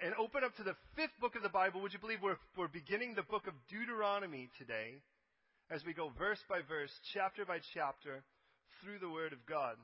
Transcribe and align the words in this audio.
and 0.00 0.14
open 0.18 0.44
up 0.44 0.56
to 0.56 0.62
the 0.62 0.76
fifth 0.96 1.14
book 1.20 1.36
of 1.36 1.42
the 1.42 1.48
Bible. 1.52 1.80
Would 1.82 1.92
you 1.92 1.98
believe 1.98 2.22
we're, 2.22 2.40
we're 2.56 2.68
beginning 2.68 3.14
the 3.14 3.22
book 3.22 3.46
of 3.46 3.54
Deuteronomy 3.68 4.48
today 4.58 5.02
as 5.70 5.84
we 5.84 5.92
go 5.94 6.12
verse 6.18 6.40
by 6.48 6.60
verse, 6.68 6.92
chapter 7.12 7.44
by 7.44 7.58
chapter 7.74 8.22
through 8.82 8.98
the 8.98 9.08
Word 9.08 9.32
of 9.32 9.44
God. 9.46 9.76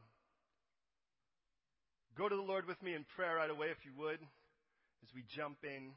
Go 2.16 2.29
to 2.29 2.36
the 2.36 2.42
Lord 2.42 2.66
with 2.66 2.82
me 2.82 2.94
in 2.94 3.04
prayer 3.14 3.36
right 3.36 3.50
away, 3.50 3.68
if 3.68 3.79
you 3.84 3.92
would, 3.96 4.18
as 5.02 5.10
we 5.14 5.22
jump 5.36 5.58
in. 5.62 5.94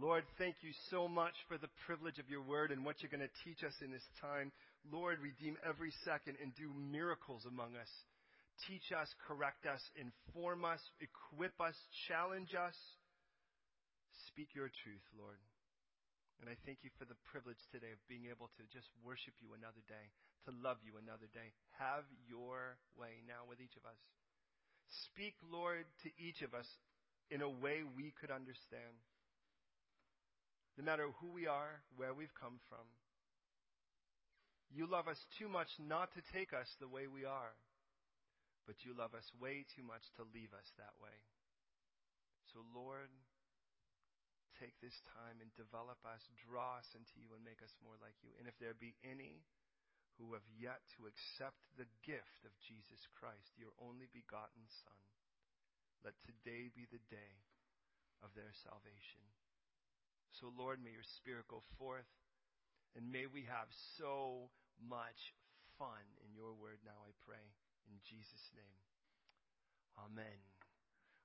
Lord, 0.00 0.24
thank 0.38 0.56
you 0.62 0.70
so 0.90 1.06
much 1.06 1.34
for 1.46 1.56
the 1.56 1.70
privilege 1.86 2.18
of 2.18 2.28
your 2.28 2.42
word 2.42 2.72
and 2.72 2.84
what 2.84 2.96
you're 2.98 3.14
going 3.14 3.22
to 3.22 3.40
teach 3.46 3.62
us 3.62 3.74
in 3.78 3.92
this 3.92 4.02
time. 4.20 4.50
Lord, 4.90 5.18
redeem 5.22 5.56
every 5.62 5.92
second 6.04 6.34
and 6.42 6.50
do 6.56 6.66
miracles 6.90 7.46
among 7.46 7.76
us. 7.78 7.88
Teach 8.62 8.94
us, 8.94 9.10
correct 9.26 9.66
us, 9.66 9.82
inform 9.98 10.62
us, 10.62 10.80
equip 11.02 11.58
us, 11.58 11.74
challenge 12.06 12.54
us. 12.54 12.78
Speak 14.30 14.54
your 14.54 14.70
truth, 14.70 15.02
Lord. 15.18 15.42
And 16.38 16.46
I 16.46 16.54
thank 16.62 16.86
you 16.86 16.90
for 16.94 17.06
the 17.06 17.18
privilege 17.30 17.58
today 17.74 17.90
of 17.90 18.00
being 18.06 18.30
able 18.30 18.50
to 18.54 18.62
just 18.70 18.86
worship 19.02 19.34
you 19.42 19.58
another 19.58 19.82
day, 19.90 20.14
to 20.46 20.54
love 20.62 20.78
you 20.86 20.94
another 20.98 21.26
day. 21.34 21.50
Have 21.82 22.06
your 22.30 22.78
way 22.94 23.26
now 23.26 23.42
with 23.46 23.58
each 23.58 23.74
of 23.74 23.86
us. 23.86 23.98
Speak, 25.10 25.34
Lord, 25.50 25.86
to 26.06 26.08
each 26.14 26.42
of 26.46 26.54
us 26.54 26.68
in 27.30 27.42
a 27.42 27.50
way 27.50 27.82
we 27.82 28.14
could 28.14 28.30
understand. 28.30 28.94
No 30.78 30.86
matter 30.86 31.10
who 31.18 31.30
we 31.30 31.46
are, 31.46 31.82
where 31.98 32.14
we've 32.14 32.34
come 32.38 32.58
from, 32.70 32.86
you 34.70 34.86
love 34.86 35.06
us 35.06 35.18
too 35.38 35.48
much 35.48 35.70
not 35.78 36.10
to 36.14 36.22
take 36.34 36.52
us 36.52 36.66
the 36.78 36.90
way 36.90 37.06
we 37.06 37.24
are 37.24 37.54
but 38.64 38.84
you 38.84 38.96
love 38.96 39.12
us 39.12 39.28
way 39.36 39.68
too 39.76 39.84
much 39.84 40.04
to 40.16 40.24
leave 40.32 40.52
us 40.56 40.68
that 40.80 40.96
way. 41.00 41.16
So, 42.52 42.64
Lord, 42.72 43.12
take 44.60 44.76
this 44.78 44.96
time 45.10 45.42
and 45.42 45.50
develop 45.58 45.98
us, 46.06 46.22
draw 46.46 46.80
us 46.80 46.88
into 46.94 47.18
you, 47.18 47.32
and 47.34 47.42
make 47.42 47.60
us 47.60 47.74
more 47.82 47.98
like 47.98 48.16
you. 48.22 48.32
And 48.38 48.46
if 48.46 48.56
there 48.62 48.76
be 48.76 48.94
any 49.04 49.44
who 50.16 50.32
have 50.38 50.46
yet 50.54 50.78
to 50.94 51.10
accept 51.10 51.58
the 51.74 51.90
gift 52.06 52.46
of 52.46 52.54
Jesus 52.62 53.02
Christ, 53.18 53.58
your 53.58 53.74
only 53.82 54.06
begotten 54.14 54.64
Son, 54.86 55.02
let 56.06 56.14
today 56.22 56.70
be 56.70 56.86
the 56.86 57.02
day 57.10 57.34
of 58.22 58.30
their 58.38 58.54
salvation. 58.62 59.24
So, 60.38 60.54
Lord, 60.54 60.78
may 60.78 60.94
your 60.94 61.06
Spirit 61.18 61.50
go 61.50 61.66
forth, 61.78 62.08
and 62.94 63.10
may 63.10 63.26
we 63.26 63.46
have 63.50 63.70
so 63.98 64.50
much 64.78 65.34
fun 65.78 66.02
in 66.22 66.30
your 66.34 66.54
word 66.54 66.78
now, 66.86 67.02
I 67.02 67.10
pray. 67.26 67.42
In 67.88 67.98
Jesus' 68.04 68.46
name. 68.56 68.78
Amen. 69.98 70.38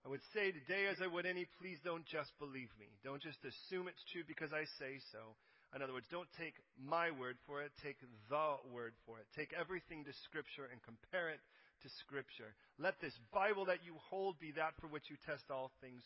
I 0.06 0.08
would 0.08 0.24
say 0.34 0.52
today, 0.56 0.88
as 0.88 1.04
I 1.04 1.08
would 1.12 1.26
any, 1.26 1.44
please 1.60 1.78
don't 1.84 2.06
just 2.08 2.32
believe 2.40 2.72
me. 2.80 2.88
Don't 3.04 3.22
just 3.22 3.44
assume 3.44 3.92
it's 3.92 4.04
true 4.12 4.24
because 4.24 4.56
I 4.56 4.64
say 4.80 5.04
so. 5.12 5.36
In 5.76 5.84
other 5.84 5.94
words, 5.94 6.10
don't 6.10 6.30
take 6.40 6.56
my 6.80 7.12
word 7.12 7.38
for 7.46 7.62
it, 7.62 7.70
take 7.84 8.00
the 8.02 8.56
word 8.74 8.94
for 9.06 9.20
it. 9.20 9.28
Take 9.36 9.54
everything 9.54 10.04
to 10.06 10.14
Scripture 10.26 10.66
and 10.72 10.82
compare 10.82 11.30
it 11.30 11.44
to 11.84 11.88
Scripture. 12.02 12.56
Let 12.80 12.98
this 13.02 13.14
Bible 13.30 13.66
that 13.66 13.86
you 13.86 13.94
hold 14.10 14.40
be 14.40 14.52
that 14.58 14.74
for 14.82 14.88
which 14.88 15.12
you 15.12 15.18
test 15.28 15.52
all 15.52 15.70
things 15.82 16.02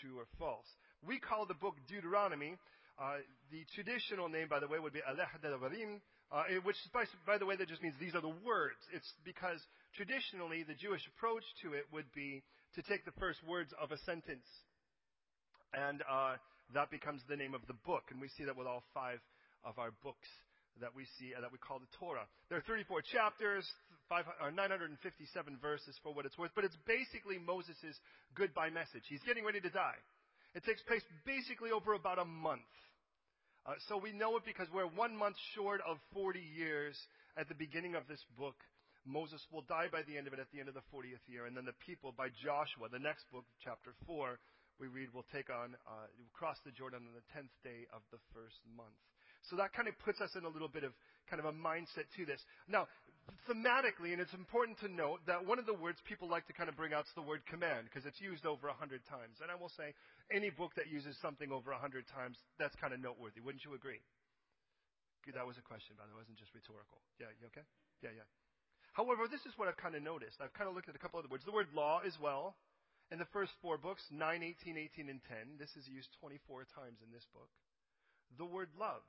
true 0.00 0.16
or 0.16 0.26
false. 0.38 0.66
We 1.04 1.18
call 1.18 1.44
the 1.44 1.58
book 1.58 1.76
Deuteronomy. 1.88 2.56
Uh, 2.96 3.20
the 3.50 3.64
traditional 3.74 4.28
name, 4.28 4.48
by 4.48 4.60
the 4.60 4.68
way, 4.68 4.78
would 4.78 4.92
be 4.92 5.04
Aleh 5.04 5.28
Devarim, 5.44 6.00
uh, 6.32 6.44
which, 6.64 6.76
by, 6.92 7.04
by 7.26 7.36
the 7.36 7.44
way, 7.44 7.56
that 7.56 7.68
just 7.68 7.82
means 7.82 7.94
these 8.00 8.14
are 8.14 8.24
the 8.24 8.32
words. 8.40 8.80
It's 8.92 9.12
because 9.24 9.60
traditionally 9.94 10.64
the 10.64 10.74
Jewish 10.74 11.04
approach 11.16 11.44
to 11.62 11.76
it 11.76 11.84
would 11.92 12.08
be 12.16 12.42
to 12.74 12.82
take 12.88 13.04
the 13.04 13.12
first 13.20 13.44
words 13.44 13.68
of 13.76 13.92
a 13.92 13.98
sentence, 14.08 14.48
and 15.76 16.00
uh, 16.08 16.40
that 16.72 16.90
becomes 16.90 17.20
the 17.28 17.36
name 17.36 17.52
of 17.52 17.60
the 17.68 17.76
book. 17.84 18.08
And 18.08 18.16
we 18.16 18.32
see 18.32 18.44
that 18.48 18.56
with 18.56 18.66
all 18.66 18.82
five 18.96 19.20
of 19.60 19.78
our 19.78 19.92
books 20.02 20.28
that 20.80 20.96
we 20.96 21.04
see 21.20 21.36
uh, 21.36 21.44
that 21.44 21.52
we 21.52 21.60
call 21.60 21.76
the 21.78 21.92
Torah. 22.00 22.24
There 22.48 22.56
are 22.56 22.64
34 22.64 23.04
chapters, 23.12 23.68
5, 24.08 24.24
or 24.40 24.50
957 24.50 24.96
verses 25.60 26.00
for 26.00 26.16
what 26.16 26.24
it's 26.24 26.38
worth, 26.40 26.56
but 26.56 26.64
it's 26.64 26.78
basically 26.88 27.36
Moses' 27.36 28.00
goodbye 28.32 28.72
message. 28.72 29.04
He's 29.04 29.22
getting 29.28 29.44
ready 29.44 29.60
to 29.60 29.68
die. 29.68 30.00
It 30.56 30.64
takes 30.64 30.80
place 30.88 31.04
basically 31.24 31.72
over 31.72 31.92
about 31.92 32.18
a 32.18 32.24
month. 32.24 32.64
Uh, 33.62 33.78
so 33.86 33.94
we 33.94 34.10
know 34.10 34.34
it 34.36 34.42
because 34.42 34.66
we're 34.74 34.90
one 34.90 35.14
month 35.14 35.36
short 35.54 35.80
of 35.86 35.98
40 36.12 36.42
years 36.42 36.98
at 37.38 37.46
the 37.46 37.54
beginning 37.54 37.94
of 37.94 38.02
this 38.10 38.18
book. 38.34 38.58
Moses 39.06 39.38
will 39.54 39.62
die 39.70 39.86
by 39.90 40.02
the 40.02 40.18
end 40.18 40.26
of 40.26 40.34
it 40.34 40.42
at 40.42 40.50
the 40.50 40.58
end 40.58 40.66
of 40.66 40.74
the 40.74 40.86
40th 40.90 41.22
year. 41.30 41.46
And 41.46 41.54
then 41.54 41.66
the 41.66 41.78
people 41.86 42.10
by 42.10 42.26
Joshua, 42.42 42.90
the 42.90 43.02
next 43.02 43.30
book, 43.30 43.46
chapter 43.62 43.94
4, 44.06 44.38
we 44.82 44.90
read 44.90 45.14
will 45.14 45.26
take 45.30 45.46
on, 45.46 45.78
uh, 45.86 46.10
cross 46.34 46.58
the 46.66 46.74
Jordan 46.74 47.06
on 47.06 47.14
the 47.14 47.26
10th 47.30 47.54
day 47.62 47.86
of 47.94 48.02
the 48.10 48.18
first 48.34 48.58
month. 48.74 48.98
So 49.50 49.54
that 49.58 49.74
kind 49.74 49.86
of 49.86 49.98
puts 50.02 50.20
us 50.22 50.30
in 50.38 50.42
a 50.42 50.50
little 50.50 50.70
bit 50.70 50.82
of 50.82 50.94
kind 51.30 51.38
of 51.38 51.46
a 51.46 51.54
mindset 51.54 52.06
to 52.18 52.26
this. 52.26 52.42
Now, 52.66 52.86
thematically, 53.48 54.12
and 54.14 54.20
it's 54.20 54.34
important 54.34 54.78
to 54.80 54.88
note 54.88 55.20
that 55.26 55.46
one 55.46 55.58
of 55.58 55.66
the 55.66 55.74
words 55.74 55.98
people 56.06 56.28
like 56.28 56.46
to 56.46 56.54
kind 56.54 56.68
of 56.68 56.76
bring 56.76 56.92
out 56.94 57.06
is 57.06 57.14
the 57.14 57.24
word 57.24 57.42
command 57.46 57.86
because 57.86 58.06
it's 58.06 58.20
used 58.20 58.46
over 58.46 58.68
a 58.68 58.76
hundred 58.76 59.02
times. 59.06 59.42
And 59.42 59.50
I 59.50 59.56
will 59.58 59.72
say, 59.74 59.94
any 60.30 60.50
book 60.50 60.74
that 60.78 60.90
uses 60.90 61.14
something 61.20 61.50
over 61.50 61.70
a 61.72 61.78
hundred 61.78 62.06
times, 62.10 62.38
that's 62.58 62.74
kind 62.78 62.94
of 62.94 63.00
noteworthy. 63.02 63.42
Wouldn't 63.42 63.64
you 63.64 63.74
agree? 63.74 64.02
That 65.30 65.46
was 65.46 65.54
a 65.54 65.62
question, 65.62 65.94
by 65.94 66.02
the 66.10 66.14
way. 66.18 66.26
It 66.26 66.26
wasn't 66.26 66.42
just 66.42 66.50
rhetorical. 66.50 66.98
Yeah, 67.22 67.30
you 67.38 67.46
okay? 67.54 67.62
Yeah, 68.02 68.10
yeah. 68.10 68.26
However, 68.90 69.30
this 69.30 69.46
is 69.46 69.54
what 69.54 69.70
I've 69.70 69.78
kind 69.78 69.94
of 69.94 70.02
noticed. 70.02 70.42
I've 70.42 70.52
kind 70.52 70.66
of 70.66 70.74
looked 70.74 70.90
at 70.90 70.98
a 70.98 71.02
couple 71.02 71.22
other 71.22 71.30
words. 71.30 71.46
The 71.46 71.54
word 71.54 71.70
law 71.70 72.02
as 72.02 72.18
well. 72.18 72.58
In 73.14 73.22
the 73.22 73.28
first 73.30 73.52
four 73.62 73.78
books, 73.78 74.02
9, 74.10 74.18
18, 74.18 74.74
18, 74.74 75.12
and 75.12 75.20
10, 75.28 75.62
this 75.62 75.70
is 75.78 75.86
used 75.86 76.10
24 76.18 76.66
times 76.74 76.98
in 77.04 77.12
this 77.12 77.24
book. 77.30 77.52
The 78.40 78.48
word 78.48 78.72
love 78.74 79.04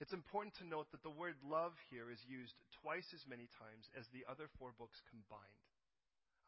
it's 0.00 0.12
important 0.12 0.52
to 0.60 0.68
note 0.68 0.92
that 0.92 1.00
the 1.00 1.12
word 1.12 1.40
love 1.40 1.72
here 1.88 2.12
is 2.12 2.20
used 2.28 2.52
twice 2.84 3.08
as 3.16 3.24
many 3.24 3.48
times 3.56 3.88
as 3.96 4.04
the 4.12 4.28
other 4.28 4.48
four 4.60 4.76
books 4.76 5.00
combined. 5.08 5.64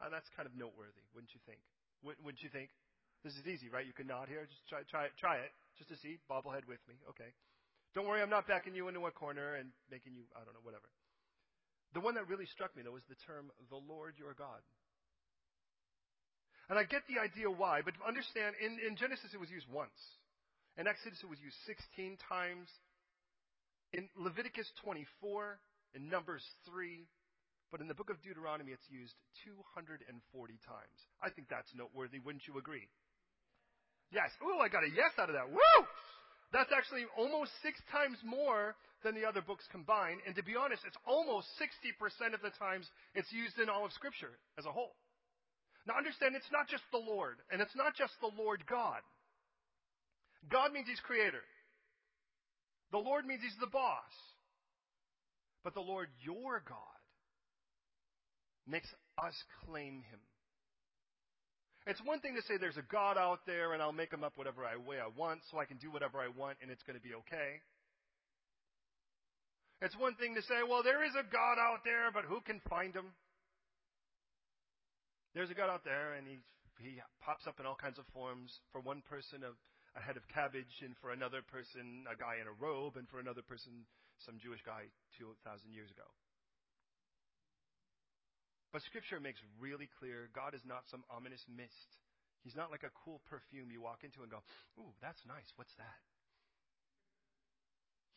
And 0.05 0.13
that's 0.13 0.29
kind 0.37 0.45
of 0.45 0.55
noteworthy, 0.55 1.03
wouldn't 1.17 1.33
you 1.33 1.43
think? 1.49 1.59
Wouldn't 2.05 2.45
you 2.45 2.53
think? 2.53 2.71
This 3.27 3.35
is 3.35 3.43
easy, 3.51 3.67
right? 3.67 3.83
You 3.83 3.97
can 3.97 4.07
nod 4.07 4.31
here. 4.31 4.47
Just 4.47 4.63
try, 4.71 4.87
try, 4.87 5.11
try 5.19 5.43
it, 5.43 5.51
just 5.75 5.91
to 5.91 5.99
see. 5.99 6.23
Bobblehead 6.31 6.71
with 6.71 6.79
me. 6.87 6.95
Okay. 7.11 7.35
Don't 7.97 8.07
worry, 8.07 8.23
I'm 8.23 8.31
not 8.31 8.47
backing 8.47 8.77
you 8.77 8.87
into 8.87 9.03
a 9.09 9.11
corner 9.11 9.59
and 9.59 9.75
making 9.91 10.15
you, 10.15 10.23
I 10.37 10.45
don't 10.47 10.55
know, 10.55 10.63
whatever. 10.63 10.87
The 11.97 12.05
one 12.05 12.15
that 12.15 12.29
really 12.29 12.47
struck 12.47 12.77
me, 12.77 12.85
though, 12.85 12.95
was 12.95 13.03
the 13.09 13.19
term, 13.27 13.51
the 13.73 13.81
Lord 13.81 14.15
your 14.21 14.37
God. 14.37 14.61
And 16.69 16.79
I 16.79 16.85
get 16.85 17.09
the 17.09 17.17
idea 17.17 17.49
why, 17.49 17.81
but 17.81 17.97
understand, 18.05 18.55
in, 18.61 18.77
in 18.85 18.95
Genesis 19.01 19.33
it 19.33 19.41
was 19.41 19.49
used 19.49 19.65
once. 19.73 19.97
In 20.77 20.85
Exodus 20.85 21.19
it 21.25 21.31
was 21.33 21.41
used 21.41 21.57
16 21.65 22.21
times. 22.29 22.69
In 23.93 24.09
Leviticus 24.17 24.69
24, 24.85 25.59
in 25.95 26.09
Numbers 26.09 26.45
3, 26.69 27.09
but 27.71 27.81
in 27.81 27.89
the 27.89 27.97
book 27.97 28.11
of 28.11 28.21
Deuteronomy 28.21 28.73
it's 28.73 28.89
used 28.89 29.15
240 29.45 30.05
times. 30.65 30.99
I 31.23 31.31
think 31.31 31.49
that's 31.49 31.69
noteworthy, 31.73 32.21
wouldn't 32.21 32.47
you 32.49 32.59
agree? 32.59 32.89
Yes. 34.13 34.33
Ooh, 34.41 34.61
I 34.61 34.69
got 34.69 34.85
a 34.85 34.93
yes 34.93 35.13
out 35.21 35.29
of 35.29 35.37
that. 35.37 35.49
Woo! 35.49 35.81
That's 36.53 36.73
actually 36.73 37.05
almost 37.17 37.53
six 37.61 37.77
times 37.93 38.17
more 38.25 38.73
than 39.05 39.13
the 39.13 39.29
other 39.29 39.45
books 39.45 39.69
combined. 39.69 40.25
And 40.25 40.33
to 40.37 40.45
be 40.45 40.57
honest, 40.57 40.81
it's 40.89 40.97
almost 41.05 41.49
60% 41.61 42.33
of 42.33 42.41
the 42.41 42.53
times 42.57 42.89
it's 43.13 43.29
used 43.33 43.61
in 43.61 43.69
all 43.69 43.85
of 43.85 43.93
Scripture 43.93 44.33
as 44.57 44.65
a 44.65 44.73
whole. 44.73 44.97
Now 45.85 45.97
understand, 45.97 46.37
it's 46.37 46.53
not 46.53 46.69
just 46.69 46.85
the 46.93 47.01
Lord, 47.01 47.37
and 47.53 47.61
it's 47.61 47.77
not 47.77 47.97
just 47.97 48.13
the 48.21 48.33
Lord 48.33 48.65
God. 48.65 49.01
God 50.49 50.73
means 50.73 50.89
He's 50.89 51.01
creator. 51.01 51.45
The 52.93 52.99
Lord 52.99 53.27
means 53.27 53.43
He's 53.43 53.59
the 53.61 53.67
boss. 53.67 54.13
But 55.65 55.75
the 55.75 55.81
Lord, 55.81 56.09
your 56.21 56.63
God, 56.67 57.03
makes 58.67 58.89
us 59.19 59.35
claim 59.65 60.03
Him. 60.11 60.21
It's 61.89 62.05
one 62.05 62.21
thing 62.21 62.37
to 62.37 62.43
say 62.45 62.61
there's 62.61 62.77
a 62.77 62.85
God 62.93 63.17
out 63.17 63.41
there 63.47 63.73
and 63.73 63.81
I'll 63.81 63.97
make 63.97 64.13
him 64.13 64.23
up 64.23 64.37
whatever 64.37 64.61
I, 64.61 64.77
way 64.77 65.01
I 65.01 65.09
want 65.09 65.41
so 65.51 65.57
I 65.57 65.65
can 65.65 65.79
do 65.79 65.91
whatever 65.91 66.21
I 66.21 66.29
want 66.29 66.61
and 66.61 66.71
it's 66.71 66.83
going 66.85 67.01
to 67.01 67.03
be 67.03 67.17
okay. 67.25 67.65
It's 69.81 69.97
one 69.97 70.15
thing 70.21 70.35
to 70.37 70.43
say, 70.43 70.61
well, 70.69 70.83
there 70.85 71.01
is 71.01 71.17
a 71.17 71.25
God 71.25 71.57
out 71.57 71.89
there, 71.89 72.13
but 72.13 72.29
who 72.29 72.45
can 72.45 72.61
find 72.69 72.93
him? 72.93 73.17
There's 75.33 75.49
a 75.49 75.57
God 75.57 75.73
out 75.73 75.81
there 75.85 76.13
and 76.13 76.29
he, 76.29 76.37
he 76.77 77.01
pops 77.25 77.47
up 77.47 77.57
in 77.57 77.65
all 77.65 77.79
kinds 77.81 77.99
of 77.99 78.05
forms. 78.13 78.53
For 78.71 78.83
one 78.83 79.01
person, 79.09 79.41
of 79.41 79.57
a 79.99 80.07
head 80.07 80.15
of 80.15 80.23
cabbage, 80.31 80.79
and 80.87 80.95
for 81.03 81.11
another 81.11 81.43
person, 81.43 82.07
a 82.07 82.15
guy 82.15 82.39
in 82.39 82.47
a 82.47 82.55
robe, 82.55 82.95
and 82.95 83.11
for 83.11 83.19
another 83.19 83.43
person, 83.43 83.83
some 84.23 84.39
Jewish 84.39 84.63
guy 84.63 84.87
2,000 85.19 85.35
years 85.75 85.91
ago. 85.91 86.07
But 88.71 88.87
Scripture 88.87 89.19
makes 89.19 89.43
really 89.59 89.91
clear 89.99 90.31
God 90.31 90.55
is 90.55 90.63
not 90.63 90.87
some 90.87 91.03
ominous 91.11 91.43
mist. 91.51 91.91
He's 92.47 92.55
not 92.55 92.71
like 92.71 92.87
a 92.87 92.95
cool 92.95 93.19
perfume 93.27 93.75
you 93.75 93.83
walk 93.83 94.07
into 94.07 94.23
and 94.23 94.31
go, 94.31 94.45
Ooh, 94.79 94.95
that's 95.03 95.21
nice. 95.27 95.51
What's 95.59 95.75
that? 95.83 96.05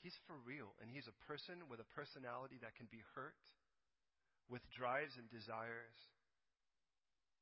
He's 0.05 0.17
for 0.29 0.37
real, 0.45 0.77
and 0.81 0.89
he's 0.89 1.09
a 1.09 1.17
person 1.25 1.65
with 1.69 1.81
a 1.81 1.91
personality 1.97 2.57
that 2.61 2.77
can 2.77 2.89
be 2.89 3.01
hurt, 3.13 3.37
with 4.49 4.61
drives 4.73 5.13
and 5.17 5.29
desires. 5.29 5.97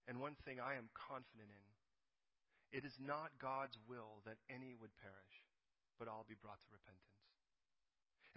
And 0.07 0.19
one 0.19 0.35
thing 0.43 0.59
I 0.59 0.75
am 0.75 0.91
confident 0.91 1.47
in 1.49 1.63
it 2.71 2.85
is 2.85 2.93
not 3.01 3.33
God's 3.41 3.77
will 3.89 4.21
that 4.25 4.37
any 4.49 4.77
would 4.77 4.93
perish, 5.01 5.35
but 5.97 6.07
all 6.07 6.25
be 6.27 6.37
brought 6.37 6.61
to 6.61 6.69
repentance. 6.69 7.09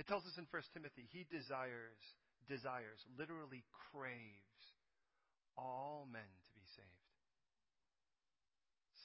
It 0.00 0.08
tells 0.08 0.24
us 0.24 0.40
in 0.40 0.48
1 0.48 0.72
Timothy, 0.72 1.04
he 1.12 1.28
desires, 1.28 2.00
desires, 2.48 3.00
literally 3.20 3.62
craves 3.92 4.62
all 5.56 6.08
men 6.08 6.24
to 6.24 6.50
be 6.56 6.64
saved. 6.72 7.12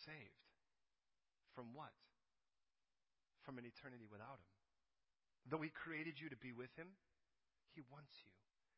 Saved. 0.07 0.43
From 1.53 1.75
what? 1.75 1.91
From 3.43 3.59
an 3.59 3.67
eternity 3.67 4.07
without 4.07 4.39
him. 4.39 4.51
Though 5.51 5.63
he 5.63 5.71
created 5.71 6.19
you 6.19 6.31
to 6.31 6.39
be 6.39 6.55
with 6.55 6.71
him, 6.79 6.87
he 7.75 7.83
wants 7.91 8.11
you. 8.23 8.31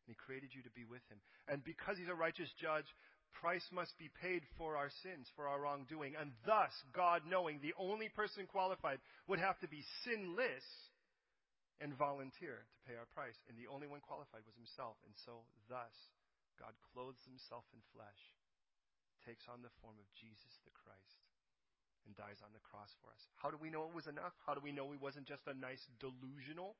And 0.06 0.13
he 0.13 0.18
created 0.18 0.54
you 0.54 0.66
to 0.66 0.74
be 0.74 0.86
with 0.86 1.06
him. 1.13 1.22
And 1.45 1.62
because 1.62 1.98
he's 1.98 2.10
a 2.10 2.18
righteous 2.18 2.50
judge, 2.57 2.90
price 3.38 3.66
must 3.72 3.94
be 3.98 4.10
paid 4.22 4.44
for 4.58 4.76
our 4.76 4.90
sins, 5.02 5.30
for 5.36 5.48
our 5.48 5.62
wrongdoing. 5.62 6.18
And 6.20 6.31
thus, 6.46 6.74
God, 6.92 7.24
knowing 7.28 7.60
the 7.62 7.78
only 7.78 8.10
person 8.10 8.50
qualified 8.50 9.00
would 9.28 9.40
have 9.40 9.60
to 9.62 9.70
be 9.70 9.86
sinless 10.04 10.66
and 11.80 11.96
volunteer 11.96 12.66
to 12.66 12.78
pay 12.86 12.96
our 13.00 13.08
price. 13.16 13.38
And 13.48 13.56
the 13.56 13.72
only 13.72 13.88
one 13.88 14.04
qualified 14.04 14.44
was 14.44 14.58
himself. 14.60 15.00
And 15.08 15.16
so, 15.24 15.48
thus, 15.72 15.94
God 16.60 16.76
clothes 16.92 17.24
himself 17.24 17.64
in 17.72 17.80
flesh, 17.96 18.22
takes 19.24 19.48
on 19.48 19.64
the 19.64 19.72
form 19.80 19.96
of 19.96 20.08
Jesus 20.20 20.54
the 20.68 20.76
Christ, 20.76 21.20
and 22.04 22.12
dies 22.20 22.44
on 22.44 22.52
the 22.52 22.64
cross 22.68 22.92
for 23.00 23.08
us. 23.16 23.24
How 23.40 23.48
do 23.48 23.58
we 23.60 23.72
know 23.72 23.88
it 23.88 23.96
was 23.96 24.12
enough? 24.12 24.36
How 24.44 24.54
do 24.56 24.64
we 24.64 24.76
know 24.76 24.92
he 24.92 25.00
wasn't 25.00 25.28
just 25.28 25.48
a 25.48 25.56
nice 25.56 25.81
delusional? 26.04 26.76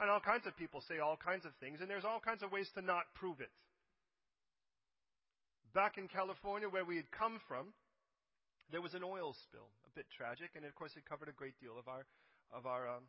And 0.00 0.08
all 0.08 0.24
kinds 0.24 0.48
of 0.48 0.56
people 0.56 0.80
say 0.88 0.96
all 0.96 1.20
kinds 1.20 1.44
of 1.44 1.52
things, 1.60 1.84
and 1.84 1.88
there's 1.92 2.08
all 2.08 2.24
kinds 2.24 2.40
of 2.40 2.48
ways 2.48 2.72
to 2.72 2.80
not 2.80 3.04
prove 3.20 3.44
it 3.44 3.52
back 5.72 5.98
in 5.98 6.08
California 6.08 6.68
where 6.68 6.84
we 6.84 6.96
had 6.96 7.10
come 7.10 7.40
from, 7.46 7.72
there 8.70 8.82
was 8.82 8.94
an 8.94 9.02
oil 9.02 9.34
spill, 9.34 9.66
a 9.86 9.90
bit 9.94 10.06
tragic, 10.14 10.54
and 10.54 10.62
of 10.64 10.74
course 10.74 10.94
it 10.94 11.02
covered 11.06 11.28
a 11.28 11.34
great 11.34 11.58
deal 11.58 11.74
of 11.78 11.90
our 11.90 12.06
of 12.54 12.66
our 12.66 12.86
um, 12.86 13.06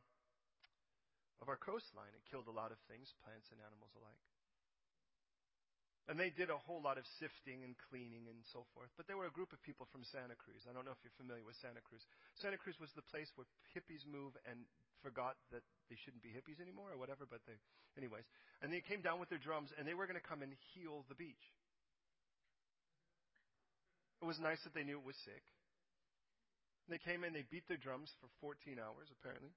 of 1.42 1.50
our 1.50 1.58
coastline. 1.58 2.14
It 2.14 2.26
killed 2.30 2.50
a 2.50 2.54
lot 2.54 2.74
of 2.74 2.78
things, 2.90 3.10
plants 3.26 3.50
and 3.50 3.62
animals 3.62 3.94
alike. 3.98 4.22
And 6.10 6.18
they 6.18 6.34
did 6.34 6.50
a 6.50 6.58
whole 6.58 6.82
lot 6.82 6.98
of 6.98 7.06
sifting 7.22 7.62
and 7.62 7.78
cleaning 7.88 8.26
and 8.26 8.42
so 8.50 8.66
forth. 8.74 8.90
But 8.98 9.06
there 9.06 9.16
were 9.16 9.30
a 9.30 9.38
group 9.38 9.54
of 9.54 9.62
people 9.62 9.86
from 9.94 10.02
Santa 10.02 10.34
Cruz. 10.34 10.66
I 10.66 10.74
don't 10.74 10.84
know 10.84 10.92
if 10.92 11.00
you're 11.06 11.16
familiar 11.16 11.46
with 11.46 11.56
Santa 11.62 11.80
Cruz. 11.80 12.02
Santa 12.42 12.58
Cruz 12.58 12.76
was 12.82 12.90
the 12.98 13.06
place 13.06 13.30
where 13.38 13.46
hippies 13.72 14.04
move 14.10 14.34
and 14.50 14.66
forgot 15.06 15.38
that 15.54 15.62
they 15.94 15.98
shouldn't 16.02 16.26
be 16.26 16.34
hippies 16.34 16.58
anymore 16.58 16.90
or 16.90 16.98
whatever. 16.98 17.30
But 17.30 17.46
they, 17.46 17.56
anyways, 17.96 18.26
and 18.66 18.74
they 18.74 18.82
came 18.82 19.06
down 19.06 19.22
with 19.22 19.30
their 19.30 19.40
drums 19.40 19.70
and 19.78 19.86
they 19.86 19.94
were 19.94 20.10
going 20.10 20.20
to 20.20 20.26
come 20.26 20.42
and 20.42 20.52
heal 20.74 21.06
the 21.06 21.16
beach. 21.16 21.46
It 24.22 24.26
was 24.30 24.38
nice 24.38 24.62
that 24.64 24.78
they 24.78 24.86
knew 24.86 25.02
it 25.02 25.06
was 25.06 25.18
sick. 25.26 25.42
They 26.90 27.02
came 27.02 27.26
in, 27.26 27.34
they 27.34 27.46
beat 27.50 27.66
their 27.68 27.82
drums 27.82 28.14
for 28.22 28.30
14 28.42 28.78
hours, 28.78 29.10
apparently. 29.10 29.50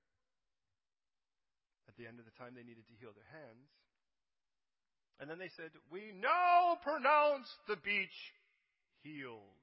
At 1.85 1.97
the 2.01 2.09
end 2.09 2.17
of 2.17 2.25
the 2.25 2.37
time, 2.41 2.57
they 2.57 2.65
needed 2.65 2.89
to 2.89 2.97
heal 2.97 3.13
their 3.13 3.29
hands. 3.29 3.69
And 5.21 5.29
then 5.29 5.39
they 5.39 5.53
said, 5.55 5.71
We 5.93 6.17
now 6.17 6.81
pronounce 6.81 7.47
the 7.69 7.77
beach 7.77 8.17
healed. 9.05 9.61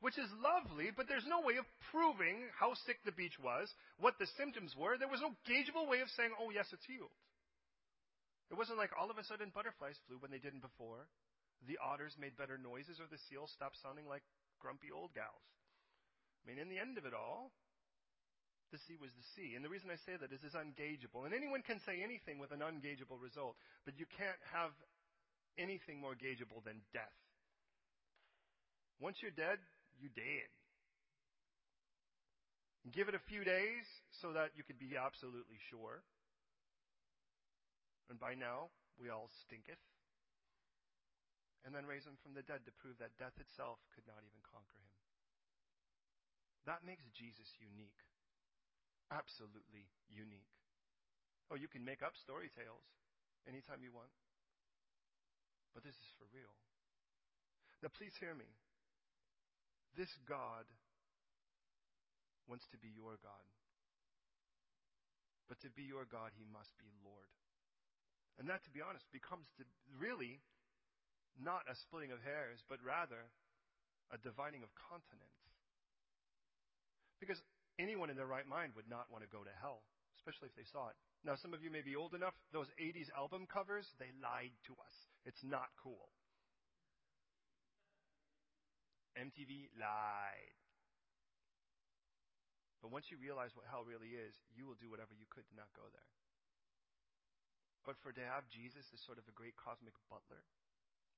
Which 0.00 0.20
is 0.20 0.28
lovely, 0.38 0.92
but 0.92 1.08
there's 1.08 1.26
no 1.26 1.40
way 1.40 1.56
of 1.56 1.66
proving 1.90 2.46
how 2.52 2.76
sick 2.84 3.00
the 3.02 3.16
beach 3.16 3.34
was, 3.40 3.66
what 3.98 4.20
the 4.20 4.28
symptoms 4.36 4.76
were. 4.76 5.00
There 5.00 5.10
was 5.10 5.24
no 5.24 5.32
gaugeable 5.48 5.88
way 5.88 6.04
of 6.04 6.12
saying, 6.14 6.36
oh, 6.36 6.52
yes, 6.52 6.68
it's 6.70 6.84
healed. 6.84 7.12
It 8.52 8.60
wasn't 8.60 8.78
like 8.78 8.92
all 8.92 9.10
of 9.10 9.16
a 9.16 9.24
sudden 9.24 9.50
butterflies 9.50 9.96
flew 10.06 10.20
when 10.20 10.30
they 10.30 10.38
didn't 10.38 10.60
before 10.62 11.08
the 11.64 11.80
otters 11.80 12.12
made 12.20 12.36
better 12.36 12.60
noises 12.60 13.00
or 13.00 13.08
the 13.08 13.20
seals 13.28 13.50
stopped 13.56 13.80
sounding 13.80 14.04
like 14.04 14.22
grumpy 14.60 14.92
old 14.92 15.16
gals. 15.16 15.46
I 16.44 16.48
mean, 16.48 16.60
in 16.60 16.68
the 16.68 16.78
end 16.78 17.00
of 17.00 17.08
it 17.08 17.16
all, 17.16 17.50
the 18.70 18.78
sea 18.86 18.98
was 19.00 19.10
the 19.14 19.28
sea. 19.34 19.54
And 19.54 19.64
the 19.64 19.72
reason 19.72 19.90
I 19.90 19.98
say 20.04 20.18
that 20.18 20.30
is 20.30 20.42
it's 20.42 20.58
ungaugeable. 20.58 21.24
And 21.24 21.34
anyone 21.34 21.62
can 21.62 21.80
say 21.86 22.02
anything 22.02 22.38
with 22.38 22.52
an 22.52 22.60
ungaugeable 22.60 23.18
result, 23.18 23.56
but 23.86 23.98
you 23.98 24.06
can't 24.18 24.38
have 24.52 24.70
anything 25.58 25.98
more 25.98 26.14
gaugeable 26.14 26.62
than 26.62 26.82
death. 26.92 27.18
Once 29.00 29.18
you're 29.22 29.34
dead, 29.34 29.58
you're 29.98 30.14
dead. 30.14 30.50
Give 32.94 33.08
it 33.08 33.18
a 33.18 33.28
few 33.28 33.42
days 33.42 33.86
so 34.22 34.32
that 34.32 34.54
you 34.54 34.62
could 34.62 34.78
be 34.78 34.94
absolutely 34.94 35.58
sure. 35.70 36.02
And 38.08 38.20
by 38.20 38.34
now, 38.38 38.70
we 39.00 39.10
all 39.10 39.28
stinketh 39.46 39.82
and 41.66 41.74
then 41.74 41.82
raise 41.82 42.06
him 42.06 42.14
from 42.22 42.38
the 42.38 42.46
dead 42.46 42.62
to 42.62 42.78
prove 42.78 42.94
that 43.02 43.18
death 43.18 43.34
itself 43.42 43.82
could 43.90 44.06
not 44.06 44.22
even 44.22 44.38
conquer 44.46 44.78
him. 44.78 44.94
That 46.70 46.86
makes 46.86 47.02
Jesus 47.10 47.50
unique. 47.58 48.06
Absolutely 49.10 49.90
unique. 50.06 50.54
Oh, 51.50 51.58
you 51.58 51.66
can 51.66 51.82
make 51.82 52.06
up 52.06 52.14
story 52.14 52.54
tales 52.54 52.86
anytime 53.50 53.82
you 53.82 53.90
want. 53.90 54.14
But 55.74 55.82
this 55.82 55.98
is 55.98 56.10
for 56.18 56.30
real. 56.30 56.54
Now, 57.82 57.90
please 57.90 58.14
hear 58.22 58.34
me. 58.34 58.48
This 59.98 60.10
God 60.26 60.66
wants 62.46 62.66
to 62.70 62.78
be 62.78 62.94
your 62.94 63.18
God. 63.26 63.46
But 65.50 65.58
to 65.62 65.70
be 65.74 65.86
your 65.86 66.06
God, 66.06 66.34
he 66.34 66.46
must 66.46 66.74
be 66.78 66.90
Lord. 67.02 67.30
And 68.38 68.50
that, 68.50 68.62
to 68.66 68.74
be 68.74 68.82
honest, 68.82 69.06
becomes 69.10 69.46
to 69.58 69.66
really 69.98 70.42
not 71.40 71.68
a 71.68 71.76
splitting 71.86 72.12
of 72.12 72.20
hairs, 72.24 72.64
but 72.68 72.82
rather 72.84 73.28
a 74.12 74.18
dividing 74.20 74.62
of 74.62 74.70
continents. 74.88 75.40
Because 77.20 77.40
anyone 77.80 78.10
in 78.12 78.16
their 78.16 78.28
right 78.28 78.46
mind 78.46 78.72
would 78.76 78.88
not 78.88 79.08
want 79.08 79.24
to 79.24 79.30
go 79.30 79.44
to 79.44 79.52
hell, 79.60 79.84
especially 80.20 80.52
if 80.52 80.56
they 80.56 80.68
saw 80.68 80.92
it. 80.92 80.98
Now, 81.24 81.34
some 81.36 81.56
of 81.56 81.64
you 81.64 81.72
may 81.72 81.82
be 81.82 81.96
old 81.96 82.14
enough, 82.14 82.36
those 82.52 82.68
80s 82.78 83.10
album 83.16 83.48
covers, 83.48 83.88
they 83.98 84.12
lied 84.22 84.54
to 84.70 84.72
us. 84.78 84.96
It's 85.24 85.42
not 85.42 85.72
cool. 85.80 86.12
MTV 89.16 89.72
lied. 89.80 90.56
But 92.84 92.92
once 92.92 93.08
you 93.08 93.16
realize 93.16 93.50
what 93.56 93.66
hell 93.66 93.82
really 93.82 94.12
is, 94.12 94.36
you 94.52 94.68
will 94.68 94.78
do 94.78 94.92
whatever 94.92 95.16
you 95.16 95.26
could 95.32 95.48
to 95.48 95.56
not 95.56 95.72
go 95.72 95.88
there. 95.90 96.10
But 97.88 97.96
for 98.04 98.12
to 98.12 98.22
have 98.22 98.46
Jesus 98.52 98.86
as 98.92 99.00
sort 99.02 99.16
of 99.18 99.26
a 99.26 99.34
great 99.34 99.56
cosmic 99.56 99.96
butler, 100.12 100.44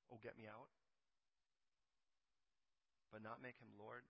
oh, 0.08 0.20
get 0.20 0.36
me 0.36 0.48
out, 0.48 0.70
but 3.12 3.24
not 3.24 3.40
make 3.40 3.56
him 3.60 3.72
Lord, 3.76 4.04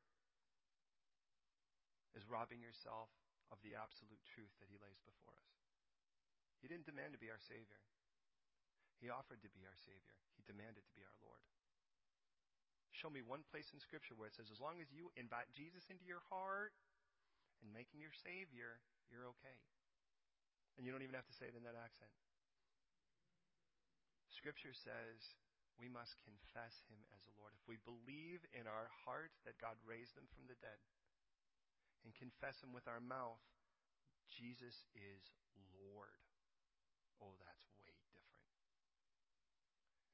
is 2.18 2.26
robbing 2.26 2.58
yourself 2.58 3.10
of 3.54 3.62
the 3.62 3.78
absolute 3.78 4.20
truth 4.26 4.52
that 4.58 4.68
he 4.68 4.78
lays 4.82 4.98
before 5.06 5.34
us. 5.38 5.54
He 6.58 6.66
didn't 6.66 6.90
demand 6.90 7.14
to 7.14 7.22
be 7.22 7.30
our 7.30 7.40
Savior. 7.40 7.78
He 8.98 9.06
offered 9.06 9.40
to 9.46 9.50
be 9.54 9.62
our 9.62 9.78
Savior. 9.78 10.18
He 10.34 10.42
demanded 10.42 10.82
to 10.82 10.94
be 10.98 11.06
our 11.06 11.18
Lord. 11.22 11.46
Show 12.90 13.14
me 13.14 13.22
one 13.22 13.46
place 13.46 13.70
in 13.70 13.78
Scripture 13.78 14.18
where 14.18 14.26
it 14.26 14.34
says, 14.34 14.50
as 14.50 14.58
long 14.58 14.82
as 14.82 14.90
you 14.90 15.14
invite 15.14 15.46
Jesus 15.54 15.86
into 15.86 16.02
your 16.02 16.26
heart 16.34 16.74
and 17.62 17.70
make 17.70 17.86
him 17.94 18.02
your 18.02 18.14
Savior, 18.14 18.82
you're 19.06 19.30
okay. 19.38 19.54
And 20.74 20.82
you 20.82 20.90
don't 20.90 21.06
even 21.06 21.14
have 21.14 21.30
to 21.30 21.38
say 21.38 21.46
it 21.46 21.54
in 21.54 21.62
that 21.62 21.78
accent. 21.78 22.10
Scripture 24.34 24.74
says 24.74 25.38
we 25.78 25.86
must 25.86 26.18
confess 26.26 26.74
him 26.90 26.98
as 27.14 27.22
a 27.30 27.34
Lord. 27.38 27.54
If 27.54 27.64
we 27.70 27.78
believe 27.86 28.42
in 28.50 28.66
our 28.66 28.90
heart 29.06 29.30
that 29.46 29.62
God 29.62 29.78
raised 29.86 30.18
him 30.18 30.26
from 30.34 30.50
the 30.50 30.58
dead 30.58 30.78
and 32.02 32.10
confess 32.18 32.58
him 32.58 32.74
with 32.74 32.90
our 32.90 32.98
mouth, 32.98 33.40
Jesus 34.26 34.74
is 34.92 35.22
Lord. 35.78 36.18
Oh, 37.22 37.34
that's 37.42 37.66
way 37.78 37.90
different. 37.94 38.26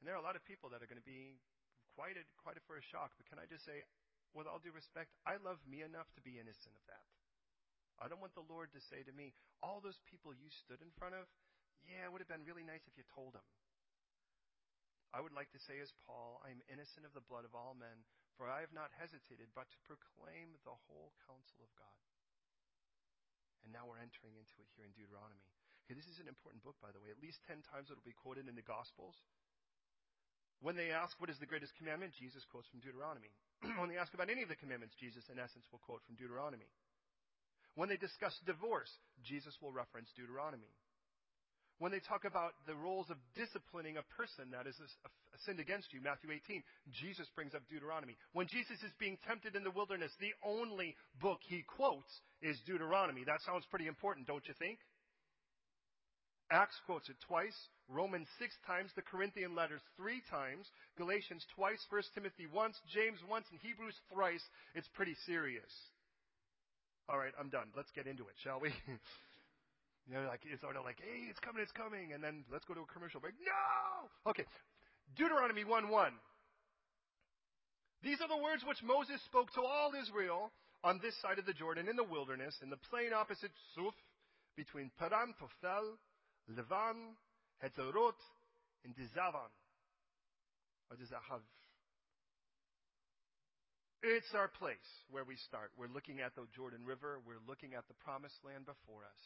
And 0.00 0.04
there 0.04 0.12
are 0.16 0.22
a 0.22 0.24
lot 0.24 0.36
of 0.36 0.44
people 0.44 0.68
that 0.72 0.84
are 0.84 0.88
going 0.88 1.00
to 1.00 1.04
be 1.04 1.40
quite 1.96 2.20
a, 2.20 2.24
quite 2.36 2.60
a 2.60 2.64
for 2.68 2.76
a 2.76 2.84
shock. 2.84 3.16
But 3.16 3.24
can 3.28 3.40
I 3.40 3.48
just 3.48 3.64
say, 3.64 3.84
with 4.36 4.44
all 4.44 4.60
due 4.60 4.76
respect, 4.76 5.16
I 5.24 5.40
love 5.40 5.64
me 5.64 5.80
enough 5.80 6.12
to 6.16 6.22
be 6.24 6.36
innocent 6.36 6.76
of 6.76 6.84
that. 6.92 7.08
I 8.02 8.10
don't 8.10 8.20
want 8.20 8.36
the 8.36 8.44
Lord 8.44 8.74
to 8.74 8.82
say 8.82 9.06
to 9.06 9.14
me, 9.14 9.32
all 9.62 9.80
those 9.80 10.02
people 10.04 10.34
you 10.34 10.50
stood 10.50 10.82
in 10.82 10.92
front 10.98 11.14
of, 11.16 11.24
yeah, 11.86 12.04
it 12.04 12.10
would 12.10 12.20
have 12.20 12.28
been 12.28 12.44
really 12.44 12.66
nice 12.66 12.82
if 12.84 12.98
you 12.98 13.06
told 13.14 13.32
them. 13.38 13.46
I 15.14 15.22
would 15.22 15.30
like 15.30 15.54
to 15.54 15.62
say, 15.62 15.78
as 15.78 15.94
Paul, 16.02 16.42
I 16.42 16.50
am 16.50 16.58
innocent 16.66 17.06
of 17.06 17.14
the 17.14 17.22
blood 17.22 17.46
of 17.46 17.54
all 17.54 17.78
men, 17.78 18.02
for 18.34 18.50
I 18.50 18.66
have 18.66 18.74
not 18.74 18.90
hesitated 18.98 19.54
but 19.54 19.70
to 19.70 19.86
proclaim 19.86 20.58
the 20.66 20.74
whole 20.90 21.14
counsel 21.22 21.62
of 21.62 21.70
God. 21.78 22.02
And 23.62 23.70
now 23.70 23.86
we're 23.86 24.02
entering 24.02 24.34
into 24.34 24.58
it 24.58 24.66
here 24.74 24.82
in 24.82 24.92
Deuteronomy. 24.98 25.46
Okay, 25.86 25.94
this 25.94 26.10
is 26.10 26.18
an 26.18 26.26
important 26.26 26.66
book, 26.66 26.74
by 26.82 26.90
the 26.90 26.98
way. 26.98 27.14
At 27.14 27.22
least 27.22 27.46
ten 27.46 27.62
times 27.70 27.88
it 27.88 27.96
will 27.96 28.04
be 28.04 28.16
quoted 28.16 28.50
in 28.50 28.58
the 28.58 28.66
Gospels. 28.66 29.14
When 30.58 30.74
they 30.74 30.90
ask 30.90 31.14
what 31.22 31.30
is 31.30 31.38
the 31.38 31.46
greatest 31.46 31.78
commandment, 31.78 32.18
Jesus 32.18 32.42
quotes 32.50 32.66
from 32.72 32.82
Deuteronomy. 32.82 33.30
when 33.78 33.86
they 33.86 34.00
ask 34.00 34.10
about 34.18 34.34
any 34.34 34.42
of 34.42 34.50
the 34.50 34.58
commandments, 34.58 34.98
Jesus, 34.98 35.22
in 35.30 35.38
essence, 35.38 35.64
will 35.70 35.84
quote 35.86 36.02
from 36.02 36.18
Deuteronomy. 36.18 36.66
When 37.78 37.86
they 37.86 38.00
discuss 38.00 38.34
divorce, 38.42 38.90
Jesus 39.22 39.54
will 39.62 39.70
reference 39.70 40.10
Deuteronomy. 40.16 40.74
When 41.78 41.90
they 41.90 41.98
talk 41.98 42.24
about 42.24 42.54
the 42.66 42.74
roles 42.74 43.10
of 43.10 43.18
disciplining 43.34 43.98
a 43.98 44.06
person 44.14 44.54
that 44.54 44.66
is 44.66 44.78
a 44.78 45.38
sinned 45.44 45.58
against 45.58 45.92
you, 45.92 46.00
Matthew 46.00 46.30
18, 46.30 46.62
Jesus 46.94 47.26
brings 47.34 47.54
up 47.54 47.62
Deuteronomy. 47.68 48.16
When 48.32 48.46
Jesus 48.46 48.78
is 48.86 48.94
being 48.98 49.18
tempted 49.26 49.56
in 49.56 49.64
the 49.64 49.74
wilderness, 49.74 50.12
the 50.20 50.32
only 50.46 50.94
book 51.20 51.40
he 51.42 51.64
quotes 51.66 52.10
is 52.40 52.56
Deuteronomy. 52.66 53.24
That 53.26 53.42
sounds 53.42 53.66
pretty 53.70 53.88
important, 53.88 54.26
don't 54.26 54.46
you 54.46 54.54
think? 54.58 54.78
Acts 56.52 56.78
quotes 56.86 57.08
it 57.08 57.16
twice, 57.26 57.56
Romans 57.88 58.28
six 58.38 58.54
times, 58.66 58.90
the 58.94 59.02
Corinthian 59.02 59.56
letters 59.56 59.80
three 59.96 60.22
times, 60.30 60.68
Galatians 60.96 61.44
twice, 61.56 61.80
1 61.90 62.02
Timothy 62.14 62.46
once, 62.46 62.78
James 62.92 63.18
once, 63.28 63.46
and 63.50 63.58
Hebrews 63.60 63.96
thrice. 64.12 64.44
It's 64.74 64.88
pretty 64.94 65.16
serious. 65.26 65.72
All 67.08 67.18
right, 67.18 67.32
I'm 67.40 67.48
done. 67.48 67.68
Let's 67.76 67.90
get 67.96 68.06
into 68.06 68.24
it, 68.24 68.36
shall 68.44 68.60
we? 68.60 68.70
know, 70.12 70.28
like 70.28 70.44
it's 70.44 70.60
sort 70.60 70.76
of 70.76 70.84
like, 70.84 71.00
hey, 71.00 71.32
it's 71.32 71.40
coming, 71.40 71.64
it's 71.64 71.72
coming, 71.72 72.12
and 72.12 72.20
then 72.20 72.44
let's 72.52 72.68
go 72.68 72.76
to 72.76 72.84
a 72.84 72.90
commercial 72.92 73.24
break. 73.24 73.32
No. 73.40 74.12
Okay, 74.28 74.44
Deuteronomy 75.16 75.64
1 75.64 75.88
1. 75.88 76.12
These 78.04 78.20
are 78.20 78.28
the 78.28 78.36
words 78.36 78.60
which 78.68 78.84
Moses 78.84 79.16
spoke 79.24 79.48
to 79.56 79.64
all 79.64 79.96
Israel 79.96 80.52
on 80.84 81.00
this 81.00 81.16
side 81.24 81.40
of 81.40 81.48
the 81.48 81.56
Jordan 81.56 81.88
in 81.88 81.96
the 81.96 82.04
wilderness, 82.04 82.52
in 82.60 82.68
the 82.68 82.76
plain 82.92 83.16
opposite 83.16 83.52
Suf, 83.72 83.96
between 84.56 84.92
Paran 85.00 85.32
Tophel 85.40 85.96
Levan, 86.52 87.16
Hetzorot, 87.64 88.20
and 88.84 88.94
Dizavan. 88.94 89.48
Or 90.90 90.96
Dizahav. 90.96 91.40
It's 94.02 94.34
our 94.34 94.48
place 94.48 94.76
where 95.10 95.24
we 95.24 95.36
start. 95.48 95.72
We're 95.78 95.88
looking 95.88 96.20
at 96.20 96.36
the 96.36 96.44
Jordan 96.54 96.84
River. 96.84 97.20
We're 97.24 97.40
looking 97.48 97.72
at 97.72 97.88
the 97.88 97.96
promised 98.04 98.36
land 98.44 98.66
before 98.66 99.08
us. 99.08 99.22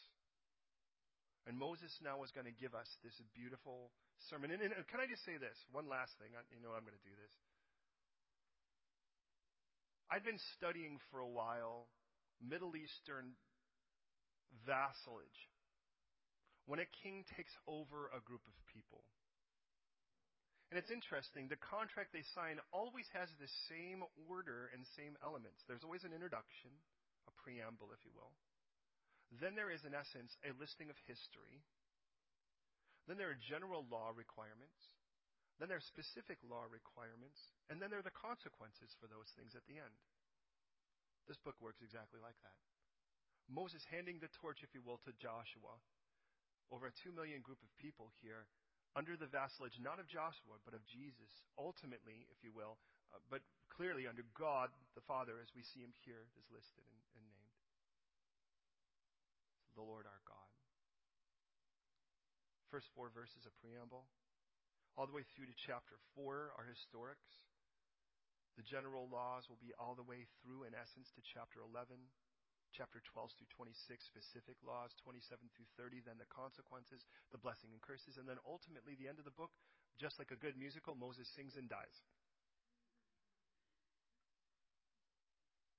And 1.47 1.57
Moses 1.57 1.91
now 2.03 2.21
is 2.23 2.31
going 2.31 2.45
to 2.45 2.55
give 2.55 2.75
us 2.75 2.87
this 3.03 3.15
beautiful 3.33 3.91
sermon. 4.29 4.51
And, 4.51 4.61
and, 4.61 4.73
and 4.75 4.85
can 4.87 4.99
I 4.99 5.07
just 5.07 5.23
say 5.25 5.39
this? 5.39 5.55
One 5.71 5.87
last 5.87 6.13
thing. 6.19 6.35
I, 6.35 6.43
you 6.51 6.61
know 6.61 6.75
I'm 6.75 6.85
going 6.85 6.97
to 6.97 7.07
do 7.07 7.15
this. 7.15 7.33
I've 10.09 10.25
been 10.25 10.41
studying 10.57 10.97
for 11.09 11.21
a 11.21 11.29
while 11.29 11.87
Middle 12.41 12.73
Eastern 12.73 13.37
vassalage 14.65 15.49
when 16.65 16.81
a 16.81 16.89
king 17.01 17.25
takes 17.37 17.53
over 17.65 18.09
a 18.13 18.21
group 18.21 18.41
of 18.45 18.55
people. 18.69 19.05
And 20.69 20.77
it's 20.77 20.93
interesting, 20.93 21.49
the 21.49 21.57
contract 21.57 22.13
they 22.13 22.25
sign 22.37 22.61
always 22.69 23.09
has 23.17 23.25
the 23.41 23.49
same 23.65 24.05
order 24.29 24.69
and 24.69 24.85
same 24.93 25.17
elements. 25.25 25.65
There's 25.65 25.81
always 25.81 26.05
an 26.05 26.13
introduction, 26.13 26.69
a 27.25 27.33
preamble, 27.41 27.89
if 27.89 28.05
you 28.05 28.13
will. 28.13 28.29
Then 29.37 29.53
there 29.53 29.69
is, 29.69 29.85
in 29.85 29.93
essence, 29.93 30.33
a 30.41 30.57
listing 30.57 30.89
of 30.89 30.97
history. 31.05 31.61
Then 33.05 33.21
there 33.21 33.29
are 33.29 33.37
general 33.37 33.85
law 33.85 34.09
requirements. 34.09 34.81
Then 35.61 35.69
there 35.69 35.77
are 35.77 35.93
specific 35.93 36.41
law 36.41 36.65
requirements. 36.65 37.37
And 37.69 37.77
then 37.77 37.93
there 37.93 38.01
are 38.01 38.09
the 38.09 38.15
consequences 38.17 38.89
for 38.97 39.05
those 39.05 39.29
things 39.37 39.53
at 39.53 39.65
the 39.69 39.77
end. 39.77 39.97
This 41.29 41.37
book 41.45 41.61
works 41.61 41.85
exactly 41.85 42.17
like 42.17 42.37
that. 42.41 42.57
Moses 43.45 43.85
handing 43.85 44.17
the 44.17 44.33
torch, 44.41 44.65
if 44.65 44.73
you 44.73 44.81
will, 44.81 44.97
to 45.05 45.13
Joshua 45.21 45.77
over 46.73 46.89
a 46.89 46.99
two 47.05 47.13
million 47.13 47.41
group 47.41 47.61
of 47.61 47.69
people 47.77 48.09
here 48.21 48.49
under 48.97 49.13
the 49.13 49.29
vassalage 49.29 49.77
not 49.77 50.01
of 50.01 50.09
Joshua, 50.09 50.57
but 50.65 50.73
of 50.73 50.81
Jesus, 50.89 51.29
ultimately, 51.57 52.25
if 52.33 52.41
you 52.41 52.49
will, 52.49 52.81
uh, 53.13 53.21
but 53.29 53.45
clearly 53.69 54.09
under 54.09 54.25
God 54.33 54.73
the 54.97 55.05
Father, 55.05 55.37
as 55.37 55.53
we 55.53 55.61
see 55.61 55.81
him 55.81 55.93
here 56.01 56.25
is 56.37 56.45
listed 56.49 56.85
and 56.89 56.97
named. 57.13 57.28
The 59.79 59.87
Lord 59.87 60.03
our 60.03 60.23
God. 60.27 60.51
First 62.67 62.91
four 62.91 63.07
verses 63.15 63.47
of 63.47 63.55
preamble. 63.63 64.11
All 64.99 65.07
the 65.07 65.15
way 65.15 65.23
through 65.23 65.47
to 65.47 65.55
chapter 65.55 65.95
4 66.19 66.51
are 66.59 66.67
historics. 66.67 67.47
The 68.59 68.67
general 68.67 69.07
laws 69.07 69.47
will 69.47 69.61
be 69.63 69.71
all 69.79 69.95
the 69.95 70.03
way 70.03 70.27
through, 70.43 70.67
in 70.67 70.75
essence, 70.75 71.15
to 71.15 71.23
chapter 71.23 71.63
11 71.63 71.95
chapter 72.75 73.01
12 73.01 73.33
through 73.33 73.49
26, 73.55 73.71
specific 74.03 74.59
laws, 74.61 74.93
27 75.01 75.47
through 75.55 75.65
30, 75.73 76.05
then 76.05 76.21
the 76.21 76.29
consequences, 76.29 77.01
the 77.33 77.41
blessing 77.41 77.73
and 77.73 77.81
curses, 77.81 78.19
and 78.19 78.29
then 78.29 78.37
ultimately 78.45 78.93
the 78.93 79.09
end 79.09 79.17
of 79.17 79.25
the 79.25 79.33
book, 79.33 79.49
just 79.97 80.21
like 80.21 80.29
a 80.29 80.37
good 80.37 80.53
musical, 80.53 80.93
Moses 80.93 81.25
sings 81.33 81.57
and 81.57 81.65
dies. 81.65 81.97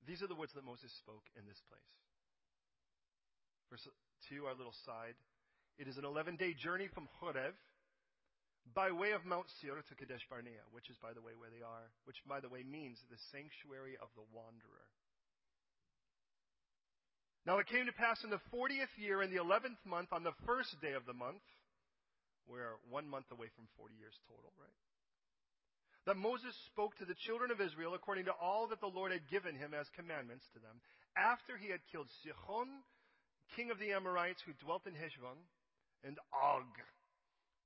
These 0.03 0.25
are 0.25 0.27
the 0.27 0.35
words 0.35 0.57
that 0.59 0.67
Moses 0.67 0.91
spoke 0.99 1.31
in 1.39 1.47
this 1.47 1.63
place. 1.71 2.10
Verse 3.71 3.87
2, 4.29 4.51
our 4.51 4.59
little 4.59 4.75
side. 4.85 5.15
It 5.79 5.87
is 5.87 5.97
an 5.97 6.05
11 6.05 6.37
day 6.37 6.53
journey 6.59 6.91
from 6.91 7.07
Horeb 7.23 7.55
by 8.75 8.91
way 8.91 9.15
of 9.15 9.25
Mount 9.25 9.47
Seir 9.59 9.79
to 9.79 9.95
Kadesh 9.95 10.27
Barnea, 10.29 10.67
which 10.75 10.91
is, 10.91 10.99
by 10.99 11.15
the 11.15 11.23
way, 11.23 11.39
where 11.39 11.55
they 11.55 11.63
are, 11.63 11.87
which, 12.05 12.19
by 12.27 12.43
the 12.43 12.51
way, 12.51 12.67
means 12.67 12.99
the 13.09 13.19
sanctuary 13.31 13.95
of 14.03 14.11
the 14.19 14.27
wanderer. 14.35 14.91
Now 17.47 17.63
it 17.63 17.71
came 17.71 17.87
to 17.87 17.97
pass 17.97 18.21
in 18.27 18.31
the 18.31 18.43
fortieth 18.51 18.93
year, 18.99 19.23
in 19.23 19.31
the 19.31 19.41
eleventh 19.41 19.81
month, 19.87 20.13
on 20.13 20.27
the 20.27 20.37
first 20.45 20.75
day 20.83 20.93
of 20.93 21.07
the 21.07 21.17
month, 21.17 21.41
we're 22.51 22.77
one 22.91 23.09
month 23.09 23.31
away 23.33 23.49
from 23.55 23.71
40 23.79 23.95
years 23.97 24.19
total, 24.29 24.53
right? 24.59 24.79
That 26.05 26.19
Moses 26.21 26.53
spoke 26.69 26.99
to 26.99 27.07
the 27.07 27.17
children 27.25 27.55
of 27.55 27.63
Israel 27.63 27.95
according 27.95 28.27
to 28.27 28.37
all 28.37 28.69
that 28.69 28.83
the 28.83 28.91
Lord 28.91 29.15
had 29.15 29.31
given 29.31 29.55
him 29.55 29.73
as 29.73 29.87
commandments 29.97 30.45
to 30.53 30.61
them, 30.61 30.83
after 31.17 31.57
he 31.57 31.71
had 31.71 31.81
killed 31.89 32.11
Sihon, 32.21 32.69
king 33.57 33.71
of 33.71 33.79
the 33.79 33.93
Amorites, 33.93 34.43
who 34.47 34.53
dwelt 34.65 34.87
in 34.87 34.95
Heshbon, 34.95 35.39
and 36.05 36.17
Og, 36.33 36.71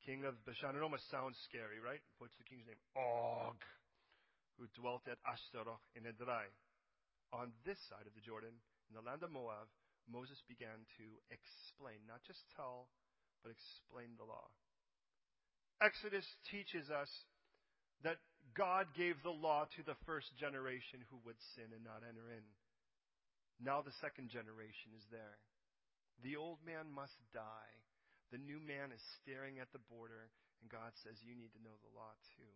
king 0.04 0.24
of 0.24 0.36
Bashan. 0.44 0.76
It 0.76 0.82
almost 0.82 1.10
sounds 1.10 1.38
scary, 1.48 1.80
right? 1.80 2.02
What's 2.18 2.36
the 2.36 2.48
king's 2.48 2.66
name? 2.66 2.80
Og, 2.96 3.58
who 4.58 4.66
dwelt 4.78 5.06
at 5.10 5.18
Ashtaroth 5.26 5.82
in 5.96 6.06
Edrei, 6.06 6.46
on 7.32 7.50
this 7.66 7.78
side 7.90 8.06
of 8.06 8.14
the 8.14 8.22
Jordan, 8.22 8.54
in 8.90 8.94
the 8.94 9.02
land 9.02 9.22
of 9.26 9.32
Moab, 9.34 9.66
Moses 10.06 10.38
began 10.46 10.84
to 11.00 11.06
explain, 11.32 12.04
not 12.04 12.22
just 12.22 12.44
tell, 12.54 12.92
but 13.42 13.50
explain 13.50 14.14
the 14.20 14.28
law. 14.28 14.52
Exodus 15.80 16.28
teaches 16.52 16.92
us 16.92 17.10
that 18.04 18.20
God 18.52 18.86
gave 18.94 19.16
the 19.24 19.34
law 19.34 19.64
to 19.74 19.82
the 19.82 19.98
first 20.04 20.30
generation 20.36 21.02
who 21.08 21.18
would 21.24 21.40
sin 21.56 21.72
and 21.72 21.82
not 21.82 22.04
enter 22.04 22.28
in. 22.30 22.44
Now 23.58 23.80
the 23.80 23.96
second 23.98 24.28
generation 24.30 24.92
is 24.94 25.04
there. 25.10 25.40
The 26.22 26.36
old 26.36 26.62
man 26.62 26.92
must 26.92 27.16
die. 27.34 27.74
The 28.30 28.38
new 28.38 28.62
man 28.62 28.94
is 28.94 29.02
staring 29.20 29.58
at 29.58 29.70
the 29.74 29.82
border, 29.90 30.30
and 30.62 30.70
God 30.70 30.94
says, 31.02 31.18
You 31.22 31.34
need 31.34 31.52
to 31.54 31.64
know 31.64 31.74
the 31.82 31.94
law 31.94 32.14
too. 32.38 32.54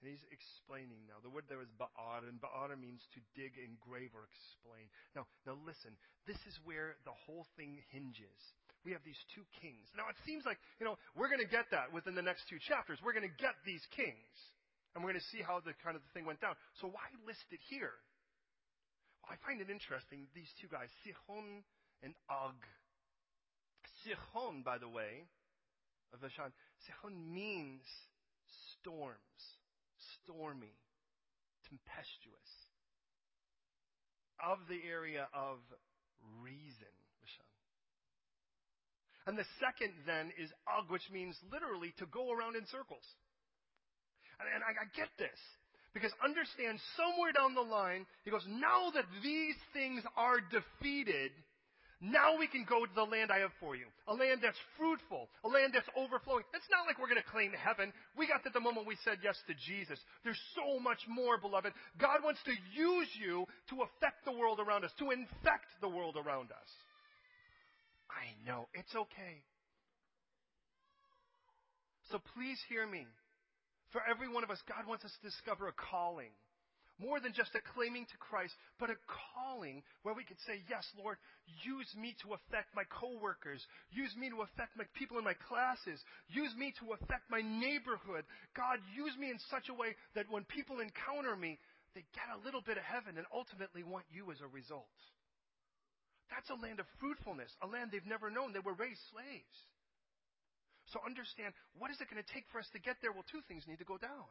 And 0.00 0.08
he's 0.08 0.24
explaining 0.32 1.04
now. 1.04 1.20
The 1.20 1.28
word 1.28 1.44
there 1.52 1.60
is 1.60 1.68
ba'ar, 1.76 2.24
and 2.24 2.40
ba'ar 2.40 2.72
means 2.72 3.04
to 3.12 3.20
dig, 3.36 3.52
engrave, 3.60 4.16
or 4.16 4.24
explain. 4.32 4.88
Now, 5.12 5.28
now 5.44 5.60
listen. 5.60 5.92
This 6.24 6.40
is 6.48 6.56
where 6.64 6.96
the 7.04 7.12
whole 7.28 7.44
thing 7.60 7.84
hinges. 7.92 8.40
We 8.80 8.96
have 8.96 9.04
these 9.04 9.20
two 9.36 9.44
kings. 9.60 9.92
Now, 9.92 10.08
it 10.08 10.16
seems 10.24 10.48
like, 10.48 10.56
you 10.80 10.88
know, 10.88 10.96
we're 11.12 11.28
going 11.28 11.44
to 11.44 11.52
get 11.52 11.68
that 11.76 11.92
within 11.92 12.16
the 12.16 12.24
next 12.24 12.48
two 12.48 12.56
chapters. 12.64 12.96
We're 13.04 13.12
going 13.12 13.28
to 13.28 13.36
get 13.36 13.52
these 13.68 13.84
kings. 13.92 14.32
And 14.96 15.04
we're 15.04 15.12
going 15.12 15.20
to 15.20 15.30
see 15.36 15.44
how 15.44 15.60
the 15.60 15.76
kind 15.84 15.94
of 15.94 16.02
the 16.02 16.12
thing 16.16 16.24
went 16.24 16.40
down. 16.40 16.56
So 16.80 16.88
why 16.88 17.04
list 17.28 17.44
it 17.52 17.60
here? 17.68 18.00
Well, 19.20 19.36
I 19.36 19.38
find 19.44 19.60
it 19.60 19.68
interesting, 19.68 20.32
these 20.32 20.48
two 20.64 20.72
guys, 20.72 20.88
Sihon 21.04 21.60
and 22.02 22.14
Og. 22.30 22.56
Sihon, 24.02 24.62
by 24.62 24.78
the 24.78 24.88
way, 24.88 25.28
of 26.12 26.20
Bashan, 26.20 26.52
Sihon 26.86 27.32
means 27.32 27.82
storms 28.80 29.58
stormy, 30.24 30.74
tempestuous, 31.68 32.52
of 34.40 34.58
the 34.68 34.80
area 34.88 35.28
of 35.34 35.58
reason. 36.42 36.88
And 39.26 39.36
the 39.36 39.46
second 39.60 39.92
then 40.08 40.32
is 40.40 40.50
Og, 40.66 40.90
which 40.90 41.04
means 41.12 41.36
literally 41.52 41.92
to 41.98 42.06
go 42.06 42.32
around 42.32 42.56
in 42.56 42.64
circles. 42.66 43.04
And, 44.40 44.48
and 44.48 44.64
I, 44.64 44.72
I 44.72 44.86
get 44.96 45.12
this. 45.20 45.36
Because 45.92 46.10
understand 46.24 46.80
somewhere 46.96 47.30
down 47.30 47.54
the 47.54 47.66
line, 47.66 48.06
he 48.24 48.30
goes, 48.30 48.46
now 48.48 48.90
that 48.94 49.04
these 49.22 49.54
things 49.74 50.02
are 50.16 50.40
defeated, 50.40 51.30
now 52.00 52.40
we 52.40 52.48
can 52.48 52.64
go 52.64 52.88
to 52.88 52.94
the 52.96 53.04
land 53.04 53.28
I 53.30 53.44
have 53.44 53.52
for 53.60 53.76
you. 53.76 53.84
A 54.08 54.16
land 54.16 54.40
that's 54.40 54.58
fruitful. 54.80 55.28
A 55.44 55.48
land 55.48 55.76
that's 55.76 55.88
overflowing. 55.92 56.48
It's 56.56 56.68
not 56.72 56.88
like 56.88 56.96
we're 56.96 57.12
going 57.12 57.20
to 57.20 57.28
claim 57.28 57.52
heaven. 57.52 57.92
We 58.16 58.24
got 58.24 58.40
that 58.44 58.56
the 58.56 58.64
moment 58.64 58.88
we 58.88 58.96
said 59.04 59.20
yes 59.20 59.36
to 59.48 59.54
Jesus. 59.68 60.00
There's 60.24 60.40
so 60.56 60.80
much 60.80 61.04
more, 61.04 61.36
beloved. 61.36 61.76
God 62.00 62.24
wants 62.24 62.40
to 62.48 62.56
use 62.72 63.08
you 63.20 63.44
to 63.68 63.84
affect 63.84 64.24
the 64.24 64.32
world 64.32 64.64
around 64.64 64.88
us, 64.88 64.96
to 64.96 65.12
infect 65.12 65.68
the 65.84 65.92
world 65.92 66.16
around 66.16 66.48
us. 66.56 66.70
I 68.08 68.32
know. 68.48 68.66
It's 68.72 68.96
okay. 68.96 69.44
So 72.10 72.18
please 72.32 72.58
hear 72.72 72.88
me. 72.88 73.04
For 73.92 74.00
every 74.08 74.32
one 74.32 74.42
of 74.42 74.50
us, 74.50 74.58
God 74.66 74.88
wants 74.88 75.04
us 75.04 75.12
to 75.20 75.28
discover 75.28 75.68
a 75.68 75.76
calling. 75.76 76.32
More 77.00 77.16
than 77.16 77.32
just 77.32 77.56
a 77.56 77.64
claiming 77.72 78.04
to 78.04 78.18
Christ, 78.20 78.52
but 78.76 78.92
a 78.92 79.00
calling 79.08 79.80
where 80.04 80.12
we 80.12 80.28
could 80.28 80.36
say, 80.44 80.60
Yes, 80.68 80.84
Lord, 81.00 81.16
use 81.64 81.88
me 81.96 82.12
to 82.20 82.36
affect 82.36 82.76
my 82.76 82.84
coworkers. 82.92 83.64
Use 83.88 84.12
me 84.20 84.28
to 84.28 84.44
affect 84.44 84.76
my 84.76 84.84
people 84.92 85.16
in 85.16 85.24
my 85.24 85.32
classes. 85.48 85.96
Use 86.28 86.52
me 86.60 86.76
to 86.84 86.92
affect 86.92 87.24
my 87.32 87.40
neighborhood. 87.40 88.28
God, 88.52 88.84
use 88.92 89.16
me 89.16 89.32
in 89.32 89.40
such 89.48 89.72
a 89.72 89.76
way 89.76 89.96
that 90.12 90.28
when 90.28 90.44
people 90.44 90.84
encounter 90.84 91.32
me, 91.32 91.56
they 91.96 92.04
get 92.12 92.28
a 92.36 92.42
little 92.44 92.60
bit 92.60 92.76
of 92.76 92.84
heaven 92.84 93.16
and 93.16 93.26
ultimately 93.32 93.80
want 93.80 94.04
you 94.12 94.28
as 94.28 94.44
a 94.44 94.52
result. 94.52 94.92
That's 96.28 96.52
a 96.52 96.60
land 96.60 96.78
of 96.78 96.86
fruitfulness, 97.02 97.50
a 97.64 97.66
land 97.66 97.90
they've 97.90 98.06
never 98.06 98.30
known. 98.30 98.52
They 98.52 98.62
were 98.62 98.76
raised 98.76 99.02
slaves. 99.10 99.56
So 100.94 101.02
understand, 101.02 101.54
what 101.78 101.90
is 101.90 101.98
it 101.98 102.12
going 102.12 102.22
to 102.22 102.30
take 102.30 102.46
for 102.54 102.62
us 102.62 102.70
to 102.74 102.80
get 102.82 103.00
there? 103.02 103.10
Well, 103.10 103.26
two 103.30 103.42
things 103.50 103.66
need 103.66 103.82
to 103.82 103.88
go 103.88 103.98
down. 103.98 104.30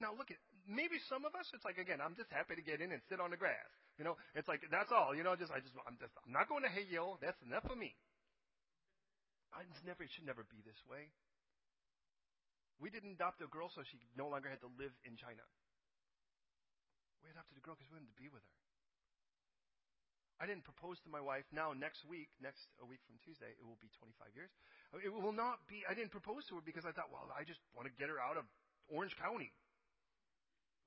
Now 0.00 0.14
look 0.16 0.30
at 0.30 0.40
maybe 0.68 1.00
some 1.08 1.24
of 1.24 1.34
us 1.34 1.48
it's 1.56 1.64
like 1.64 1.80
again 1.80 1.98
I'm 1.98 2.14
just 2.14 2.30
happy 2.30 2.54
to 2.54 2.62
get 2.62 2.84
in 2.84 2.92
and 2.92 3.00
sit 3.08 3.18
on 3.18 3.32
the 3.32 3.40
grass. 3.40 3.72
You 3.98 4.04
know, 4.04 4.14
it's 4.36 4.46
like 4.46 4.62
that's 4.70 4.92
all. 4.92 5.16
You 5.16 5.24
know, 5.24 5.34
just 5.34 5.50
I 5.50 5.58
just 5.58 5.74
I'm 5.88 5.96
just 5.98 6.12
I'm 6.22 6.30
not 6.30 6.46
going 6.46 6.62
to 6.62 6.70
Hill. 6.70 7.18
That's 7.18 7.40
enough 7.42 7.66
for 7.66 7.74
me. 7.74 7.96
I 9.50 9.64
just 9.66 9.82
never 9.82 10.04
it 10.04 10.12
should 10.12 10.28
never 10.28 10.44
be 10.46 10.60
this 10.62 10.78
way. 10.86 11.10
We 12.78 12.94
didn't 12.94 13.18
adopt 13.18 13.42
a 13.42 13.50
girl 13.50 13.72
so 13.74 13.82
she 13.82 13.98
no 14.14 14.30
longer 14.30 14.46
had 14.46 14.62
to 14.62 14.70
live 14.78 14.94
in 15.02 15.18
China. 15.18 15.42
We 17.26 17.34
adopted 17.34 17.58
a 17.58 17.64
girl 17.64 17.74
because 17.74 17.90
we 17.90 17.98
wanted 17.98 18.14
to 18.14 18.20
be 18.20 18.30
with 18.30 18.44
her. 18.44 18.58
I 20.38 20.46
didn't 20.46 20.62
propose 20.62 21.02
to 21.02 21.10
my 21.10 21.18
wife. 21.18 21.42
Now, 21.50 21.74
next 21.74 22.06
week, 22.06 22.30
next 22.38 22.70
a 22.78 22.86
week 22.86 23.02
from 23.10 23.18
Tuesday, 23.26 23.50
it 23.58 23.64
will 23.66 23.78
be 23.82 23.90
25 23.98 24.30
years. 24.38 24.54
It 25.02 25.10
will 25.10 25.34
not 25.34 25.66
be. 25.66 25.82
I 25.90 25.98
didn't 25.98 26.14
propose 26.14 26.46
to 26.48 26.62
her 26.62 26.64
because 26.64 26.86
I 26.86 26.94
thought, 26.94 27.10
well, 27.10 27.26
I 27.34 27.42
just 27.42 27.58
want 27.74 27.90
to 27.90 27.94
get 27.98 28.06
her 28.06 28.22
out 28.22 28.38
of 28.38 28.46
Orange 28.86 29.18
County. 29.18 29.50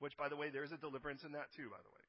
Which, 0.02 0.18
by 0.18 0.34
the 0.34 0.36
way, 0.36 0.50
there's 0.50 0.74
a 0.74 0.82
deliverance 0.82 1.22
in 1.22 1.38
that 1.38 1.54
too, 1.54 1.70
by 1.70 1.78
the 1.78 1.94
way. 1.94 2.06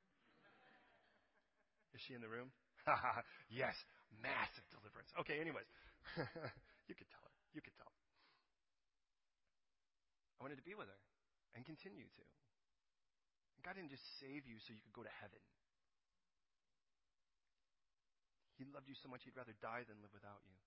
Is 1.93 2.01
she 2.09 2.17
in 2.17 2.25
the 2.25 2.33
room? 2.33 2.49
yes, 3.53 3.77
massive 4.25 4.65
deliverance. 4.73 5.13
Okay, 5.21 5.37
anyways. 5.37 5.69
you 6.89 6.97
could 6.97 7.09
tell 7.13 7.21
her. 7.21 7.35
You 7.53 7.61
could 7.61 7.77
tell. 7.77 7.93
I 10.41 10.49
wanted 10.49 10.57
to 10.57 10.65
be 10.65 10.73
with 10.73 10.89
her 10.89 11.01
and 11.53 11.69
continue 11.69 12.09
to. 12.09 12.25
God 13.63 13.77
didn't 13.79 13.93
just 13.93 14.03
save 14.19 14.49
you 14.49 14.59
so 14.65 14.75
you 14.75 14.83
could 14.83 14.97
go 14.97 15.07
to 15.07 15.15
heaven. 15.23 15.39
He 18.59 18.65
loved 18.73 18.89
you 18.91 18.97
so 18.99 19.07
much 19.07 19.23
he'd 19.23 19.39
rather 19.39 19.55
die 19.61 19.85
than 19.87 20.01
live 20.03 20.11
without 20.17 20.43
you. 20.49 20.59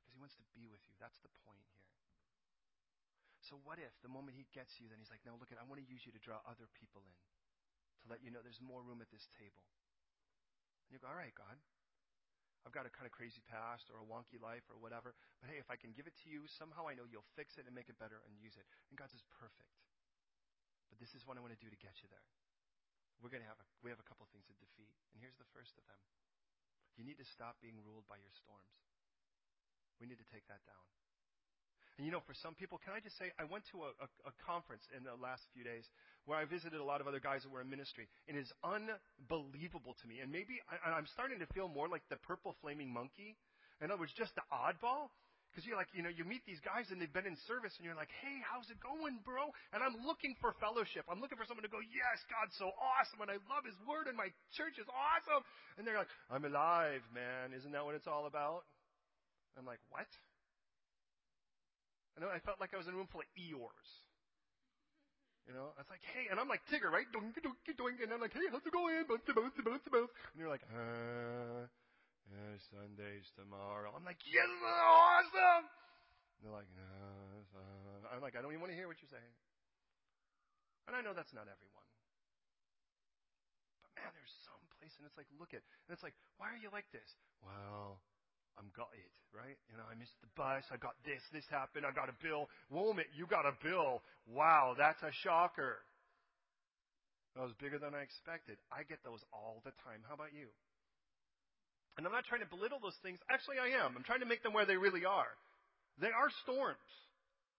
Because 0.00 0.16
he 0.16 0.18
wants 0.18 0.34
to 0.40 0.44
be 0.56 0.66
with 0.66 0.82
you. 0.88 0.96
That's 0.98 1.20
the 1.22 1.30
point 1.46 1.62
here. 1.76 2.01
So 3.42 3.58
what 3.66 3.82
if 3.82 3.90
the 4.06 4.12
moment 4.12 4.38
he 4.38 4.46
gets 4.54 4.78
you, 4.78 4.86
then 4.86 5.02
he's 5.02 5.10
like, 5.10 5.26
no, 5.26 5.34
look, 5.34 5.50
at, 5.50 5.58
I 5.58 5.66
want 5.66 5.82
to 5.82 5.88
use 5.90 6.06
you 6.06 6.14
to 6.14 6.22
draw 6.22 6.38
other 6.46 6.70
people 6.78 7.02
in, 7.02 7.18
to 8.02 8.06
let 8.06 8.22
you 8.22 8.30
know 8.30 8.38
there's 8.38 8.62
more 8.62 8.86
room 8.86 9.02
at 9.02 9.10
this 9.10 9.26
table. 9.34 9.66
And 10.86 10.94
you 10.94 11.02
go, 11.02 11.10
all 11.10 11.18
right, 11.18 11.34
God, 11.34 11.58
I've 12.62 12.70
got 12.70 12.86
a 12.86 12.94
kind 12.94 13.10
of 13.10 13.10
crazy 13.10 13.42
past 13.50 13.90
or 13.90 13.98
a 13.98 14.06
wonky 14.06 14.38
life 14.38 14.62
or 14.70 14.78
whatever, 14.78 15.18
but 15.42 15.50
hey, 15.50 15.58
if 15.58 15.66
I 15.66 15.74
can 15.74 15.90
give 15.90 16.06
it 16.06 16.14
to 16.22 16.30
you, 16.30 16.46
somehow 16.46 16.86
I 16.86 16.94
know 16.94 17.10
you'll 17.10 17.26
fix 17.34 17.58
it 17.58 17.66
and 17.66 17.74
make 17.74 17.90
it 17.90 17.98
better 17.98 18.22
and 18.22 18.38
use 18.38 18.54
it. 18.54 18.66
And 18.86 18.94
God 18.94 19.10
says, 19.10 19.26
perfect. 19.26 19.74
But 20.86 21.02
this 21.02 21.18
is 21.18 21.26
what 21.26 21.34
I 21.34 21.42
want 21.42 21.50
to 21.50 21.58
do 21.58 21.66
to 21.66 21.80
get 21.82 21.98
you 21.98 22.06
there. 22.14 22.22
We're 23.18 23.34
going 23.34 23.42
to 23.42 23.50
have 23.50 23.58
a, 23.58 23.66
we 23.82 23.90
have 23.90 23.98
a 23.98 24.06
couple 24.06 24.22
things 24.30 24.46
to 24.46 24.54
defeat, 24.54 24.94
and 25.10 25.18
here's 25.18 25.38
the 25.38 25.50
first 25.50 25.74
of 25.74 25.82
them. 25.90 25.98
You 26.94 27.02
need 27.02 27.18
to 27.18 27.26
stop 27.26 27.58
being 27.58 27.82
ruled 27.82 28.06
by 28.06 28.22
your 28.22 28.34
storms. 28.34 28.78
We 29.98 30.06
need 30.06 30.22
to 30.22 30.30
take 30.30 30.46
that 30.46 30.62
down. 30.62 30.86
And 31.98 32.06
you 32.08 32.12
know, 32.12 32.24
for 32.24 32.32
some 32.32 32.56
people, 32.56 32.80
can 32.80 32.96
I 32.96 33.00
just 33.04 33.20
say, 33.20 33.28
I 33.36 33.44
went 33.44 33.68
to 33.76 33.84
a, 33.84 33.90
a, 34.00 34.08
a, 34.32 34.32
conference 34.48 34.88
in 34.96 35.04
the 35.04 35.12
last 35.20 35.44
few 35.52 35.60
days 35.60 35.84
where 36.24 36.40
I 36.40 36.48
visited 36.48 36.80
a 36.80 36.84
lot 36.84 37.04
of 37.04 37.06
other 37.06 37.20
guys 37.20 37.44
that 37.44 37.52
were 37.52 37.60
in 37.60 37.68
ministry. 37.68 38.08
It 38.24 38.32
is 38.32 38.48
unbelievable 38.64 39.92
to 40.00 40.04
me. 40.08 40.24
And 40.24 40.32
maybe 40.32 40.56
I, 40.72 40.96
I'm 40.96 41.06
starting 41.12 41.36
to 41.44 41.48
feel 41.52 41.68
more 41.68 41.92
like 41.92 42.00
the 42.08 42.16
purple 42.24 42.56
flaming 42.64 42.88
monkey. 42.88 43.36
In 43.84 43.92
other 43.92 44.00
words, 44.00 44.16
just 44.16 44.32
the 44.40 44.46
oddball. 44.48 45.12
Because 45.52 45.68
you're 45.68 45.76
like, 45.76 45.92
you 45.92 46.00
know, 46.00 46.08
you 46.08 46.24
meet 46.24 46.40
these 46.48 46.64
guys 46.64 46.88
and 46.88 46.96
they've 46.96 47.12
been 47.12 47.28
in 47.28 47.36
service 47.44 47.76
and 47.76 47.84
you're 47.84 47.98
like, 47.98 48.08
hey, 48.24 48.40
how's 48.40 48.64
it 48.72 48.80
going, 48.80 49.20
bro? 49.20 49.52
And 49.76 49.84
I'm 49.84 50.00
looking 50.08 50.32
for 50.40 50.56
fellowship. 50.56 51.04
I'm 51.12 51.20
looking 51.20 51.36
for 51.36 51.44
someone 51.44 51.60
to 51.60 51.68
go, 51.68 51.84
yes, 51.92 52.24
God's 52.32 52.56
so 52.56 52.72
awesome 52.72 53.20
and 53.20 53.28
I 53.28 53.36
love 53.52 53.68
his 53.68 53.76
word 53.84 54.08
and 54.08 54.16
my 54.16 54.32
church 54.56 54.80
is 54.80 54.88
awesome. 54.88 55.44
And 55.76 55.84
they're 55.84 56.00
like, 56.00 56.08
I'm 56.32 56.48
alive, 56.48 57.04
man. 57.12 57.52
Isn't 57.52 57.76
that 57.76 57.84
what 57.84 57.92
it's 57.92 58.08
all 58.08 58.24
about? 58.24 58.64
I'm 59.60 59.68
like, 59.68 59.84
what? 59.92 60.08
Know 62.20 62.28
I 62.28 62.38
felt 62.44 62.60
like 62.60 62.70
I 62.70 62.78
was 62.78 62.86
in 62.86 62.94
a 62.94 62.98
room 62.98 63.08
full 63.08 63.24
of 63.24 63.30
Eeyores. 63.34 63.90
You 65.48 65.58
know, 65.58 65.74
I 65.74 65.82
was 65.82 65.90
like, 65.90 66.04
hey, 66.14 66.30
and 66.30 66.38
I'm 66.38 66.46
like 66.46 66.62
Tigger, 66.70 66.86
right? 66.86 67.08
Doink, 67.10 67.34
doink, 67.42 67.74
doink, 67.74 67.98
and 67.98 68.14
I'm 68.14 68.22
like, 68.22 68.30
hey, 68.30 68.46
how's 68.46 68.62
it 68.62 68.70
going? 68.70 69.02
Bouncy, 69.10 69.34
bouncy, 69.34 69.58
bouncy, 69.66 69.90
bouncy. 69.90 70.14
And 70.30 70.38
you're 70.38 70.52
like, 70.52 70.62
uh, 70.70 71.66
yeah, 72.30 72.54
Sunday's 72.70 73.26
tomorrow. 73.34 73.90
I'm 73.90 74.06
like, 74.06 74.22
yes, 74.22 74.46
awesome. 74.62 75.66
And 75.66 76.40
they're 76.46 76.54
like, 76.54 76.70
uh, 76.78 77.58
uh, 77.58 78.14
I'm 78.14 78.22
like, 78.22 78.38
I 78.38 78.40
don't 78.42 78.54
even 78.54 78.62
want 78.62 78.70
to 78.70 78.78
hear 78.78 78.86
what 78.86 79.02
you're 79.02 79.10
saying. 79.10 79.34
And 80.86 80.94
I 80.94 81.02
know 81.02 81.10
that's 81.10 81.34
not 81.34 81.50
everyone. 81.50 81.88
But 83.82 83.90
man, 83.98 84.14
there's 84.14 84.36
some 84.46 84.62
place, 84.78 84.94
and 84.94 85.10
it's 85.10 85.18
like, 85.18 85.26
look 85.42 85.58
at, 85.58 85.66
and 85.86 85.90
it's 85.90 86.06
like, 86.06 86.14
why 86.38 86.54
are 86.54 86.60
you 86.62 86.70
like 86.70 86.86
this? 86.94 87.06
Well, 87.42 87.98
I'm 88.60 88.68
gutted, 88.76 89.08
right? 89.32 89.56
You 89.72 89.76
know, 89.80 89.86
I 89.88 89.96
missed 89.96 90.16
the 90.20 90.30
bus. 90.36 90.64
I 90.68 90.76
got 90.76 90.96
this. 91.04 91.22
This 91.32 91.46
happened. 91.48 91.88
I 91.88 91.92
got 91.92 92.12
a 92.12 92.16
bill. 92.20 92.48
Woman, 92.68 93.08
you 93.16 93.24
got 93.26 93.48
a 93.48 93.56
bill. 93.64 94.04
Wow, 94.28 94.76
that's 94.76 95.00
a 95.02 95.12
shocker. 95.24 95.80
That 97.34 97.48
was 97.48 97.56
bigger 97.56 97.80
than 97.80 97.96
I 97.96 98.04
expected. 98.04 98.60
I 98.68 98.84
get 98.84 99.00
those 99.04 99.24
all 99.32 99.64
the 99.64 99.72
time. 99.88 100.04
How 100.04 100.14
about 100.14 100.36
you? 100.36 100.52
And 101.96 102.04
I'm 102.04 102.12
not 102.12 102.28
trying 102.28 102.44
to 102.44 102.48
belittle 102.48 102.80
those 102.80 102.96
things. 103.00 103.20
Actually, 103.28 103.60
I 103.60 103.72
am. 103.84 103.96
I'm 103.96 104.04
trying 104.04 104.24
to 104.24 104.28
make 104.28 104.44
them 104.44 104.52
where 104.52 104.68
they 104.68 104.76
really 104.76 105.04
are. 105.04 105.32
They 106.00 106.12
are 106.12 106.28
storms. 106.44 106.88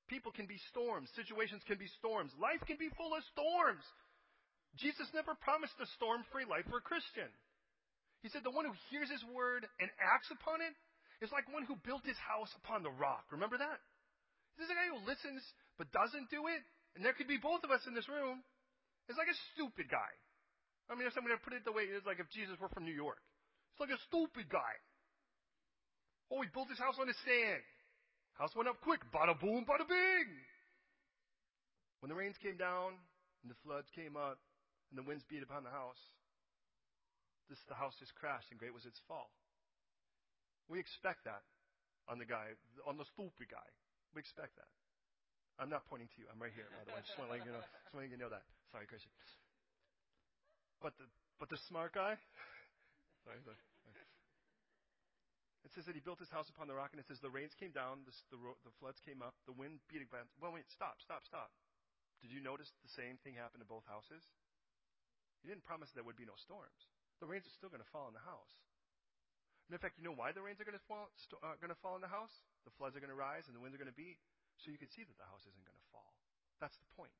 People 0.10 0.34
can 0.34 0.46
be 0.46 0.62
storms. 0.70 1.10
Situations 1.18 1.62
can 1.66 1.78
be 1.78 1.90
storms. 1.98 2.34
Life 2.38 2.62
can 2.66 2.78
be 2.78 2.90
full 2.98 3.14
of 3.14 3.22
storms. 3.34 3.86
Jesus 4.78 5.06
never 5.14 5.38
promised 5.38 5.78
a 5.82 5.90
storm 5.98 6.26
free 6.34 6.46
life 6.50 6.66
for 6.70 6.82
a 6.82 6.86
Christian. 6.86 7.30
He 8.24 8.32
said, 8.32 8.42
The 8.42 8.56
one 8.56 8.64
who 8.64 8.74
hears 8.88 9.12
his 9.12 9.22
word 9.28 9.68
and 9.84 9.92
acts 10.00 10.32
upon 10.32 10.64
it 10.64 10.72
is 11.20 11.30
like 11.36 11.46
one 11.52 11.68
who 11.68 11.76
built 11.84 12.08
his 12.08 12.18
house 12.18 12.50
upon 12.64 12.82
the 12.82 12.96
rock. 12.96 13.28
Remember 13.36 13.60
that? 13.60 13.80
This 14.56 14.72
is 14.72 14.74
a 14.74 14.80
guy 14.80 14.88
who 14.88 15.04
listens 15.04 15.44
but 15.76 15.92
doesn't 15.92 16.32
do 16.32 16.48
it. 16.48 16.64
And 16.96 17.04
there 17.04 17.14
could 17.14 17.28
be 17.28 17.42
both 17.42 17.68
of 17.68 17.72
us 17.72 17.84
in 17.84 17.94
this 17.94 18.08
room. 18.08 18.42
It's 19.12 19.20
like 19.20 19.30
a 19.30 19.40
stupid 19.54 19.92
guy. 19.92 20.12
I 20.88 20.96
mean, 20.96 21.08
if 21.08 21.14
somebody 21.14 21.36
put 21.44 21.52
it 21.52 21.68
the 21.68 21.76
way 21.76 21.88
it's 21.88 22.08
like 22.08 22.24
if 22.24 22.32
Jesus 22.32 22.56
were 22.60 22.72
from 22.72 22.88
New 22.88 22.96
York. 22.96 23.20
It's 23.76 23.82
like 23.84 23.92
a 23.92 24.00
stupid 24.08 24.48
guy. 24.48 24.74
Oh, 26.32 26.40
he 26.40 26.50
built 26.54 26.70
his 26.70 26.80
house 26.80 26.96
on 27.02 27.10
the 27.12 27.18
sand. 27.28 27.66
House 28.40 28.54
went 28.56 28.70
up 28.70 28.80
quick. 28.82 29.02
Bada 29.12 29.36
boom, 29.36 29.66
bada 29.68 29.84
bing. 29.84 30.30
When 32.00 32.10
the 32.10 32.16
rains 32.16 32.38
came 32.40 32.56
down 32.56 33.00
and 33.42 33.50
the 33.50 33.58
floods 33.64 33.88
came 33.96 34.16
up 34.16 34.40
and 34.92 34.96
the 35.00 35.06
winds 35.08 35.24
beat 35.28 35.44
upon 35.44 35.64
the 35.64 35.74
house, 35.74 36.00
this, 37.50 37.60
the 37.68 37.76
house 37.76 37.96
just 38.00 38.16
crashed 38.16 38.52
and 38.52 38.60
great 38.60 38.74
was 38.74 38.86
its 38.86 39.00
fall. 39.08 39.32
We 40.72 40.80
expect 40.80 41.28
that 41.28 41.44
on 42.08 42.20
the 42.20 42.28
guy, 42.28 42.56
on 42.88 42.96
the 42.96 43.08
stupid 43.16 43.52
guy. 43.52 43.70
We 44.16 44.24
expect 44.24 44.56
that. 44.56 44.70
I'm 45.62 45.70
not 45.70 45.86
pointing 45.86 46.10
to 46.10 46.18
you. 46.18 46.28
I'm 46.32 46.42
right 46.42 46.54
here, 46.54 46.66
by 46.72 46.82
the 46.88 46.92
way. 46.96 47.02
I 47.02 47.06
just 47.06 47.18
want 47.20 47.30
to 47.30 47.34
let 47.38 47.46
you 47.46 47.54
know, 47.54 47.62
just 47.62 47.94
want 47.94 48.10
you 48.10 48.18
know 48.18 48.32
that. 48.32 48.46
Sorry, 48.74 48.90
Christian. 48.90 49.12
But 50.82 50.98
the, 50.98 51.06
but 51.38 51.48
the 51.54 51.60
smart 51.70 51.94
guy, 51.94 52.18
sorry, 53.24 53.40
sorry. 53.46 53.60
It 55.64 55.72
says 55.72 55.88
that 55.88 55.96
he 55.96 56.04
built 56.04 56.20
his 56.20 56.28
house 56.28 56.52
upon 56.52 56.68
the 56.68 56.76
rock, 56.76 56.92
and 56.92 57.00
it 57.00 57.08
says 57.08 57.24
the 57.24 57.32
rains 57.32 57.56
came 57.56 57.72
down, 57.72 58.04
the, 58.04 58.14
the, 58.36 58.40
the 58.68 58.74
floods 58.84 59.00
came 59.00 59.24
up, 59.24 59.32
the 59.48 59.56
wind 59.56 59.80
beat 59.88 60.04
against. 60.04 60.36
Well, 60.44 60.52
wait, 60.52 60.68
stop, 60.68 61.00
stop, 61.00 61.24
stop. 61.24 61.56
Did 62.20 62.36
you 62.36 62.44
notice 62.44 62.68
the 62.84 62.92
same 62.92 63.16
thing 63.24 63.40
happened 63.40 63.64
to 63.64 63.70
both 63.70 63.88
houses? 63.88 64.22
He 65.40 65.48
didn't 65.48 65.64
promise 65.64 65.88
there 65.96 66.04
would 66.04 66.20
be 66.20 66.28
no 66.28 66.36
storms 66.36 66.93
the 67.24 67.32
rains 67.32 67.48
are 67.48 67.56
still 67.56 67.72
going 67.72 67.80
to 67.80 67.88
fall 67.96 68.12
on 68.12 68.12
the 68.12 68.28
house. 68.28 68.52
And 69.72 69.72
in 69.72 69.80
fact, 69.80 69.96
you 69.96 70.04
know 70.04 70.12
why 70.12 70.36
the 70.36 70.44
rains 70.44 70.60
are 70.60 70.68
going 70.68 70.76
to 70.76 70.88
fall, 70.92 71.08
uh, 71.40 71.56
going 71.64 71.72
to 71.72 71.80
fall 71.80 71.96
on 71.96 72.04
the 72.04 72.12
house? 72.12 72.36
The 72.68 72.76
floods 72.76 73.00
are 73.00 73.04
going 73.04 73.16
to 73.16 73.16
rise 73.16 73.48
and 73.48 73.56
the 73.56 73.64
winds 73.64 73.72
are 73.72 73.80
going 73.80 73.88
to 73.88 73.96
beat, 73.96 74.20
so 74.60 74.68
you 74.68 74.78
can 74.78 74.92
see 74.92 75.08
that 75.08 75.16
the 75.16 75.24
house 75.32 75.48
isn't 75.48 75.64
going 75.64 75.80
to 75.80 75.90
fall. 75.96 76.12
That's 76.60 76.76
the 76.84 76.90
point. 77.00 77.16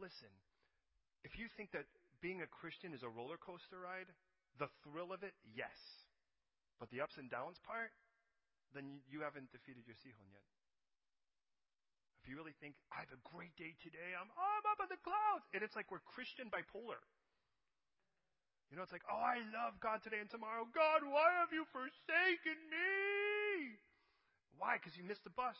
Listen, 0.00 0.32
if 1.28 1.36
you 1.36 1.52
think 1.60 1.76
that 1.76 1.84
being 2.24 2.40
a 2.40 2.48
Christian 2.48 2.96
is 2.96 3.04
a 3.04 3.12
roller 3.12 3.36
coaster 3.36 3.84
ride, 3.84 4.08
the 4.56 4.72
thrill 4.80 5.12
of 5.12 5.20
it, 5.20 5.36
yes. 5.44 5.76
But 6.80 6.88
the 6.88 7.04
ups 7.04 7.20
and 7.20 7.28
downs 7.28 7.60
part, 7.68 7.92
then 8.72 9.04
you, 9.12 9.20
haven't 9.20 9.52
defeated 9.52 9.84
your 9.84 9.98
Sihon 10.00 10.28
yet. 10.32 10.44
If 12.24 12.32
you 12.32 12.40
really 12.40 12.56
think, 12.64 12.80
I 12.88 13.04
have 13.04 13.12
a 13.12 13.20
great 13.28 13.52
day 13.60 13.76
today, 13.84 14.16
I'm, 14.16 14.32
I'm 14.32 14.64
up 14.72 14.80
in 14.80 14.88
the 14.88 15.00
clouds, 15.04 15.44
and 15.52 15.60
it's 15.60 15.76
like 15.76 15.92
we're 15.92 16.04
Christian 16.16 16.48
bipolar. 16.48 17.00
You 18.68 18.76
know, 18.76 18.84
it's 18.84 18.92
like, 18.92 19.06
oh, 19.08 19.22
I 19.22 19.40
love 19.52 19.80
God 19.80 20.04
today 20.04 20.20
and 20.20 20.28
tomorrow. 20.28 20.68
God, 20.76 21.00
why 21.08 21.40
have 21.40 21.52
you 21.52 21.64
forsaken 21.72 22.58
me? 22.68 23.80
Why? 24.60 24.76
Because 24.76 24.92
you 24.96 25.04
missed 25.04 25.24
the 25.24 25.32
bus. 25.32 25.56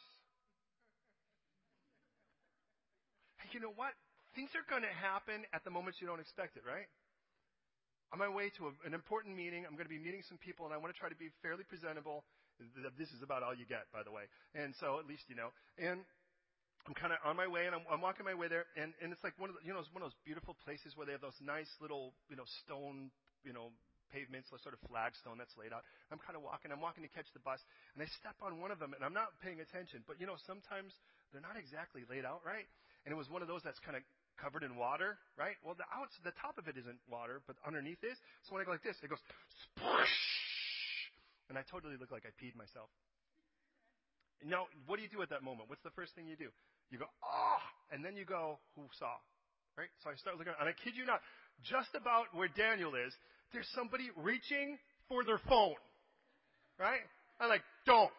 Hey, 3.40 3.49
you 3.57 3.61
know 3.64 3.73
what? 3.73 3.97
things 4.38 4.55
are 4.55 4.62
going 4.71 4.87
to 4.87 4.94
happen 4.94 5.42
at 5.51 5.66
the 5.66 5.73
moments 5.75 5.99
you 5.99 6.07
don't 6.07 6.23
expect 6.23 6.55
it, 6.55 6.62
right? 6.62 6.87
On 8.14 8.23
my 8.23 8.31
way 8.31 8.55
to 8.55 8.71
a, 8.71 8.73
an 8.87 8.94
important 8.94 9.35
meeting, 9.35 9.66
I'm 9.66 9.75
going 9.75 9.90
to 9.90 9.92
be 9.92 9.99
meeting 9.99 10.23
some 10.31 10.38
people, 10.38 10.62
and 10.62 10.71
I 10.71 10.79
want 10.79 10.94
to 10.94 10.99
try 10.99 11.11
to 11.11 11.18
be 11.18 11.35
fairly 11.42 11.66
presentable. 11.66 12.23
This 12.94 13.11
is 13.11 13.23
about 13.27 13.42
all 13.42 13.55
you 13.55 13.66
get, 13.66 13.90
by 13.90 14.07
the 14.07 14.14
way. 14.14 14.31
And 14.55 14.79
so 14.79 15.03
at 15.03 15.11
least 15.11 15.27
you 15.27 15.35
know. 15.35 15.51
And 15.75 16.07
I'm 16.87 16.95
kind 16.95 17.12
of 17.12 17.19
on 17.27 17.37
my 17.37 17.47
way, 17.47 17.67
and 17.67 17.75
I'm, 17.75 17.85
I'm 17.91 18.01
walking 18.01 18.25
my 18.25 18.33
way 18.33 18.49
there, 18.49 18.64
and, 18.79 18.95
and 19.03 19.12
it's 19.12 19.21
like 19.21 19.37
one 19.37 19.51
of 19.51 19.57
the, 19.57 19.62
you 19.67 19.75
know, 19.75 19.81
it's 19.83 19.93
one 19.93 20.01
of 20.01 20.09
those 20.09 20.21
beautiful 20.25 20.57
places 20.64 20.97
where 20.97 21.05
they 21.05 21.12
have 21.12 21.21
those 21.21 21.37
nice 21.45 21.69
little, 21.83 22.17
you 22.33 22.37
know, 22.37 22.49
stone, 22.64 23.12
you 23.45 23.53
know, 23.53 23.75
pavements, 24.09 24.49
sort 24.49 24.73
of 24.73 24.81
flagstone 24.88 25.37
that's 25.37 25.53
laid 25.61 25.73
out. 25.73 25.85
I'm 26.09 26.21
kind 26.21 26.33
of 26.33 26.41
walking. 26.41 26.73
I'm 26.73 26.81
walking 26.81 27.05
to 27.05 27.12
catch 27.12 27.29
the 27.37 27.45
bus, 27.45 27.61
and 27.93 28.01
I 28.01 28.09
step 28.17 28.37
on 28.41 28.57
one 28.61 28.73
of 28.73 28.81
them, 28.81 28.97
and 28.97 29.05
I'm 29.05 29.12
not 29.12 29.37
paying 29.45 29.61
attention. 29.61 30.01
But 30.09 30.17
you 30.17 30.25
know, 30.25 30.41
sometimes 30.49 30.97
they're 31.33 31.45
not 31.45 31.61
exactly 31.61 32.09
laid 32.09 32.25
out 32.25 32.41
right. 32.45 32.67
And 33.05 33.12
it 33.12 33.19
was 33.19 33.31
one 33.31 33.45
of 33.45 33.49
those 33.49 33.62
that's 33.62 33.79
kind 33.85 33.97
of 33.97 34.03
covered 34.41 34.64
in 34.64 34.77
water, 34.77 35.17
right? 35.38 35.57
Well, 35.64 35.75
the 35.77 35.87
outs, 35.93 36.14
the 36.25 36.35
top 36.41 36.59
of 36.59 36.67
it 36.69 36.77
isn't 36.77 36.99
water, 37.09 37.41
but 37.47 37.57
underneath 37.67 38.03
is. 38.03 38.19
So 38.47 38.55
when 38.55 38.62
I 38.62 38.64
go 38.67 38.73
like 38.73 38.85
this, 38.85 38.97
it 39.03 39.09
goes 39.09 39.23
splash, 39.77 40.17
and 41.49 41.57
I 41.57 41.62
totally 41.69 41.97
look 41.97 42.11
like 42.11 42.25
I 42.25 42.33
peed 42.37 42.57
myself. 42.57 42.91
Now, 44.46 44.70
what 44.87 44.96
do 44.96 45.03
you 45.03 45.11
do 45.11 45.22
at 45.22 45.31
that 45.31 45.42
moment? 45.42 45.68
What's 45.68 45.83
the 45.83 45.94
first 45.94 46.14
thing 46.14 46.27
you 46.27 46.38
do? 46.38 46.51
You 46.90 46.98
go, 46.98 47.11
ah, 47.22 47.59
oh, 47.59 47.62
and 47.94 48.05
then 48.05 48.16
you 48.16 48.24
go, 48.24 48.59
who 48.77 48.87
saw? 48.98 49.18
Right? 49.77 49.90
So 50.03 50.11
I 50.11 50.16
start 50.16 50.38
looking, 50.38 50.55
and 50.59 50.68
I 50.68 50.74
kid 50.74 50.94
you 50.94 51.05
not, 51.05 51.20
just 51.66 51.90
about 51.94 52.31
where 52.33 52.48
Daniel 52.48 52.94
is, 52.94 53.12
there's 53.53 53.68
somebody 53.74 54.11
reaching 54.18 54.79
for 55.11 55.22
their 55.24 55.42
phone. 55.48 55.79
Right? 56.79 57.03
I'm 57.42 57.51
like, 57.51 57.66
don't. 57.87 58.11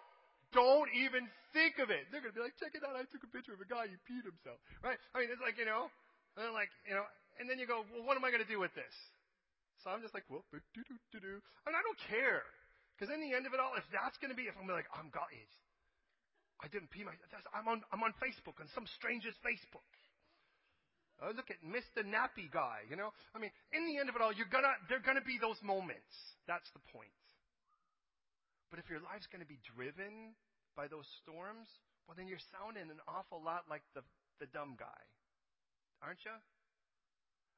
Don't 0.52 0.90
even 0.98 1.30
think 1.54 1.78
of 1.78 1.94
it. 1.94 2.10
They're 2.10 2.26
to 2.26 2.34
be 2.34 2.42
like, 2.42 2.58
check 2.58 2.74
it 2.74 2.82
out. 2.82 2.98
I 2.98 3.06
took 3.08 3.22
a 3.22 3.32
picture 3.32 3.54
of 3.54 3.62
a 3.62 3.70
guy 3.70 3.86
who 3.88 3.96
peed 4.10 4.26
himself. 4.26 4.58
Right? 4.82 4.98
I 5.14 5.24
mean, 5.24 5.30
it's 5.30 5.44
like, 5.44 5.62
you 5.62 5.68
know, 5.68 5.88
and 6.36 6.50
then 6.50 6.54
like, 6.54 6.72
you 6.88 6.96
know, 6.98 7.06
and 7.38 7.48
then 7.48 7.62
you 7.62 7.68
go, 7.70 7.86
well, 7.94 8.04
what 8.04 8.18
am 8.18 8.26
I 8.26 8.34
to 8.44 8.50
do 8.50 8.60
with 8.60 8.74
this? 8.76 8.92
So 9.84 9.94
I'm 9.94 10.04
just 10.04 10.12
like, 10.12 10.28
well, 10.28 10.44
do 10.52 10.60
do 10.84 10.96
do 11.16 11.20
do. 11.24 11.36
And 11.64 11.72
I 11.72 11.80
don't 11.80 12.00
care. 12.12 12.44
Because 12.96 13.16
in 13.16 13.24
the 13.24 13.32
end 13.32 13.48
of 13.48 13.56
it 13.56 13.64
all, 13.64 13.72
if 13.80 13.88
that's 13.96 14.20
to 14.36 14.36
be, 14.36 14.52
if 14.52 14.56
I'm 14.60 14.68
like, 14.68 14.90
I'm 14.92 15.08
God, 15.08 15.32
I 16.60 16.68
didn't 16.68 16.92
pee 16.92 17.08
my. 17.08 17.16
I'm 17.56 17.68
on. 17.68 17.80
I'm 17.92 18.04
on 18.04 18.12
Facebook 18.20 18.60
on 18.60 18.68
some 18.76 18.84
stranger's 19.00 19.36
Facebook. 19.40 19.88
Oh, 21.20 21.32
look 21.36 21.52
at 21.52 21.60
Mr. 21.64 22.04
Nappy 22.04 22.52
guy. 22.52 22.84
You 22.92 23.00
know. 23.00 23.16
I 23.32 23.40
mean, 23.40 23.52
in 23.72 23.88
the 23.88 24.00
end 24.00 24.12
of 24.12 24.16
it 24.16 24.22
all, 24.22 24.36
you're 24.36 24.52
gonna. 24.52 24.76
There're 24.92 25.04
gonna 25.04 25.24
be 25.24 25.40
those 25.40 25.60
moments. 25.64 26.12
That's 26.52 26.68
the 26.76 26.84
point. 26.92 27.16
But 28.68 28.84
if 28.84 28.92
your 28.92 29.00
life's 29.00 29.28
gonna 29.32 29.50
be 29.50 29.60
driven 29.76 30.36
by 30.76 30.92
those 30.92 31.08
storms, 31.24 31.72
well, 32.06 32.20
then 32.20 32.28
you're 32.28 32.44
sounding 32.52 32.92
an 32.92 33.02
awful 33.08 33.40
lot 33.40 33.66
like 33.72 33.84
the 33.96 34.04
the 34.44 34.48
dumb 34.52 34.76
guy, 34.76 35.02
aren't 36.04 36.24
you? 36.28 36.36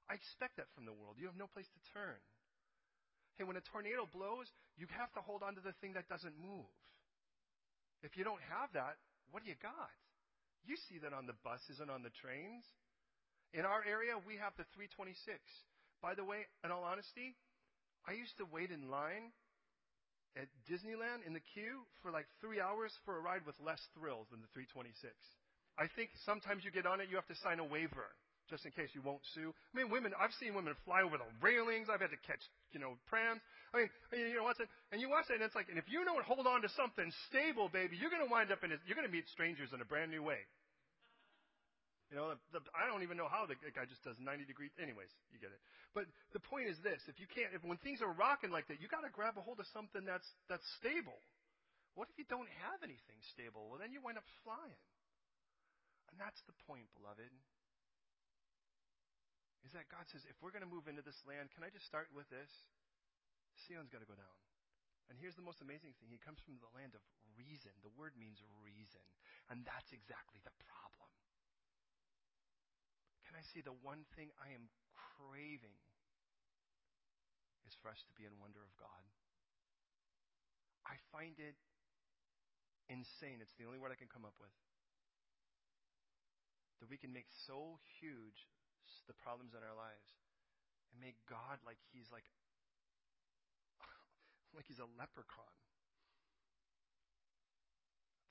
I 0.09 0.17
expect 0.17 0.57
that 0.61 0.69
from 0.77 0.85
the 0.85 0.93
world. 0.93 1.17
You 1.17 1.25
have 1.25 1.37
no 1.39 1.49
place 1.49 1.69
to 1.71 1.81
turn. 1.93 2.19
Hey, 3.37 3.47
when 3.47 3.57
a 3.57 3.65
tornado 3.73 4.05
blows, 4.05 4.49
you 4.77 4.85
have 4.97 5.09
to 5.17 5.21
hold 5.23 5.41
on 5.41 5.55
to 5.55 5.63
the 5.63 5.73
thing 5.79 5.93
that 5.95 6.05
doesn't 6.11 6.35
move. 6.37 6.69
If 8.01 8.17
you 8.17 8.23
don't 8.23 8.41
have 8.49 8.73
that, 8.73 8.97
what 9.29 9.43
do 9.43 9.49
you 9.49 9.57
got? 9.61 9.93
You 10.65 10.77
see 10.89 11.01
that 11.01 11.13
on 11.13 11.25
the 11.25 11.37
buses 11.41 11.81
and 11.81 11.89
on 11.89 12.01
the 12.01 12.13
trains. 12.21 12.65
In 13.53 13.65
our 13.65 13.81
area, 13.85 14.17
we 14.25 14.37
have 14.37 14.53
the 14.57 14.65
326. 14.77 15.17
By 16.01 16.13
the 16.13 16.25
way, 16.25 16.45
in 16.65 16.69
all 16.71 16.85
honesty, 16.85 17.37
I 18.05 18.13
used 18.17 18.37
to 18.37 18.45
wait 18.49 18.71
in 18.73 18.89
line 18.89 19.33
at 20.33 20.47
Disneyland 20.65 21.27
in 21.27 21.33
the 21.33 21.43
queue 21.53 21.83
for 22.01 22.09
like 22.09 22.25
three 22.39 22.61
hours 22.61 22.93
for 23.03 23.17
a 23.17 23.21
ride 23.21 23.45
with 23.45 23.57
less 23.59 23.81
thrills 23.93 24.27
than 24.31 24.41
the 24.41 24.49
326. 24.55 25.11
I 25.77 25.91
think 25.93 26.09
sometimes 26.25 26.63
you 26.63 26.71
get 26.71 26.85
on 26.87 27.01
it, 27.01 27.09
you 27.09 27.17
have 27.17 27.29
to 27.29 27.43
sign 27.43 27.59
a 27.59 27.67
waiver 27.67 28.15
just 28.51 28.67
in 28.67 28.75
case 28.75 28.91
you 28.91 28.99
won't 28.99 29.23
sue. 29.31 29.55
I 29.55 29.73
mean, 29.73 29.87
women, 29.87 30.11
I've 30.19 30.35
seen 30.35 30.51
women 30.51 30.75
fly 30.83 30.99
over 31.01 31.15
the 31.15 31.31
railings. 31.39 31.87
I've 31.87 32.03
had 32.03 32.11
to 32.11 32.19
catch, 32.27 32.43
you 32.75 32.83
know, 32.83 32.99
prams. 33.07 33.39
I 33.71 33.87
mean, 33.87 33.89
you 34.11 34.35
know, 34.35 34.43
what's 34.43 34.59
it? 34.59 34.67
And 34.91 34.99
you 34.99 35.07
watch 35.07 35.31
it, 35.31 35.39
and 35.39 35.43
it's 35.47 35.55
like, 35.55 35.71
and 35.71 35.79
if 35.79 35.87
you 35.87 36.03
don't 36.03 36.27
hold 36.27 36.43
on 36.43 36.59
to 36.67 36.69
something 36.75 37.07
stable, 37.31 37.71
baby, 37.71 37.95
you're 37.95 38.11
going 38.11 38.21
to 38.21 38.27
wind 38.27 38.51
up 38.51 38.67
in 38.67 38.75
a, 38.75 38.77
you're 38.83 38.99
going 38.99 39.07
to 39.07 39.15
meet 39.15 39.25
strangers 39.31 39.71
in 39.71 39.79
a 39.79 39.87
brand 39.87 40.11
new 40.11 40.19
way. 40.19 40.43
You 42.11 42.19
know, 42.19 42.35
the, 42.35 42.59
the, 42.59 42.59
I 42.75 42.83
don't 42.91 43.07
even 43.07 43.15
know 43.15 43.31
how 43.31 43.47
the 43.47 43.55
guy 43.71 43.87
just 43.87 44.03
does 44.03 44.19
90 44.19 44.43
degrees. 44.43 44.75
Anyways, 44.75 45.07
you 45.31 45.39
get 45.39 45.55
it. 45.55 45.63
But 45.95 46.11
the 46.35 46.43
point 46.43 46.67
is 46.67 46.75
this: 46.83 46.99
if 47.07 47.15
you 47.23 47.25
can't, 47.31 47.55
if 47.55 47.63
when 47.63 47.79
things 47.79 48.03
are 48.03 48.11
rocking 48.11 48.51
like 48.51 48.67
that, 48.67 48.83
you 48.83 48.91
got 48.91 49.07
to 49.07 49.11
grab 49.15 49.39
a 49.39 49.43
hold 49.47 49.63
of 49.63 49.67
something 49.71 50.03
that's 50.03 50.27
that's 50.51 50.67
stable. 50.83 51.15
What 51.95 52.11
if 52.11 52.19
you 52.19 52.27
don't 52.27 52.51
have 52.67 52.83
anything 52.83 53.19
stable? 53.31 53.71
Well, 53.71 53.79
then 53.79 53.95
you 53.95 54.03
wind 54.03 54.19
up 54.19 54.27
flying. 54.43 54.83
And 56.11 56.19
that's 56.19 56.39
the 56.43 56.55
point, 56.67 56.91
beloved 56.99 57.31
is 59.61 59.71
that 59.77 59.89
God 59.93 60.09
says, 60.09 60.25
if 60.25 60.37
we're 60.41 60.53
going 60.53 60.65
to 60.65 60.69
move 60.69 60.89
into 60.89 61.05
this 61.05 61.21
land, 61.29 61.53
can 61.53 61.61
I 61.61 61.69
just 61.69 61.85
start 61.85 62.09
with 62.11 62.25
this? 62.33 62.49
Sihon's 63.65 63.93
got 63.93 64.01
to 64.01 64.09
go 64.09 64.17
down. 64.17 64.37
And 65.11 65.19
here's 65.19 65.35
the 65.35 65.45
most 65.45 65.59
amazing 65.59 65.91
thing. 65.99 66.07
He 66.07 66.21
comes 66.23 66.39
from 66.41 66.57
the 66.63 66.71
land 66.71 66.95
of 66.95 67.03
reason. 67.35 67.75
The 67.83 67.93
word 67.93 68.15
means 68.15 68.39
reason. 68.63 69.03
And 69.51 69.67
that's 69.67 69.91
exactly 69.91 70.39
the 70.41 70.55
problem. 70.63 71.11
Can 73.27 73.35
I 73.35 73.43
say 73.43 73.59
the 73.59 73.75
one 73.83 74.07
thing 74.15 74.31
I 74.39 74.55
am 74.55 74.71
craving 74.95 75.77
is 77.67 77.75
for 77.83 77.91
us 77.91 77.99
to 78.07 78.13
be 78.15 78.23
in 78.23 78.33
wonder 78.39 78.63
of 78.63 78.71
God? 78.79 79.03
I 80.87 80.95
find 81.11 81.35
it 81.37 81.59
insane. 82.87 83.43
It's 83.43 83.55
the 83.59 83.67
only 83.67 83.79
word 83.79 83.91
I 83.93 83.99
can 83.99 84.11
come 84.11 84.23
up 84.23 84.35
with. 84.39 84.51
That 86.79 86.89
we 86.89 86.97
can 86.97 87.13
make 87.13 87.29
so 87.45 87.83
huge 87.99 88.49
the 89.09 89.17
problems 89.17 89.53
in 89.53 89.61
our 89.61 89.75
lives 89.75 90.15
and 90.91 90.99
make 90.99 91.17
God 91.27 91.59
like 91.65 91.79
he's 91.91 92.09
like 92.11 92.27
like 94.55 94.67
he's 94.67 94.81
a 94.81 94.89
leprechaun. 94.99 95.55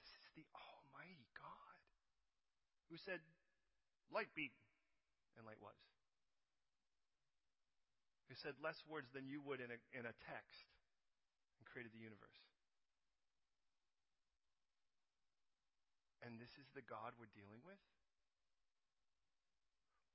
This 0.04 0.12
is 0.16 0.26
the 0.36 0.46
Almighty 0.56 1.28
God 1.36 1.80
who 2.90 2.98
said, 2.98 3.22
Light 4.10 4.34
be, 4.34 4.50
and 5.38 5.46
light 5.46 5.62
was. 5.62 5.78
Who 8.26 8.34
said 8.34 8.58
less 8.58 8.82
words 8.86 9.10
than 9.14 9.30
you 9.30 9.38
would 9.42 9.62
in 9.62 9.70
a, 9.70 9.78
in 9.94 10.06
a 10.06 10.14
text 10.26 10.66
and 11.58 11.66
created 11.66 11.94
the 11.94 12.02
universe. 12.02 12.42
And 16.22 16.38
this 16.38 16.54
is 16.58 16.66
the 16.74 16.82
God 16.82 17.14
we're 17.18 17.30
dealing 17.34 17.62
with? 17.62 17.78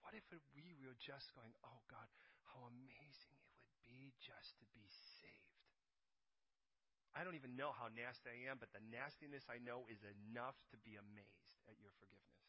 What 0.06 0.14
if 0.14 0.30
we 0.54 0.78
were 0.86 0.94
just 1.02 1.34
going, 1.34 1.50
oh 1.66 1.82
God, 1.90 2.06
how 2.54 2.70
amazing 2.70 3.34
it 3.42 3.50
would 3.58 3.74
be 3.82 4.14
just 4.22 4.54
to 4.62 4.66
be 4.70 4.86
saved? 5.18 5.66
I 7.18 7.26
don't 7.26 7.34
even 7.34 7.58
know 7.58 7.74
how 7.74 7.90
nasty 7.90 8.30
I 8.30 8.46
am, 8.54 8.62
but 8.62 8.70
the 8.70 8.86
nastiness 8.94 9.50
I 9.50 9.58
know 9.58 9.90
is 9.90 10.06
enough 10.06 10.62
to 10.70 10.78
be 10.86 10.94
amazed 10.94 11.58
at 11.66 11.82
your 11.82 11.90
forgiveness. 11.98 12.46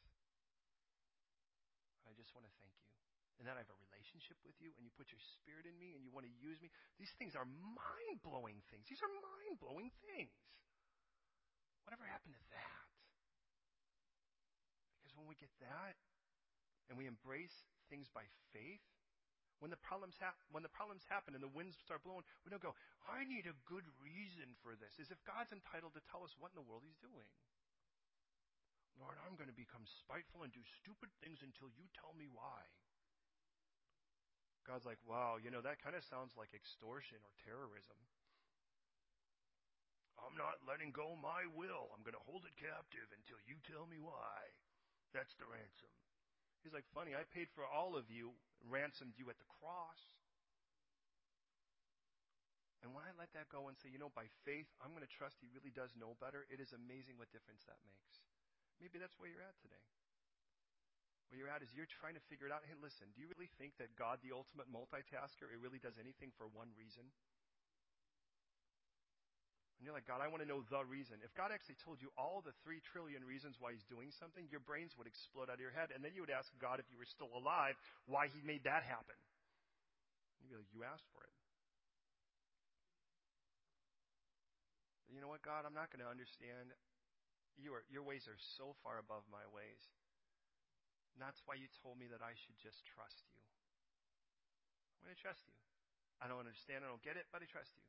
I 2.05 2.12
just 2.12 2.37
want 2.37 2.45
to 2.45 2.53
thank 2.61 2.77
you. 2.77 2.92
And 3.40 3.49
then 3.49 3.57
I 3.57 3.64
have 3.64 3.73
a 3.73 3.81
relationship 3.88 4.37
with 4.45 4.61
you, 4.61 4.77
and 4.77 4.85
you 4.85 4.92
put 4.92 5.09
your 5.09 5.23
spirit 5.40 5.64
in 5.64 5.77
me, 5.81 5.97
and 5.97 6.05
you 6.05 6.12
want 6.12 6.29
to 6.29 6.35
use 6.37 6.61
me. 6.61 6.69
These 7.01 7.16
things 7.16 7.33
are 7.33 7.49
mind 7.49 8.21
blowing 8.21 8.61
things. 8.69 8.85
These 8.85 9.01
are 9.01 9.09
mind 9.09 9.57
blowing 9.64 9.88
things. 10.05 10.37
Whatever 11.88 12.05
happened 12.05 12.37
to 12.37 12.45
that? 12.53 12.88
Because 15.01 15.16
when 15.16 15.25
we 15.25 15.40
get 15.40 15.53
that, 15.64 15.97
and 16.88 16.99
we 16.99 17.07
embrace 17.07 17.64
things 17.88 18.09
by 18.11 18.27
faith, 18.53 18.83
when 19.59 19.70
the 19.70 19.81
problems 19.81 20.16
hap- 20.20 20.44
when 20.53 20.62
the 20.62 20.68
problems 20.68 21.05
happen 21.09 21.35
and 21.35 21.42
the 21.42 21.49
winds 21.49 21.77
start 21.81 22.05
blowing, 22.05 22.25
we 22.44 22.51
don't 22.51 22.62
go, 22.62 22.77
"I 23.09 23.25
need 23.25 23.46
a 23.46 23.57
good 23.64 23.87
reason 23.99 24.55
for 24.62 24.77
this," 24.77 24.99
as 24.99 25.11
if 25.11 25.25
God's 25.25 25.53
entitled 25.53 25.94
to 25.94 26.01
tell 26.01 26.25
us 26.25 26.37
what 26.37 26.53
in 26.53 26.57
the 26.57 26.68
world 26.68 26.85
He's 26.85 26.99
doing. 26.99 27.29
Lord, 28.99 29.16
I'm 29.25 29.37
going 29.37 29.49
to 29.49 29.57
become 29.57 29.85
spiteful 29.87 30.42
and 30.42 30.53
do 30.53 30.64
stupid 30.64 31.12
things 31.20 31.42
until 31.42 31.68
you 31.68 31.88
tell 31.92 32.14
me 32.14 32.29
why. 32.29 32.64
God's 34.64 34.88
like, 34.88 34.99
wow, 35.05 35.37
you 35.37 35.51
know, 35.51 35.61
that 35.61 35.79
kind 35.79 35.94
of 35.94 36.03
sounds 36.05 36.35
like 36.35 36.53
extortion 36.53 37.22
or 37.22 37.33
terrorism. 37.44 37.96
I'm 40.18 40.35
not 40.35 40.64
letting 40.66 40.90
go 40.90 41.14
my 41.14 41.46
will. 41.55 41.92
I'm 41.92 42.03
going 42.03 42.16
to 42.16 42.27
hold 42.27 42.49
it 42.49 42.57
captive 42.57 43.07
until 43.12 43.38
you 43.46 43.61
tell 43.62 43.87
me 43.87 44.01
why. 44.01 44.51
That's 45.12 45.37
the 45.37 45.46
ransom. 45.46 45.92
He's 46.66 46.74
like, 46.74 46.90
funny, 46.90 47.14
I 47.14 47.22
paid 47.31 47.46
for 47.55 47.62
all 47.62 47.94
of 47.94 48.11
you, 48.11 48.35
ransomed 48.66 49.14
you 49.14 49.31
at 49.31 49.38
the 49.38 49.46
cross. 49.62 50.02
And 52.83 52.90
when 52.90 53.07
I 53.07 53.14
let 53.14 53.31
that 53.38 53.46
go 53.55 53.70
and 53.70 53.79
say, 53.79 53.87
you 53.87 54.02
know, 54.02 54.11
by 54.11 54.26
faith, 54.42 54.66
I'm 54.83 54.90
going 54.90 55.07
to 55.07 55.14
trust 55.14 55.38
he 55.38 55.46
really 55.55 55.70
does 55.70 55.94
know 55.94 56.18
better, 56.18 56.42
it 56.50 56.59
is 56.59 56.74
amazing 56.74 57.22
what 57.22 57.31
difference 57.31 57.62
that 57.70 57.79
makes. 57.87 58.26
Maybe 58.83 58.98
that's 58.98 59.14
where 59.14 59.31
you're 59.31 59.46
at 59.46 59.55
today. 59.62 59.87
Where 61.31 61.38
you're 61.38 61.55
at 61.55 61.62
is 61.62 61.70
you're 61.70 61.87
trying 61.87 62.18
to 62.18 62.24
figure 62.26 62.50
it 62.50 62.55
out. 62.55 62.66
Hey, 62.66 62.74
listen, 62.74 63.14
do 63.14 63.22
you 63.22 63.31
really 63.31 63.50
think 63.62 63.79
that 63.79 63.94
God, 63.94 64.18
the 64.26 64.35
ultimate 64.35 64.66
multitasker, 64.66 65.46
it 65.46 65.62
really 65.62 65.79
does 65.79 66.02
anything 66.02 66.35
for 66.35 66.50
one 66.50 66.74
reason? 66.74 67.14
And 69.77 69.85
you're 69.85 69.93
like, 69.93 70.09
God, 70.09 70.25
I 70.25 70.33
want 70.33 70.41
to 70.41 70.49
know 70.49 70.65
the 70.65 70.89
reason. 70.89 71.21
If 71.21 71.37
God 71.37 71.53
actually 71.53 71.77
told 71.85 72.01
you 72.01 72.09
all 72.17 72.41
the 72.41 72.57
three 72.65 72.81
trillion 72.81 73.21
reasons 73.21 73.61
why 73.61 73.77
he's 73.77 73.85
doing 73.93 74.09
something, 74.17 74.49
your 74.49 74.65
brains 74.65 74.97
would 74.97 75.05
explode 75.05 75.53
out 75.53 75.61
of 75.61 75.65
your 75.65 75.75
head. 75.77 75.93
And 75.93 76.01
then 76.01 76.17
you 76.17 76.25
would 76.25 76.33
ask 76.33 76.49
God, 76.57 76.81
if 76.81 76.89
you 76.89 76.97
were 76.97 77.09
still 77.09 77.29
alive, 77.37 77.77
why 78.09 78.33
he 78.33 78.41
made 78.41 78.65
that 78.65 78.89
happen. 78.89 79.17
You'd 80.41 80.49
be 80.49 80.57
like, 80.57 80.73
you 80.73 80.81
asked 80.81 81.05
for 81.12 81.21
it. 81.21 81.37
But 85.05 85.12
you 85.12 85.21
know 85.21 85.29
what, 85.29 85.45
God? 85.45 85.69
I'm 85.69 85.77
not 85.77 85.93
going 85.93 86.01
to 86.01 86.09
understand. 86.09 86.73
You 87.61 87.77
are, 87.77 87.85
your 87.93 88.05
ways 88.05 88.25
are 88.29 88.41
so 88.57 88.77
far 88.81 88.97
above 88.97 89.29
my 89.29 89.45
ways. 89.53 89.83
And 91.17 91.21
that's 91.21 91.41
why 91.45 91.57
you 91.57 91.69
told 91.85 92.01
me 92.01 92.09
that 92.12 92.25
I 92.25 92.33
should 92.33 92.57
just 92.61 92.81
trust 92.97 93.25
you. 93.33 93.41
I'm 95.01 95.09
going 95.09 95.17
to 95.17 95.21
trust 95.21 95.45
you. 95.49 95.57
I 96.21 96.29
don't 96.29 96.41
understand, 96.41 96.81
I 96.85 96.89
don't 96.89 97.05
get 97.05 97.21
it, 97.21 97.29
but 97.29 97.45
I 97.45 97.49
trust 97.49 97.77
you. 97.77 97.85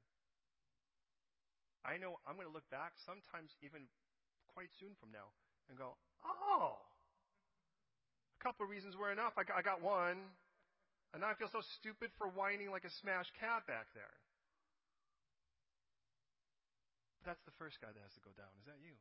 I 1.87 1.95
know 1.95 2.19
I'm 2.27 2.35
going 2.35 2.51
to 2.51 2.53
look 2.53 2.67
back 2.67 2.99
sometimes 3.07 3.55
even 3.63 3.87
quite 4.51 4.67
soon 4.75 4.91
from 4.99 5.15
now 5.15 5.31
and 5.71 5.79
go, 5.79 5.95
oh, 6.27 6.75
a 8.35 8.41
couple 8.43 8.67
of 8.67 8.69
reasons 8.69 8.99
were 8.99 9.09
enough. 9.09 9.39
I 9.39 9.47
got, 9.47 9.55
I 9.55 9.63
got 9.63 9.79
one. 9.79 10.19
And 11.15 11.23
now 11.23 11.31
I 11.31 11.39
feel 11.39 11.47
so 11.47 11.63
stupid 11.79 12.11
for 12.19 12.27
whining 12.27 12.69
like 12.69 12.83
a 12.83 12.91
smashed 12.91 13.31
cat 13.39 13.63
back 13.63 13.87
there. 13.95 14.15
But 17.23 17.31
that's 17.31 17.45
the 17.47 17.55
first 17.55 17.79
guy 17.79 17.87
that 17.87 18.03
has 18.03 18.13
to 18.19 18.23
go 18.27 18.35
down. 18.35 18.51
Is 18.59 18.67
that 18.67 18.83
you? 18.83 18.99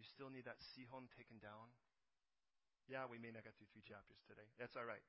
You 0.00 0.08
still 0.08 0.32
need 0.32 0.48
that 0.48 0.56
Sihon 0.72 1.06
taken 1.12 1.36
down? 1.38 1.68
Yeah, 2.88 3.04
we 3.06 3.20
may 3.20 3.30
not 3.30 3.44
get 3.44 3.54
through 3.60 3.70
three 3.70 3.84
chapters 3.84 4.18
today. 4.24 4.48
That's 4.56 4.74
all 4.74 4.88
right. 4.88 5.04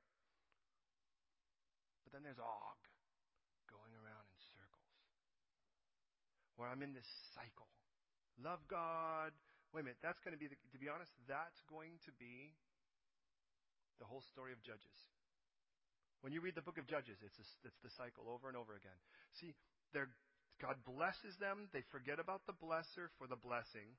But 2.04 2.12
then 2.12 2.22
there's 2.22 2.38
Og 2.38 2.80
going 3.72 3.96
around 3.96 4.28
in 4.28 4.38
circles. 4.54 4.94
Where 6.58 6.70
I'm 6.70 6.82
in 6.86 6.94
this 6.94 7.10
cycle. 7.34 7.68
Love 8.42 8.62
God. 8.70 9.34
Wait 9.74 9.82
a 9.82 9.86
minute, 9.90 10.02
that's 10.06 10.22
going 10.22 10.38
to 10.38 10.42
be, 10.42 10.46
the, 10.46 10.58
to 10.70 10.78
be 10.78 10.86
honest, 10.86 11.10
that's 11.26 11.58
going 11.66 11.98
to 12.06 12.14
be 12.22 12.54
the 13.98 14.06
whole 14.06 14.22
story 14.30 14.54
of 14.54 14.62
Judges. 14.62 14.98
When 16.22 16.30
you 16.30 16.46
read 16.46 16.54
the 16.54 16.64
book 16.64 16.78
of 16.78 16.86
Judges, 16.86 17.18
it's, 17.26 17.36
a, 17.42 17.46
it's 17.66 17.82
the 17.82 17.90
cycle 17.98 18.30
over 18.30 18.48
and 18.48 18.56
over 18.56 18.78
again. 18.78 18.96
See, 19.42 19.58
God 20.62 20.78
blesses 20.86 21.36
them. 21.42 21.74
They 21.74 21.82
forget 21.90 22.22
about 22.22 22.46
the 22.46 22.54
blesser 22.54 23.10
for 23.18 23.26
the 23.26 23.36
blessing. 23.36 23.98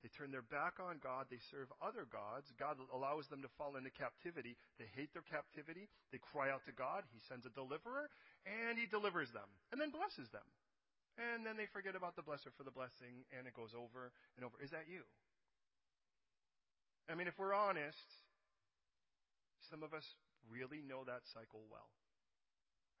They 0.00 0.08
turn 0.14 0.30
their 0.30 0.46
back 0.46 0.78
on 0.78 1.02
God. 1.02 1.26
They 1.26 1.42
serve 1.50 1.66
other 1.82 2.06
gods. 2.06 2.46
God 2.54 2.78
allows 2.94 3.26
them 3.26 3.42
to 3.42 3.50
fall 3.58 3.74
into 3.74 3.90
captivity. 3.90 4.54
They 4.78 4.86
hate 4.94 5.10
their 5.10 5.26
captivity. 5.26 5.90
They 6.14 6.22
cry 6.22 6.54
out 6.54 6.62
to 6.70 6.74
God. 6.78 7.02
He 7.10 7.18
sends 7.26 7.42
a 7.42 7.52
deliverer, 7.52 8.06
and 8.46 8.78
He 8.78 8.86
delivers 8.86 9.34
them, 9.34 9.50
and 9.74 9.82
then 9.82 9.90
blesses 9.90 10.30
them. 10.30 10.46
And 11.18 11.42
then 11.42 11.58
they 11.58 11.66
forget 11.66 11.98
about 11.98 12.14
the 12.14 12.22
blesser 12.22 12.54
for 12.54 12.62
the 12.62 12.70
blessing, 12.70 13.26
and 13.34 13.50
it 13.50 13.54
goes 13.54 13.74
over 13.74 14.14
and 14.38 14.46
over. 14.46 14.54
Is 14.62 14.70
that 14.70 14.86
you? 14.86 15.02
I 17.10 17.18
mean, 17.18 17.26
if 17.26 17.34
we're 17.34 17.56
honest, 17.56 18.06
some 19.66 19.82
of 19.82 19.90
us 19.90 20.06
really 20.46 20.78
know 20.86 21.02
that 21.10 21.26
cycle 21.34 21.66
well. 21.66 21.90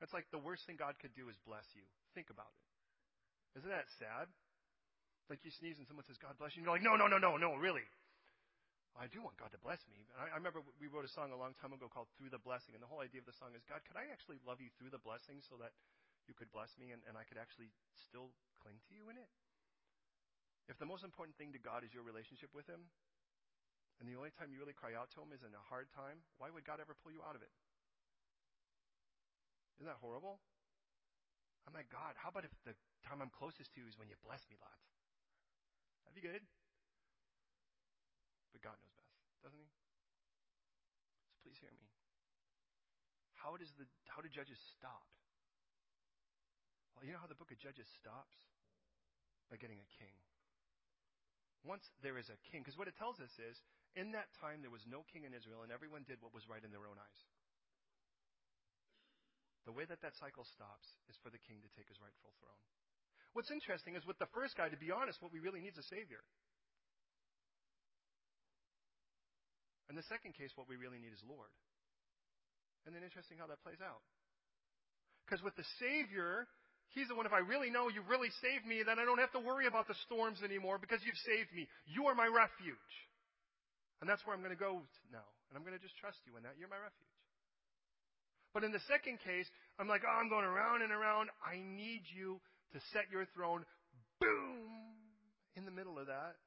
That's 0.02 0.10
like 0.10 0.26
the 0.34 0.42
worst 0.42 0.66
thing 0.66 0.74
God 0.78 0.98
could 0.98 1.14
do 1.14 1.30
is 1.30 1.38
bless 1.46 1.66
you. 1.74 1.86
Think 2.14 2.30
about 2.30 2.50
it. 2.50 3.62
Isn't 3.62 3.70
that 3.70 3.90
sad? 3.98 4.26
Like 5.30 5.42
you 5.44 5.52
sneeze 5.54 5.78
and 5.78 5.86
someone 5.86 6.06
says, 6.06 6.18
God 6.18 6.38
bless 6.38 6.54
you. 6.54 6.62
And 6.62 6.66
you're 6.66 6.76
like, 6.78 6.86
no, 6.86 6.94
no, 6.94 7.10
no, 7.10 7.18
no, 7.18 7.36
no, 7.36 7.58
really. 7.58 7.84
I 8.98 9.06
do 9.06 9.22
want 9.22 9.38
God 9.38 9.54
to 9.54 9.60
bless 9.62 9.78
me. 9.86 10.08
I, 10.18 10.34
I 10.34 10.36
remember 10.40 10.64
we 10.82 10.90
wrote 10.90 11.06
a 11.06 11.12
song 11.12 11.30
a 11.30 11.38
long 11.38 11.54
time 11.58 11.70
ago 11.70 11.86
called 11.86 12.10
Through 12.18 12.34
the 12.34 12.42
Blessing. 12.42 12.74
And 12.74 12.82
the 12.82 12.90
whole 12.90 13.02
idea 13.02 13.22
of 13.22 13.28
the 13.28 13.36
song 13.36 13.54
is, 13.54 13.62
God, 13.68 13.84
could 13.86 13.98
I 13.98 14.10
actually 14.10 14.42
love 14.42 14.58
you 14.58 14.72
through 14.74 14.90
the 14.90 15.02
blessing 15.02 15.38
so 15.44 15.58
that 15.62 15.74
you 16.28 16.36
could 16.36 16.52
bless 16.52 16.76
me 16.76 16.92
and, 16.92 17.00
and 17.08 17.16
I 17.16 17.24
could 17.24 17.40
actually 17.40 17.72
still 17.96 18.30
cling 18.60 18.78
to 18.88 18.92
you 18.92 19.08
in 19.08 19.16
it? 19.16 19.28
If 20.68 20.76
the 20.76 20.86
most 20.88 21.02
important 21.02 21.40
thing 21.40 21.56
to 21.56 21.60
God 21.60 21.80
is 21.82 21.96
your 21.96 22.04
relationship 22.04 22.52
with 22.52 22.68
Him, 22.68 22.92
and 23.98 24.06
the 24.06 24.14
only 24.14 24.30
time 24.30 24.52
you 24.52 24.60
really 24.60 24.76
cry 24.76 24.92
out 24.92 25.08
to 25.16 25.24
Him 25.24 25.32
is 25.32 25.40
in 25.40 25.50
a 25.56 25.64
hard 25.72 25.88
time, 25.90 26.20
why 26.36 26.52
would 26.52 26.68
God 26.68 26.78
ever 26.78 26.92
pull 26.92 27.10
you 27.10 27.24
out 27.24 27.34
of 27.34 27.40
it? 27.40 27.50
Isn't 29.80 29.88
that 29.88 29.98
horrible? 29.98 30.44
I'm 31.64 31.72
like, 31.72 31.88
God, 31.88 32.14
how 32.20 32.28
about 32.28 32.44
if 32.44 32.52
the 32.68 32.76
time 33.04 33.24
I'm 33.24 33.32
closest 33.32 33.72
to 33.74 33.80
you 33.80 33.88
is 33.88 33.96
when 33.96 34.12
you 34.12 34.16
bless 34.20 34.44
me 34.46 34.60
lots? 34.60 34.88
That'd 36.04 36.16
be 36.16 36.24
good. 36.24 36.44
But 38.52 38.60
God 38.60 38.76
knows 38.80 38.94
best, 38.96 39.16
doesn't 39.44 39.60
He? 39.60 39.68
So 41.28 41.36
please 41.40 41.56
hear 41.60 41.72
me. 41.72 41.88
How 43.38 43.54
does 43.54 43.70
the 43.78 43.86
how 44.10 44.20
do 44.20 44.28
Judges 44.28 44.58
stop? 44.76 45.06
Well, 46.98 47.06
you 47.06 47.14
know 47.14 47.22
how 47.22 47.30
the 47.30 47.38
book 47.38 47.54
of 47.54 47.62
Judges 47.62 47.86
stops? 48.02 48.34
By 49.46 49.54
getting 49.54 49.78
a 49.78 49.90
king. 50.02 50.18
Once 51.62 51.86
there 52.02 52.18
is 52.18 52.26
a 52.26 52.34
king, 52.50 52.66
because 52.66 52.74
what 52.74 52.90
it 52.90 52.98
tells 52.98 53.22
us 53.22 53.30
is, 53.38 53.54
in 53.94 54.10
that 54.18 54.26
time 54.42 54.66
there 54.66 54.74
was 54.74 54.82
no 54.82 55.06
king 55.06 55.22
in 55.22 55.30
Israel, 55.30 55.62
and 55.62 55.70
everyone 55.70 56.02
did 56.10 56.18
what 56.18 56.34
was 56.34 56.42
right 56.50 56.62
in 56.62 56.74
their 56.74 56.90
own 56.90 56.98
eyes. 56.98 57.20
The 59.62 59.70
way 59.70 59.86
that 59.86 60.02
that 60.02 60.18
cycle 60.18 60.42
stops 60.42 60.90
is 61.06 61.14
for 61.22 61.30
the 61.30 61.38
king 61.38 61.62
to 61.62 61.70
take 61.78 61.86
his 61.86 62.02
rightful 62.02 62.34
throne. 62.42 62.62
What's 63.30 63.54
interesting 63.54 63.94
is 63.94 64.02
with 64.02 64.18
the 64.18 64.30
first 64.34 64.58
guy, 64.58 64.66
to 64.66 64.80
be 64.80 64.90
honest, 64.90 65.22
what 65.22 65.30
we 65.30 65.38
really 65.38 65.62
need 65.62 65.78
is 65.78 65.86
a 65.86 65.86
Savior. 65.86 66.26
In 69.86 69.94
the 69.94 70.06
second 70.10 70.34
case, 70.34 70.50
what 70.58 70.66
we 70.66 70.74
really 70.74 70.98
need 70.98 71.14
is 71.14 71.22
Lord. 71.22 71.54
And 72.84 72.90
then 72.90 73.06
interesting 73.06 73.38
how 73.38 73.46
that 73.46 73.62
plays 73.62 73.78
out. 73.78 74.02
Because 75.24 75.46
with 75.46 75.54
the 75.56 75.68
Savior, 75.78 76.48
He's 76.96 77.08
the 77.08 77.14
one, 77.14 77.28
if 77.28 77.36
I 77.36 77.44
really 77.44 77.68
know 77.68 77.92
you 77.92 78.00
really 78.08 78.32
saved 78.40 78.64
me, 78.64 78.80
then 78.80 78.96
I 78.96 79.04
don't 79.04 79.20
have 79.20 79.32
to 79.36 79.42
worry 79.42 79.68
about 79.68 79.88
the 79.88 79.98
storms 80.08 80.40
anymore 80.40 80.80
because 80.80 81.04
you've 81.04 81.20
saved 81.28 81.52
me. 81.52 81.68
You 81.84 82.08
are 82.08 82.16
my 82.16 82.26
refuge. 82.26 82.92
And 84.00 84.08
that's 84.08 84.24
where 84.24 84.32
I'm 84.32 84.40
going 84.40 84.54
to 84.54 84.58
go 84.58 84.80
now. 85.12 85.26
And 85.50 85.58
I'm 85.58 85.64
going 85.66 85.76
to 85.76 85.82
just 85.82 85.96
trust 86.00 86.18
you 86.24 86.36
in 86.40 86.42
that. 86.48 86.56
You're 86.56 86.72
my 86.72 86.80
refuge. 86.80 87.12
But 88.56 88.64
in 88.64 88.72
the 88.72 88.80
second 88.88 89.20
case, 89.20 89.46
I'm 89.76 89.86
like, 89.86 90.00
oh, 90.06 90.16
I'm 90.16 90.32
going 90.32 90.48
around 90.48 90.80
and 90.80 90.90
around. 90.90 91.28
I 91.44 91.60
need 91.60 92.08
you 92.08 92.40
to 92.72 92.78
set 92.96 93.12
your 93.12 93.28
throne, 93.36 93.68
boom, 94.16 94.96
in 95.56 95.68
the 95.68 95.74
middle 95.74 96.00
of 96.00 96.08
that 96.08 96.40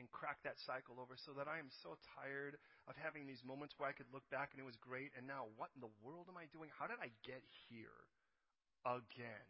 and 0.00 0.08
crack 0.08 0.40
that 0.42 0.56
cycle 0.64 0.96
over 0.96 1.14
so 1.28 1.36
that 1.36 1.44
I 1.44 1.60
am 1.60 1.68
so 1.84 2.00
tired 2.16 2.56
of 2.88 2.96
having 2.96 3.28
these 3.28 3.44
moments 3.44 3.76
where 3.76 3.92
I 3.92 3.94
could 3.94 4.08
look 4.08 4.24
back 4.32 4.56
and 4.56 4.58
it 4.58 4.64
was 4.64 4.78
great 4.80 5.12
and 5.12 5.28
now 5.28 5.52
what 5.60 5.68
in 5.76 5.84
the 5.84 5.92
world 6.00 6.32
am 6.32 6.40
I 6.40 6.48
doing? 6.48 6.72
How 6.72 6.88
did 6.88 6.96
I 6.96 7.12
get 7.28 7.44
here 7.68 7.92
again? 8.84 9.46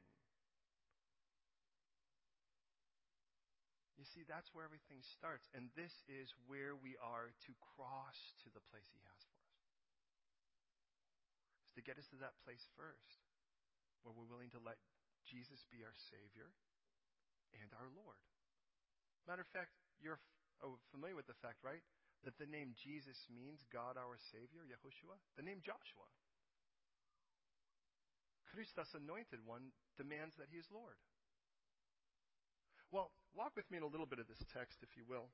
You 4.02 4.08
see, 4.10 4.26
that's 4.26 4.50
where 4.50 4.66
everything 4.66 4.98
starts. 5.14 5.46
And 5.54 5.70
this 5.78 5.94
is 6.10 6.34
where 6.50 6.74
we 6.74 6.98
are 6.98 7.30
to 7.46 7.52
cross 7.78 8.18
to 8.42 8.50
the 8.50 8.64
place 8.74 8.90
He 8.90 8.98
has 8.98 9.20
for 9.30 9.38
us. 9.38 9.62
Is 11.70 11.74
to 11.78 11.86
get 11.86 12.02
us 12.02 12.10
to 12.10 12.18
that 12.18 12.34
place 12.42 12.66
first, 12.74 13.22
where 14.02 14.10
we're 14.10 14.26
willing 14.26 14.50
to 14.58 14.62
let 14.62 14.82
Jesus 15.22 15.62
be 15.70 15.86
our 15.86 15.94
Savior 16.10 16.50
and 17.54 17.70
our 17.78 17.86
Lord. 17.94 18.18
Matter 19.30 19.46
of 19.46 19.54
fact, 19.54 19.70
you're 20.02 20.18
oh, 20.66 20.82
familiar 20.90 21.14
with 21.14 21.30
the 21.30 21.38
fact, 21.38 21.62
right? 21.62 21.86
That 22.26 22.38
the 22.42 22.50
name 22.50 22.74
Jesus 22.74 23.30
means 23.30 23.62
God 23.70 23.94
our 23.94 24.18
Savior, 24.34 24.66
Yahushua. 24.66 25.14
The 25.38 25.46
name 25.46 25.62
Joshua. 25.62 26.10
Christus, 28.52 28.92
anointed 28.92 29.40
one, 29.48 29.72
demands 29.96 30.36
that 30.36 30.52
he 30.52 30.60
is 30.60 30.68
Lord. 30.68 31.00
Well, 32.92 33.08
walk 33.32 33.56
with 33.56 33.64
me 33.72 33.80
in 33.80 33.84
a 33.84 33.88
little 33.88 34.06
bit 34.06 34.20
of 34.20 34.28
this 34.28 34.44
text, 34.52 34.84
if 34.84 34.92
you 35.00 35.08
will. 35.08 35.32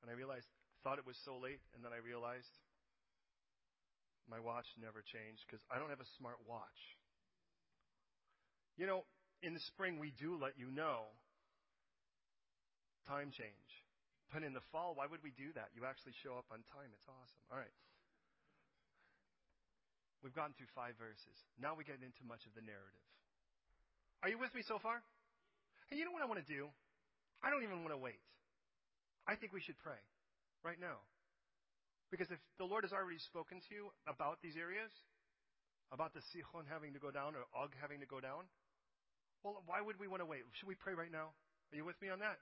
And 0.00 0.08
I 0.08 0.16
realized, 0.16 0.48
thought 0.80 0.96
it 0.96 1.04
was 1.04 1.20
so 1.28 1.36
late, 1.36 1.60
and 1.76 1.84
then 1.84 1.92
I 1.92 2.00
realized 2.00 2.48
my 4.24 4.40
watch 4.40 4.64
never 4.80 5.04
changed 5.04 5.44
because 5.44 5.60
I 5.68 5.76
don't 5.76 5.92
have 5.92 6.00
a 6.00 6.16
smart 6.16 6.40
watch. 6.48 6.80
You 8.80 8.88
know, 8.88 9.04
in 9.44 9.52
the 9.52 9.60
spring, 9.68 10.00
we 10.00 10.16
do 10.16 10.40
let 10.40 10.56
you 10.56 10.72
know 10.72 11.12
time 13.04 13.28
change. 13.28 13.70
But 14.32 14.46
in 14.46 14.54
the 14.54 14.64
fall, 14.70 14.94
why 14.94 15.10
would 15.10 15.20
we 15.20 15.34
do 15.34 15.50
that? 15.58 15.74
You 15.74 15.84
actually 15.84 16.14
show 16.22 16.38
up 16.38 16.46
on 16.48 16.62
time. 16.72 16.88
It's 16.94 17.08
awesome. 17.10 17.42
All 17.50 17.58
right. 17.58 17.74
We've 20.20 20.36
gotten 20.36 20.52
through 20.52 20.68
five 20.76 21.00
verses. 21.00 21.36
Now 21.56 21.72
we 21.72 21.84
get 21.84 22.00
into 22.04 22.20
much 22.28 22.44
of 22.44 22.52
the 22.52 22.60
narrative. 22.60 23.06
Are 24.20 24.28
you 24.28 24.36
with 24.36 24.52
me 24.52 24.60
so 24.60 24.76
far? 24.76 25.00
Hey, 25.88 25.96
you 25.96 26.04
know 26.04 26.12
what 26.12 26.20
I 26.20 26.28
want 26.28 26.44
to 26.44 26.48
do? 26.48 26.68
I 27.40 27.48
don't 27.48 27.64
even 27.64 27.80
want 27.80 27.96
to 27.96 28.00
wait. 28.00 28.20
I 29.24 29.34
think 29.34 29.56
we 29.56 29.64
should 29.64 29.80
pray 29.80 30.00
right 30.60 30.76
now. 30.76 31.00
Because 32.12 32.28
if 32.28 32.42
the 32.60 32.68
Lord 32.68 32.84
has 32.84 32.92
already 32.92 33.22
spoken 33.22 33.64
to 33.64 33.70
you 33.72 33.88
about 34.04 34.42
these 34.44 34.60
areas, 34.60 34.92
about 35.88 36.12
the 36.12 36.20
Sichon 36.30 36.68
having 36.68 36.92
to 36.92 37.00
go 37.00 37.08
down 37.08 37.32
or 37.32 37.48
Og 37.56 37.72
having 37.80 38.02
to 38.04 38.08
go 38.10 38.20
down, 38.20 38.44
well, 39.40 39.64
why 39.64 39.80
would 39.80 39.96
we 39.96 40.10
want 40.10 40.20
to 40.20 40.28
wait? 40.28 40.44
Should 40.58 40.68
we 40.68 40.76
pray 40.76 40.92
right 40.92 41.10
now? 41.10 41.32
Are 41.72 41.76
you 41.78 41.86
with 41.86 41.96
me 42.02 42.10
on 42.12 42.20
that? 42.20 42.36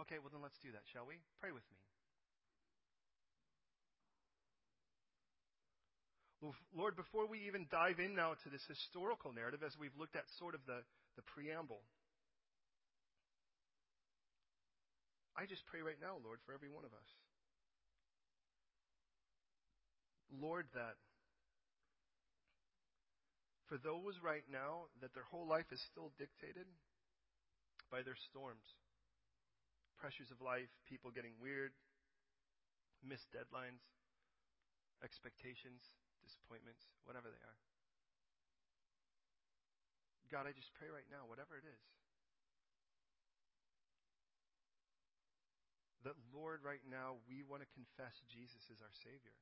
Okay, 0.00 0.16
well 0.16 0.32
then 0.32 0.40
let's 0.40 0.56
do 0.62 0.72
that, 0.72 0.86
shall 0.88 1.04
we? 1.04 1.20
Pray 1.42 1.52
with 1.52 1.66
me. 1.68 1.76
Lord, 6.72 6.96
before 6.96 7.28
we 7.28 7.44
even 7.46 7.68
dive 7.68 8.00
in 8.00 8.16
now 8.16 8.32
to 8.32 8.48
this 8.48 8.64
historical 8.64 9.32
narrative, 9.32 9.60
as 9.60 9.76
we've 9.76 9.94
looked 10.00 10.16
at 10.16 10.24
sort 10.40 10.56
of 10.56 10.64
the, 10.64 10.80
the 11.16 11.24
preamble, 11.36 11.84
I 15.36 15.44
just 15.44 15.64
pray 15.68 15.84
right 15.84 16.00
now, 16.00 16.16
Lord, 16.24 16.40
for 16.48 16.56
every 16.56 16.72
one 16.72 16.84
of 16.88 16.92
us. 16.96 17.08
Lord, 20.32 20.64
that 20.72 20.96
for 23.68 23.76
those 23.76 24.16
right 24.24 24.46
now 24.48 24.88
that 25.04 25.12
their 25.12 25.26
whole 25.28 25.46
life 25.46 25.68
is 25.70 25.82
still 25.92 26.10
dictated 26.16 26.66
by 27.92 28.00
their 28.00 28.16
storms, 28.30 28.64
pressures 30.00 30.30
of 30.32 30.40
life, 30.40 30.70
people 30.88 31.12
getting 31.12 31.36
weird, 31.42 31.74
missed 33.04 33.28
deadlines, 33.34 33.82
expectations, 35.04 35.82
disappointments, 36.22 36.86
whatever 37.04 37.28
they 37.28 37.42
are. 37.42 37.58
God, 40.30 40.46
I 40.46 40.54
just 40.54 40.70
pray 40.78 40.86
right 40.86 41.06
now, 41.10 41.26
whatever 41.26 41.58
it 41.58 41.66
is, 41.66 41.82
that 46.06 46.16
Lord, 46.32 46.64
right 46.64 46.80
now, 46.88 47.20
we 47.28 47.44
want 47.44 47.60
to 47.60 47.76
confess 47.76 48.14
Jesus 48.30 48.62
is 48.72 48.80
our 48.80 48.94
Savior. 49.04 49.36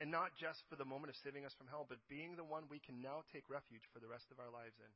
And 0.00 0.08
not 0.08 0.34
just 0.34 0.64
for 0.66 0.74
the 0.74 0.88
moment 0.88 1.12
of 1.12 1.20
saving 1.20 1.44
us 1.44 1.54
from 1.54 1.68
hell, 1.68 1.86
but 1.86 2.00
being 2.08 2.34
the 2.34 2.48
one 2.48 2.66
we 2.66 2.82
can 2.82 2.98
now 2.98 3.22
take 3.30 3.46
refuge 3.46 3.86
for 3.92 4.00
the 4.00 4.08
rest 4.08 4.32
of 4.32 4.40
our 4.40 4.50
lives 4.50 4.78
in. 4.80 4.92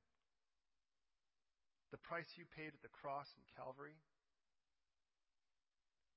The 1.94 2.02
price 2.02 2.26
you 2.34 2.48
paid 2.58 2.74
at 2.74 2.82
the 2.82 2.90
cross 2.90 3.30
in 3.38 3.44
Calvary 3.54 3.94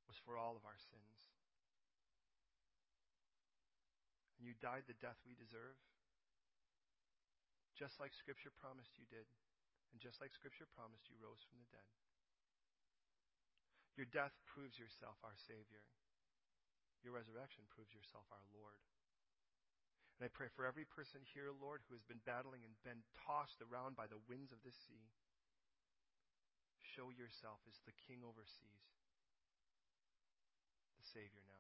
was 0.10 0.17
for 0.25 0.38
all 0.38 0.58
of 0.58 0.65
our 0.65 0.79
sins. 0.89 1.29
And 4.39 4.47
you 4.47 4.56
died 4.63 4.88
the 4.88 4.95
death 5.04 5.19
we 5.28 5.36
deserve, 5.36 5.75
just 7.75 7.99
like 7.99 8.15
Scripture 8.15 8.56
promised 8.56 8.95
you 8.95 9.04
did, 9.12 9.28
and 9.91 9.99
just 9.99 10.23
like 10.23 10.32
Scripture 10.32 10.67
promised 10.71 11.12
you 11.12 11.19
rose 11.19 11.43
from 11.43 11.60
the 11.60 11.67
dead. 11.75 11.91
Your 13.99 14.08
death 14.08 14.32
proves 14.47 14.80
yourself 14.80 15.19
our 15.28 15.36
Savior. 15.36 15.84
Your 17.04 17.12
resurrection 17.12 17.67
proves 17.67 17.91
yourself 17.91 18.23
our 18.32 18.47
Lord. 18.56 18.80
And 20.15 20.28
I 20.28 20.32
pray 20.32 20.47
for 20.52 20.67
every 20.67 20.88
person 20.88 21.19
here, 21.36 21.52
Lord, 21.52 21.84
who 21.88 21.95
has 21.95 22.04
been 22.08 22.23
battling 22.23 22.63
and 22.63 22.75
been 22.84 23.04
tossed 23.28 23.60
around 23.60 23.95
by 23.95 24.08
the 24.08 24.19
winds 24.28 24.56
of 24.56 24.63
this 24.63 24.75
sea. 24.88 25.12
Show 26.95 27.12
yourself 27.12 27.60
as 27.67 27.80
the 27.88 27.95
King 28.08 28.23
overseas, 28.23 28.88
the 30.99 31.08
Savior 31.08 31.43
now. 31.47 31.59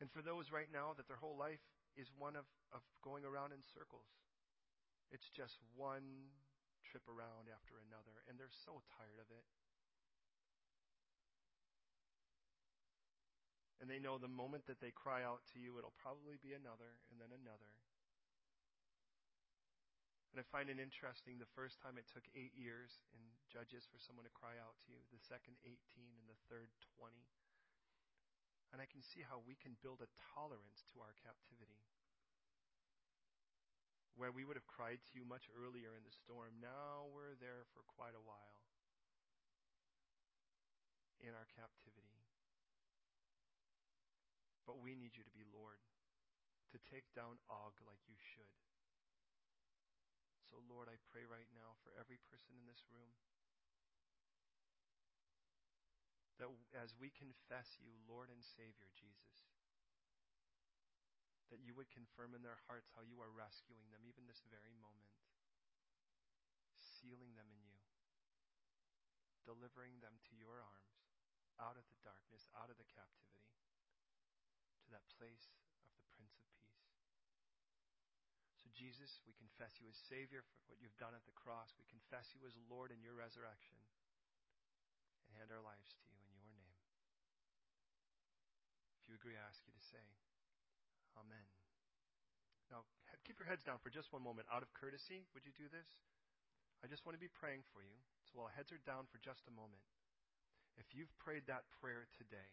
And 0.00 0.12
for 0.12 0.20
those 0.20 0.52
right 0.52 0.68
now 0.68 0.92
that 0.96 1.08
their 1.08 1.20
whole 1.20 1.36
life 1.36 1.64
is 1.96 2.12
one 2.12 2.36
of, 2.36 2.44
of 2.72 2.84
going 3.00 3.24
around 3.24 3.56
in 3.56 3.64
circles, 3.64 4.08
it's 5.08 5.32
just 5.32 5.56
one 5.72 6.36
trip 6.84 7.08
around 7.08 7.48
after 7.48 7.80
another, 7.80 8.20
and 8.28 8.36
they're 8.36 8.52
so 8.52 8.84
tired 8.92 9.18
of 9.18 9.28
it. 9.32 9.46
And 13.80 13.88
they 13.88 14.00
know 14.00 14.16
the 14.16 14.30
moment 14.30 14.64
that 14.68 14.80
they 14.80 14.92
cry 14.92 15.20
out 15.20 15.44
to 15.52 15.60
you, 15.60 15.76
it'll 15.76 15.96
probably 16.00 16.40
be 16.40 16.56
another, 16.56 16.96
and 17.12 17.20
then 17.20 17.32
another. 17.32 17.70
And 20.32 20.44
I 20.44 20.44
find 20.52 20.68
it 20.68 20.76
interesting 20.76 21.40
the 21.40 21.54
first 21.56 21.80
time 21.80 21.96
it 21.96 22.08
took 22.12 22.24
eight 22.36 22.52
years 22.52 23.00
in 23.16 23.20
Judges 23.48 23.88
for 23.88 23.96
someone 23.96 24.28
to 24.28 24.34
cry 24.36 24.60
out 24.60 24.76
to 24.84 24.92
you, 24.92 25.00
the 25.08 25.22
second 25.22 25.56
18, 25.64 25.72
and 26.20 26.28
the 26.28 26.36
third 26.52 26.68
20. 27.00 27.14
And 28.74 28.82
I 28.82 28.90
can 28.90 29.00
see 29.00 29.22
how 29.22 29.40
we 29.42 29.54
can 29.56 29.78
build 29.80 30.02
a 30.02 30.10
tolerance 30.34 30.84
to 30.92 31.00
our 31.00 31.14
captivity. 31.22 31.86
Where 34.16 34.32
we 34.32 34.48
would 34.48 34.56
have 34.56 34.68
cried 34.68 35.04
to 35.06 35.12
you 35.12 35.28
much 35.28 35.52
earlier 35.52 35.92
in 35.92 36.04
the 36.04 36.12
storm, 36.12 36.56
now 36.60 37.08
we're 37.12 37.36
there 37.36 37.68
for 37.76 37.84
quite 37.84 38.16
a 38.16 38.24
while 38.24 38.64
in 41.20 41.36
our 41.36 41.48
captivity. 41.52 42.24
But 44.64 44.82
we 44.82 44.98
need 44.98 45.14
you 45.14 45.22
to 45.22 45.36
be 45.36 45.46
Lord, 45.46 45.78
to 46.74 46.78
take 46.90 47.06
down 47.14 47.38
Og 47.46 47.76
like 47.86 48.02
you 48.10 48.18
should. 48.18 48.50
So, 50.48 50.62
Lord, 50.66 50.86
I 50.90 50.98
pray 51.10 51.26
right 51.26 51.50
now 51.54 51.74
for 51.82 51.94
every 51.98 52.18
person 52.30 52.54
in 52.54 52.66
this 52.70 52.86
room 52.90 53.14
that 56.38 56.52
as 56.76 56.92
we 57.00 57.08
confess 57.12 57.80
you, 57.80 57.96
Lord 58.04 58.28
and 58.28 58.44
Savior 58.44 58.92
Jesus, 58.92 59.36
that 61.48 61.62
you 61.62 61.72
would 61.78 61.88
confirm 61.94 62.34
in 62.34 62.42
their 62.42 62.58
hearts 62.66 62.90
how 62.92 63.06
you 63.06 63.22
are 63.22 63.32
rescuing 63.32 63.86
them 63.94 64.04
even 64.04 64.26
this 64.26 64.42
very 64.50 64.74
moment, 64.82 65.14
sealing 66.74 67.32
them 67.38 67.48
in 67.48 67.62
you, 67.64 67.80
delivering 69.46 70.02
them 70.02 70.18
to 70.26 70.34
your 70.34 70.58
arms, 70.58 70.96
out 71.56 71.78
of 71.78 71.86
the 71.88 72.00
darkness, 72.04 72.50
out 72.52 72.68
of 72.68 72.76
the 72.76 72.88
captivity, 72.90 73.54
to 74.84 74.88
that 74.92 75.06
place 75.16 75.48
of 75.48 75.56
the 75.62 75.72
Prince 75.80 75.96
of 75.96 76.06
Peace. 76.12 76.44
So, 78.60 78.68
Jesus, 78.76 79.22
we 79.24 79.32
confess 79.38 79.80
you 79.80 79.88
as 79.88 79.96
Savior 79.96 80.44
for 80.44 80.58
what 80.68 80.82
you've 80.82 80.98
done 81.00 81.16
at 81.16 81.24
the 81.24 81.38
cross. 81.38 81.72
We 81.78 81.88
confess 81.88 82.34
you 82.36 82.44
as 82.44 82.58
Lord 82.68 82.92
in 82.92 83.00
your 83.00 83.16
resurrection 83.16 83.78
and 85.24 85.38
hand 85.38 85.54
our 85.54 85.64
lives 85.64 85.88
to 85.94 86.02
you. 86.10 86.15
If 89.06 89.14
you 89.14 89.22
agree, 89.22 89.38
I 89.38 89.46
ask 89.46 89.62
you 89.62 89.70
to 89.70 89.84
say, 89.86 90.02
Amen. 91.14 91.46
Now, 92.74 92.82
keep 93.22 93.38
your 93.38 93.46
heads 93.46 93.62
down 93.62 93.78
for 93.78 93.86
just 93.86 94.10
one 94.10 94.26
moment. 94.26 94.50
Out 94.50 94.66
of 94.66 94.74
courtesy, 94.74 95.30
would 95.30 95.46
you 95.46 95.54
do 95.54 95.70
this? 95.70 95.86
I 96.82 96.90
just 96.90 97.06
want 97.06 97.14
to 97.14 97.22
be 97.22 97.30
praying 97.30 97.62
for 97.70 97.86
you. 97.86 97.94
So 98.26 98.42
while 98.42 98.50
heads 98.50 98.74
are 98.74 98.82
down 98.82 99.06
for 99.06 99.22
just 99.22 99.46
a 99.46 99.54
moment, 99.54 99.78
if 100.74 100.90
you've 100.90 101.14
prayed 101.22 101.46
that 101.46 101.70
prayer 101.78 102.10
today, 102.18 102.50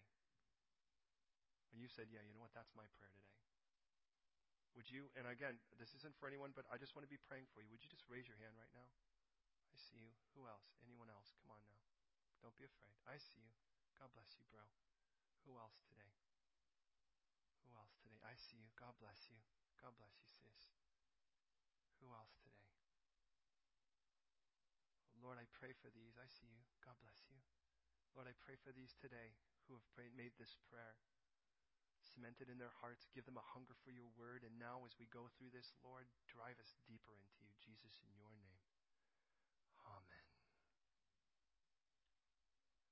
and 1.74 1.82
you 1.82 1.90
said, 1.90 2.14
Yeah, 2.14 2.22
you 2.22 2.38
know 2.38 2.46
what? 2.46 2.54
That's 2.54 2.70
my 2.78 2.86
prayer 3.02 3.10
today. 3.18 3.42
Would 4.78 4.86
you, 4.94 5.10
and 5.18 5.26
again, 5.26 5.58
this 5.82 5.90
isn't 5.98 6.14
for 6.22 6.30
anyone, 6.30 6.54
but 6.54 6.70
I 6.70 6.78
just 6.78 6.94
want 6.94 7.02
to 7.02 7.10
be 7.10 7.18
praying 7.18 7.50
for 7.50 7.66
you. 7.66 7.70
Would 7.74 7.82
you 7.82 7.90
just 7.90 8.06
raise 8.06 8.30
your 8.30 8.38
hand 8.38 8.54
right 8.54 8.70
now? 8.78 8.86
I 9.74 9.78
see 9.90 9.98
you. 10.06 10.14
Who 10.38 10.46
else? 10.46 10.70
Anyone 10.86 11.10
else? 11.10 11.34
Come 11.42 11.50
on 11.50 11.62
now. 11.66 11.82
Don't 12.46 12.58
be 12.62 12.66
afraid. 12.70 12.94
I 13.10 13.18
see 13.18 13.42
you. 13.42 13.58
God 13.98 14.14
bless 14.14 14.30
you, 14.38 14.46
bro. 14.54 14.62
Who 15.50 15.58
else 15.58 15.82
today? 15.90 16.23
I 18.24 18.34
see 18.50 18.60
you. 18.60 18.72
God 18.80 18.96
bless 19.00 19.20
you. 19.28 19.40
God 19.80 19.92
bless 20.00 20.16
you, 20.16 20.28
sis. 20.40 20.60
Who 22.00 22.08
else 22.12 22.32
today? 22.40 22.72
Lord, 25.20 25.40
I 25.40 25.48
pray 25.56 25.72
for 25.80 25.88
these. 25.92 26.16
I 26.20 26.28
see 26.28 26.48
you. 26.48 26.64
God 26.84 26.96
bless 27.00 27.20
you. 27.32 27.40
Lord, 28.16 28.28
I 28.28 28.36
pray 28.44 28.60
for 28.60 28.76
these 28.76 28.92
today 29.00 29.36
who 29.68 29.76
have 29.80 29.88
prayed, 29.96 30.12
made 30.16 30.36
this 30.36 30.56
prayer, 30.68 31.00
cemented 32.16 32.52
in 32.52 32.60
their 32.60 32.76
hearts. 32.84 33.08
Give 33.16 33.24
them 33.24 33.40
a 33.40 33.52
hunger 33.56 33.76
for 33.84 33.92
your 33.92 34.12
word. 34.20 34.44
And 34.44 34.56
now, 34.60 34.84
as 34.84 34.96
we 35.00 35.08
go 35.12 35.32
through 35.36 35.56
this, 35.56 35.72
Lord, 35.84 36.08
drive 36.28 36.60
us 36.60 36.72
deeper 36.88 37.16
into 37.16 37.40
you. 37.44 37.52
Jesus, 37.64 37.96
in 38.04 38.12
your 38.20 38.36
name. 38.40 38.60
Amen. 39.88 40.28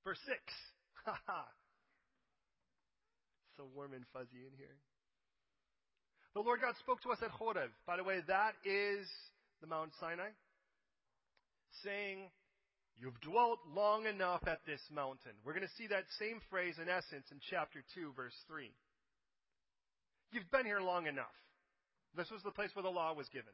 Verse 0.04 0.20
6. 0.28 0.36
Ha 1.02 1.18
ha. 1.26 1.50
So 3.58 3.66
warm 3.74 3.90
and 3.90 4.06
fuzzy 4.14 4.46
in 4.46 4.54
here. 4.54 4.78
The 6.34 6.40
Lord 6.40 6.60
God 6.60 6.74
spoke 6.80 7.02
to 7.02 7.10
us 7.10 7.18
at 7.22 7.30
Horeb. 7.30 7.70
By 7.86 7.96
the 7.96 8.04
way, 8.04 8.20
that 8.26 8.54
is 8.64 9.06
the 9.60 9.66
Mount 9.66 9.92
Sinai, 10.00 10.32
saying, 11.84 12.30
You've 12.96 13.20
dwelt 13.20 13.58
long 13.74 14.06
enough 14.06 14.46
at 14.46 14.60
this 14.64 14.80
mountain. 14.94 15.32
We're 15.44 15.54
going 15.54 15.66
to 15.66 15.76
see 15.76 15.88
that 15.88 16.04
same 16.18 16.40
phrase 16.50 16.76
in 16.80 16.88
essence 16.88 17.26
in 17.32 17.40
chapter 17.50 17.82
2, 17.94 18.12
verse 18.14 18.36
3. 18.46 18.70
You've 20.30 20.50
been 20.50 20.64
here 20.64 20.80
long 20.80 21.06
enough. 21.06 21.34
This 22.16 22.30
was 22.30 22.42
the 22.44 22.52
place 22.52 22.70
where 22.74 22.84
the 22.84 22.92
law 22.92 23.12
was 23.12 23.28
given. 23.28 23.52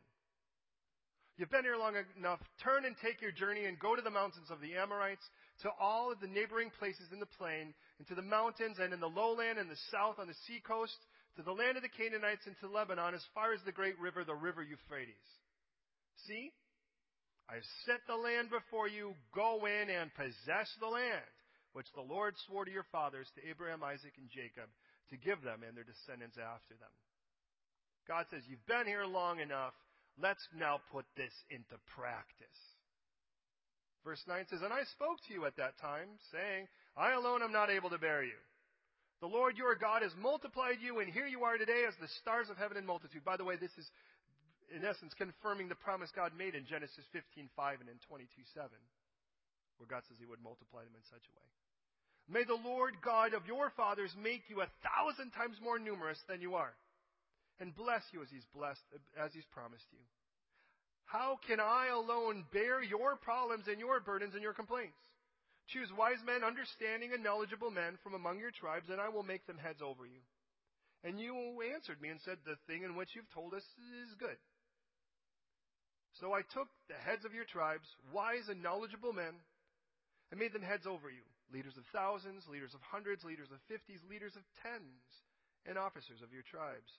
You've 1.39 1.51
been 1.51 1.63
here 1.63 1.79
long 1.79 1.95
enough. 2.19 2.41
Turn 2.63 2.85
and 2.85 2.97
take 2.99 3.23
your 3.23 3.31
journey 3.31 3.67
and 3.67 3.79
go 3.79 3.95
to 3.95 4.03
the 4.03 4.11
mountains 4.11 4.51
of 4.51 4.61
the 4.61 4.75
Amorites, 4.75 5.23
to 5.63 5.71
all 5.81 6.11
of 6.11 6.21
the 6.21 6.27
neighboring 6.27 6.71
places 6.79 7.07
in 7.13 7.21
the 7.21 7.31
plain, 7.39 7.73
and 7.99 8.07
to 8.09 8.15
the 8.15 8.27
mountains 8.27 8.79
and 8.83 8.93
in 8.93 9.01
the 9.01 9.09
lowland 9.09 9.59
and 9.59 9.71
the 9.71 9.79
south 9.91 10.19
on 10.19 10.27
the 10.27 10.35
seacoast, 10.47 10.99
to 11.39 11.47
the 11.47 11.55
land 11.55 11.79
of 11.79 11.87
the 11.87 11.95
Canaanites 11.95 12.51
and 12.51 12.59
to 12.59 12.67
Lebanon, 12.67 13.15
as 13.15 13.23
far 13.31 13.55
as 13.55 13.63
the 13.63 13.71
great 13.71 13.95
river, 14.03 14.27
the 14.27 14.35
river 14.35 14.59
Euphrates. 14.59 15.31
See? 16.27 16.51
I 17.47 17.63
have 17.63 17.71
set 17.87 18.03
the 18.11 18.19
land 18.19 18.51
before 18.51 18.91
you. 18.91 19.15
Go 19.31 19.63
in 19.63 19.87
and 19.87 20.11
possess 20.19 20.67
the 20.83 20.91
land, 20.91 21.31
which 21.79 21.87
the 21.95 22.03
Lord 22.03 22.35
swore 22.51 22.67
to 22.67 22.75
your 22.75 22.91
fathers, 22.91 23.31
to 23.39 23.47
Abraham, 23.47 23.87
Isaac, 23.87 24.19
and 24.19 24.27
Jacob, 24.35 24.67
to 25.15 25.17
give 25.17 25.39
them 25.47 25.63
and 25.63 25.79
their 25.79 25.87
descendants 25.87 26.37
after 26.43 26.75
them. 26.75 26.91
God 28.11 28.27
says, 28.35 28.43
You've 28.51 28.67
been 28.67 28.91
here 28.91 29.07
long 29.07 29.39
enough. 29.39 29.79
Let's 30.19 30.43
now 30.59 30.83
put 30.91 31.07
this 31.15 31.33
into 31.55 31.79
practice. 31.95 32.61
Verse 34.03 34.21
9 34.27 34.43
says, 34.51 34.67
And 34.67 34.75
I 34.75 34.83
spoke 34.91 35.23
to 35.31 35.33
you 35.33 35.47
at 35.47 35.55
that 35.55 35.79
time, 35.79 36.19
saying, 36.35 36.67
I 36.99 37.15
alone 37.15 37.47
am 37.47 37.55
not 37.55 37.71
able 37.71 37.95
to 37.95 38.03
bear 38.03 38.27
you. 38.27 38.43
The 39.21 39.27
Lord 39.27 39.59
your 39.59 39.75
God 39.75 40.03
has 40.03 40.15
multiplied 40.15 40.79
you, 40.79 41.01
and 41.01 41.11
here 41.11 41.27
you 41.27 41.43
are 41.43 41.59
today 41.59 41.83
as 41.89 41.95
the 41.99 42.07
stars 42.23 42.47
of 42.51 42.57
heaven 42.57 42.77
in 42.79 42.87
multitude. 42.87 43.25
By 43.25 43.37
the 43.37 43.45
way, 43.45 43.59
this 43.59 43.75
is, 43.75 43.91
in 44.71 44.87
essence, 44.87 45.11
confirming 45.19 45.67
the 45.67 45.75
promise 45.75 46.11
God 46.15 46.31
made 46.39 46.55
in 46.55 46.67
Genesis 46.67 47.03
15:5 47.11 47.81
and 47.83 47.91
in 47.91 47.99
22:7, 48.07 48.71
where 49.79 49.91
God 49.91 50.07
says 50.07 50.19
He 50.19 50.27
would 50.27 50.43
multiply 50.43 50.85
them 50.85 50.95
in 50.95 51.03
such 51.11 51.27
a 51.27 51.35
way. 51.35 51.49
May 52.31 52.45
the 52.45 52.61
Lord 52.63 53.01
God 53.03 53.35
of 53.35 53.47
your 53.47 53.71
fathers 53.71 54.15
make 54.23 54.49
you 54.49 54.61
a 54.61 54.71
thousand 54.87 55.33
times 55.33 55.59
more 55.61 55.79
numerous 55.81 56.23
than 56.29 56.41
you 56.41 56.55
are, 56.55 56.75
and 57.59 57.75
bless 57.75 58.05
you 58.13 58.23
as 58.23 58.31
He's 58.31 58.47
blessed, 58.55 58.85
as 59.19 59.33
He's 59.35 59.47
promised 59.51 59.87
you. 59.91 59.99
How 61.07 61.41
can 61.49 61.59
I 61.59 61.89
alone 61.89 62.45
bear 62.53 62.83
your 62.83 63.17
problems 63.17 63.67
and 63.67 63.81
your 63.81 63.99
burdens 63.99 64.35
and 64.35 64.43
your 64.43 64.53
complaints? 64.53 65.01
Choose 65.69 65.93
wise 65.93 66.25
men, 66.25 66.45
understanding 66.45 67.13
and 67.13 67.23
knowledgeable 67.23 67.71
men 67.71 68.01
from 68.03 68.15
among 68.15 68.41
your 68.41 68.53
tribes, 68.53 68.89
and 68.89 69.01
I 69.01 69.09
will 69.09 69.23
make 69.23 69.45
them 69.47 69.61
heads 69.61 69.83
over 69.85 70.07
you. 70.07 70.25
And 71.05 71.21
you 71.21 71.35
answered 71.75 72.01
me 72.01 72.09
and 72.09 72.21
said, 72.25 72.41
The 72.43 72.57
thing 72.67 72.83
in 72.83 72.97
which 72.97 73.13
you've 73.15 73.31
told 73.37 73.53
us 73.53 73.65
is 74.03 74.17
good. 74.19 74.41
So 76.19 76.33
I 76.33 76.43
took 76.43 76.67
the 76.89 76.99
heads 76.99 77.25
of 77.25 77.35
your 77.37 77.45
tribes, 77.45 77.87
wise 78.11 78.49
and 78.49 78.63
knowledgeable 78.63 79.13
men, 79.13 79.39
and 80.33 80.41
made 80.41 80.53
them 80.53 80.67
heads 80.67 80.87
over 80.87 81.09
you, 81.13 81.23
leaders 81.53 81.77
of 81.77 81.87
thousands, 81.93 82.49
leaders 82.51 82.75
of 82.75 82.81
hundreds, 82.83 83.23
leaders 83.23 83.53
of 83.53 83.61
fifties, 83.69 84.01
leaders 84.11 84.35
of 84.35 84.43
tens, 84.65 85.05
and 85.69 85.79
officers 85.79 86.25
of 86.25 86.33
your 86.33 86.43
tribes. 86.49 86.91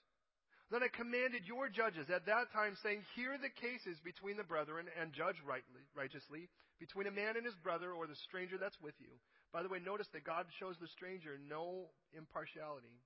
Then 0.70 0.86
I 0.86 0.88
commanded 0.94 1.42
your 1.50 1.66
judges 1.66 2.06
at 2.14 2.30
that 2.30 2.54
time, 2.54 2.78
saying, 2.78 3.02
Hear 3.18 3.34
the 3.34 3.50
cases 3.50 3.98
between 4.06 4.38
the 4.38 4.46
brethren, 4.46 4.86
and 4.94 5.10
judge 5.10 5.34
rightly, 5.42 5.82
righteously 5.98 6.46
between 6.78 7.10
a 7.10 7.12
man 7.12 7.34
and 7.34 7.44
his 7.44 7.58
brother, 7.58 7.90
or 7.90 8.06
the 8.06 8.14
stranger 8.30 8.54
that's 8.54 8.78
with 8.78 8.94
you. 9.02 9.10
By 9.52 9.66
the 9.66 9.68
way, 9.68 9.82
notice 9.82 10.06
that 10.14 10.22
God 10.22 10.46
shows 10.62 10.78
the 10.78 10.86
stranger 10.94 11.36
no 11.42 11.90
impartiality. 12.14 13.02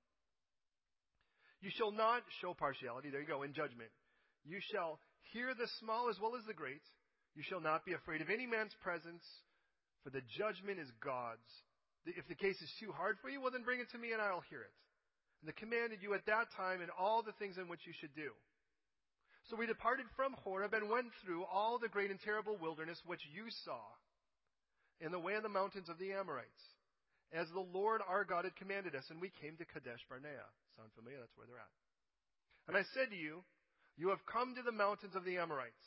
You 1.65 1.73
shall 1.73 1.91
not 1.91 2.21
show 2.45 2.53
partiality, 2.53 3.09
there 3.09 3.25
you 3.25 3.27
go, 3.27 3.43
in 3.43 3.57
judgment. 3.57 3.89
You 4.45 4.61
shall 4.61 5.01
hear 5.33 5.57
the 5.57 5.67
small 5.81 6.13
as 6.13 6.21
well 6.21 6.37
as 6.37 6.45
the 6.45 6.53
great. 6.53 6.85
You 7.33 7.43
shall 7.43 7.65
not 7.65 7.89
be 7.89 7.97
afraid 7.97 8.21
of 8.21 8.29
any 8.29 8.45
man's 8.45 8.77
presence, 8.85 9.25
for 10.05 10.13
the 10.13 10.21
judgment 10.37 10.79
is 10.79 10.93
God's. 11.01 11.49
If 12.05 12.29
the 12.29 12.37
case 12.37 12.61
is 12.61 12.69
too 12.79 12.93
hard 12.93 13.17
for 13.25 13.33
you, 13.33 13.41
well, 13.41 13.51
then 13.51 13.65
bring 13.65 13.81
it 13.81 13.89
to 13.97 13.99
me 13.99 14.13
and 14.13 14.21
I'll 14.21 14.45
hear 14.53 14.61
it 14.61 14.77
and 15.45 15.57
commanded 15.57 16.01
you 16.03 16.15
at 16.15 16.27
that 16.27 16.49
time 16.57 16.81
in 16.81 16.89
all 16.99 17.23
the 17.23 17.37
things 17.39 17.59
in 17.59 17.69
which 17.69 17.87
you 17.87 17.93
should 18.01 18.15
do. 18.15 18.33
So 19.51 19.57
we 19.57 19.67
departed 19.67 20.07
from 20.17 20.33
Horeb 20.43 20.73
and 20.73 20.89
went 20.89 21.13
through 21.23 21.45
all 21.45 21.79
the 21.79 21.89
great 21.89 22.11
and 22.11 22.21
terrible 22.21 22.57
wilderness 22.57 22.99
which 23.05 23.21
you 23.29 23.45
saw 23.65 23.85
in 25.01 25.13
the 25.13 25.21
way 25.21 25.35
of 25.35 25.43
the 25.43 25.53
mountains 25.53 25.89
of 25.89 25.99
the 25.99 26.13
Amorites, 26.13 26.65
as 27.33 27.49
the 27.53 27.61
Lord 27.61 28.01
our 28.09 28.25
God 28.25 28.45
had 28.45 28.57
commanded 28.57 28.95
us, 28.95 29.05
and 29.11 29.21
we 29.21 29.33
came 29.43 29.57
to 29.59 29.69
Kadesh 29.69 30.01
Barnea. 30.09 30.49
Sound 30.77 30.89
familiar? 30.97 31.21
That's 31.21 31.37
where 31.37 31.47
they're 31.47 31.61
at. 31.61 31.77
And 32.69 32.77
I 32.77 32.85
said 32.95 33.11
to 33.11 33.17
you, 33.17 33.45
You 33.97 34.09
have 34.09 34.25
come 34.25 34.55
to 34.55 34.63
the 34.63 34.73
mountains 34.73 35.15
of 35.15 35.25
the 35.25 35.37
Amorites, 35.37 35.85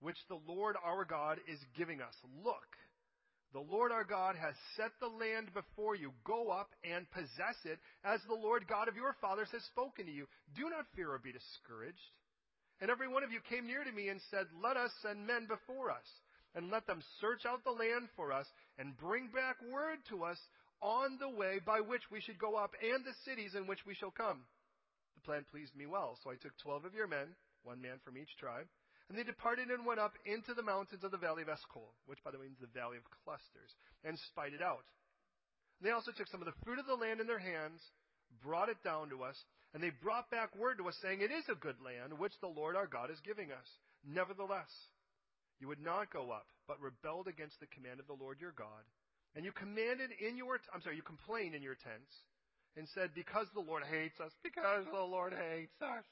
which 0.00 0.18
the 0.28 0.40
Lord 0.46 0.76
our 0.84 1.04
God 1.04 1.38
is 1.48 1.58
giving 1.76 2.02
us. 2.02 2.14
Look, 2.44 2.68
the 3.52 3.64
Lord 3.64 3.92
our 3.92 4.04
God 4.04 4.36
has 4.36 4.54
set 4.76 4.92
the 5.00 5.08
land 5.08 5.48
before 5.54 5.96
you. 5.96 6.12
Go 6.24 6.50
up 6.50 6.70
and 6.84 7.10
possess 7.10 7.56
it 7.64 7.78
as 8.04 8.20
the 8.28 8.36
Lord 8.36 8.68
God 8.68 8.88
of 8.88 8.96
your 8.96 9.16
fathers 9.20 9.48
has 9.52 9.64
spoken 9.72 10.04
to 10.04 10.12
you. 10.12 10.26
Do 10.54 10.68
not 10.68 10.84
fear 10.94 11.10
or 11.12 11.18
be 11.18 11.32
discouraged. 11.32 12.12
And 12.80 12.90
every 12.90 13.08
one 13.08 13.24
of 13.24 13.32
you 13.32 13.40
came 13.48 13.66
near 13.66 13.82
to 13.82 13.92
me 13.92 14.08
and 14.08 14.20
said, 14.30 14.46
Let 14.62 14.76
us 14.76 14.92
send 15.02 15.26
men 15.26 15.48
before 15.48 15.90
us, 15.90 16.06
and 16.54 16.70
let 16.70 16.86
them 16.86 17.02
search 17.20 17.46
out 17.46 17.64
the 17.64 17.72
land 17.74 18.08
for 18.14 18.32
us, 18.32 18.46
and 18.78 18.96
bring 18.96 19.28
back 19.34 19.56
word 19.72 19.98
to 20.10 20.24
us 20.24 20.38
on 20.80 21.18
the 21.18 21.28
way 21.28 21.58
by 21.64 21.80
which 21.80 22.06
we 22.12 22.20
should 22.20 22.38
go 22.38 22.54
up, 22.54 22.70
and 22.78 23.02
the 23.04 23.16
cities 23.24 23.56
in 23.56 23.66
which 23.66 23.82
we 23.86 23.94
shall 23.94 24.12
come. 24.12 24.44
The 25.16 25.26
plan 25.26 25.44
pleased 25.50 25.74
me 25.74 25.86
well, 25.86 26.18
so 26.22 26.30
I 26.30 26.36
took 26.36 26.56
twelve 26.62 26.84
of 26.84 26.94
your 26.94 27.08
men, 27.08 27.34
one 27.64 27.82
man 27.82 27.98
from 28.04 28.16
each 28.16 28.30
tribe, 28.38 28.68
and 29.08 29.16
they 29.16 29.24
departed 29.24 29.68
and 29.72 29.86
went 29.88 30.00
up 30.00 30.12
into 30.28 30.52
the 30.52 30.62
mountains 30.62 31.04
of 31.04 31.10
the 31.10 31.20
valley 31.20 31.42
of 31.42 31.48
Eshcol, 31.48 31.96
which 32.06 32.22
by 32.22 32.30
the 32.30 32.38
way 32.38 32.46
means 32.46 32.60
the 32.60 32.78
valley 32.78 33.00
of 33.00 33.08
clusters, 33.24 33.72
and 34.04 34.18
spied 34.28 34.52
it 34.52 34.60
out. 34.60 34.84
And 35.80 35.88
they 35.88 35.96
also 35.96 36.12
took 36.12 36.28
some 36.28 36.44
of 36.44 36.48
the 36.50 36.60
fruit 36.64 36.78
of 36.78 36.86
the 36.86 36.98
land 36.98 37.20
in 37.20 37.26
their 37.26 37.40
hands, 37.40 37.80
brought 38.44 38.68
it 38.68 38.82
down 38.84 39.08
to 39.10 39.24
us, 39.24 39.36
and 39.72 39.82
they 39.82 39.90
brought 39.90 40.30
back 40.30 40.52
word 40.56 40.78
to 40.78 40.88
us 40.88 40.96
saying, 41.00 41.20
It 41.20 41.32
is 41.32 41.48
a 41.48 41.58
good 41.58 41.76
land 41.80 42.18
which 42.18 42.36
the 42.40 42.52
Lord 42.52 42.76
our 42.76 42.86
God 42.86 43.10
is 43.10 43.20
giving 43.24 43.52
us. 43.52 43.68
Nevertheless, 44.04 44.70
you 45.60 45.68
would 45.68 45.82
not 45.82 46.12
go 46.12 46.30
up, 46.30 46.46
but 46.66 46.80
rebelled 46.80 47.28
against 47.28 47.60
the 47.60 47.72
command 47.72 48.00
of 48.00 48.06
the 48.06 48.16
Lord 48.16 48.40
your 48.40 48.52
God. 48.52 48.84
And 49.36 49.44
you 49.44 49.52
commanded 49.52 50.10
in 50.20 50.36
your, 50.36 50.60
I'm 50.72 50.80
sorry, 50.80 50.96
you 50.96 51.02
complained 51.02 51.54
in 51.54 51.62
your 51.62 51.76
tents 51.76 52.12
and 52.76 52.88
said, 52.94 53.10
Because 53.14 53.46
the 53.52 53.64
Lord 53.64 53.82
hates 53.84 54.18
us, 54.20 54.32
because 54.42 54.84
the 54.92 55.04
Lord 55.04 55.32
hates 55.32 55.76
us. 55.82 56.04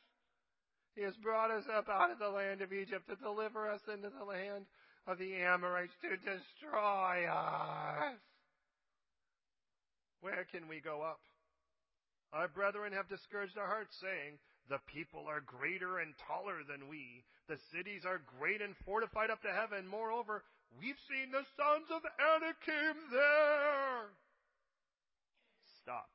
He 0.96 1.04
has 1.04 1.14
brought 1.20 1.52
us 1.52 1.68
up 1.68 1.88
out 1.92 2.10
of 2.10 2.18
the 2.18 2.32
land 2.32 2.62
of 2.62 2.72
Egypt 2.72 3.04
to 3.08 3.16
deliver 3.20 3.68
us 3.68 3.84
into 3.92 4.08
the 4.08 4.24
land 4.24 4.64
of 5.06 5.18
the 5.18 5.36
Amorites 5.36 5.92
to 6.00 6.16
destroy 6.16 7.28
us. 7.28 8.16
Where 10.24 10.48
can 10.50 10.66
we 10.66 10.80
go 10.80 11.02
up? 11.02 11.20
Our 12.32 12.48
brethren 12.48 12.96
have 12.96 13.12
discouraged 13.12 13.60
our 13.60 13.68
hearts, 13.68 13.94
saying, 14.00 14.40
The 14.72 14.80
people 14.88 15.28
are 15.28 15.44
greater 15.44 16.00
and 16.00 16.16
taller 16.26 16.64
than 16.64 16.88
we. 16.88 17.22
The 17.46 17.60
cities 17.76 18.08
are 18.08 18.24
great 18.40 18.64
and 18.64 18.74
fortified 18.88 19.30
up 19.30 19.42
to 19.42 19.52
heaven. 19.52 19.86
Moreover, 19.86 20.42
we've 20.80 20.98
seen 21.12 21.30
the 21.30 21.44
sons 21.60 21.92
of 21.92 22.00
Anakim 22.18 22.96
there. 23.12 24.16
Stop. 25.84 26.08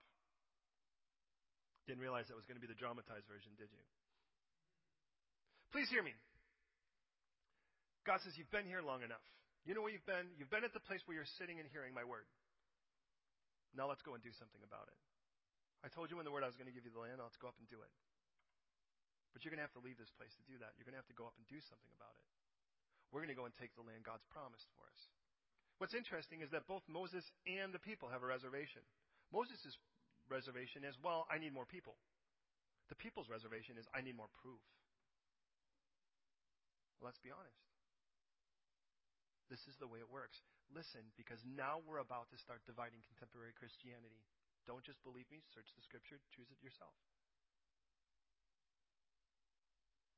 Didn't 1.86 2.02
realize 2.02 2.28
that 2.28 2.36
was 2.36 2.50
going 2.50 2.58
to 2.58 2.66
be 2.66 2.68
the 2.68 2.78
dramatized 2.82 3.30
version, 3.30 3.54
did 3.62 3.70
you? 3.72 3.86
Please 5.72 5.88
hear 5.88 6.04
me. 6.04 6.12
God 8.04 8.20
says, 8.24 8.36
You've 8.36 8.52
been 8.52 8.68
here 8.68 8.84
long 8.84 9.04
enough. 9.04 9.24
You 9.64 9.78
know 9.78 9.84
where 9.86 9.94
you've 9.94 10.08
been? 10.10 10.34
You've 10.36 10.52
been 10.52 10.66
at 10.66 10.74
the 10.74 10.84
place 10.84 11.00
where 11.06 11.16
you're 11.16 11.34
sitting 11.38 11.62
and 11.62 11.70
hearing 11.70 11.94
my 11.94 12.04
word. 12.04 12.26
Now 13.78 13.88
let's 13.88 14.02
go 14.04 14.18
and 14.18 14.22
do 14.24 14.34
something 14.36 14.60
about 14.66 14.90
it. 14.90 14.98
I 15.86 15.90
told 15.90 16.10
you 16.10 16.18
in 16.20 16.26
the 16.26 16.34
word 16.34 16.44
I 16.44 16.50
was 16.50 16.58
going 16.58 16.68
to 16.68 16.76
give 16.76 16.84
you 16.84 16.94
the 16.94 17.02
land. 17.02 17.22
Let's 17.22 17.40
go 17.40 17.48
up 17.48 17.58
and 17.62 17.70
do 17.70 17.80
it. 17.80 17.94
But 19.32 19.42
you're 19.42 19.54
going 19.54 19.64
to 19.64 19.68
have 19.70 19.78
to 19.80 19.84
leave 19.86 19.96
this 19.96 20.12
place 20.20 20.34
to 20.36 20.44
do 20.46 20.60
that. 20.60 20.76
You're 20.76 20.86
going 20.86 20.98
to 20.98 21.02
have 21.02 21.10
to 21.10 21.18
go 21.18 21.30
up 21.30 21.38
and 21.40 21.46
do 21.48 21.62
something 21.72 21.94
about 21.96 22.14
it. 22.20 22.28
We're 23.10 23.24
going 23.24 23.32
to 23.32 23.40
go 23.40 23.48
and 23.48 23.56
take 23.56 23.72
the 23.80 23.86
land 23.86 24.04
God's 24.04 24.28
promised 24.28 24.68
for 24.76 24.84
us. 24.92 25.02
What's 25.80 25.96
interesting 25.96 26.44
is 26.44 26.52
that 26.52 26.70
both 26.70 26.84
Moses 26.86 27.24
and 27.48 27.72
the 27.72 27.82
people 27.82 28.12
have 28.12 28.22
a 28.22 28.30
reservation. 28.30 28.84
Moses' 29.32 29.80
reservation 30.28 30.84
is, 30.84 31.00
well, 31.00 31.26
I 31.32 31.40
need 31.40 31.56
more 31.56 31.66
people. 31.66 31.96
The 32.92 33.00
people's 33.00 33.32
reservation 33.32 33.80
is, 33.80 33.88
I 33.96 34.04
need 34.04 34.20
more 34.20 34.30
proof. 34.44 34.62
Let's 37.02 37.20
be 37.20 37.34
honest. 37.34 37.58
This 39.50 39.62
is 39.68 39.76
the 39.84 39.90
way 39.90 40.00
it 40.00 40.08
works. 40.08 40.40
Listen, 40.72 41.04
because 41.20 41.42
now 41.44 41.84
we're 41.84 42.00
about 42.00 42.32
to 42.32 42.40
start 42.40 42.64
dividing 42.64 43.04
contemporary 43.12 43.52
Christianity. 43.60 44.24
Don't 44.64 44.86
just 44.86 45.02
believe 45.04 45.28
me, 45.28 45.44
search 45.52 45.68
the 45.76 45.84
scripture, 45.84 46.22
choose 46.32 46.48
it 46.48 46.62
yourself. 46.64 46.96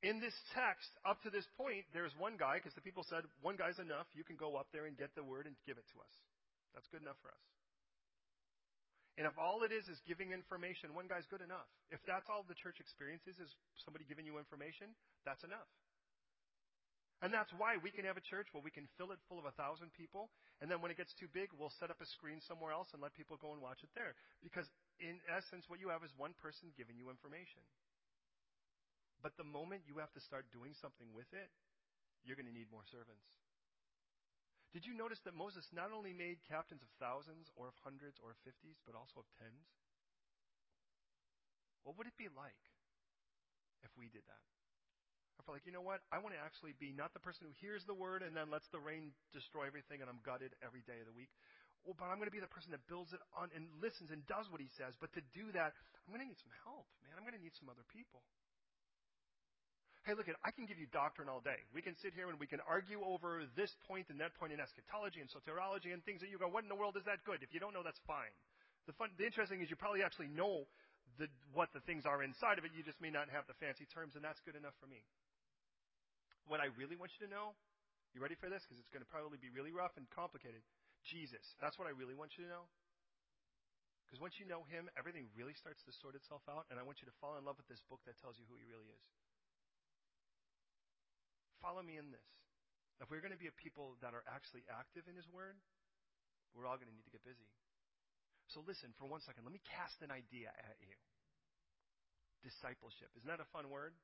In 0.04 0.20
this 0.20 0.36
text, 0.52 0.92
up 1.08 1.24
to 1.24 1.32
this 1.32 1.48
point, 1.56 1.88
there's 1.96 2.12
one 2.20 2.36
guy, 2.36 2.60
because 2.60 2.76
the 2.76 2.84
people 2.84 3.08
said, 3.08 3.24
one 3.40 3.56
guy's 3.56 3.80
enough. 3.80 4.06
You 4.12 4.28
can 4.28 4.36
go 4.36 4.60
up 4.60 4.68
there 4.76 4.84
and 4.84 5.00
get 5.00 5.16
the 5.16 5.24
word 5.24 5.48
and 5.48 5.56
give 5.64 5.80
it 5.80 5.88
to 5.96 5.98
us. 6.04 6.14
That's 6.76 6.92
good 6.92 7.02
enough 7.02 7.18
for 7.24 7.32
us. 7.32 7.46
And 9.16 9.24
if 9.24 9.38
all 9.40 9.64
it 9.64 9.72
is 9.72 9.88
is 9.88 10.02
giving 10.04 10.36
information, 10.36 10.92
one 10.92 11.08
guy's 11.08 11.26
good 11.32 11.40
enough. 11.40 11.70
If 11.88 12.04
that's 12.04 12.28
all 12.28 12.44
the 12.44 12.58
church 12.58 12.84
experiences 12.84 13.40
is 13.40 13.48
somebody 13.88 14.04
giving 14.04 14.28
you 14.28 14.36
information, 14.42 14.92
that's 15.24 15.46
enough. 15.48 15.70
And 17.24 17.32
that's 17.32 17.56
why 17.56 17.80
we 17.80 17.88
can 17.88 18.04
have 18.04 18.20
a 18.20 18.28
church 18.28 18.52
where 18.52 18.60
we 18.60 18.68
can 18.68 18.84
fill 19.00 19.16
it 19.16 19.22
full 19.32 19.40
of 19.40 19.48
a 19.48 19.56
thousand 19.56 19.96
people, 19.96 20.28
and 20.60 20.68
then 20.68 20.84
when 20.84 20.92
it 20.92 21.00
gets 21.00 21.16
too 21.16 21.32
big, 21.32 21.56
we'll 21.56 21.72
set 21.80 21.88
up 21.88 22.04
a 22.04 22.08
screen 22.20 22.44
somewhere 22.44 22.76
else 22.76 22.92
and 22.92 23.00
let 23.00 23.16
people 23.16 23.40
go 23.40 23.56
and 23.56 23.64
watch 23.64 23.80
it 23.80 23.96
there. 23.96 24.12
Because 24.44 24.68
in 25.00 25.24
essence, 25.32 25.72
what 25.72 25.80
you 25.80 25.88
have 25.88 26.04
is 26.04 26.12
one 26.20 26.36
person 26.36 26.76
giving 26.76 27.00
you 27.00 27.08
information. 27.08 27.64
But 29.24 29.40
the 29.40 29.48
moment 29.48 29.88
you 29.88 30.04
have 30.04 30.12
to 30.20 30.22
start 30.28 30.52
doing 30.52 30.76
something 30.84 31.08
with 31.16 31.32
it, 31.32 31.48
you're 32.28 32.36
going 32.36 32.52
to 32.52 32.52
need 32.52 32.68
more 32.68 32.84
servants. 32.92 33.24
Did 34.76 34.84
you 34.84 34.92
notice 34.92 35.24
that 35.24 35.32
Moses 35.32 35.64
not 35.72 35.96
only 35.96 36.12
made 36.12 36.44
captains 36.44 36.84
of 36.84 36.92
thousands 37.00 37.48
or 37.56 37.72
of 37.72 37.76
hundreds 37.88 38.20
or 38.20 38.36
of 38.36 38.40
fifties, 38.44 38.84
but 38.84 39.00
also 39.00 39.24
of 39.24 39.28
tens? 39.40 39.64
What 41.88 41.96
would 41.96 42.12
it 42.12 42.20
be 42.20 42.28
like 42.36 42.68
if 43.80 43.96
we 43.96 44.12
did 44.12 44.28
that? 44.28 44.44
I 45.38 45.44
felt 45.44 45.58
like, 45.58 45.66
you 45.66 45.76
know 45.76 45.84
what? 45.84 46.06
I 46.14 46.22
want 46.22 46.38
to 46.38 46.42
actually 46.42 46.78
be 46.78 46.94
not 46.94 47.12
the 47.12 47.24
person 47.24 47.50
who 47.50 47.54
hears 47.60 47.84
the 47.84 47.98
word 47.98 48.22
and 48.22 48.32
then 48.32 48.54
lets 48.54 48.70
the 48.70 48.80
rain 48.80 49.12
destroy 49.34 49.68
everything 49.68 50.00
and 50.00 50.08
I'm 50.08 50.22
gutted 50.24 50.54
every 50.62 50.86
day 50.86 51.02
of 51.02 51.08
the 51.10 51.16
week. 51.16 51.32
Well, 51.84 52.00
but 52.00 52.08
I'm 52.08 52.16
going 52.16 52.32
to 52.32 52.36
be 52.36 52.40
the 52.40 52.52
person 52.52 52.72
that 52.72 52.86
builds 52.88 53.12
it 53.12 53.20
on 53.36 53.52
and 53.52 53.68
listens 53.84 54.08
and 54.08 54.24
does 54.24 54.48
what 54.48 54.64
he 54.64 54.72
says. 54.80 54.96
But 55.04 55.12
to 55.20 55.22
do 55.36 55.52
that, 55.52 55.76
I'm 56.08 56.16
going 56.16 56.24
to 56.24 56.30
need 56.32 56.40
some 56.40 56.54
help, 56.64 56.88
man. 57.04 57.20
I'm 57.20 57.28
going 57.28 57.36
to 57.36 57.44
need 57.44 57.56
some 57.60 57.68
other 57.68 57.84
people. 57.92 58.24
Hey, 60.04 60.16
look, 60.20 60.28
I 60.28 60.52
can 60.52 60.68
give 60.68 60.76
you 60.76 60.88
doctrine 60.92 61.32
all 61.32 61.40
day. 61.40 61.64
We 61.72 61.80
can 61.80 61.96
sit 62.04 62.12
here 62.12 62.28
and 62.28 62.36
we 62.36 62.48
can 62.48 62.60
argue 62.68 63.00
over 63.04 63.48
this 63.56 63.72
point 63.88 64.12
and 64.12 64.20
that 64.20 64.36
point 64.36 64.52
in 64.52 64.60
eschatology 64.60 65.24
and 65.24 65.32
soteriology 65.32 65.96
and 65.96 66.04
things 66.04 66.20
that 66.20 66.28
you 66.28 66.36
go, 66.36 66.52
what 66.52 66.68
in 66.68 66.72
the 66.72 66.76
world 66.76 67.00
is 67.00 67.08
that 67.08 67.24
good? 67.24 67.40
If 67.40 67.56
you 67.56 67.64
don't 67.64 67.72
know, 67.72 67.84
that's 67.84 68.04
fine. 68.04 68.32
The 68.84 68.92
fun, 69.00 69.16
the 69.16 69.24
interesting 69.24 69.64
is 69.64 69.72
you 69.72 69.80
probably 69.80 70.04
actually 70.04 70.28
know 70.28 70.68
the, 71.16 71.32
what 71.56 71.72
the 71.72 71.80
things 71.88 72.04
are 72.04 72.20
inside 72.20 72.60
of 72.60 72.68
it. 72.68 72.76
You 72.76 72.84
just 72.84 73.00
may 73.00 73.16
not 73.16 73.32
have 73.32 73.48
the 73.48 73.56
fancy 73.64 73.88
terms, 73.96 74.20
and 74.20 74.24
that's 74.24 74.44
good 74.44 74.60
enough 74.60 74.76
for 74.84 74.92
me. 74.92 75.08
What 76.48 76.60
I 76.60 76.72
really 76.76 77.00
want 77.00 77.16
you 77.18 77.28
to 77.28 77.32
know, 77.32 77.56
you 78.14 78.22
ready 78.22 78.38
for 78.38 78.52
this? 78.52 78.62
Because 78.68 78.78
it's 78.78 78.92
going 78.94 79.02
to 79.02 79.10
probably 79.10 79.42
be 79.42 79.50
really 79.50 79.74
rough 79.74 79.96
and 79.98 80.06
complicated. 80.14 80.62
Jesus. 81.04 81.44
That's 81.60 81.76
what 81.76 81.90
I 81.90 81.94
really 81.96 82.16
want 82.16 82.36
you 82.40 82.48
to 82.48 82.52
know. 82.52 82.70
Because 84.06 84.22
once 84.22 84.38
you 84.38 84.46
know 84.46 84.64
Him, 84.70 84.88
everything 84.94 85.26
really 85.34 85.58
starts 85.58 85.82
to 85.90 85.92
sort 85.98 86.14
itself 86.14 86.46
out, 86.46 86.70
and 86.70 86.78
I 86.78 86.86
want 86.86 87.02
you 87.02 87.10
to 87.10 87.16
fall 87.18 87.34
in 87.40 87.44
love 87.44 87.58
with 87.58 87.66
this 87.66 87.82
book 87.90 88.04
that 88.06 88.20
tells 88.22 88.38
you 88.38 88.46
who 88.46 88.60
He 88.62 88.68
really 88.70 88.86
is. 88.86 89.04
Follow 91.66 91.82
me 91.82 91.98
in 91.98 92.14
this. 92.14 92.30
If 93.02 93.10
we're 93.10 93.26
going 93.26 93.34
to 93.34 93.42
be 93.42 93.50
a 93.50 93.56
people 93.58 93.98
that 94.06 94.14
are 94.14 94.22
actually 94.30 94.64
active 94.70 95.10
in 95.10 95.18
His 95.18 95.26
Word, 95.34 95.58
we're 96.54 96.70
all 96.70 96.78
going 96.78 96.92
to 96.92 96.94
need 96.94 97.10
to 97.10 97.16
get 97.16 97.26
busy. 97.26 97.50
So 98.54 98.62
listen 98.62 98.94
for 99.02 99.10
one 99.10 99.24
second. 99.26 99.50
Let 99.50 99.56
me 99.56 99.64
cast 99.66 99.98
an 100.06 100.14
idea 100.14 100.54
at 100.54 100.78
you. 100.78 100.94
Discipleship. 102.46 103.10
Isn't 103.18 103.32
that 103.32 103.42
a 103.42 103.50
fun 103.50 103.72
word? 103.74 103.98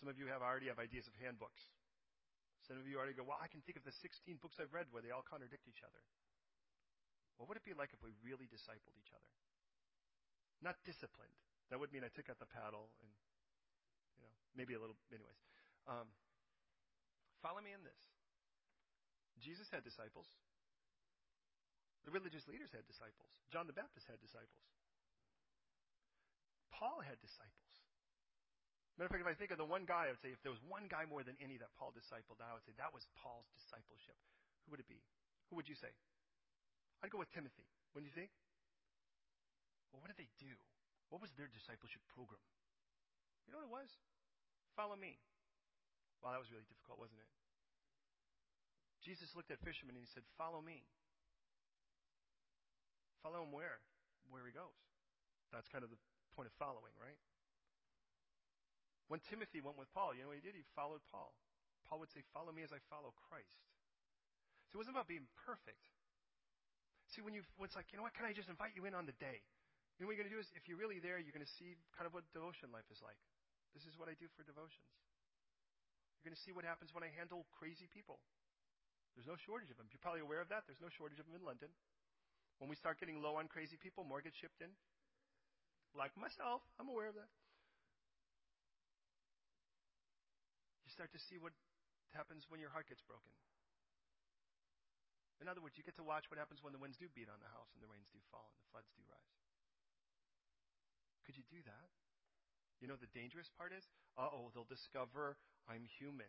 Some 0.00 0.08
of 0.08 0.16
you 0.16 0.32
have 0.32 0.40
already 0.40 0.72
have 0.72 0.80
ideas 0.80 1.04
of 1.04 1.12
handbooks. 1.20 1.60
Some 2.64 2.80
of 2.80 2.88
you 2.88 2.96
already 2.96 3.12
go, 3.12 3.20
well, 3.20 3.36
I 3.36 3.52
can 3.52 3.60
think 3.68 3.76
of 3.76 3.84
the 3.84 3.92
16 3.92 4.40
books 4.40 4.56
I've 4.56 4.72
read 4.72 4.88
where 4.88 5.04
they 5.04 5.12
all 5.12 5.20
contradict 5.20 5.68
each 5.68 5.84
other. 5.84 6.00
What 7.36 7.52
would 7.52 7.60
it 7.60 7.68
be 7.68 7.76
like 7.76 7.92
if 7.92 8.00
we 8.00 8.16
really 8.24 8.48
discipled 8.48 8.96
each 8.96 9.12
other? 9.12 9.30
Not 10.64 10.80
disciplined. 10.88 11.36
That 11.68 11.76
would 11.80 11.92
mean 11.92 12.00
I 12.00 12.12
took 12.12 12.32
out 12.32 12.40
the 12.40 12.48
paddle 12.48 12.88
and, 13.04 13.12
you 14.16 14.24
know, 14.24 14.32
maybe 14.56 14.72
a 14.72 14.80
little, 14.80 14.96
anyways. 15.12 15.40
Um, 15.84 16.08
follow 17.44 17.60
me 17.60 17.76
in 17.76 17.84
this. 17.84 18.00
Jesus 19.40 19.68
had 19.68 19.84
disciples. 19.84 20.28
The 22.08 22.12
religious 22.12 22.48
leaders 22.48 22.72
had 22.72 22.88
disciples. 22.88 23.32
John 23.52 23.68
the 23.68 23.76
Baptist 23.76 24.08
had 24.08 24.20
disciples. 24.20 24.64
Paul 26.72 27.04
had 27.04 27.20
disciples. 27.20 27.69
Matter 29.00 29.08
of 29.08 29.12
fact, 29.16 29.24
if 29.24 29.32
I 29.32 29.40
think 29.40 29.48
of 29.48 29.56
the 29.56 29.64
one 29.64 29.88
guy, 29.88 30.04
I 30.04 30.12
would 30.12 30.20
say 30.20 30.28
if 30.28 30.44
there 30.44 30.52
was 30.52 30.60
one 30.68 30.84
guy 30.84 31.08
more 31.08 31.24
than 31.24 31.32
any 31.40 31.56
that 31.56 31.72
Paul 31.80 31.88
discipled, 31.96 32.36
I 32.36 32.52
would 32.52 32.68
say 32.68 32.76
that 32.76 32.92
was 32.92 33.08
Paul's 33.16 33.48
discipleship. 33.56 34.12
Who 34.68 34.76
would 34.76 34.82
it 34.84 34.92
be? 34.92 35.00
Who 35.48 35.56
would 35.56 35.64
you 35.64 35.72
say? 35.72 35.88
I'd 37.00 37.08
go 37.08 37.16
with 37.16 37.32
Timothy. 37.32 37.64
Wouldn't 37.96 38.12
you 38.12 38.12
think? 38.12 38.28
Well, 39.88 40.04
what 40.04 40.12
did 40.12 40.20
they 40.20 40.28
do? 40.36 40.52
What 41.08 41.24
was 41.24 41.32
their 41.32 41.48
discipleship 41.48 42.04
program? 42.12 42.44
You 43.48 43.56
know 43.56 43.64
what 43.64 43.72
it 43.72 43.76
was? 43.88 43.88
Follow 44.76 45.00
me. 45.00 45.16
Wow, 46.20 46.36
that 46.36 46.44
was 46.44 46.52
really 46.52 46.68
difficult, 46.68 47.00
wasn't 47.00 47.24
it? 47.24 47.30
Jesus 49.00 49.32
looked 49.32 49.48
at 49.48 49.64
fishermen 49.64 49.96
and 49.96 50.04
he 50.04 50.12
said, 50.12 50.28
Follow 50.36 50.60
me. 50.60 50.84
Follow 53.24 53.48
him 53.48 53.52
where? 53.56 53.80
Where 54.28 54.44
he 54.44 54.52
goes. 54.52 54.76
That's 55.56 55.72
kind 55.72 55.88
of 55.88 55.88
the 55.88 55.96
point 56.36 56.52
of 56.52 56.54
following, 56.60 56.92
right? 57.00 57.16
When 59.10 59.18
Timothy 59.26 59.58
went 59.58 59.74
with 59.74 59.90
Paul, 59.90 60.14
you 60.14 60.22
know 60.22 60.30
what 60.30 60.38
he 60.38 60.46
did? 60.46 60.54
He 60.54 60.62
followed 60.78 61.02
Paul. 61.10 61.34
Paul 61.90 61.98
would 61.98 62.14
say, 62.14 62.22
Follow 62.30 62.54
me 62.54 62.62
as 62.62 62.70
I 62.70 62.78
follow 62.86 63.10
Christ. 63.26 63.58
So 64.70 64.78
it 64.78 64.86
wasn't 64.86 64.94
about 64.94 65.10
being 65.10 65.26
perfect. 65.34 65.82
See, 67.10 67.18
when 67.18 67.34
you 67.34 67.42
when 67.58 67.66
it's 67.66 67.74
like, 67.74 67.90
you 67.90 67.98
know 67.98 68.06
what, 68.06 68.14
can 68.14 68.22
I 68.22 68.30
just 68.30 68.46
invite 68.46 68.78
you 68.78 68.86
in 68.86 68.94
on 68.94 69.10
the 69.10 69.18
day? 69.18 69.42
You 69.98 70.06
know 70.06 70.06
what 70.06 70.14
you're 70.14 70.22
going 70.22 70.30
to 70.30 70.36
do 70.38 70.40
is, 70.40 70.46
if 70.54 70.70
you're 70.70 70.78
really 70.78 71.02
there, 71.02 71.18
you're 71.18 71.34
going 71.34 71.44
to 71.44 71.56
see 71.58 71.74
kind 71.98 72.06
of 72.06 72.14
what 72.14 72.22
devotion 72.30 72.70
life 72.70 72.86
is 72.88 73.02
like. 73.02 73.18
This 73.74 73.82
is 73.82 73.98
what 73.98 74.06
I 74.06 74.14
do 74.14 74.30
for 74.38 74.46
devotions. 74.46 74.86
You're 76.22 76.30
going 76.30 76.38
to 76.38 76.44
see 76.46 76.54
what 76.54 76.62
happens 76.62 76.94
when 76.94 77.02
I 77.02 77.10
handle 77.10 77.50
crazy 77.58 77.90
people. 77.90 78.22
There's 79.18 79.26
no 79.26 79.34
shortage 79.34 79.74
of 79.74 79.76
them. 79.76 79.90
You're 79.90 80.00
probably 80.00 80.22
aware 80.22 80.38
of 80.38 80.54
that. 80.54 80.70
There's 80.70 80.80
no 80.80 80.88
shortage 80.88 81.18
of 81.18 81.26
them 81.26 81.34
in 81.34 81.42
London. 81.42 81.74
When 82.62 82.70
we 82.70 82.78
start 82.78 83.02
getting 83.02 83.18
low 83.18 83.42
on 83.42 83.50
crazy 83.50 83.74
people, 83.74 84.06
more 84.06 84.22
get 84.22 84.38
shipped 84.38 84.62
in. 84.62 84.70
Like 85.98 86.14
myself, 86.14 86.62
I'm 86.78 86.86
aware 86.86 87.10
of 87.10 87.18
that. 87.18 87.28
Start 91.00 91.16
to 91.16 91.28
see 91.32 91.40
what 91.40 91.56
happens 92.12 92.44
when 92.52 92.60
your 92.60 92.68
heart 92.68 92.84
gets 92.84 93.00
broken. 93.00 93.32
In 95.40 95.48
other 95.48 95.64
words, 95.64 95.80
you 95.80 95.84
get 95.88 95.96
to 95.96 96.04
watch 96.04 96.28
what 96.28 96.36
happens 96.36 96.60
when 96.60 96.76
the 96.76 96.82
winds 96.82 97.00
do 97.00 97.08
beat 97.16 97.32
on 97.32 97.40
the 97.40 97.48
house 97.56 97.72
and 97.72 97.80
the 97.80 97.88
rains 97.88 98.12
do 98.12 98.20
fall 98.28 98.52
and 98.52 98.60
the 98.60 98.68
floods 98.68 98.92
do 98.92 99.00
rise. 99.08 99.40
Could 101.24 101.40
you 101.40 101.46
do 101.48 101.56
that? 101.64 101.88
You 102.84 102.88
know, 102.92 103.00
the 103.00 103.08
dangerous 103.16 103.48
part 103.48 103.72
is, 103.72 103.88
uh 104.20 104.28
oh, 104.28 104.52
they'll 104.52 104.68
discover 104.68 105.40
I'm 105.64 105.88
human. 105.88 106.28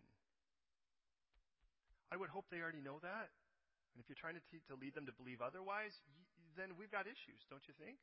I 2.08 2.16
would 2.16 2.32
hope 2.32 2.48
they 2.48 2.64
already 2.64 2.80
know 2.80 3.04
that. 3.04 3.28
And 3.92 4.00
if 4.00 4.08
you're 4.08 4.20
trying 4.20 4.40
to, 4.40 4.46
te- 4.48 4.64
to 4.72 4.80
lead 4.80 4.96
them 4.96 5.04
to 5.04 5.16
believe 5.20 5.44
otherwise, 5.44 6.00
y- 6.16 6.24
then 6.56 6.80
we've 6.80 6.92
got 6.92 7.12
issues, 7.12 7.44
don't 7.52 7.68
you 7.68 7.76
think? 7.76 8.00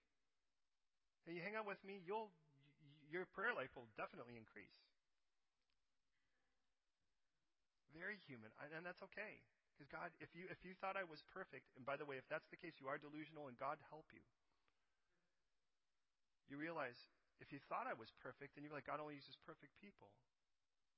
And 1.25 1.33
you 1.33 1.41
hang 1.41 1.57
out 1.57 1.65
with 1.65 1.81
me, 1.81 2.05
you'll, 2.05 2.29
y- 2.85 3.09
your 3.09 3.25
prayer 3.33 3.57
life 3.57 3.73
will 3.73 3.89
definitely 3.97 4.37
increase. 4.37 4.88
Human, 8.27 8.51
and 8.59 8.83
that's 8.83 9.03
okay. 9.13 9.45
Because 9.79 9.87
God, 9.95 10.11
if 10.19 10.35
you 10.35 10.51
if 10.51 10.67
you 10.67 10.75
thought 10.75 10.99
I 10.99 11.07
was 11.07 11.23
perfect, 11.31 11.71
and 11.79 11.87
by 11.87 11.95
the 11.95 12.03
way, 12.03 12.19
if 12.19 12.27
that's 12.27 12.51
the 12.51 12.59
case, 12.59 12.75
you 12.83 12.91
are 12.91 12.99
delusional, 12.99 13.47
and 13.47 13.55
God 13.55 13.79
help 13.95 14.11
you. 14.11 14.25
You 16.51 16.59
realize 16.59 16.99
if 17.39 17.55
you 17.55 17.63
thought 17.71 17.87
I 17.87 17.95
was 17.95 18.11
perfect, 18.19 18.59
then 18.59 18.67
you're 18.67 18.75
like 18.75 18.89
God 18.89 18.99
only 18.99 19.15
uses 19.15 19.39
perfect 19.47 19.79
people. 19.79 20.11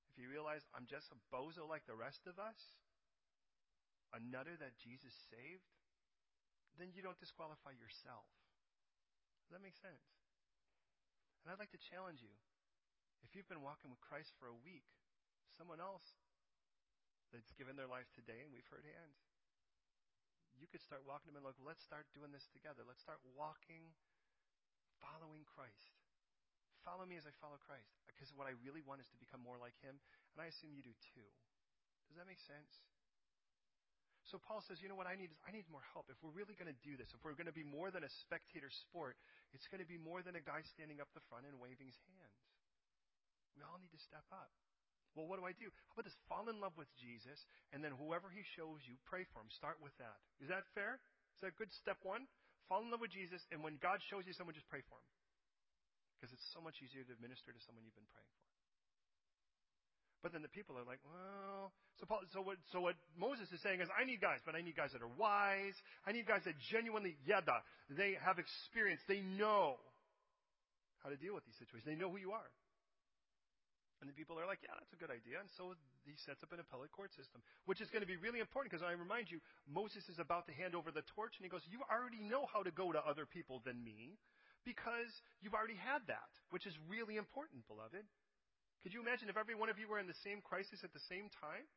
If 0.08 0.16
you 0.16 0.32
realize 0.32 0.64
I'm 0.72 0.88
just 0.88 1.12
a 1.12 1.18
bozo 1.28 1.68
like 1.68 1.84
the 1.84 1.98
rest 1.98 2.24
of 2.24 2.40
us, 2.40 2.58
a 4.16 4.18
nutter 4.18 4.56
that 4.58 4.80
Jesus 4.80 5.14
saved, 5.28 5.68
then 6.80 6.90
you 6.96 7.04
don't 7.04 7.20
disqualify 7.20 7.76
yourself. 7.76 8.26
Does 9.46 9.58
that 9.58 9.62
make 9.62 9.78
sense? 9.78 10.02
And 11.42 11.50
I'd 11.50 11.62
like 11.62 11.74
to 11.74 11.88
challenge 11.90 12.22
you. 12.22 12.34
If 13.22 13.36
you've 13.36 13.48
been 13.48 13.62
walking 13.62 13.92
with 13.92 14.00
Christ 14.00 14.32
for 14.40 14.48
a 14.48 14.62
week, 14.64 14.86
someone 15.54 15.80
else 15.82 16.19
that's 17.30 17.54
given 17.56 17.78
their 17.78 17.90
life 17.90 18.10
today, 18.12 18.42
and 18.42 18.50
we've 18.50 18.66
heard 18.68 18.84
hands. 18.84 19.18
You 20.58 20.68
could 20.68 20.84
start 20.84 21.08
walking 21.08 21.32
them 21.32 21.40
and 21.40 21.46
like, 21.48 21.56
let's 21.64 21.80
start 21.80 22.04
doing 22.12 22.34
this 22.34 22.44
together. 22.52 22.84
Let's 22.84 23.00
start 23.00 23.22
walking, 23.32 23.96
following 25.00 25.48
Christ. 25.48 25.96
Follow 26.84 27.08
me 27.08 27.16
as 27.16 27.24
I 27.24 27.32
follow 27.40 27.56
Christ. 27.56 27.96
Because 28.04 28.32
what 28.36 28.44
I 28.44 28.52
really 28.60 28.84
want 28.84 29.00
is 29.00 29.08
to 29.12 29.18
become 29.20 29.40
more 29.40 29.56
like 29.56 29.76
Him, 29.80 29.96
and 30.36 30.38
I 30.44 30.52
assume 30.52 30.76
you 30.76 30.84
do 30.84 30.92
too. 31.16 31.28
Does 32.12 32.20
that 32.20 32.28
make 32.28 32.42
sense? 32.42 32.84
So 34.28 34.38
Paul 34.38 34.62
says, 34.62 34.78
you 34.78 34.86
know 34.86 34.98
what 34.98 35.10
I 35.10 35.18
need 35.18 35.32
is 35.32 35.40
I 35.42 35.50
need 35.50 35.66
more 35.72 35.82
help. 35.90 36.06
If 36.06 36.20
we're 36.22 36.34
really 36.34 36.54
going 36.54 36.70
to 36.70 36.80
do 36.86 36.94
this, 36.94 37.10
if 37.10 37.24
we're 37.24 37.34
going 37.34 37.50
to 37.50 37.56
be 37.56 37.66
more 37.66 37.90
than 37.90 38.06
a 38.06 38.12
spectator 38.22 38.70
sport, 38.70 39.18
it's 39.50 39.66
going 39.66 39.82
to 39.82 39.88
be 39.88 39.98
more 39.98 40.22
than 40.22 40.38
a 40.38 40.44
guy 40.44 40.62
standing 40.70 41.02
up 41.02 41.10
the 41.16 41.24
front 41.26 41.50
and 41.50 41.58
waving 41.58 41.90
his 41.90 41.98
hands. 42.06 42.38
We 43.58 43.66
all 43.66 43.80
need 43.82 43.90
to 43.90 43.98
step 43.98 44.22
up. 44.30 44.54
Well, 45.18 45.26
what 45.26 45.42
do 45.42 45.44
I 45.46 45.54
do? 45.58 45.66
How 45.90 45.98
about 45.98 46.06
this? 46.06 46.16
Fall 46.30 46.46
in 46.46 46.62
love 46.62 46.78
with 46.78 46.90
Jesus, 46.94 47.38
and 47.74 47.82
then 47.82 47.90
whoever 47.98 48.30
he 48.30 48.46
shows 48.54 48.78
you, 48.86 48.94
pray 49.10 49.26
for 49.34 49.42
him. 49.42 49.50
Start 49.50 49.82
with 49.82 49.94
that. 49.98 50.22
Is 50.38 50.46
that 50.48 50.62
fair? 50.70 51.02
Is 51.34 51.42
that 51.42 51.58
good? 51.58 51.70
Step 51.82 51.98
one? 52.06 52.30
Fall 52.70 52.86
in 52.86 52.94
love 52.94 53.02
with 53.02 53.10
Jesus, 53.10 53.42
and 53.50 53.66
when 53.66 53.74
God 53.82 53.98
shows 54.06 54.22
you 54.24 54.34
someone, 54.38 54.54
just 54.54 54.70
pray 54.70 54.86
for 54.86 54.94
him. 54.94 55.08
Because 56.14 56.30
it's 56.30 56.46
so 56.54 56.62
much 56.62 56.78
easier 56.78 57.02
to 57.02 57.14
minister 57.18 57.50
to 57.50 57.60
someone 57.66 57.82
you've 57.82 57.96
been 57.98 58.06
praying 58.06 58.30
for. 58.38 58.46
But 60.22 60.36
then 60.36 60.44
the 60.44 60.52
people 60.52 60.76
are 60.76 60.84
like, 60.84 61.00
well, 61.02 61.72
so 61.96 62.04
Paul, 62.04 62.20
so 62.30 62.44
what, 62.44 62.60
so 62.70 62.84
what 62.84 62.94
Moses 63.16 63.48
is 63.50 63.60
saying 63.64 63.80
is, 63.80 63.88
I 63.96 64.04
need 64.04 64.20
guys, 64.20 64.44
but 64.44 64.54
I 64.54 64.60
need 64.60 64.76
guys 64.76 64.92
that 64.92 65.00
are 65.00 65.14
wise. 65.16 65.72
I 66.04 66.12
need 66.12 66.28
guys 66.28 66.44
that 66.44 66.60
genuinely, 66.70 67.16
yada, 67.24 67.64
they 67.88 68.20
have 68.20 68.36
experience. 68.36 69.00
They 69.08 69.24
know 69.24 69.80
how 71.00 71.08
to 71.08 71.16
deal 71.16 71.32
with 71.32 71.48
these 71.48 71.56
situations. 71.56 71.88
They 71.88 71.96
know 71.96 72.12
who 72.12 72.20
you 72.20 72.36
are. 72.36 72.52
And 74.00 74.08
the 74.08 74.16
people 74.16 74.40
are 74.40 74.48
like, 74.48 74.64
yeah, 74.64 74.72
that's 74.72 74.96
a 74.96 75.00
good 75.00 75.12
idea. 75.12 75.36
And 75.44 75.52
so 75.60 75.76
he 76.08 76.16
sets 76.24 76.40
up 76.40 76.56
an 76.56 76.60
appellate 76.60 76.88
court 76.88 77.12
system, 77.12 77.44
which 77.68 77.84
is 77.84 77.92
going 77.92 78.00
to 78.00 78.08
be 78.08 78.16
really 78.16 78.40
important 78.40 78.72
because 78.72 78.84
I 78.84 78.96
remind 78.96 79.28
you, 79.28 79.44
Moses 79.68 80.08
is 80.08 80.16
about 80.16 80.48
to 80.48 80.56
hand 80.56 80.72
over 80.72 80.88
the 80.88 81.04
torch 81.12 81.36
and 81.36 81.44
he 81.44 81.52
goes, 81.52 81.60
you 81.68 81.84
already 81.84 82.24
know 82.24 82.48
how 82.48 82.64
to 82.64 82.72
go 82.72 82.96
to 82.96 83.00
other 83.04 83.28
people 83.28 83.60
than 83.60 83.76
me 83.84 84.16
because 84.64 85.12
you've 85.44 85.52
already 85.52 85.76
had 85.76 86.00
that, 86.08 86.32
which 86.48 86.64
is 86.64 86.72
really 86.88 87.20
important, 87.20 87.68
beloved. 87.68 88.08
Could 88.80 88.96
you 88.96 89.04
imagine 89.04 89.28
if 89.28 89.36
every 89.36 89.52
one 89.52 89.68
of 89.68 89.76
you 89.76 89.84
were 89.84 90.00
in 90.00 90.08
the 90.08 90.16
same 90.24 90.40
crisis 90.40 90.80
at 90.80 90.96
the 90.96 91.04
same 91.12 91.28
time? 91.36 91.68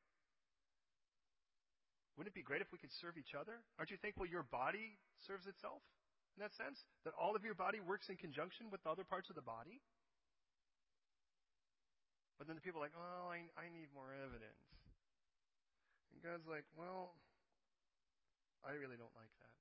Wouldn't 2.15 2.31
it 2.31 2.37
be 2.37 2.45
great 2.45 2.63
if 2.63 2.71
we 2.71 2.79
could 2.79 2.93
serve 3.03 3.19
each 3.19 3.35
other? 3.35 3.59
Aren't 3.75 3.91
you 3.91 3.99
thankful 3.99 4.23
your 4.23 4.47
body 4.47 4.95
serves 5.27 5.43
itself 5.43 5.83
in 6.37 6.45
that 6.45 6.55
sense? 6.55 6.79
That 7.03 7.17
all 7.19 7.35
of 7.35 7.43
your 7.43 7.57
body 7.57 7.83
works 7.83 8.07
in 8.07 8.15
conjunction 8.15 8.71
with 8.71 8.79
the 8.85 8.91
other 8.93 9.03
parts 9.03 9.27
of 9.27 9.35
the 9.35 9.43
body? 9.43 9.81
But 12.43 12.51
then 12.51 12.59
the 12.59 12.67
people 12.67 12.83
are 12.83 12.91
like, 12.91 12.99
oh, 12.99 13.31
I, 13.31 13.47
I 13.55 13.71
need 13.71 13.87
more 13.95 14.11
evidence. 14.11 14.67
And 16.11 16.19
God's 16.19 16.43
like, 16.43 16.67
well, 16.75 17.15
I 18.67 18.75
really 18.75 18.99
don't 18.99 19.15
like 19.15 19.31
that. 19.39 19.55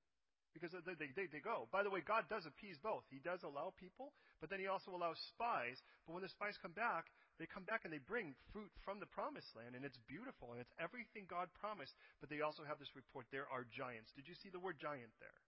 Because 0.50 0.74
they, 0.82 0.98
they, 0.98 1.30
they, 1.30 1.38
go. 1.38 1.70
By 1.70 1.86
the 1.86 1.94
way, 1.94 2.02
God 2.02 2.26
does 2.26 2.42
appease 2.42 2.82
both. 2.82 3.06
He 3.06 3.22
does 3.22 3.46
allow 3.46 3.70
people, 3.78 4.10
but 4.42 4.50
then 4.50 4.58
He 4.58 4.66
also 4.66 4.90
allows 4.98 5.14
spies. 5.30 5.78
But 6.02 6.18
when 6.18 6.26
the 6.26 6.34
spies 6.34 6.58
come 6.58 6.74
back, 6.74 7.06
they 7.38 7.46
come 7.46 7.62
back 7.62 7.86
and 7.86 7.94
they 7.94 8.02
bring 8.02 8.34
fruit 8.50 8.74
from 8.82 8.98
the 8.98 9.06
promised 9.14 9.54
land, 9.54 9.78
and 9.78 9.86
it's 9.86 10.02
beautiful, 10.10 10.50
and 10.50 10.58
it's 10.58 10.74
everything 10.82 11.30
God 11.30 11.54
promised. 11.54 11.94
But 12.18 12.34
they 12.34 12.42
also 12.42 12.66
have 12.66 12.82
this 12.82 12.98
report 12.98 13.30
there 13.30 13.46
are 13.46 13.62
giants. 13.70 14.10
Did 14.18 14.26
you 14.26 14.34
see 14.42 14.50
the 14.50 14.58
word 14.58 14.82
giant 14.82 15.14
there? 15.22 15.38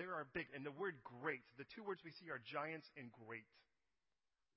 There 0.00 0.16
are 0.16 0.24
big, 0.32 0.48
and 0.56 0.64
the 0.64 0.72
word 0.72 0.96
great, 1.04 1.44
the 1.60 1.68
two 1.76 1.84
words 1.84 2.00
we 2.00 2.16
see 2.16 2.32
are 2.32 2.40
giants 2.40 2.88
and 2.96 3.12
great. 3.12 3.44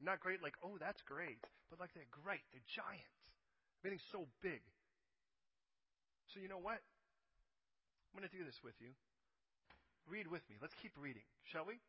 Not 0.02 0.22
great 0.22 0.43
like, 0.43 0.54
oh, 0.62 0.78
that's 0.80 1.02
great, 1.10 1.41
but 1.70 1.80
like 1.80 1.89
they're 1.93 2.10
great, 2.12 2.45
they're 2.54 2.70
giant. 2.76 3.14
Everything's 3.82 4.06
so 4.12 4.28
big. 4.43 4.62
So 6.34 6.39
you 6.39 6.50
know 6.50 6.62
what? 6.62 6.78
I'm 6.78 8.20
going 8.20 8.28
to 8.28 8.36
do 8.36 8.43
this 8.45 8.58
with 8.64 8.76
you. 8.80 8.93
Read 10.10 10.28
with 10.28 10.41
me. 10.50 10.56
Let's 10.62 10.74
keep 10.82 10.93
reading, 10.98 11.26
shall 11.52 11.66
we? 11.66 11.80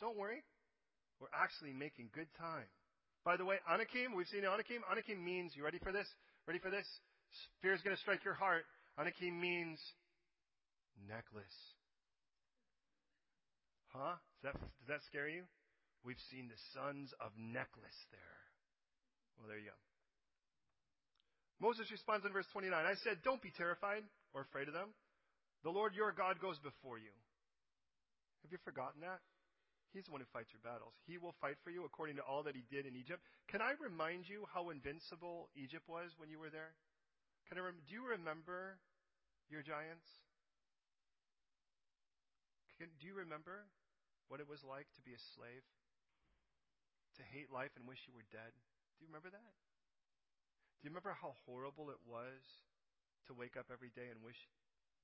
Don't 0.00 0.16
worry. 0.16 0.42
We're 1.20 1.32
actually 1.34 1.72
making 1.72 2.10
good 2.14 2.28
time. 2.38 2.66
By 3.24 3.36
the 3.36 3.44
way, 3.44 3.58
Anakim, 3.68 4.14
we've 4.14 4.28
seen 4.28 4.44
Anakim. 4.44 4.82
Anakim 4.90 5.22
means, 5.24 5.52
you 5.56 5.64
ready 5.64 5.78
for 5.82 5.92
this? 5.92 6.06
Ready 6.46 6.58
for 6.58 6.70
this? 6.70 6.86
Fear 7.60 7.74
is 7.74 7.82
going 7.82 7.94
to 7.94 8.00
strike 8.00 8.24
your 8.24 8.34
heart. 8.34 8.64
Anakim 8.98 9.40
means 9.40 9.78
necklace. 11.08 11.58
Huh? 13.88 14.16
Does 14.42 14.52
that, 14.52 14.54
does 14.54 14.88
that 14.88 15.00
scare 15.06 15.28
you? 15.28 15.42
We've 16.04 16.20
seen 16.30 16.48
the 16.48 16.60
sons 16.74 17.12
of 17.20 17.32
necklace 17.36 18.00
there. 18.10 18.38
Well, 19.38 19.48
there 19.48 19.58
you 19.58 19.70
go. 19.70 19.78
Moses 21.58 21.90
responds 21.90 22.24
in 22.24 22.32
verse 22.32 22.46
29. 22.54 22.70
I 22.70 22.94
said, 23.02 23.18
Don't 23.26 23.42
be 23.42 23.50
terrified 23.50 24.06
or 24.34 24.42
afraid 24.46 24.70
of 24.70 24.74
them. 24.74 24.94
The 25.66 25.74
Lord 25.74 25.94
your 25.94 26.14
God 26.14 26.38
goes 26.38 26.58
before 26.62 26.98
you. 26.98 27.10
Have 28.46 28.54
you 28.54 28.62
forgotten 28.62 29.02
that? 29.02 29.18
He's 29.90 30.06
the 30.06 30.14
one 30.14 30.20
who 30.22 30.30
fights 30.30 30.54
your 30.54 30.62
battles. 30.62 30.94
He 31.08 31.18
will 31.18 31.34
fight 31.40 31.58
for 31.64 31.70
you 31.74 31.82
according 31.82 32.20
to 32.20 32.26
all 32.26 32.44
that 32.44 32.54
he 32.54 32.62
did 32.70 32.86
in 32.86 32.94
Egypt. 32.94 33.24
Can 33.50 33.58
I 33.58 33.74
remind 33.80 34.28
you 34.28 34.44
how 34.52 34.70
invincible 34.70 35.48
Egypt 35.56 35.88
was 35.88 36.14
when 36.20 36.30
you 36.30 36.38
were 36.38 36.52
there? 36.52 36.76
Can 37.48 37.58
I 37.58 37.64
rem- 37.64 37.82
do 37.88 37.96
you 37.96 38.04
remember 38.04 38.76
your 39.48 39.64
giants? 39.64 40.06
Can, 42.76 42.92
do 43.00 43.08
you 43.08 43.16
remember 43.16 43.66
what 44.28 44.38
it 44.38 44.46
was 44.46 44.60
like 44.62 44.86
to 44.94 45.02
be 45.02 45.16
a 45.16 45.22
slave? 45.34 45.64
To 47.18 47.24
hate 47.34 47.50
life 47.50 47.74
and 47.74 47.82
wish 47.84 48.06
you 48.06 48.14
were 48.14 48.26
dead? 48.30 48.54
Do 48.54 48.98
you 49.02 49.10
remember 49.10 49.30
that? 49.34 49.54
Do 50.78 50.86
you 50.86 50.90
remember 50.94 51.14
how 51.18 51.34
horrible 51.42 51.90
it 51.90 51.98
was 52.06 52.42
to 53.26 53.34
wake 53.34 53.58
up 53.58 53.74
every 53.74 53.90
day 53.90 54.06
and 54.14 54.22
wish 54.22 54.38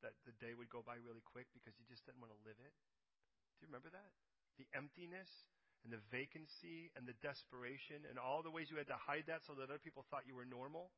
that 0.07 0.15
the 0.23 0.35
day 0.39 0.55
would 0.55 0.71
go 0.71 0.87
by 0.87 0.95
really 1.03 1.23
quick 1.27 1.51
because 1.51 1.75
you 1.75 1.85
just 1.91 2.07
didn't 2.07 2.23
want 2.23 2.31
to 2.31 2.41
live 2.47 2.59
it? 2.63 2.75
Do 3.59 3.67
you 3.67 3.69
remember 3.71 3.91
that? 3.91 4.15
the 4.59 4.67
emptiness 4.75 5.31
and 5.83 5.93
the 5.93 6.01
vacancy 6.09 6.89
and 6.97 7.05
the 7.05 7.17
desperation 7.21 8.07
and 8.09 8.17
all 8.17 8.41
the 8.41 8.51
ways 8.51 8.71
you 8.71 8.79
had 8.79 8.89
to 8.89 8.99
hide 8.99 9.29
that 9.29 9.45
so 9.45 9.53
that 9.59 9.69
other 9.69 9.83
people 9.83 10.07
thought 10.09 10.25
you 10.25 10.35
were 10.35 10.49
normal, 10.49 10.95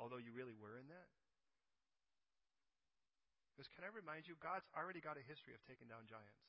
although 0.00 0.20
you 0.20 0.32
really 0.32 0.56
were 0.56 0.80
in 0.80 0.88
that? 0.88 1.08
Because 3.52 3.68
can 3.72 3.84
I 3.84 3.90
remind 3.92 4.28
you, 4.28 4.36
God's 4.40 4.68
already 4.76 5.00
got 5.00 5.16
a 5.16 5.24
history 5.24 5.56
of 5.56 5.60
taking 5.64 5.88
down 5.88 6.04
giants. 6.08 6.44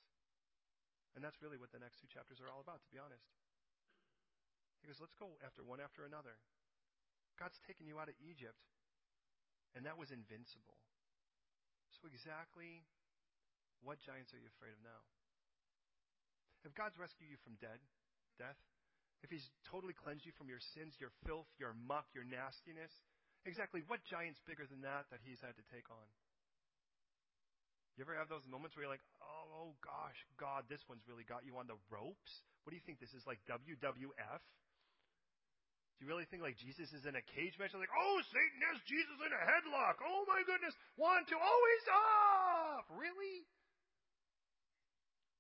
And 1.16 1.24
that's 1.24 1.40
really 1.40 1.58
what 1.58 1.72
the 1.72 1.82
next 1.82 2.04
two 2.04 2.12
chapters 2.12 2.38
are 2.44 2.52
all 2.52 2.62
about, 2.62 2.84
to 2.84 2.90
be 2.92 3.00
honest. 3.00 3.26
He 4.88 4.96
goes, 4.96 5.04
let's 5.04 5.20
go 5.20 5.36
after 5.44 5.68
one 5.68 5.84
after 5.84 6.08
another. 6.08 6.40
God's 7.36 7.60
taken 7.68 7.92
you 7.92 8.00
out 8.00 8.08
of 8.08 8.16
Egypt, 8.24 8.56
and 9.76 9.84
that 9.84 10.00
was 10.00 10.16
invincible. 10.16 10.80
So, 12.00 12.08
exactly 12.08 12.88
what 13.84 14.00
giants 14.00 14.32
are 14.32 14.40
you 14.40 14.48
afraid 14.48 14.72
of 14.72 14.80
now? 14.80 15.04
If 16.64 16.72
God's 16.72 16.96
rescued 16.96 17.28
you 17.28 17.36
from 17.44 17.60
dead, 17.60 17.84
death, 18.40 18.56
if 19.20 19.28
He's 19.28 19.52
totally 19.68 19.92
cleansed 19.92 20.24
you 20.24 20.32
from 20.40 20.48
your 20.48 20.64
sins, 20.72 20.96
your 21.04 21.12
filth, 21.28 21.52
your 21.60 21.76
muck, 21.76 22.08
your 22.16 22.24
nastiness, 22.24 22.96
exactly 23.44 23.84
what 23.92 24.08
giant's 24.08 24.40
bigger 24.48 24.64
than 24.72 24.88
that 24.88 25.12
that 25.12 25.20
He's 25.20 25.44
had 25.44 25.60
to 25.60 25.68
take 25.68 25.92
on? 25.92 26.08
You 28.00 28.08
ever 28.08 28.16
have 28.16 28.32
those 28.32 28.48
moments 28.48 28.80
where 28.80 28.88
you're 28.88 28.96
like, 28.96 29.04
oh, 29.20 29.52
oh 29.52 29.72
gosh, 29.84 30.16
God, 30.40 30.64
this 30.72 30.88
one's 30.88 31.04
really 31.12 31.28
got 31.28 31.44
you 31.44 31.60
on 31.60 31.68
the 31.68 31.76
ropes? 31.92 32.32
What 32.64 32.72
do 32.72 32.80
you 32.80 32.86
think 32.88 33.04
this 33.04 33.12
is 33.12 33.28
like 33.28 33.44
WWF? 33.52 34.40
Do 35.98 36.06
you 36.06 36.10
really 36.14 36.30
think 36.30 36.46
like 36.46 36.62
Jesus 36.62 36.94
is 36.94 37.10
in 37.10 37.18
a 37.18 37.26
cage 37.34 37.58
match? 37.58 37.74
Like, 37.74 37.90
oh, 37.90 38.18
Satan 38.30 38.62
has 38.70 38.78
Jesus 38.86 39.18
in 39.18 39.34
a 39.34 39.42
headlock. 39.42 39.98
Oh 40.06 40.30
my 40.30 40.46
goodness. 40.46 40.78
One, 40.94 41.26
two, 41.26 41.42
oh, 41.42 41.62
he's 41.74 41.90
off. 41.90 42.86
Really? 42.94 43.50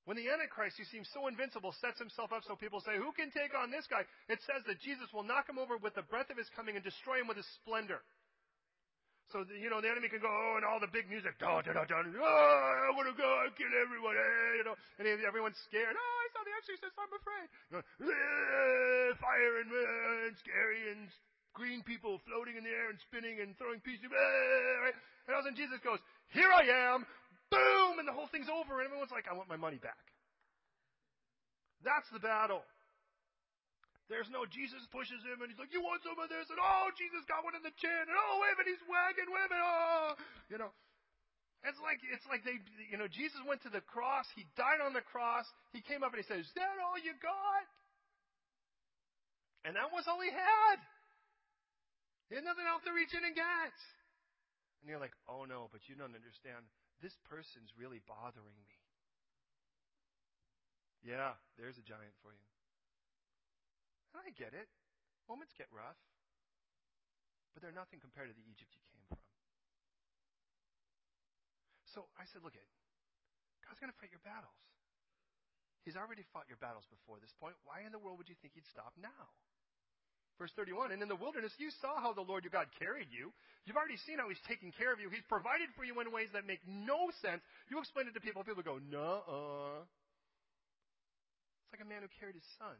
When 0.09 0.17
the 0.17 0.31
Antichrist, 0.33 0.81
who 0.81 0.87
seems 0.87 1.05
so 1.13 1.27
invincible, 1.27 1.75
sets 1.77 2.01
himself 2.01 2.33
up 2.33 2.41
so 2.47 2.57
people 2.57 2.81
say, 2.81 2.97
Who 2.97 3.13
can 3.13 3.29
take 3.29 3.53
on 3.53 3.69
this 3.69 3.85
guy? 3.85 4.01
It 4.31 4.41
says 4.49 4.65
that 4.65 4.81
Jesus 4.81 5.11
will 5.13 5.27
knock 5.27 5.45
him 5.45 5.61
over 5.61 5.77
with 5.77 5.93
the 5.93 6.07
breath 6.07 6.31
of 6.33 6.39
his 6.39 6.49
coming 6.55 6.73
and 6.73 6.81
destroy 6.81 7.21
him 7.21 7.29
with 7.29 7.37
his 7.37 7.49
splendor. 7.61 8.01
So, 9.35 9.43
you 9.59 9.67
know, 9.67 9.83
the 9.83 9.91
enemy 9.91 10.07
can 10.07 10.23
go, 10.23 10.31
oh, 10.31 10.55
and 10.55 10.63
all 10.63 10.79
the 10.79 10.87
big 10.87 11.11
music, 11.11 11.35
da, 11.35 11.59
da, 11.59 11.75
da, 11.75 11.83
da, 11.83 11.99
oh, 11.99 12.87
I 12.87 12.95
want 12.95 13.11
to 13.11 13.15
go, 13.19 13.27
I 13.27 13.51
kill 13.59 13.67
everyone, 13.83 14.15
eh, 14.15 14.55
you 14.55 14.63
know, 14.63 14.79
and 15.03 15.03
everyone's 15.27 15.59
scared. 15.67 15.91
Oh, 15.91 16.26
Saw 16.37 16.45
the 16.45 16.53
exorcist, 16.53 16.93
I'm 17.01 17.09
afraid. 17.17 17.49
Fire 19.17 19.53
and, 19.57 19.69
uh, 19.73 20.27
and 20.29 20.37
scary 20.37 20.93
and 20.93 21.09
green 21.57 21.81
people 21.81 22.21
floating 22.29 22.53
in 22.53 22.61
the 22.61 22.69
air 22.69 22.93
and 22.93 23.01
spinning 23.01 23.41
and 23.41 23.57
throwing 23.57 23.81
pieces, 23.81 24.05
right? 24.13 24.93
And 25.25 25.33
all 25.33 25.41
of 25.41 25.49
a 25.49 25.57
Jesus 25.57 25.81
goes, 25.81 25.97
here 26.29 26.53
I 26.53 26.93
am, 26.93 27.09
boom, 27.49 27.97
and 27.97 28.05
the 28.05 28.13
whole 28.13 28.29
thing's 28.29 28.53
over, 28.53 28.77
and 28.77 28.85
everyone's 28.85 29.09
like, 29.09 29.25
I 29.25 29.33
want 29.33 29.49
my 29.49 29.57
money 29.57 29.81
back. 29.81 29.97
That's 31.81 32.05
the 32.13 32.21
battle. 32.21 32.61
There's 34.13 34.29
no 34.29 34.45
Jesus 34.45 34.85
pushes 34.93 35.19
him 35.25 35.41
and 35.41 35.51
he's 35.51 35.59
like, 35.59 35.73
You 35.75 35.83
want 35.83 35.99
some 35.99 36.15
of 36.15 36.31
this? 36.31 36.47
And 36.47 36.55
oh, 36.63 36.87
Jesus 36.95 37.27
got 37.27 37.43
one 37.43 37.59
in 37.59 37.63
the 37.65 37.75
chin. 37.75 37.91
And 38.07 38.15
oh, 38.15 38.39
wait 38.39 38.55
he's 38.63 38.79
wagging 38.87 39.27
women. 39.27 39.59
Oh, 39.59 40.15
you 40.47 40.55
know. 40.55 40.71
It's 41.65 41.81
like 41.81 41.99
it's 42.13 42.27
like 42.29 42.45
they, 42.45 42.61
you 42.89 42.97
know, 43.01 43.09
Jesus 43.09 43.41
went 43.47 43.65
to 43.65 43.71
the 43.73 43.81
cross. 43.81 44.29
He 44.37 44.45
died 44.53 44.81
on 44.83 44.93
the 44.93 45.03
cross. 45.03 45.45
He 45.73 45.81
came 45.81 46.05
up 46.05 46.13
and 46.13 46.21
he 46.21 46.27
said, 46.27 46.39
"Is 46.41 46.53
that 46.53 46.77
all 46.83 46.97
you 47.01 47.17
got?" 47.17 47.65
And 49.65 49.73
that 49.75 49.89
was 49.91 50.05
all 50.07 50.21
he 50.21 50.31
had. 50.31 50.77
He 52.29 52.39
had 52.39 52.45
nothing 52.45 52.67
else 52.67 52.83
to 52.85 52.93
reach 52.93 53.11
in 53.11 53.23
and 53.25 53.35
get. 53.35 53.75
And 54.79 54.87
you're 54.87 55.01
like, 55.01 55.15
"Oh 55.27 55.43
no, 55.43 55.67
but 55.73 55.81
you 55.89 55.97
don't 55.97 56.13
understand 56.15 56.63
this 57.01 57.13
person's 57.29 57.69
really 57.77 58.01
bothering 58.09 58.57
me. 58.65 58.77
Yeah, 61.05 61.37
there's 61.61 61.77
a 61.77 61.85
giant 61.85 62.13
for 62.25 62.33
you. 62.33 62.47
And 64.13 64.25
I 64.25 64.33
get 64.33 64.57
it. 64.57 64.65
Moments 65.29 65.53
get 65.53 65.69
rough. 65.69 65.99
But 67.53 67.61
they're 67.61 67.75
nothing 67.75 68.01
compared 68.01 68.29
to 68.29 68.35
the 68.37 68.47
Egypt 68.49 68.73
you 68.73 68.81
came 68.89 69.05
from. 69.09 69.21
So 71.97 72.05
I 72.13 72.29
said, 72.29 72.45
look 72.45 72.53
at 72.53 72.61
God's 73.65 73.81
going 73.81 73.89
to 73.89 73.97
fight 73.97 74.13
your 74.13 74.21
battles. 74.21 74.53
He's 75.81 75.97
already 75.97 76.21
fought 76.29 76.45
your 76.45 76.61
battles 76.61 76.85
before 76.93 77.17
this 77.17 77.33
point. 77.41 77.57
Why 77.65 77.81
in 77.81 77.89
the 77.89 77.97
world 77.97 78.21
would 78.21 78.29
you 78.29 78.37
think 78.37 78.53
he'd 78.53 78.69
stop 78.69 78.93
now? 79.01 79.33
Verse 80.37 80.53
31, 80.53 80.93
and 80.93 81.01
in 81.01 81.09
the 81.09 81.17
wilderness 81.17 81.49
you 81.57 81.73
saw 81.81 81.97
how 81.97 82.13
the 82.13 82.21
Lord 82.21 82.45
your 82.45 82.53
God 82.53 82.69
carried 82.77 83.09
you. 83.09 83.33
You've 83.65 83.81
already 83.81 83.97
seen 84.05 84.21
how 84.21 84.29
he's 84.29 84.37
taking 84.45 84.69
care 84.77 84.93
of 84.93 85.01
you. 85.01 85.09
He's 85.09 85.25
provided 85.25 85.73
for 85.73 85.81
you 85.81 85.97
in 85.97 86.13
ways 86.13 86.29
that 86.37 86.45
make 86.45 86.61
no 86.69 87.09
sense. 87.25 87.41
You 87.73 87.81
explain 87.81 88.05
it 88.05 88.13
to 88.13 88.21
people, 88.21 88.45
people 88.45 88.61
go, 88.61 88.77
no 88.77 89.81
It's 91.65 91.73
like 91.73 91.81
a 91.81 91.89
man 91.89 92.05
who 92.05 92.13
carried 92.21 92.37
his 92.37 92.45
son. 92.61 92.77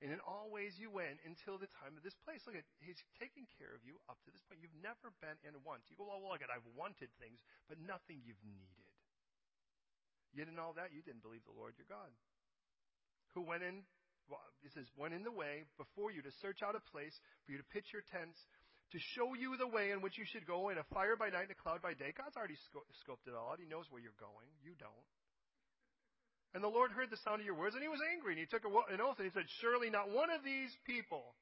And 0.00 0.08
in 0.08 0.20
all 0.24 0.48
ways 0.48 0.80
you 0.80 0.88
went 0.88 1.20
until 1.28 1.60
the 1.60 1.68
time 1.84 1.92
of 1.92 2.00
this 2.00 2.16
place. 2.24 2.40
Look 2.48 2.56
at, 2.56 2.64
he's 2.80 3.00
taking 3.20 3.44
care 3.60 3.76
of 3.76 3.84
you 3.84 4.00
up 4.08 4.16
to 4.24 4.32
this 4.32 4.40
point. 4.48 4.64
You've 4.64 4.80
never 4.80 5.12
been 5.20 5.36
in 5.44 5.52
want. 5.60 5.84
You 5.92 6.00
go, 6.00 6.08
well, 6.08 6.24
look 6.24 6.40
at, 6.40 6.48
I've 6.48 6.64
wanted 6.72 7.12
things, 7.20 7.44
but 7.68 7.76
nothing 7.84 8.24
you've 8.24 8.40
needed. 8.40 8.88
Yet 10.32 10.48
in 10.48 10.56
all 10.56 10.72
that, 10.80 10.96
you 10.96 11.04
didn't 11.04 11.20
believe 11.20 11.44
the 11.44 11.52
Lord 11.52 11.76
your 11.76 11.90
God, 11.90 12.08
who 13.36 13.44
went 13.44 13.60
in 13.60 13.84
it 14.62 14.70
says, 14.74 14.86
went 14.94 15.10
in 15.10 15.26
the 15.26 15.34
way 15.34 15.66
before 15.74 16.14
you 16.14 16.22
to 16.22 16.30
search 16.38 16.62
out 16.62 16.78
a 16.78 16.84
place 16.94 17.18
for 17.42 17.50
you 17.50 17.58
to 17.58 17.66
pitch 17.74 17.90
your 17.90 18.06
tents, 18.14 18.38
to 18.94 18.98
show 19.18 19.34
you 19.34 19.58
the 19.58 19.66
way 19.66 19.90
in 19.90 19.98
which 20.02 20.18
you 20.18 20.26
should 20.26 20.46
go 20.46 20.70
in 20.70 20.78
a 20.78 20.86
fire 20.94 21.18
by 21.18 21.30
night 21.30 21.50
and 21.50 21.54
a 21.54 21.58
cloud 21.58 21.82
by 21.82 21.94
day. 21.94 22.14
God's 22.14 22.38
already 22.38 22.58
scoped 23.02 23.26
it 23.26 23.34
all 23.34 23.50
out. 23.50 23.58
He 23.58 23.66
knows 23.66 23.90
where 23.90 24.02
you're 24.02 24.18
going. 24.22 24.46
You 24.62 24.78
don't. 24.78 25.10
And 26.50 26.64
the 26.64 26.72
Lord 26.72 26.90
heard 26.90 27.14
the 27.14 27.22
sound 27.22 27.38
of 27.38 27.46
your 27.46 27.54
words, 27.54 27.78
and 27.78 27.84
he 27.84 27.92
was 27.92 28.02
angry, 28.10 28.34
and 28.34 28.42
he 28.42 28.50
took 28.50 28.66
an 28.66 28.98
oath, 28.98 29.22
and 29.22 29.28
he 29.28 29.34
said, 29.34 29.46
Surely 29.62 29.86
not 29.86 30.10
one 30.10 30.34
of 30.34 30.42
these 30.42 30.74
people, 30.82 31.38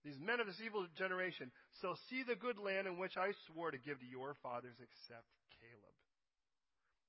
these 0.00 0.16
men 0.16 0.40
of 0.40 0.48
this 0.48 0.60
evil 0.64 0.88
generation, 0.96 1.52
shall 1.84 2.00
see 2.08 2.24
the 2.24 2.40
good 2.40 2.56
land 2.56 2.88
in 2.88 2.96
which 2.96 3.20
I 3.20 3.36
swore 3.48 3.68
to 3.68 3.80
give 3.80 4.00
to 4.00 4.08
your 4.08 4.32
fathers 4.40 4.80
except 4.80 5.28
Caleb. 5.60 5.96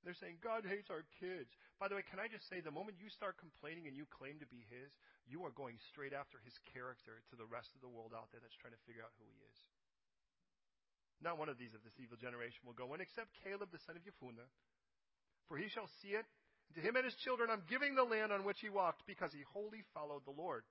they're 0.04 0.20
saying, 0.20 0.44
God 0.44 0.68
hates 0.68 0.92
our 0.92 1.08
kids. 1.24 1.48
By 1.80 1.88
the 1.88 1.96
way, 1.96 2.04
can 2.04 2.20
I 2.20 2.28
just 2.28 2.44
say, 2.52 2.60
the 2.60 2.74
moment 2.74 3.00
you 3.00 3.08
start 3.16 3.40
complaining 3.40 3.88
and 3.88 3.96
you 3.96 4.04
claim 4.12 4.44
to 4.44 4.50
be 4.52 4.68
His, 4.68 4.92
you 5.24 5.48
are 5.48 5.56
going 5.56 5.80
straight 5.88 6.12
after 6.12 6.44
His 6.44 6.56
character 6.76 7.24
to 7.32 7.36
the 7.40 7.48
rest 7.48 7.72
of 7.72 7.80
the 7.80 7.92
world 7.92 8.12
out 8.12 8.28
there 8.36 8.44
that's 8.44 8.60
trying 8.60 8.76
to 8.76 8.84
figure 8.84 9.08
out 9.08 9.16
who 9.16 9.28
He 9.32 9.40
is. 9.40 9.60
Not 11.24 11.40
one 11.40 11.50
of 11.50 11.58
these 11.58 11.74
of 11.74 11.82
this 11.82 11.98
evil 11.98 12.20
generation 12.20 12.62
will 12.68 12.78
go 12.78 12.94
in 12.94 13.02
except 13.02 13.34
Caleb, 13.42 13.74
the 13.74 13.82
son 13.88 13.98
of 13.98 14.06
Jephunneh. 14.06 14.52
For 15.50 15.58
he 15.58 15.72
shall 15.72 15.90
see 16.04 16.14
it. 16.14 16.28
To 16.76 16.82
him 16.82 16.96
and 16.96 17.06
his 17.06 17.16
children 17.24 17.50
I'm 17.50 17.64
giving 17.70 17.96
the 17.96 18.04
land 18.04 18.32
on 18.32 18.44
which 18.44 18.60
he 18.60 18.70
walked 18.70 19.08
because 19.08 19.32
he 19.32 19.42
wholly 19.54 19.88
followed 19.94 20.26
the 20.26 20.36
Lord. 20.36 20.64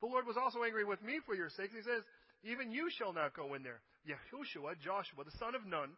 The 0.00 0.08
Lord 0.08 0.26
was 0.26 0.36
also 0.36 0.64
angry 0.64 0.84
with 0.84 1.02
me 1.04 1.20
for 1.24 1.34
your 1.34 1.52
sakes. 1.52 1.76
He 1.76 1.84
says, 1.84 2.04
Even 2.44 2.72
you 2.72 2.88
shall 2.88 3.12
not 3.12 3.36
go 3.36 3.52
in 3.52 3.62
there. 3.62 3.84
Yehoshua, 4.08 4.80
Joshua, 4.80 5.28
the 5.28 5.36
son 5.36 5.52
of 5.52 5.68
Nun, 5.68 5.92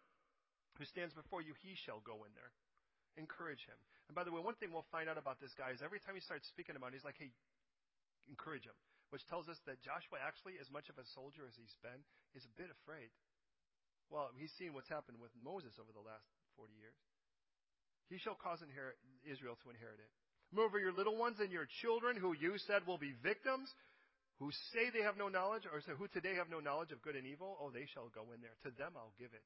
who 0.79 0.85
stands 0.87 1.15
before 1.15 1.43
you, 1.43 1.55
he 1.63 1.79
shall 1.87 2.03
go 2.03 2.27
in 2.27 2.33
there. 2.35 2.51
Encourage 3.15 3.63
him. 3.69 3.79
And 4.11 4.19
by 4.19 4.27
the 4.27 4.35
way, 4.35 4.43
one 4.43 4.59
thing 4.59 4.75
we'll 4.75 4.89
find 4.91 5.07
out 5.07 5.21
about 5.21 5.39
this 5.39 5.55
guy 5.55 5.71
is 5.71 5.85
every 5.85 6.03
time 6.03 6.19
he 6.19 6.25
starts 6.25 6.49
speaking 6.51 6.75
about 6.75 6.91
it, 6.91 6.99
he's 6.99 7.07
like, 7.07 7.21
hey, 7.21 7.31
encourage 8.27 8.67
him. 8.67 8.75
Which 9.15 9.23
tells 9.29 9.47
us 9.47 9.61
that 9.69 9.85
Joshua 9.85 10.19
actually, 10.25 10.57
as 10.57 10.73
much 10.73 10.89
of 10.89 10.97
a 10.97 11.07
soldier 11.13 11.45
as 11.45 11.53
he's 11.55 11.77
been, 11.85 12.01
is 12.33 12.49
a 12.49 12.53
bit 12.57 12.73
afraid. 12.73 13.13
Well, 14.09 14.33
he's 14.35 14.53
seen 14.57 14.73
what's 14.73 14.89
happened 14.89 15.21
with 15.21 15.31
Moses 15.37 15.77
over 15.77 15.93
the 15.93 16.03
last 16.03 16.25
40 16.57 16.73
years. 16.75 16.97
He 18.13 18.21
shall 18.21 18.37
cause 18.37 18.61
inherit, 18.61 19.01
Israel 19.25 19.57
to 19.65 19.73
inherit 19.73 19.97
it. 19.97 20.13
Moreover, 20.53 20.77
your 20.77 20.93
little 20.93 21.17
ones 21.17 21.41
and 21.41 21.49
your 21.49 21.65
children, 21.81 22.21
who 22.21 22.37
you 22.37 22.61
said 22.69 22.85
will 22.85 23.01
be 23.01 23.17
victims, 23.25 23.73
who 24.37 24.53
say 24.77 24.93
they 24.93 25.01
have 25.01 25.17
no 25.17 25.33
knowledge, 25.33 25.65
or 25.65 25.81
who 25.97 26.13
today 26.13 26.37
have 26.37 26.53
no 26.53 26.61
knowledge 26.61 26.93
of 26.93 27.01
good 27.01 27.17
and 27.17 27.25
evil, 27.25 27.57
oh, 27.57 27.73
they 27.73 27.89
shall 27.97 28.13
go 28.13 28.29
in 28.37 28.45
there. 28.45 28.53
To 28.69 28.71
them 28.77 28.93
I'll 29.01 29.17
give 29.17 29.33
it 29.33 29.41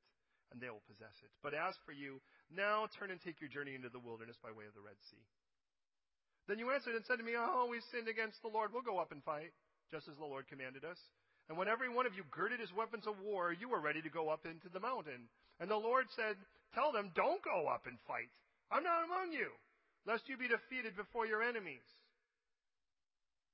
and 0.53 0.63
they 0.63 0.71
will 0.71 0.85
possess 0.87 1.15
it. 1.23 1.31
But 1.43 1.55
as 1.55 1.75
for 1.83 1.91
you, 1.91 2.23
now 2.55 2.87
turn 2.99 3.11
and 3.11 3.19
take 3.23 3.43
your 3.43 3.51
journey 3.51 3.75
into 3.75 3.91
the 3.91 4.03
wilderness 4.03 4.39
by 4.39 4.55
way 4.55 4.67
of 4.67 4.75
the 4.79 4.85
Red 4.85 4.99
Sea. 5.11 5.25
Then 6.47 6.63
you 6.63 6.71
answered 6.71 6.95
and 6.95 7.05
said 7.07 7.19
to 7.19 7.27
me, 7.27 7.35
Oh, 7.35 7.67
we 7.67 7.83
sinned 7.91 8.07
against 8.07 8.39
the 8.43 8.53
Lord. 8.53 8.71
We'll 8.71 8.87
go 8.87 9.03
up 9.03 9.11
and 9.11 9.23
fight, 9.27 9.51
just 9.91 10.07
as 10.07 10.15
the 10.19 10.29
Lord 10.29 10.47
commanded 10.47 10.87
us. 10.87 10.99
And 11.51 11.59
when 11.59 11.67
every 11.67 11.91
one 11.91 12.07
of 12.07 12.15
you 12.15 12.23
girded 12.31 12.63
his 12.63 12.75
weapons 12.75 13.07
of 13.07 13.19
war, 13.23 13.55
you 13.55 13.71
were 13.71 13.83
ready 13.83 14.03
to 14.03 14.11
go 14.11 14.31
up 14.31 14.47
into 14.47 14.71
the 14.71 14.83
mountain. 14.83 15.27
And 15.59 15.71
the 15.71 15.79
Lord 15.79 16.07
said, 16.15 16.39
Tell 16.75 16.95
them, 16.95 17.11
don't 17.15 17.43
go 17.43 17.67
up 17.67 17.87
and 17.87 17.99
fight. 18.07 18.31
I'm 18.71 18.83
not 18.83 19.07
among 19.07 19.33
you, 19.33 19.51
lest 20.07 20.29
you 20.29 20.37
be 20.37 20.51
defeated 20.51 20.97
before 20.97 21.27
your 21.27 21.43
enemies. 21.43 21.87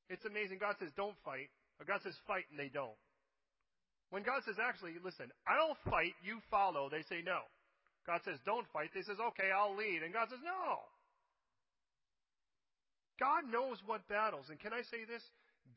It's 0.08 0.24
amazing. 0.24 0.58
God 0.60 0.76
says, 0.80 0.90
don't 0.96 1.16
fight. 1.24 1.48
Or 1.80 1.84
God 1.88 2.00
says, 2.04 2.16
fight, 2.28 2.44
and 2.52 2.60
they 2.60 2.68
don't. 2.68 2.96
When 4.12 4.22
God 4.22 4.44
says, 4.44 4.60
actually, 4.60 5.00
listen, 5.00 5.32
I'll 5.48 5.76
fight, 5.88 6.12
you 6.20 6.40
follow, 6.52 6.92
they 6.92 7.00
say 7.08 7.24
no. 7.24 7.48
God 8.04 8.20
says, 8.24 8.36
don't 8.44 8.68
fight. 8.68 8.92
They 8.92 9.02
says, 9.02 9.16
okay, 9.16 9.48
I'll 9.48 9.72
lead. 9.72 10.04
And 10.04 10.12
God 10.12 10.28
says, 10.28 10.42
no. 10.44 10.84
God 13.22 13.48
knows 13.48 13.78
what 13.86 14.04
battles, 14.10 14.50
and 14.50 14.58
can 14.58 14.74
I 14.74 14.82
say 14.90 15.06
this? 15.06 15.22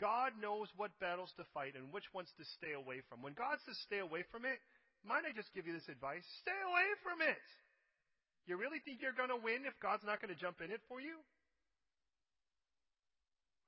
God 0.01 0.33
knows 0.41 0.67
what 0.75 0.91
battles 0.99 1.31
to 1.37 1.45
fight 1.53 1.77
and 1.77 1.93
which 1.93 2.09
ones 2.11 2.27
to 2.35 2.45
stay 2.59 2.73
away 2.73 3.05
from. 3.07 3.21
When 3.21 3.37
God 3.37 3.61
says 3.63 3.77
stay 3.85 4.01
away 4.01 4.25
from 4.33 4.43
it, 4.43 4.59
might 5.05 5.23
I 5.23 5.31
just 5.31 5.53
give 5.53 5.69
you 5.69 5.71
this 5.77 5.87
advice? 5.87 6.25
Stay 6.41 6.57
away 6.65 6.89
from 7.05 7.21
it. 7.21 7.45
You 8.45 8.57
really 8.61 8.77
think 8.85 9.01
you're 9.01 9.17
going 9.17 9.33
to 9.33 9.41
win 9.41 9.65
if 9.65 9.73
God's 9.81 10.05
not 10.05 10.21
going 10.21 10.33
to 10.33 10.37
jump 10.37 10.61
in 10.61 10.69
it 10.69 10.81
for 10.85 11.01
you? 11.01 11.17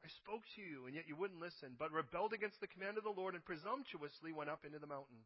I 0.05 0.09
spoke 0.23 0.45
to 0.55 0.61
you, 0.63 0.87
and 0.87 0.95
yet 0.95 1.09
you 1.09 1.17
wouldn't 1.17 1.43
listen, 1.43 1.75
but 1.75 1.91
rebelled 1.91 2.31
against 2.31 2.61
the 2.61 2.71
command 2.71 2.95
of 2.95 3.03
the 3.03 3.11
Lord 3.11 3.35
and 3.35 3.43
presumptuously 3.43 4.31
went 4.31 4.47
up 4.47 4.63
into 4.63 4.79
the 4.79 4.87
mountain. 4.87 5.19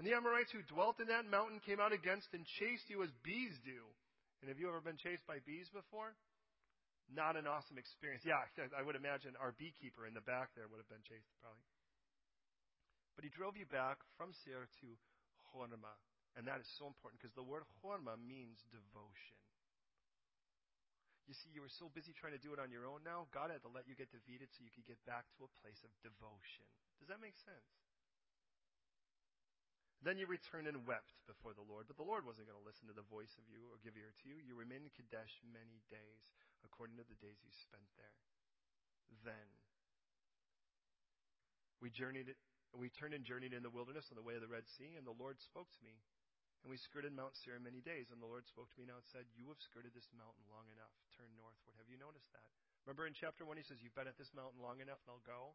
And 0.00 0.02
the 0.02 0.16
Amorites 0.16 0.50
who 0.50 0.64
dwelt 0.66 0.98
in 0.98 1.06
that 1.12 1.30
mountain 1.30 1.62
came 1.62 1.78
out 1.78 1.94
against 1.94 2.34
and 2.34 2.42
chased 2.58 2.90
you 2.90 3.06
as 3.06 3.12
bees 3.22 3.54
do. 3.62 3.78
And 4.42 4.50
have 4.50 4.58
you 4.58 4.66
ever 4.66 4.82
been 4.82 4.98
chased 4.98 5.22
by 5.28 5.38
bees 5.46 5.70
before? 5.70 6.18
Not 7.12 7.38
an 7.38 7.46
awesome 7.46 7.78
experience. 7.78 8.26
Yeah, 8.26 8.42
I 8.74 8.82
would 8.82 8.96
imagine 8.96 9.38
our 9.38 9.54
beekeeper 9.54 10.08
in 10.08 10.16
the 10.16 10.24
back 10.24 10.50
there 10.56 10.66
would 10.66 10.82
have 10.82 10.90
been 10.90 11.04
chased 11.06 11.30
probably. 11.38 11.70
But 13.14 13.22
he 13.22 13.30
drove 13.30 13.54
you 13.54 13.70
back 13.70 14.02
from 14.18 14.34
Seir 14.42 14.66
to 14.82 14.88
Hormah. 15.54 15.94
And 16.34 16.46
that 16.50 16.58
is 16.58 16.68
so 16.78 16.90
important 16.90 17.22
because 17.22 17.34
the 17.38 17.46
word 17.46 17.62
Hormah 17.78 18.18
means 18.18 18.58
devotion. 18.74 19.38
You 21.24 21.32
see, 21.32 21.48
you 21.56 21.64
were 21.64 21.72
so 21.72 21.88
busy 21.88 22.12
trying 22.12 22.36
to 22.36 22.42
do 22.42 22.52
it 22.52 22.60
on 22.60 22.68
your 22.68 22.84
own 22.84 23.00
now, 23.00 23.30
God 23.32 23.48
had 23.48 23.64
to 23.64 23.72
let 23.72 23.88
you 23.88 23.96
get 23.96 24.12
defeated 24.12 24.52
so 24.52 24.60
you 24.60 24.74
could 24.74 24.84
get 24.84 25.00
back 25.08 25.24
to 25.40 25.48
a 25.48 25.54
place 25.64 25.80
of 25.80 25.88
devotion. 26.04 26.68
Does 27.00 27.08
that 27.08 27.22
make 27.22 27.38
sense? 27.40 27.70
Then 30.04 30.20
you 30.20 30.28
returned 30.28 30.68
and 30.68 30.84
wept 30.84 31.16
before 31.24 31.56
the 31.56 31.64
Lord, 31.64 31.88
but 31.88 31.96
the 31.96 32.04
Lord 32.04 32.28
wasn't 32.28 32.44
going 32.44 32.60
to 32.60 32.68
listen 32.68 32.84
to 32.92 32.96
the 32.96 33.08
voice 33.08 33.32
of 33.40 33.48
you 33.48 33.64
or 33.72 33.80
give 33.80 33.96
ear 33.96 34.12
to 34.12 34.24
you. 34.28 34.36
You 34.36 34.52
remained 34.52 34.84
in 34.84 34.92
Kadesh 34.92 35.40
many 35.48 35.80
days, 35.88 36.28
according 36.60 37.00
to 37.00 37.08
the 37.08 37.16
days 37.24 37.40
you 37.40 37.48
spent 37.56 37.88
there. 37.96 38.20
Then 39.24 39.48
we 41.80 41.88
journeyed, 41.88 42.36
we 42.76 42.92
turned 42.92 43.16
and 43.16 43.24
journeyed 43.24 43.56
in 43.56 43.64
the 43.64 43.72
wilderness 43.72 44.12
on 44.12 44.20
the 44.20 44.26
way 44.26 44.36
of 44.36 44.44
the 44.44 44.52
Red 44.52 44.68
Sea, 44.76 44.92
and 45.00 45.08
the 45.08 45.16
Lord 45.16 45.40
spoke 45.40 45.72
to 45.72 45.80
me. 45.80 45.96
And 46.64 46.72
we 46.72 46.80
skirted 46.80 47.12
Mount 47.12 47.36
Seir 47.36 47.60
many 47.60 47.84
days, 47.84 48.08
and 48.08 48.24
the 48.24 48.30
Lord 48.30 48.48
spoke 48.48 48.72
to 48.72 48.80
me 48.80 48.88
now 48.88 48.96
and 48.96 49.04
said, 49.12 49.28
You 49.36 49.52
have 49.52 49.60
skirted 49.60 49.92
this 49.92 50.08
mountain 50.16 50.48
long 50.48 50.64
enough. 50.72 50.96
Turn 51.12 51.28
northward. 51.36 51.76
Have 51.76 51.92
you 51.92 52.00
noticed 52.00 52.32
that? 52.32 52.48
Remember 52.88 53.04
in 53.04 53.12
chapter 53.12 53.44
1, 53.44 53.60
he 53.60 53.68
says, 53.68 53.84
You've 53.84 53.92
been 53.92 54.08
at 54.08 54.16
this 54.16 54.32
mountain 54.32 54.64
long 54.64 54.80
enough, 54.80 55.04
now 55.04 55.20
go. 55.28 55.52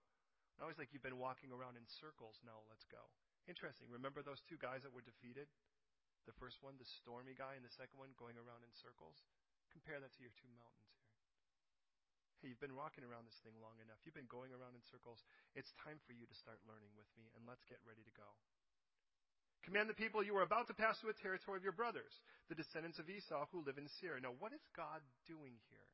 Now 0.61 0.69
he's 0.69 0.77
like, 0.77 0.93
You've 0.93 1.01
been 1.01 1.17
walking 1.17 1.49
around 1.49 1.81
in 1.81 1.85
circles, 1.89 2.37
now 2.45 2.61
let's 2.69 2.85
go. 2.93 3.01
Interesting. 3.49 3.89
Remember 3.89 4.21
those 4.21 4.45
two 4.45 4.61
guys 4.61 4.85
that 4.85 4.93
were 4.93 5.01
defeated? 5.01 5.49
The 6.29 6.37
first 6.37 6.61
one, 6.61 6.77
the 6.77 6.85
stormy 7.01 7.33
guy, 7.33 7.57
and 7.57 7.65
the 7.65 7.73
second 7.73 7.97
one 7.97 8.13
going 8.13 8.37
around 8.37 8.61
in 8.61 8.69
circles? 8.77 9.25
Compare 9.73 9.97
that 10.05 10.13
to 10.13 10.21
your 10.21 10.33
two 10.37 10.53
mountains 10.61 10.93
here. 10.93 11.09
Hey, 12.37 12.53
you've 12.53 12.61
been 12.61 12.77
walking 12.77 13.01
around 13.01 13.25
this 13.25 13.41
thing 13.41 13.57
long 13.57 13.81
enough. 13.81 13.97
You've 14.05 14.13
been 14.13 14.29
going 14.29 14.53
around 14.53 14.77
in 14.77 14.85
circles. 14.85 15.25
It's 15.57 15.73
time 15.81 15.97
for 16.05 16.13
you 16.13 16.29
to 16.29 16.37
start 16.37 16.61
learning 16.69 16.93
with 16.93 17.09
me, 17.17 17.33
and 17.33 17.49
let's 17.49 17.65
get 17.65 17.81
ready 17.81 18.05
to 18.05 18.13
go. 18.13 18.29
Command 19.67 19.91
the 19.91 19.97
people 19.97 20.23
you 20.23 20.35
are 20.39 20.47
about 20.47 20.67
to 20.71 20.77
pass 20.77 20.97
through 20.99 21.11
a 21.11 21.21
territory 21.21 21.59
of 21.59 21.67
your 21.67 21.75
brothers, 21.75 22.11
the 22.47 22.55
descendants 22.55 22.97
of 22.97 23.09
Esau 23.09 23.45
who 23.51 23.65
live 23.67 23.77
in 23.77 23.91
Seir. 23.99 24.17
Now, 24.23 24.33
what 24.39 24.55
is 24.55 24.63
God 24.71 25.03
doing 25.27 25.59
here? 25.67 25.89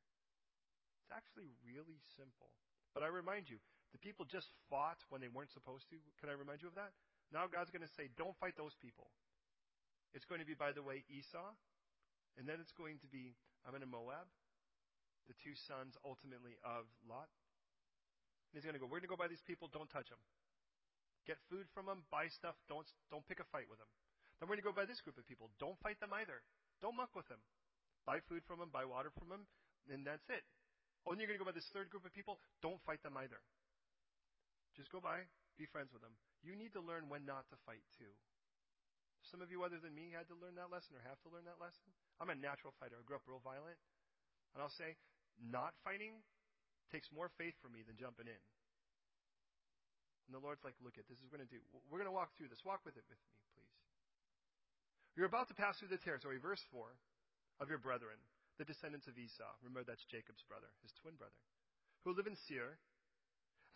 It's 1.02 1.14
actually 1.14 1.50
really 1.66 1.98
simple. 2.18 2.54
But 2.94 3.04
I 3.04 3.10
remind 3.10 3.50
you, 3.50 3.58
the 3.92 4.02
people 4.02 4.26
just 4.26 4.48
fought 4.70 5.02
when 5.10 5.20
they 5.20 5.32
weren't 5.32 5.52
supposed 5.52 5.90
to. 5.90 5.98
Can 6.22 6.30
I 6.30 6.36
remind 6.38 6.62
you 6.62 6.70
of 6.70 6.78
that? 6.78 6.94
Now 7.34 7.50
God's 7.50 7.74
going 7.74 7.86
to 7.86 7.94
say, 7.98 8.10
don't 8.16 8.38
fight 8.38 8.54
those 8.56 8.76
people. 8.78 9.10
It's 10.14 10.26
going 10.26 10.40
to 10.40 10.48
be, 10.48 10.56
by 10.56 10.72
the 10.72 10.86
way, 10.86 11.04
Esau, 11.12 11.52
and 12.38 12.48
then 12.48 12.62
it's 12.62 12.72
going 12.76 13.02
to 13.04 13.10
be 13.10 13.36
and 13.66 13.82
Moab, 13.90 14.30
the 15.26 15.34
two 15.42 15.58
sons 15.66 15.98
ultimately 16.06 16.54
of 16.62 16.86
Lot. 17.10 17.34
And 18.52 18.62
he's 18.62 18.64
going 18.64 18.78
to 18.78 18.80
go, 18.80 18.86
we're 18.86 19.02
going 19.02 19.10
to 19.10 19.16
go 19.16 19.18
by 19.18 19.28
these 19.28 19.42
people, 19.42 19.74
don't 19.74 19.90
touch 19.90 20.14
them. 20.14 20.22
Get 21.26 21.42
food 21.50 21.66
from 21.74 21.90
them, 21.90 22.06
buy 22.14 22.30
stuff, 22.30 22.56
don't, 22.70 22.86
don't 23.10 23.26
pick 23.26 23.42
a 23.42 23.48
fight 23.50 23.66
with 23.70 23.82
them. 23.82 23.90
Then 24.38 24.46
we're 24.46 24.58
going 24.58 24.66
to 24.66 24.72
go 24.72 24.78
by 24.78 24.86
this 24.86 25.02
group 25.02 25.18
of 25.18 25.26
people. 25.26 25.50
Don't 25.58 25.78
fight 25.82 25.98
them 25.98 26.14
either. 26.14 26.46
Don't 26.82 26.98
muck 26.98 27.14
with 27.18 27.26
them. 27.28 27.42
Buy 28.06 28.22
food 28.30 28.46
from 28.46 28.62
them, 28.62 28.70
buy 28.70 28.86
water 28.86 29.10
from 29.18 29.34
them, 29.34 29.50
and 29.90 30.06
that's 30.06 30.30
it. 30.30 30.46
Oh, 31.06 31.14
and 31.14 31.18
you're 31.18 31.30
going 31.30 31.42
to 31.42 31.44
go 31.46 31.50
by 31.50 31.58
this 31.58 31.70
third 31.74 31.90
group 31.90 32.06
of 32.06 32.14
people. 32.14 32.38
Don't 32.62 32.82
fight 32.86 33.02
them 33.02 33.18
either. 33.18 33.42
Just 34.78 34.94
go 34.94 35.02
by, 35.02 35.26
be 35.58 35.66
friends 35.66 35.90
with 35.90 36.06
them. 36.06 36.14
You 36.46 36.54
need 36.54 36.76
to 36.78 36.84
learn 36.84 37.10
when 37.10 37.26
not 37.26 37.50
to 37.50 37.58
fight 37.66 37.82
too. 37.98 38.12
Some 39.32 39.42
of 39.42 39.50
you, 39.50 39.66
other 39.66 39.82
than 39.82 39.98
me, 39.98 40.14
had 40.14 40.30
to 40.30 40.38
learn 40.38 40.54
that 40.62 40.70
lesson 40.70 40.94
or 40.94 41.02
have 41.02 41.18
to 41.26 41.34
learn 41.34 41.50
that 41.50 41.58
lesson. 41.58 41.90
I'm 42.22 42.30
a 42.30 42.38
natural 42.38 42.78
fighter. 42.78 43.02
I 43.02 43.06
grew 43.08 43.18
up 43.18 43.26
real 43.26 43.42
violent. 43.42 43.82
And 44.54 44.62
I'll 44.62 44.78
say, 44.78 44.94
not 45.42 45.74
fighting 45.82 46.22
takes 46.94 47.10
more 47.10 47.34
faith 47.34 47.58
for 47.58 47.68
me 47.74 47.82
than 47.82 47.98
jumping 47.98 48.30
in. 48.30 48.42
And 50.26 50.34
the 50.34 50.42
Lord's 50.42 50.66
like, 50.66 50.74
look 50.82 50.98
at 50.98 51.06
this 51.06 51.22
is 51.22 51.26
we're 51.30 51.38
going 51.38 51.46
to 51.46 51.54
do. 51.54 51.62
We're 51.90 52.02
going 52.02 52.10
to 52.10 52.16
walk 52.16 52.34
through 52.38 52.50
this. 52.50 52.62
Walk 52.66 52.82
with 52.82 52.98
it 52.98 53.06
with 53.06 53.22
me, 53.22 53.34
please. 53.54 53.74
You're 55.14 55.30
about 55.30 55.48
to 55.54 55.58
pass 55.58 55.78
through 55.78 55.94
the 55.94 56.02
territory, 56.02 56.42
verse 56.42 56.62
4, 56.74 56.84
of 57.62 57.70
your 57.70 57.80
brethren, 57.80 58.18
the 58.58 58.68
descendants 58.68 59.08
of 59.08 59.16
Esau. 59.16 59.48
Remember, 59.64 59.86
that's 59.86 60.04
Jacob's 60.10 60.44
brother, 60.50 60.68
his 60.82 60.92
twin 61.00 61.16
brother, 61.16 61.38
who 62.04 62.18
live 62.18 62.28
in 62.28 62.36
Seir. 62.50 62.82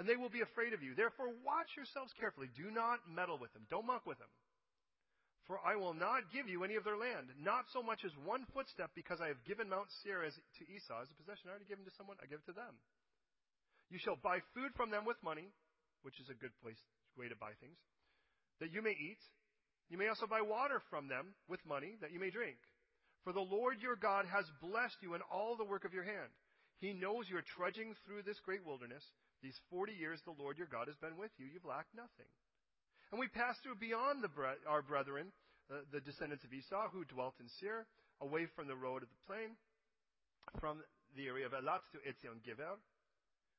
And 0.02 0.08
they 0.08 0.16
will 0.16 0.32
be 0.32 0.42
afraid 0.42 0.72
of 0.72 0.82
you. 0.82 0.96
Therefore, 0.96 1.28
watch 1.44 1.76
yourselves 1.76 2.16
carefully. 2.16 2.48
Do 2.56 2.72
not 2.72 3.04
meddle 3.04 3.36
with 3.36 3.52
them. 3.52 3.68
Don't 3.68 3.88
muck 3.88 4.08
with 4.08 4.18
them. 4.18 4.32
For 5.44 5.60
I 5.60 5.76
will 5.76 5.98
not 5.98 6.30
give 6.32 6.48
you 6.48 6.64
any 6.64 6.78
of 6.78 6.86
their 6.86 6.96
land, 6.96 7.34
not 7.42 7.66
so 7.74 7.82
much 7.82 8.06
as 8.06 8.14
one 8.22 8.46
footstep, 8.54 8.94
because 8.94 9.18
I 9.18 9.34
have 9.34 9.42
given 9.50 9.68
Mount 9.68 9.90
Seir 10.00 10.22
as, 10.22 10.38
to 10.38 10.64
Esau 10.70 11.02
as 11.02 11.10
a 11.10 11.18
possession. 11.18 11.50
I 11.50 11.58
already 11.58 11.68
given 11.68 11.84
to 11.90 11.96
someone, 11.98 12.22
I 12.22 12.30
give 12.30 12.46
it 12.46 12.50
to 12.54 12.56
them. 12.56 12.78
You 13.90 13.98
shall 13.98 14.16
buy 14.22 14.46
food 14.54 14.72
from 14.78 14.94
them 14.94 15.10
with 15.10 15.18
money, 15.26 15.50
which 16.02 16.20
is 16.20 16.30
a 16.30 16.38
good 16.38 16.54
place, 16.62 16.80
way 17.18 17.28
to 17.28 17.36
buy 17.36 17.52
things, 17.60 17.78
that 18.60 18.72
you 18.72 18.82
may 18.82 18.96
eat. 18.96 19.22
You 19.90 19.98
may 19.98 20.08
also 20.08 20.28
buy 20.28 20.42
water 20.42 20.82
from 20.90 21.08
them 21.08 21.34
with 21.50 21.66
money 21.66 21.98
that 22.02 22.12
you 22.14 22.20
may 22.20 22.30
drink. 22.30 22.58
For 23.24 23.34
the 23.34 23.44
Lord 23.44 23.82
your 23.82 23.96
God 23.96 24.26
has 24.32 24.46
blessed 24.62 25.02
you 25.02 25.16
in 25.16 25.22
all 25.34 25.58
the 25.58 25.68
work 25.68 25.84
of 25.84 25.94
your 25.94 26.06
hand. 26.06 26.32
He 26.80 26.94
knows 26.94 27.28
you're 27.28 27.44
trudging 27.58 27.96
through 28.06 28.24
this 28.24 28.40
great 28.46 28.64
wilderness. 28.64 29.04
These 29.44 29.60
40 29.70 29.94
years 29.94 30.22
the 30.24 30.38
Lord 30.38 30.58
your 30.58 30.72
God 30.72 30.88
has 30.88 30.96
been 30.98 31.18
with 31.20 31.32
you. 31.38 31.48
You've 31.52 31.68
lacked 31.68 31.92
nothing. 31.96 32.30
And 33.12 33.20
we 33.20 33.28
passed 33.28 33.64
through 33.64 33.82
beyond 33.82 34.24
our 34.70 34.82
brethren, 34.82 35.34
uh, 35.68 35.84
the 35.92 36.00
descendants 36.00 36.46
of 36.46 36.54
Esau, 36.54 36.90
who 36.94 37.04
dwelt 37.06 37.36
in 37.42 37.50
Seir, 37.60 37.88
away 38.22 38.46
from 38.56 38.68
the 38.68 38.78
road 38.78 39.02
of 39.04 39.10
the 39.10 39.24
plain, 39.26 39.58
from 40.62 40.80
the 41.18 41.28
area 41.28 41.46
of 41.46 41.54
Elat 41.54 41.82
to 41.92 41.98
Etzion 42.06 42.40
Geber. 42.46 42.78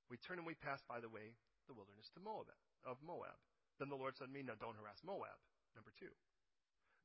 We 0.09 0.17
turned 0.23 0.39
and 0.39 0.47
we 0.47 0.55
passed 0.55 0.87
by 0.89 1.01
the 1.01 1.11
way 1.11 1.35
the 1.71 1.79
wilderness 1.79 2.11
to 2.19 2.21
Moab, 2.21 2.59
of 2.83 2.99
Moab. 2.99 3.39
Then 3.79 3.87
the 3.87 3.97
Lord 3.97 4.19
said 4.19 4.27
to 4.27 4.35
me, 4.35 4.43
Now 4.43 4.59
don't 4.59 4.75
harass 4.75 4.99
Moab. 5.07 5.39
Number 5.79 5.95
two. 6.03 6.11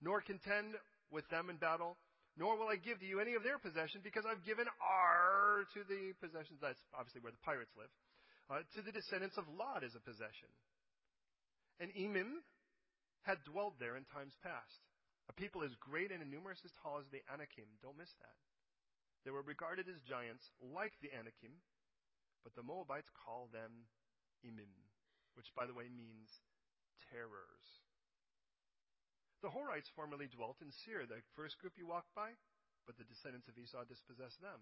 Nor 0.01 0.25
contend 0.25 0.73
with 1.13 1.29
them 1.29 1.53
in 1.53 1.61
battle, 1.61 2.01
nor 2.33 2.57
will 2.57 2.67
I 2.67 2.81
give 2.81 2.99
to 2.99 3.07
you 3.07 3.21
any 3.21 3.37
of 3.37 3.45
their 3.45 3.61
possession, 3.61 4.01
because 4.01 4.25
I've 4.25 4.43
given 4.43 4.65
Ar 4.81 5.69
to 5.77 5.81
the 5.85 6.17
possessions. 6.17 6.59
That's 6.59 6.81
obviously 6.91 7.21
where 7.21 7.31
the 7.31 7.45
pirates 7.45 7.71
live. 7.77 7.93
Uh, 8.49 8.65
to 8.77 8.81
the 8.81 8.91
descendants 8.91 9.37
of 9.37 9.45
Lot 9.53 9.85
as 9.85 9.95
a 9.95 10.03
possession. 10.03 10.49
And 11.79 11.93
Emim 11.93 12.43
had 13.25 13.41
dwelt 13.45 13.77
there 13.79 13.97
in 13.97 14.05
times 14.09 14.37
past. 14.45 14.81
A 15.29 15.33
people 15.33 15.65
as 15.65 15.73
great 15.81 16.13
and 16.13 16.21
numerous 16.29 16.61
as 16.61 16.73
tall 16.81 17.01
as 17.01 17.09
the 17.09 17.25
Anakim. 17.25 17.65
Don't 17.81 17.97
miss 17.97 18.13
that. 18.21 18.37
They 19.25 19.33
were 19.33 19.41
regarded 19.41 19.89
as 19.89 19.97
giants 20.05 20.45
like 20.61 20.93
the 21.01 21.09
Anakim, 21.09 21.57
but 22.45 22.53
the 22.53 22.61
Moabites 22.61 23.09
call 23.25 23.49
them 23.49 23.89
Emim, 24.45 24.71
which, 25.33 25.49
by 25.57 25.65
the 25.65 25.73
way, 25.73 25.89
means 25.89 26.29
terrors. 27.09 27.67
The 29.41 29.49
Horites 29.49 29.91
formerly 29.97 30.29
dwelt 30.29 30.61
in 30.61 30.71
Seir, 30.71 31.05
the 31.05 31.21
first 31.35 31.57
group 31.59 31.73
you 31.75 31.85
walked 31.85 32.13
by, 32.13 32.37
but 32.85 32.97
the 32.97 33.09
descendants 33.09 33.49
of 33.49 33.57
Esau 33.57 33.83
dispossessed 33.85 34.39
them 34.41 34.61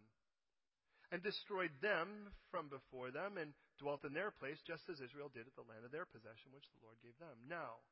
and 1.13 1.21
destroyed 1.21 1.69
them 1.77 2.33
from 2.49 2.73
before 2.73 3.13
them 3.13 3.37
and 3.37 3.53
dwelt 3.77 4.01
in 4.01 4.17
their 4.17 4.33
place, 4.33 4.57
just 4.65 4.89
as 4.89 4.97
Israel 4.97 5.29
did 5.29 5.45
at 5.45 5.53
the 5.53 5.67
land 5.69 5.85
of 5.85 5.93
their 5.93 6.09
possession, 6.09 6.49
which 6.49 6.65
the 6.73 6.81
Lord 6.81 6.97
gave 7.05 7.13
them. 7.21 7.37
Now, 7.45 7.85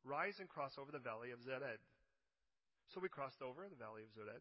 rise 0.00 0.40
and 0.40 0.48
cross 0.48 0.72
over 0.80 0.88
the 0.88 1.02
valley 1.02 1.36
of 1.36 1.44
Zered. 1.44 1.84
So 2.94 3.02
we 3.02 3.12
crossed 3.12 3.44
over 3.44 3.68
the 3.68 3.76
valley 3.76 4.08
of 4.08 4.14
Zered. 4.16 4.40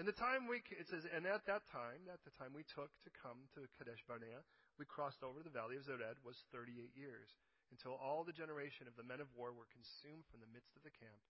And 0.00 0.08
the 0.08 0.16
time 0.16 0.48
we, 0.48 0.64
it 0.72 0.88
says, 0.88 1.04
and 1.12 1.28
at 1.28 1.44
that 1.44 1.68
time, 1.68 2.08
at 2.08 2.24
the 2.24 2.32
time 2.40 2.56
we 2.56 2.64
took 2.72 2.88
to 3.04 3.10
come 3.20 3.48
to 3.52 3.68
Kadesh 3.76 4.00
Barnea, 4.08 4.40
we 4.78 4.84
crossed 4.84 5.24
over 5.24 5.40
the 5.40 5.52
valley 5.52 5.76
of 5.80 5.84
Zered 5.84 6.20
was 6.24 6.36
38 6.52 6.92
years, 6.96 7.32
until 7.72 7.96
all 7.96 8.22
the 8.22 8.36
generation 8.36 8.86
of 8.86 8.96
the 8.96 9.06
men 9.06 9.20
of 9.20 9.32
war 9.32 9.52
were 9.52 9.68
consumed 9.72 10.24
from 10.28 10.40
the 10.44 10.52
midst 10.52 10.72
of 10.76 10.84
the 10.84 10.94
camp, 10.94 11.22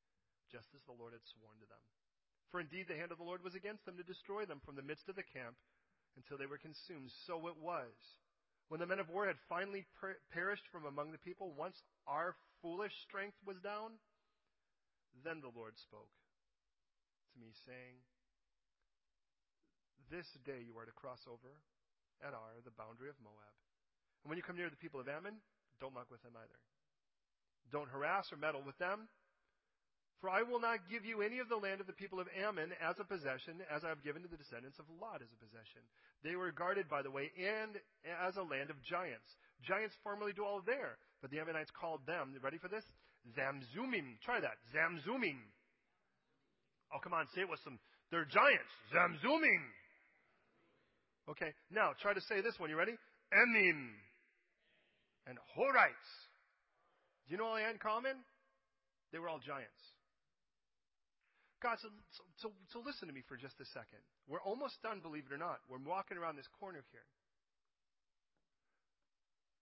just 0.51 0.71
as 0.75 0.83
the 0.85 0.95
Lord 0.95 1.15
had 1.15 1.25
sworn 1.35 1.59
to 1.63 1.69
them. 1.71 1.83
For 2.51 2.63
indeed 2.63 2.87
the 2.87 2.99
hand 2.99 3.11
of 3.11 3.19
the 3.19 3.27
Lord 3.27 3.43
was 3.43 3.59
against 3.59 3.87
them 3.87 3.99
to 3.99 4.07
destroy 4.07 4.47
them 4.47 4.63
from 4.63 4.79
the 4.79 4.87
midst 4.87 5.11
of 5.11 5.19
the 5.19 5.27
camp 5.27 5.59
until 6.15 6.39
they 6.39 6.47
were 6.47 6.63
consumed. 6.63 7.11
So 7.27 7.51
it 7.51 7.59
was. 7.59 7.95
When 8.69 8.83
the 8.83 8.89
men 8.89 8.99
of 8.99 9.11
war 9.11 9.27
had 9.27 9.39
finally 9.49 9.87
per- 9.99 10.19
perished 10.35 10.67
from 10.71 10.87
among 10.87 11.11
the 11.11 11.23
people, 11.23 11.55
once 11.55 11.79
our 12.07 12.35
foolish 12.63 12.95
strength 13.07 13.39
was 13.47 13.59
down, 13.63 13.99
then 15.23 15.39
the 15.39 15.55
Lord 15.55 15.79
spoke 15.79 16.11
to 17.35 17.37
me, 17.39 17.55
saying, 17.67 18.03
this 20.11 20.27
day 20.47 20.63
you 20.63 20.79
are 20.79 20.87
to 20.87 20.95
cross 20.95 21.21
over 21.27 21.51
at 22.25 22.33
Ar, 22.33 22.57
the 22.65 22.75
boundary 22.77 23.09
of 23.09 23.19
Moab. 23.21 23.57
And 24.25 24.29
when 24.31 24.37
you 24.37 24.45
come 24.47 24.57
near 24.57 24.71
the 24.71 24.81
people 24.81 25.01
of 25.01 25.09
Ammon, 25.09 25.39
don't 25.81 25.95
muck 25.95 26.11
with 26.11 26.23
them 26.23 26.35
either. 26.35 26.61
Don't 27.73 27.91
harass 27.91 28.31
or 28.33 28.39
meddle 28.39 28.63
with 28.65 28.79
them. 28.79 29.09
For 30.21 30.31
I 30.33 30.43
will 30.43 30.61
not 30.61 30.89
give 30.89 31.05
you 31.05 31.21
any 31.21 31.45
of 31.45 31.53
the 31.53 31.61
land 31.61 31.81
of 31.81 31.87
the 31.87 31.93
people 31.93 32.19
of 32.19 32.29
Ammon 32.33 32.73
as 32.81 32.97
a 32.97 33.05
possession, 33.05 33.61
as 33.69 33.85
I 33.85 33.93
have 33.93 34.01
given 34.01 34.25
to 34.25 34.31
the 34.33 34.41
descendants 34.41 34.81
of 34.81 34.89
Lot 34.97 35.21
as 35.21 35.29
a 35.29 35.45
possession. 35.45 35.85
They 36.25 36.37
were 36.37 36.51
guarded, 36.57 36.89
by 36.89 37.05
the 37.05 37.13
way, 37.13 37.29
and 37.37 37.77
as 38.25 38.37
a 38.41 38.43
land 38.43 38.73
of 38.73 38.81
giants. 38.81 39.29
Giants 39.61 39.95
formerly 40.01 40.33
dwelled 40.33 40.65
there, 40.65 40.97
but 41.21 41.31
the 41.31 41.39
Ammonites 41.39 41.71
called 41.77 42.01
them, 42.09 42.33
ready 42.41 42.57
for 42.57 42.69
this? 42.73 42.85
Zamzumim. 43.37 44.17
Try 44.25 44.41
that. 44.41 44.57
Zamzumim. 44.73 45.37
Oh, 46.95 46.99
come 47.03 47.13
on, 47.13 47.27
say 47.35 47.43
it 47.43 47.51
with 47.51 47.61
some, 47.63 47.79
they're 48.11 48.25
giants. 48.25 48.73
Zamzumim. 48.95 49.63
Okay, 51.29 51.51
now 51.71 51.91
try 52.01 52.15
to 52.15 52.21
say 52.31 52.41
this 52.41 52.55
one. 52.59 52.71
You 52.71 52.77
ready? 52.77 52.95
Emim 53.35 53.91
and 55.27 55.39
Horites. 55.59 56.11
Do 57.27 57.35
you 57.35 57.39
know 57.39 57.51
all 57.51 57.59
they 57.59 57.67
had 57.67 57.75
in 57.75 57.83
common? 57.83 58.15
They 59.11 59.19
were 59.19 59.29
all 59.29 59.43
giants. 59.43 59.83
God, 61.59 61.83
so, 61.83 61.91
so, 62.39 62.53
so 62.71 62.79
listen 62.87 63.09
to 63.11 63.15
me 63.17 63.27
for 63.27 63.35
just 63.35 63.59
a 63.59 63.67
second. 63.75 63.99
We're 64.31 64.45
almost 64.45 64.79
done, 64.87 65.03
believe 65.03 65.27
it 65.27 65.35
or 65.35 65.41
not. 65.41 65.59
We're 65.67 65.83
walking 65.83 66.15
around 66.15 66.39
this 66.39 66.47
corner 66.61 66.85
here. 66.95 67.09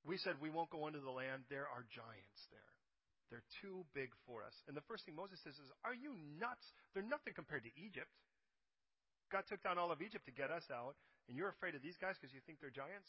We 0.04 0.20
said 0.20 0.36
we 0.36 0.52
won't 0.52 0.68
go 0.68 0.84
into 0.84 1.00
the 1.00 1.14
land. 1.14 1.48
There 1.48 1.64
are 1.64 1.86
giants 1.88 2.40
there. 2.52 2.70
They're 3.32 3.46
too 3.64 3.88
big 3.96 4.12
for 4.28 4.44
us. 4.44 4.52
And 4.68 4.76
the 4.76 4.84
first 4.84 5.08
thing 5.08 5.16
Moses 5.16 5.40
says 5.40 5.56
is, 5.56 5.72
Are 5.80 5.96
you 5.96 6.12
nuts? 6.36 6.66
They're 6.92 7.06
nothing 7.06 7.32
compared 7.32 7.64
to 7.64 7.72
Egypt. 7.80 8.12
God 9.32 9.48
took 9.48 9.64
down 9.64 9.80
all 9.80 9.88
of 9.88 10.04
Egypt 10.04 10.28
to 10.28 10.34
get 10.34 10.52
us 10.52 10.68
out, 10.68 10.94
and 11.28 11.36
you're 11.36 11.52
afraid 11.52 11.74
of 11.74 11.82
these 11.82 11.96
guys 11.96 12.16
because 12.20 12.34
you 12.34 12.42
think 12.44 12.60
they're 12.60 12.74
giants? 12.74 13.08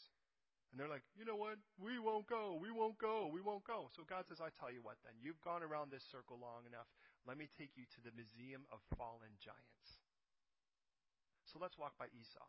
And 0.72 0.80
they're 0.80 0.90
like, 0.90 1.06
you 1.14 1.22
know 1.22 1.38
what? 1.38 1.62
We 1.78 1.96
won't 2.02 2.26
go. 2.26 2.58
We 2.58 2.74
won't 2.74 2.98
go. 2.98 3.30
We 3.30 3.40
won't 3.40 3.62
go. 3.62 3.88
So 3.94 4.02
God 4.02 4.26
says, 4.26 4.42
I 4.42 4.50
tell 4.58 4.72
you 4.72 4.82
what 4.82 4.98
then. 5.06 5.14
You've 5.22 5.40
gone 5.46 5.62
around 5.62 5.94
this 5.94 6.02
circle 6.10 6.36
long 6.42 6.66
enough. 6.66 6.90
Let 7.24 7.38
me 7.38 7.46
take 7.54 7.74
you 7.78 7.86
to 7.96 8.00
the 8.02 8.14
Museum 8.14 8.66
of 8.74 8.82
Fallen 8.98 9.34
Giants. 9.38 9.88
So 11.46 11.62
let's 11.62 11.78
walk 11.78 11.94
by 11.96 12.10
Esau. 12.10 12.44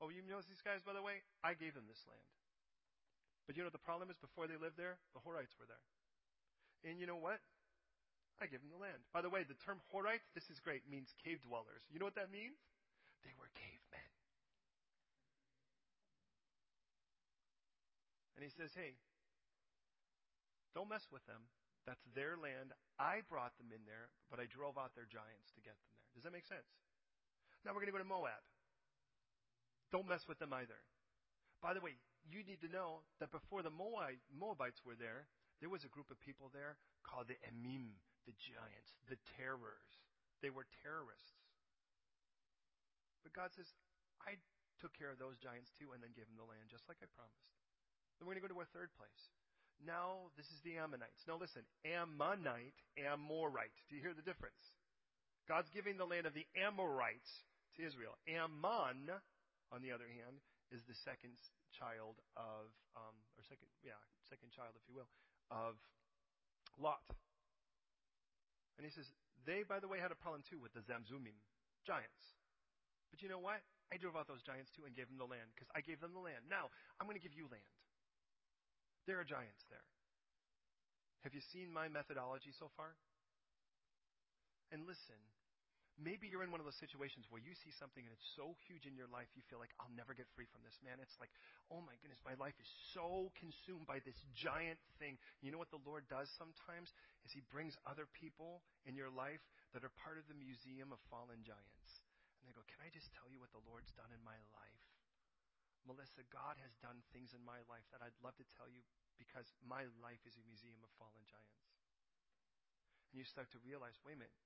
Oh, 0.00 0.08
you 0.08 0.24
know 0.24 0.40
these 0.40 0.64
guys, 0.64 0.80
by 0.80 0.96
the 0.96 1.04
way? 1.04 1.20
I 1.44 1.52
gave 1.52 1.76
them 1.76 1.84
this 1.84 2.00
land. 2.08 2.30
But 3.44 3.60
you 3.60 3.62
know 3.62 3.72
the 3.72 3.82
problem 3.84 4.08
is? 4.08 4.16
Before 4.16 4.48
they 4.48 4.56
lived 4.56 4.80
there, 4.80 4.96
the 5.12 5.20
Horites 5.20 5.52
were 5.60 5.68
there. 5.68 5.84
And 6.88 6.96
you 6.96 7.04
know 7.04 7.20
what? 7.20 7.44
I 8.40 8.48
gave 8.48 8.64
them 8.64 8.72
the 8.72 8.80
land. 8.80 9.04
By 9.12 9.20
the 9.20 9.28
way, 9.28 9.44
the 9.44 9.58
term 9.60 9.84
Horite, 9.92 10.24
this 10.32 10.48
is 10.48 10.56
great, 10.64 10.88
means 10.88 11.12
cave 11.20 11.44
dwellers. 11.44 11.84
You 11.92 12.00
know 12.00 12.08
what 12.08 12.16
that 12.16 12.32
means? 12.32 12.56
They 13.24 13.34
were 13.36 13.50
cavemen. 13.52 14.10
And 18.36 18.44
he 18.44 18.52
says, 18.52 18.72
hey, 18.72 18.96
don't 20.72 20.88
mess 20.88 21.04
with 21.12 21.24
them. 21.28 21.44
That's 21.84 22.00
their 22.16 22.36
land. 22.36 22.72
I 23.00 23.24
brought 23.28 23.56
them 23.56 23.72
in 23.72 23.84
there, 23.88 24.12
but 24.28 24.40
I 24.40 24.46
drove 24.48 24.76
out 24.76 24.92
their 24.94 25.08
giants 25.08 25.52
to 25.56 25.64
get 25.64 25.76
them 25.76 25.90
there. 25.92 26.08
Does 26.16 26.24
that 26.24 26.36
make 26.36 26.48
sense? 26.48 26.68
Now 27.64 27.72
we're 27.72 27.84
going 27.84 27.92
to 27.92 27.98
go 27.98 28.04
to 28.04 28.08
Moab. 28.08 28.40
Don't 29.92 30.08
mess 30.08 30.24
with 30.28 30.38
them 30.38 30.54
either. 30.54 30.78
By 31.60 31.74
the 31.74 31.82
way, 31.82 31.98
you 32.24 32.44
need 32.44 32.60
to 32.64 32.72
know 32.72 33.04
that 33.18 33.32
before 33.32 33.64
the 33.64 33.72
Moabites 33.72 34.80
were 34.84 34.96
there, 34.96 35.28
there 35.60 35.72
was 35.72 35.84
a 35.84 35.92
group 35.92 36.08
of 36.08 36.20
people 36.20 36.48
there 36.52 36.80
called 37.04 37.28
the 37.28 37.36
Emim, 37.44 37.92
the 38.24 38.36
giants, 38.40 38.92
the 39.08 39.20
terrors. 39.36 39.92
They 40.40 40.52
were 40.52 40.64
terrorists. 40.84 41.39
But 43.22 43.36
God 43.36 43.52
says, 43.52 43.68
I 44.24 44.36
took 44.80 44.96
care 44.96 45.12
of 45.12 45.20
those 45.20 45.36
giants 45.40 45.72
too 45.76 45.92
and 45.92 46.00
then 46.00 46.16
gave 46.16 46.28
them 46.28 46.40
the 46.40 46.48
land 46.48 46.72
just 46.72 46.88
like 46.88 47.00
I 47.04 47.08
promised. 47.12 47.52
Then 48.16 48.28
we're 48.28 48.36
going 48.36 48.44
to 48.44 48.46
go 48.48 48.54
to 48.56 48.62
our 48.64 48.72
third 48.72 48.92
place. 48.96 49.22
Now, 49.80 50.28
this 50.36 50.48
is 50.52 50.60
the 50.60 50.76
Ammonites. 50.76 51.24
Now 51.24 51.40
listen, 51.40 51.64
Ammonite, 51.88 52.76
Amorite. 53.00 53.76
Do 53.88 53.96
you 53.96 54.04
hear 54.04 54.12
the 54.12 54.24
difference? 54.24 54.60
God's 55.48 55.72
giving 55.72 55.96
the 55.96 56.04
land 56.04 56.28
of 56.28 56.36
the 56.36 56.44
Amorites 56.52 57.32
to 57.76 57.80
Israel. 57.80 58.20
Ammon, 58.28 59.08
on 59.72 59.80
the 59.80 59.92
other 59.92 60.04
hand, 60.04 60.44
is 60.68 60.84
the 60.84 60.96
second 61.02 61.32
child 61.72 62.20
of, 62.36 62.68
um, 62.92 63.16
or 63.40 63.42
second, 63.48 63.72
yeah, 63.80 63.98
second 64.28 64.52
child, 64.52 64.76
if 64.76 64.84
you 64.84 64.92
will, 64.92 65.08
of 65.48 65.80
Lot. 66.76 67.02
And 68.76 68.84
he 68.84 68.92
says, 68.92 69.08
they, 69.48 69.64
by 69.64 69.80
the 69.80 69.88
way, 69.88 69.96
had 69.98 70.12
a 70.12 70.20
problem 70.20 70.44
too 70.44 70.60
with 70.60 70.76
the 70.76 70.84
Zamzumim, 70.84 71.36
giants. 71.88 72.39
But 73.10 73.22
you 73.22 73.28
know 73.28 73.42
what? 73.42 73.60
I 73.90 73.98
drove 73.98 74.14
out 74.14 74.30
those 74.30 74.42
giants 74.46 74.70
too 74.74 74.86
and 74.86 74.94
gave 74.94 75.10
them 75.10 75.18
the 75.18 75.26
land 75.26 75.50
because 75.54 75.66
I 75.74 75.82
gave 75.82 75.98
them 75.98 76.14
the 76.14 76.22
land. 76.22 76.46
Now, 76.46 76.70
I'm 76.98 77.10
going 77.10 77.18
to 77.18 77.22
give 77.22 77.34
you 77.34 77.50
land. 77.50 77.74
There 79.10 79.18
are 79.18 79.26
giants 79.26 79.66
there. 79.66 79.82
Have 81.26 81.34
you 81.34 81.42
seen 81.52 81.68
my 81.68 81.90
methodology 81.90 82.54
so 82.54 82.70
far? 82.78 82.94
And 84.70 84.86
listen, 84.86 85.18
maybe 85.98 86.30
you're 86.30 86.46
in 86.46 86.54
one 86.54 86.62
of 86.62 86.68
those 86.68 86.78
situations 86.80 87.28
where 87.28 87.42
you 87.42 87.52
see 87.60 87.74
something 87.76 88.00
and 88.00 88.14
it's 88.14 88.30
so 88.38 88.56
huge 88.64 88.88
in 88.88 88.96
your 88.96 89.10
life 89.12 89.28
you 89.36 89.44
feel 89.52 89.60
like 89.60 89.74
I'll 89.76 89.92
never 89.92 90.16
get 90.16 90.30
free 90.32 90.48
from 90.48 90.64
this, 90.64 90.78
man. 90.80 90.96
It's 91.02 91.18
like, 91.20 91.32
oh 91.68 91.84
my 91.84 91.92
goodness, 92.00 92.22
my 92.24 92.38
life 92.40 92.56
is 92.56 92.70
so 92.96 93.34
consumed 93.36 93.84
by 93.84 94.00
this 94.00 94.16
giant 94.32 94.80
thing. 94.96 95.20
You 95.44 95.52
know 95.52 95.60
what 95.60 95.74
the 95.74 95.82
Lord 95.84 96.08
does 96.08 96.32
sometimes 96.40 96.94
is 97.28 97.34
he 97.34 97.44
brings 97.52 97.76
other 97.84 98.08
people 98.16 98.64
in 98.88 98.96
your 98.96 99.12
life 99.12 99.44
that 99.76 99.84
are 99.84 99.92
part 100.00 100.16
of 100.16 100.24
the 100.30 100.38
museum 100.38 100.94
of 100.94 101.02
fallen 101.12 101.44
giants. 101.44 101.99
And 102.40 102.48
they 102.48 102.56
go, 102.56 102.64
"Can 102.64 102.80
I 102.80 102.88
just 102.88 103.12
tell 103.12 103.28
you 103.28 103.38
what 103.38 103.52
the 103.52 103.62
Lord's 103.68 103.92
done 103.92 104.10
in 104.10 104.24
my 104.24 104.36
life?" 104.56 104.84
Melissa, 105.84 106.24
God 106.28 106.60
has 106.60 106.76
done 106.84 107.00
things 107.12 107.32
in 107.32 107.40
my 107.44 107.60
life 107.68 107.84
that 107.92 108.04
I'd 108.04 108.16
love 108.20 108.36
to 108.36 108.44
tell 108.56 108.68
you 108.68 108.84
because 109.16 109.48
my 109.64 109.84
life 110.00 110.20
is 110.28 110.36
a 110.36 110.44
museum 110.44 110.80
of 110.84 110.92
fallen 111.00 111.24
giants. 111.24 111.68
And 113.12 113.18
you 113.18 113.24
start 113.24 113.50
to 113.52 113.60
realize, 113.64 113.96
wait 114.04 114.16
a 114.16 114.22
minute, 114.22 114.36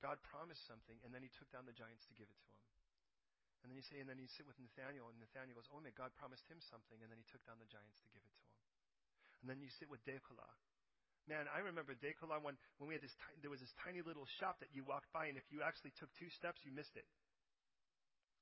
God 0.00 0.22
promised 0.22 0.64
something, 0.64 0.96
and 1.02 1.12
then 1.12 1.22
he 1.22 1.30
took 1.32 1.50
down 1.50 1.66
the 1.66 1.76
giants 1.76 2.06
to 2.06 2.14
give 2.16 2.30
it 2.30 2.38
to 2.38 2.48
him. 2.48 2.62
And 3.64 3.72
then 3.72 3.80
you 3.80 3.86
say, 3.86 4.00
and 4.00 4.08
then 4.08 4.20
you 4.20 4.28
sit 4.28 4.44
with 4.44 4.60
Nathaniel, 4.60 5.08
and 5.08 5.16
Nathaniel 5.16 5.56
goes, 5.56 5.68
oh, 5.72 5.80
man, 5.80 5.96
God 5.96 6.12
promised 6.20 6.44
him 6.48 6.60
something, 6.60 7.00
and 7.00 7.08
then 7.08 7.16
he 7.16 7.24
took 7.24 7.40
down 7.48 7.56
the 7.56 7.68
giants 7.68 7.96
to 8.04 8.08
give 8.12 8.20
it 8.20 8.32
to 8.36 8.44
him. 8.44 8.56
And 9.40 9.46
then 9.48 9.60
you 9.64 9.72
sit 9.72 9.88
with 9.88 10.04
Dekola. 10.04 10.48
Man, 11.24 11.48
I 11.48 11.64
remember 11.64 11.96
Dekola 11.96 12.36
when, 12.44 12.60
when 12.76 12.84
we 12.84 12.94
had 12.94 13.04
this, 13.04 13.16
there 13.40 13.48
was 13.48 13.64
this 13.64 13.72
tiny 13.80 14.04
little 14.04 14.28
shop 14.36 14.60
that 14.60 14.68
you 14.76 14.84
walked 14.84 15.08
by, 15.16 15.32
and 15.32 15.40
if 15.40 15.48
you 15.48 15.64
actually 15.64 15.96
took 15.96 16.12
two 16.20 16.28
steps, 16.36 16.60
you 16.68 16.72
missed 16.72 16.92
it. 17.00 17.08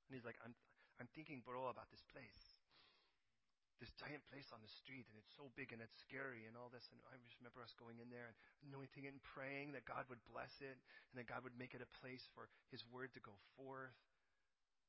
And 0.07 0.19
he's 0.19 0.27
like, 0.27 0.35
I'm, 0.43 0.51
I'm 0.99 1.07
thinking, 1.15 1.39
bro, 1.47 1.71
about 1.71 1.87
this 1.95 2.03
place. 2.11 2.43
This 3.79 3.91
giant 3.99 4.23
place 4.31 4.47
on 4.51 4.59
the 4.63 4.71
street, 4.83 5.07
and 5.11 5.15
it's 5.15 5.31
so 5.35 5.51
big 5.59 5.75
and 5.75 5.83
it's 5.83 5.95
scary 6.07 6.47
and 6.47 6.55
all 6.55 6.71
this. 6.71 6.83
And 6.91 6.99
I 7.11 7.19
just 7.23 7.35
remember 7.39 7.63
us 7.63 7.71
going 7.75 7.99
in 7.99 8.07
there 8.11 8.31
and 8.31 8.37
anointing 8.71 9.07
it 9.07 9.15
and 9.15 9.23
praying 9.35 9.75
that 9.75 9.83
God 9.87 10.07
would 10.07 10.23
bless 10.27 10.51
it 10.63 10.77
and 11.11 11.15
that 11.19 11.27
God 11.27 11.43
would 11.43 11.55
make 11.59 11.75
it 11.75 11.83
a 11.83 11.89
place 11.99 12.23
for 12.35 12.47
His 12.71 12.83
word 12.91 13.11
to 13.15 13.23
go 13.23 13.35
forth. 13.59 13.95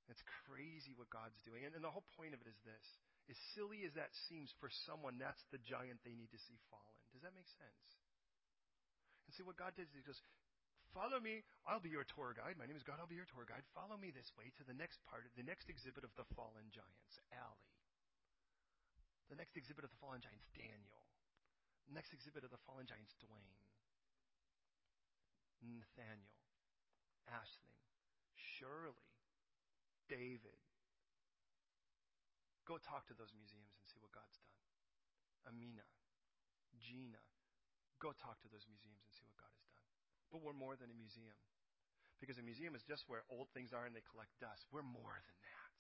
It's 0.07 0.23
crazy 0.47 0.95
what 0.95 1.11
God's 1.11 1.39
doing. 1.43 1.65
And, 1.65 1.75
and 1.75 1.83
the 1.83 1.91
whole 1.91 2.07
point 2.15 2.37
of 2.37 2.43
it 2.45 2.51
is 2.51 2.61
this. 2.63 2.87
As 3.33 3.39
silly 3.57 3.83
as 3.89 3.97
that 3.97 4.13
seems 4.29 4.53
for 4.61 4.69
someone, 4.85 5.17
that's 5.17 5.43
the 5.49 5.63
giant 5.65 5.99
they 6.05 6.15
need 6.15 6.31
to 6.31 6.43
see 6.45 6.61
fallen. 6.69 6.94
That 7.25 7.33
make 7.33 7.49
sense? 7.49 7.89
And 9.25 9.33
see, 9.33 9.41
what 9.41 9.57
God 9.57 9.73
does 9.73 9.89
is 9.89 9.97
He 9.97 10.05
goes, 10.05 10.21
Follow 10.93 11.19
me. 11.19 11.43
I'll 11.67 11.83
be 11.83 11.91
your 11.91 12.07
tour 12.07 12.37
guide. 12.37 12.55
My 12.55 12.71
name 12.71 12.79
is 12.79 12.87
God. 12.87 13.03
I'll 13.03 13.11
be 13.11 13.19
your 13.19 13.27
tour 13.27 13.43
guide. 13.43 13.67
Follow 13.75 13.99
me 13.99 14.15
this 14.15 14.31
way 14.39 14.55
to 14.61 14.63
the 14.63 14.77
next 14.77 15.03
part, 15.11 15.27
the 15.35 15.43
next 15.43 15.67
exhibit 15.67 16.07
of 16.07 16.15
the 16.15 16.23
fallen 16.39 16.71
giants, 16.71 17.19
Alley. 17.35 17.75
The 19.27 19.35
next 19.35 19.59
exhibit 19.59 19.83
of 19.83 19.91
the 19.91 19.99
fallen 19.99 20.23
giants, 20.23 20.47
Daniel. 20.55 21.03
Next 21.91 22.15
exhibit 22.15 22.47
of 22.47 22.55
the 22.55 22.63
fallen 22.63 22.87
giants, 22.87 23.17
Dwayne. 23.19 23.59
Nathaniel. 25.65 26.39
Ashling. 27.27 27.81
Shirley. 28.37 29.11
David. 30.07 30.63
Go 32.69 32.79
talk 32.79 33.09
to 33.11 33.17
those 33.17 33.33
museums 33.35 33.75
and 33.81 33.85
see 33.89 33.99
what 33.99 34.15
God's 34.15 34.39
done. 34.39 34.61
Amina. 35.51 35.89
Gina. 36.81 37.23
Go 38.03 38.13
talk 38.15 38.41
to 38.43 38.49
those 38.51 38.67
museums 38.67 39.01
and 39.01 39.13
see 39.15 39.25
what 39.25 39.39
God 39.39 39.53
has 39.55 39.67
done. 39.71 39.89
But 40.35 40.43
we're 40.43 40.57
more 40.57 40.75
than 40.75 40.91
a 40.91 40.97
museum. 40.97 41.37
Because 42.19 42.39
a 42.39 42.47
museum 42.47 42.75
is 42.75 42.85
just 42.87 43.05
where 43.11 43.27
old 43.29 43.51
things 43.53 43.75
are 43.75 43.85
and 43.85 43.95
they 43.95 44.05
collect 44.05 44.33
dust. 44.41 44.65
We're 44.73 44.87
more 44.87 45.19
than 45.19 45.39
that. 45.45 45.73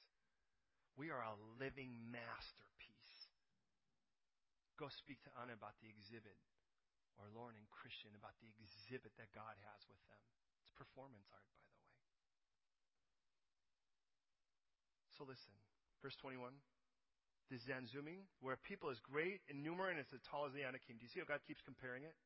We 0.95 1.11
are 1.11 1.22
a 1.22 1.34
living 1.59 1.99
masterpiece. 2.11 3.18
Go 4.78 4.90
speak 4.90 5.22
to 5.26 5.30
Anna 5.38 5.55
about 5.55 5.78
the 5.78 5.90
exhibit, 5.90 6.38
or 7.18 7.30
Lauren 7.30 7.55
and 7.55 7.66
Christian 7.70 8.11
about 8.18 8.34
the 8.42 8.51
exhibit 8.59 9.14
that 9.18 9.30
God 9.30 9.55
has 9.70 9.80
with 9.86 10.03
them. 10.11 10.22
It's 10.62 10.74
performance 10.74 11.30
art, 11.30 11.47
by 11.55 11.62
the 11.62 11.78
way. 11.78 11.95
So 15.14 15.22
listen, 15.22 15.55
verse 16.03 16.18
21 16.18 16.59
the 17.53 17.61
Zamzummim, 17.68 18.24
where 18.40 18.57
people 18.64 18.88
as 18.88 19.01
great 19.05 19.45
and 19.49 19.61
numerous 19.61 19.97
and 19.97 20.01
as 20.01 20.24
tall 20.30 20.49
as 20.49 20.55
the 20.57 20.64
Anakim. 20.64 20.97
Do 20.97 21.05
you 21.05 21.12
see 21.12 21.20
how 21.20 21.28
God 21.28 21.45
keeps 21.45 21.61
comparing 21.64 22.05
it? 22.05 22.16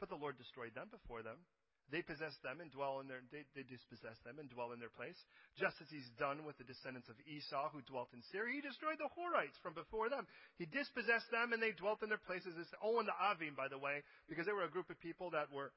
But 0.00 0.08
the 0.08 0.20
Lord 0.20 0.38
destroyed 0.38 0.72
them 0.72 0.88
before 0.88 1.22
them. 1.22 1.44
They 1.88 2.04
possess 2.04 2.36
them 2.44 2.60
and 2.60 2.68
dwell 2.68 3.00
in 3.00 3.08
their, 3.08 3.24
they, 3.32 3.48
they 3.56 3.64
dispossess 3.64 4.20
them 4.20 4.36
and 4.36 4.52
dwell 4.52 4.76
in 4.76 4.80
their 4.80 4.92
place. 4.92 5.16
Just 5.56 5.80
as 5.80 5.88
he's 5.88 6.04
done 6.20 6.44
with 6.44 6.60
the 6.60 6.68
descendants 6.68 7.08
of 7.08 7.16
Esau 7.24 7.72
who 7.72 7.80
dwelt 7.88 8.12
in 8.12 8.20
Seir, 8.28 8.44
he 8.44 8.60
destroyed 8.60 9.00
the 9.00 9.08
Horites 9.16 9.56
from 9.64 9.72
before 9.72 10.12
them. 10.12 10.28
He 10.60 10.68
dispossessed 10.68 11.32
them 11.32 11.56
and 11.56 11.64
they 11.64 11.72
dwelt 11.72 12.04
in 12.04 12.12
their 12.12 12.20
places. 12.20 12.60
It's 12.60 12.76
Owen 12.84 13.08
the 13.08 13.16
Avim, 13.16 13.56
by 13.56 13.72
the 13.72 13.80
way, 13.80 14.04
because 14.28 14.44
they 14.44 14.52
were 14.52 14.68
a 14.68 14.72
group 14.72 14.92
of 14.92 15.00
people 15.00 15.32
that 15.32 15.48
were 15.48 15.72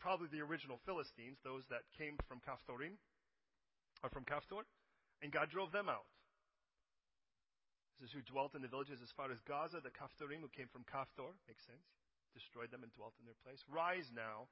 probably 0.00 0.32
the 0.32 0.40
original 0.40 0.80
Philistines, 0.88 1.36
those 1.44 1.68
that 1.68 1.84
came 2.00 2.16
from 2.24 2.40
Caphtorim, 2.40 2.96
or 4.00 4.08
from 4.08 4.24
Caphtor, 4.24 4.64
and 5.20 5.30
God 5.30 5.52
drove 5.52 5.70
them 5.70 5.92
out. 5.92 6.08
Who 8.10 8.18
dwelt 8.26 8.58
in 8.58 8.66
the 8.66 8.72
villages 8.72 8.98
as 8.98 9.14
far 9.14 9.30
as 9.30 9.38
Gaza, 9.46 9.78
the 9.78 9.94
Caphtorim 9.94 10.42
who 10.42 10.50
came 10.50 10.66
from 10.66 10.82
Caphtor, 10.90 11.38
makes 11.46 11.62
sense, 11.70 11.86
destroyed 12.34 12.74
them 12.74 12.82
and 12.82 12.90
dwelt 12.98 13.14
in 13.22 13.30
their 13.30 13.38
place. 13.46 13.62
Rise 13.70 14.10
now 14.10 14.50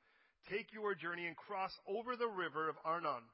Take 0.48 0.72
your 0.72 0.94
journey 0.94 1.26
and 1.26 1.36
cross 1.36 1.72
over 1.86 2.16
the 2.16 2.28
river 2.28 2.68
of 2.68 2.76
Arnon. 2.84 3.28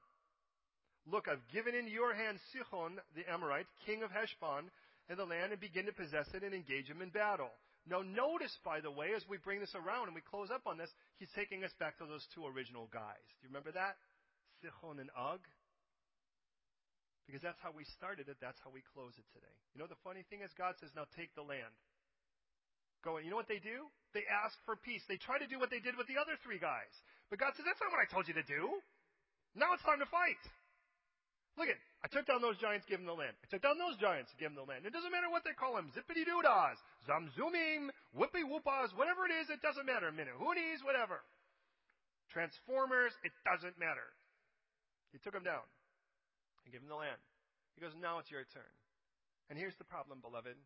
Look, 1.07 1.29
I've 1.29 1.47
given 1.53 1.75
into 1.75 1.93
your 1.93 2.15
hand 2.15 2.39
Sihon, 2.51 2.99
the 3.15 3.31
Amorite, 3.31 3.71
king 3.87 4.03
of 4.03 4.11
Heshbon, 4.11 4.71
and 5.09 5.19
the 5.19 5.25
land, 5.25 5.53
and 5.53 5.61
begin 5.61 5.87
to 5.87 5.93
possess 5.93 6.27
it 6.35 6.43
and 6.43 6.53
engage 6.53 6.91
him 6.91 7.01
in 7.01 7.11
battle. 7.11 7.55
Now, 7.89 8.03
notice, 8.03 8.59
by 8.65 8.81
the 8.81 8.91
way, 8.91 9.15
as 9.15 9.23
we 9.29 9.39
bring 9.39 9.61
this 9.61 9.77
around 9.77 10.11
and 10.11 10.15
we 10.17 10.21
close 10.21 10.51
up 10.51 10.67
on 10.67 10.79
this, 10.79 10.91
he's 11.19 11.31
taking 11.37 11.63
us 11.63 11.71
back 11.79 11.99
to 11.99 12.07
those 12.07 12.27
two 12.35 12.45
original 12.45 12.91
guys. 12.93 13.23
Do 13.39 13.47
you 13.47 13.55
remember 13.55 13.71
that? 13.71 13.95
Sihon 14.61 14.99
and 14.99 15.11
Og? 15.15 15.39
Because 17.27 17.43
that's 17.43 17.59
how 17.59 17.75
we 17.75 17.83
started 17.99 18.31
it, 18.31 18.39
that's 18.39 18.63
how 18.63 18.71
we 18.71 18.87
close 18.95 19.19
it 19.19 19.27
today. 19.35 19.51
You 19.75 19.83
know, 19.83 19.91
the 19.91 19.99
funny 20.07 20.23
thing 20.31 20.47
is, 20.47 20.55
God 20.55 20.79
says, 20.79 20.95
now 20.95 21.11
take 21.19 21.35
the 21.35 21.43
land. 21.43 21.75
Go, 23.03 23.19
you 23.19 23.35
know 23.35 23.39
what 23.39 23.51
they 23.51 23.59
do? 23.59 23.91
They 24.15 24.23
ask 24.31 24.55
for 24.63 24.79
peace. 24.79 25.03
They 25.11 25.19
try 25.19 25.43
to 25.43 25.51
do 25.51 25.59
what 25.59 25.69
they 25.69 25.83
did 25.83 25.99
with 25.99 26.07
the 26.07 26.23
other 26.23 26.39
three 26.47 26.63
guys. 26.63 26.91
But 27.29 27.43
God 27.43 27.59
says, 27.59 27.67
that's 27.67 27.83
not 27.83 27.91
what 27.91 27.99
I 27.99 28.07
told 28.07 28.31
you 28.31 28.35
to 28.39 28.47
do. 28.47 28.79
Now 29.59 29.75
it's 29.75 29.83
time 29.83 29.99
to 29.99 30.07
fight. 30.07 30.39
Look 31.59 31.67
at, 31.67 31.79
I 32.05 32.09
took 32.13 32.31
down 32.31 32.45
those 32.45 32.61
giants, 32.63 32.87
give 32.87 33.03
them 33.03 33.09
the 33.11 33.17
land. 33.17 33.35
I 33.43 33.47
took 33.51 33.65
down 33.65 33.81
those 33.81 33.99
giants, 33.99 34.31
give 34.39 34.53
them 34.53 34.59
the 34.61 34.69
land. 34.69 34.87
It 34.87 34.95
doesn't 34.95 35.11
matter 35.11 35.33
what 35.33 35.43
they 35.43 35.57
call 35.57 35.75
them. 35.75 35.91
Zippity 35.97 36.23
doodahs, 36.23 36.79
zamzummim, 37.09 37.91
whoopie 38.15 38.45
whoopas, 38.47 38.95
whatever 38.95 39.27
it 39.27 39.35
is, 39.35 39.49
it 39.51 39.65
doesn't 39.65 39.89
matter. 39.89 40.13
Minahunis, 40.13 40.85
whatever. 40.87 41.25
Transformers, 42.31 43.17
it 43.25 43.33
doesn't 43.43 43.75
matter. 43.81 44.15
He 45.11 45.19
took 45.19 45.33
them 45.33 45.49
down 45.49 45.65
and 46.67 46.75
gave 46.75 46.83
them 46.83 46.91
the 46.91 46.99
land. 46.99 47.23
He 47.79 47.81
goes, 47.81 47.95
now 47.95 48.19
it's 48.19 48.35
your 48.35 48.43
turn. 48.51 48.67
And 49.47 49.55
here's 49.55 49.79
the 49.79 49.87
problem, 49.87 50.19
beloved. 50.19 50.59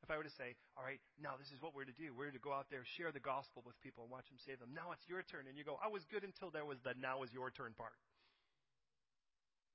If 0.00 0.08
I 0.08 0.16
were 0.16 0.24
to 0.24 0.32
say, 0.32 0.56
all 0.76 0.84
right, 0.84 1.00
now 1.20 1.36
this 1.36 1.52
is 1.52 1.60
what 1.60 1.76
we're 1.76 1.88
to 1.88 1.92
do. 1.92 2.16
We're 2.16 2.32
to 2.32 2.40
go 2.40 2.56
out 2.56 2.72
there, 2.72 2.84
share 2.96 3.12
the 3.12 3.20
gospel 3.20 3.60
with 3.64 3.76
people, 3.84 4.08
and 4.08 4.12
watch 4.12 4.28
them 4.32 4.40
save 4.40 4.60
them. 4.60 4.72
Now 4.72 4.96
it's 4.96 5.04
your 5.04 5.20
turn. 5.20 5.44
And 5.48 5.56
you 5.56 5.64
go, 5.64 5.76
I 5.84 5.92
was 5.92 6.08
good 6.08 6.24
until 6.24 6.48
there 6.48 6.64
was 6.64 6.80
the 6.80 6.96
now 6.96 7.20
is 7.20 7.32
your 7.32 7.52
turn 7.52 7.76
part. 7.76 7.96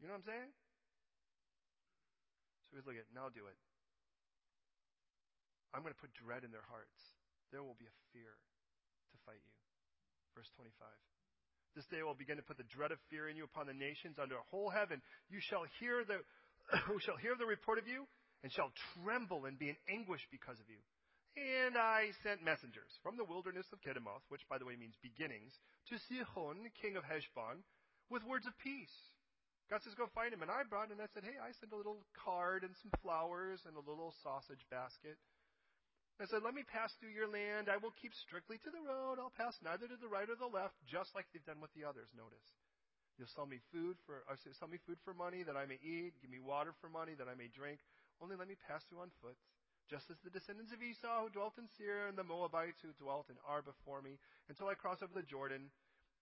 You 0.01 0.09
know 0.09 0.17
what 0.17 0.25
I'm 0.25 0.29
saying? 0.33 0.51
So 2.69 2.81
he's 2.81 2.89
like, 2.89 2.97
now 3.13 3.29
do 3.29 3.45
it. 3.45 3.57
I'm 5.75 5.85
going 5.85 5.93
to 5.93 6.01
put 6.01 6.15
dread 6.17 6.41
in 6.41 6.49
their 6.49 6.65
hearts. 6.71 7.13
There 7.53 7.61
will 7.61 7.77
be 7.77 7.85
a 7.85 7.95
fear 8.15 8.33
to 8.33 9.17
fight 9.27 9.43
you. 9.43 9.55
Verse 10.33 10.49
25. 10.55 10.71
This 11.75 11.87
day 11.87 12.03
I 12.03 12.07
will 12.07 12.19
begin 12.19 12.35
to 12.35 12.43
put 12.43 12.59
the 12.59 12.67
dread 12.67 12.91
of 12.91 12.99
fear 13.09 13.29
in 13.31 13.39
you 13.39 13.47
upon 13.47 13.67
the 13.67 13.77
nations 13.77 14.19
under 14.19 14.35
whole 14.51 14.69
heaven. 14.69 15.01
You 15.31 15.39
shall 15.39 15.63
hear 15.79 16.03
the, 16.03 16.19
who 16.87 16.99
shall 16.99 17.15
hear 17.15 17.35
the 17.39 17.47
report 17.47 17.79
of 17.79 17.87
you 17.87 18.03
and 18.43 18.51
shall 18.51 18.75
tremble 18.99 19.45
and 19.45 19.55
be 19.57 19.69
in 19.69 19.77
anguish 19.87 20.21
because 20.31 20.59
of 20.59 20.67
you. 20.67 20.81
And 21.39 21.79
I 21.79 22.11
sent 22.27 22.43
messengers 22.43 22.91
from 22.99 23.15
the 23.15 23.23
wilderness 23.23 23.63
of 23.71 23.79
Kedemoth, 23.79 24.27
which 24.27 24.43
by 24.51 24.59
the 24.59 24.67
way 24.67 24.75
means 24.75 24.99
beginnings, 24.99 25.55
to 25.87 25.95
Sihon, 26.11 26.67
king 26.83 26.99
of 26.99 27.07
Heshbon, 27.07 27.63
with 28.11 28.27
words 28.27 28.43
of 28.43 28.57
peace. 28.59 28.91
God 29.71 29.79
says, 29.87 29.95
go 29.95 30.11
find 30.11 30.35
him. 30.35 30.43
And 30.43 30.51
I 30.51 30.67
brought, 30.67 30.91
and 30.91 30.99
I 30.99 31.07
said, 31.15 31.23
hey, 31.23 31.39
I 31.39 31.55
sent 31.55 31.71
a 31.71 31.79
little 31.79 32.03
card 32.11 32.67
and 32.67 32.75
some 32.83 32.91
flowers 32.99 33.63
and 33.63 33.79
a 33.79 33.87
little 33.87 34.11
sausage 34.19 34.67
basket. 34.67 35.15
I 36.19 36.27
said, 36.29 36.43
let 36.45 36.53
me 36.53 36.67
pass 36.67 36.93
through 36.99 37.15
your 37.15 37.31
land. 37.31 37.69
I 37.71 37.81
will 37.81 37.95
keep 37.97 38.13
strictly 38.13 38.59
to 38.61 38.69
the 38.69 38.83
road. 38.83 39.17
I'll 39.17 39.33
pass 39.33 39.57
neither 39.63 39.89
to 39.89 39.97
the 39.97 40.11
right 40.11 40.29
or 40.29 40.37
the 40.37 40.51
left, 40.51 40.77
just 40.85 41.15
like 41.15 41.25
they've 41.31 41.45
done 41.45 41.63
with 41.63 41.73
the 41.73 41.87
others, 41.87 42.11
notice. 42.13 42.45
You'll 43.17 43.31
sell 43.33 43.49
me 43.49 43.61
food 43.73 43.97
for, 44.05 44.25
uh, 44.29 44.33
or 44.33 44.53
sell 44.57 44.69
me 44.69 44.81
food 44.85 44.97
for 45.05 45.13
money 45.13 45.41
that 45.45 45.57
I 45.57 45.65
may 45.65 45.77
eat. 45.81 46.17
Give 46.21 46.29
me 46.29 46.41
water 46.41 46.73
for 46.81 46.89
money 46.89 47.13
that 47.17 47.29
I 47.29 47.37
may 47.37 47.49
drink. 47.53 47.81
Only 48.21 48.37
let 48.37 48.49
me 48.49 48.57
pass 48.69 48.85
through 48.85 49.01
on 49.01 49.13
foot, 49.21 49.37
just 49.89 50.09
as 50.09 50.17
the 50.21 50.33
descendants 50.33 50.73
of 50.73 50.81
Esau 50.81 51.25
who 51.25 51.33
dwelt 51.33 51.57
in 51.57 51.69
Seir 51.77 52.05
and 52.09 52.17
the 52.17 52.25
Moabites 52.25 52.81
who 52.81 52.93
dwelt 53.01 53.29
in 53.29 53.37
Ar 53.45 53.61
before 53.61 54.01
me, 54.01 54.17
until 54.49 54.69
I 54.69 54.77
cross 54.77 55.01
over 55.01 55.13
the 55.13 55.25
Jordan 55.25 55.69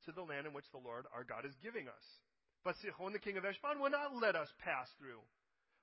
to 0.07 0.11
the 0.11 0.23
land 0.23 0.47
in 0.47 0.55
which 0.55 0.67
the 0.71 0.79
Lord 0.79 1.05
our 1.11 1.23
God 1.23 1.43
is 1.43 1.55
giving 1.59 1.87
us. 1.87 2.05
But 2.63 2.75
Sihon 2.79 3.13
the 3.13 3.19
king 3.19 3.37
of 3.37 3.43
Heshbon 3.43 3.79
will 3.79 3.91
not 3.91 4.15
let 4.15 4.35
us 4.35 4.51
pass 4.59 4.87
through. 4.99 5.23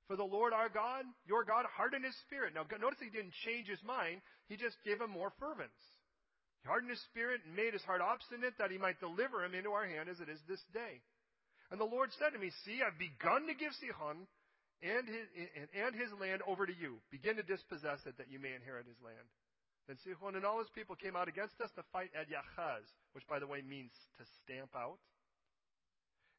For 0.07 0.15
the 0.15 0.25
Lord 0.25 0.53
our 0.53 0.69
God, 0.69 1.05
your 1.27 1.43
God, 1.43 1.67
hardened 1.67 2.05
his 2.05 2.15
spirit. 2.27 2.55
Now 2.55 2.63
notice 2.79 3.03
he 3.03 3.11
didn't 3.11 3.35
change 3.45 3.67
his 3.67 3.83
mind, 3.83 4.23
he 4.49 4.57
just 4.57 4.79
gave 4.85 5.01
him 5.01 5.11
more 5.11 5.35
fervence. 5.39 5.75
He 6.63 6.69
hardened 6.69 6.91
his 6.91 7.03
spirit 7.11 7.43
and 7.45 7.59
made 7.59 7.75
his 7.75 7.83
heart 7.83 8.01
obstinate 8.01 8.55
that 8.59 8.71
he 8.71 8.79
might 8.79 9.03
deliver 9.03 9.43
him 9.43 9.55
into 9.55 9.75
our 9.75 9.87
hand 9.87 10.09
as 10.09 10.21
it 10.23 10.31
is 10.31 10.39
this 10.47 10.63
day. 10.73 11.03
And 11.71 11.81
the 11.81 11.91
Lord 11.91 12.15
said 12.19 12.31
to 12.31 12.39
me, 12.39 12.55
See, 12.65 12.79
I've 12.79 12.99
begun 12.99 13.51
to 13.51 13.55
give 13.59 13.75
Sihon 13.83 14.31
and 14.83 15.05
his, 15.09 15.27
and 15.75 15.95
his 15.99 16.15
land 16.21 16.43
over 16.47 16.67
to 16.67 16.75
you. 16.75 17.03
Begin 17.11 17.37
to 17.37 17.43
dispossess 17.43 17.99
it 18.07 18.19
that 18.19 18.31
you 18.31 18.39
may 18.39 18.55
inherit 18.55 18.87
his 18.87 19.01
land. 19.03 19.27
Then 19.87 19.99
Sihon 20.03 20.35
and 20.35 20.45
all 20.45 20.59
his 20.59 20.71
people 20.75 20.95
came 20.95 21.15
out 21.15 21.27
against 21.27 21.59
us 21.63 21.71
to 21.75 21.83
fight 21.93 22.11
at 22.15 22.31
Yahaz, 22.31 22.87
which 23.13 23.27
by 23.27 23.39
the 23.39 23.47
way 23.47 23.63
means 23.63 23.91
to 24.19 24.25
stamp 24.43 24.71
out. 24.75 24.99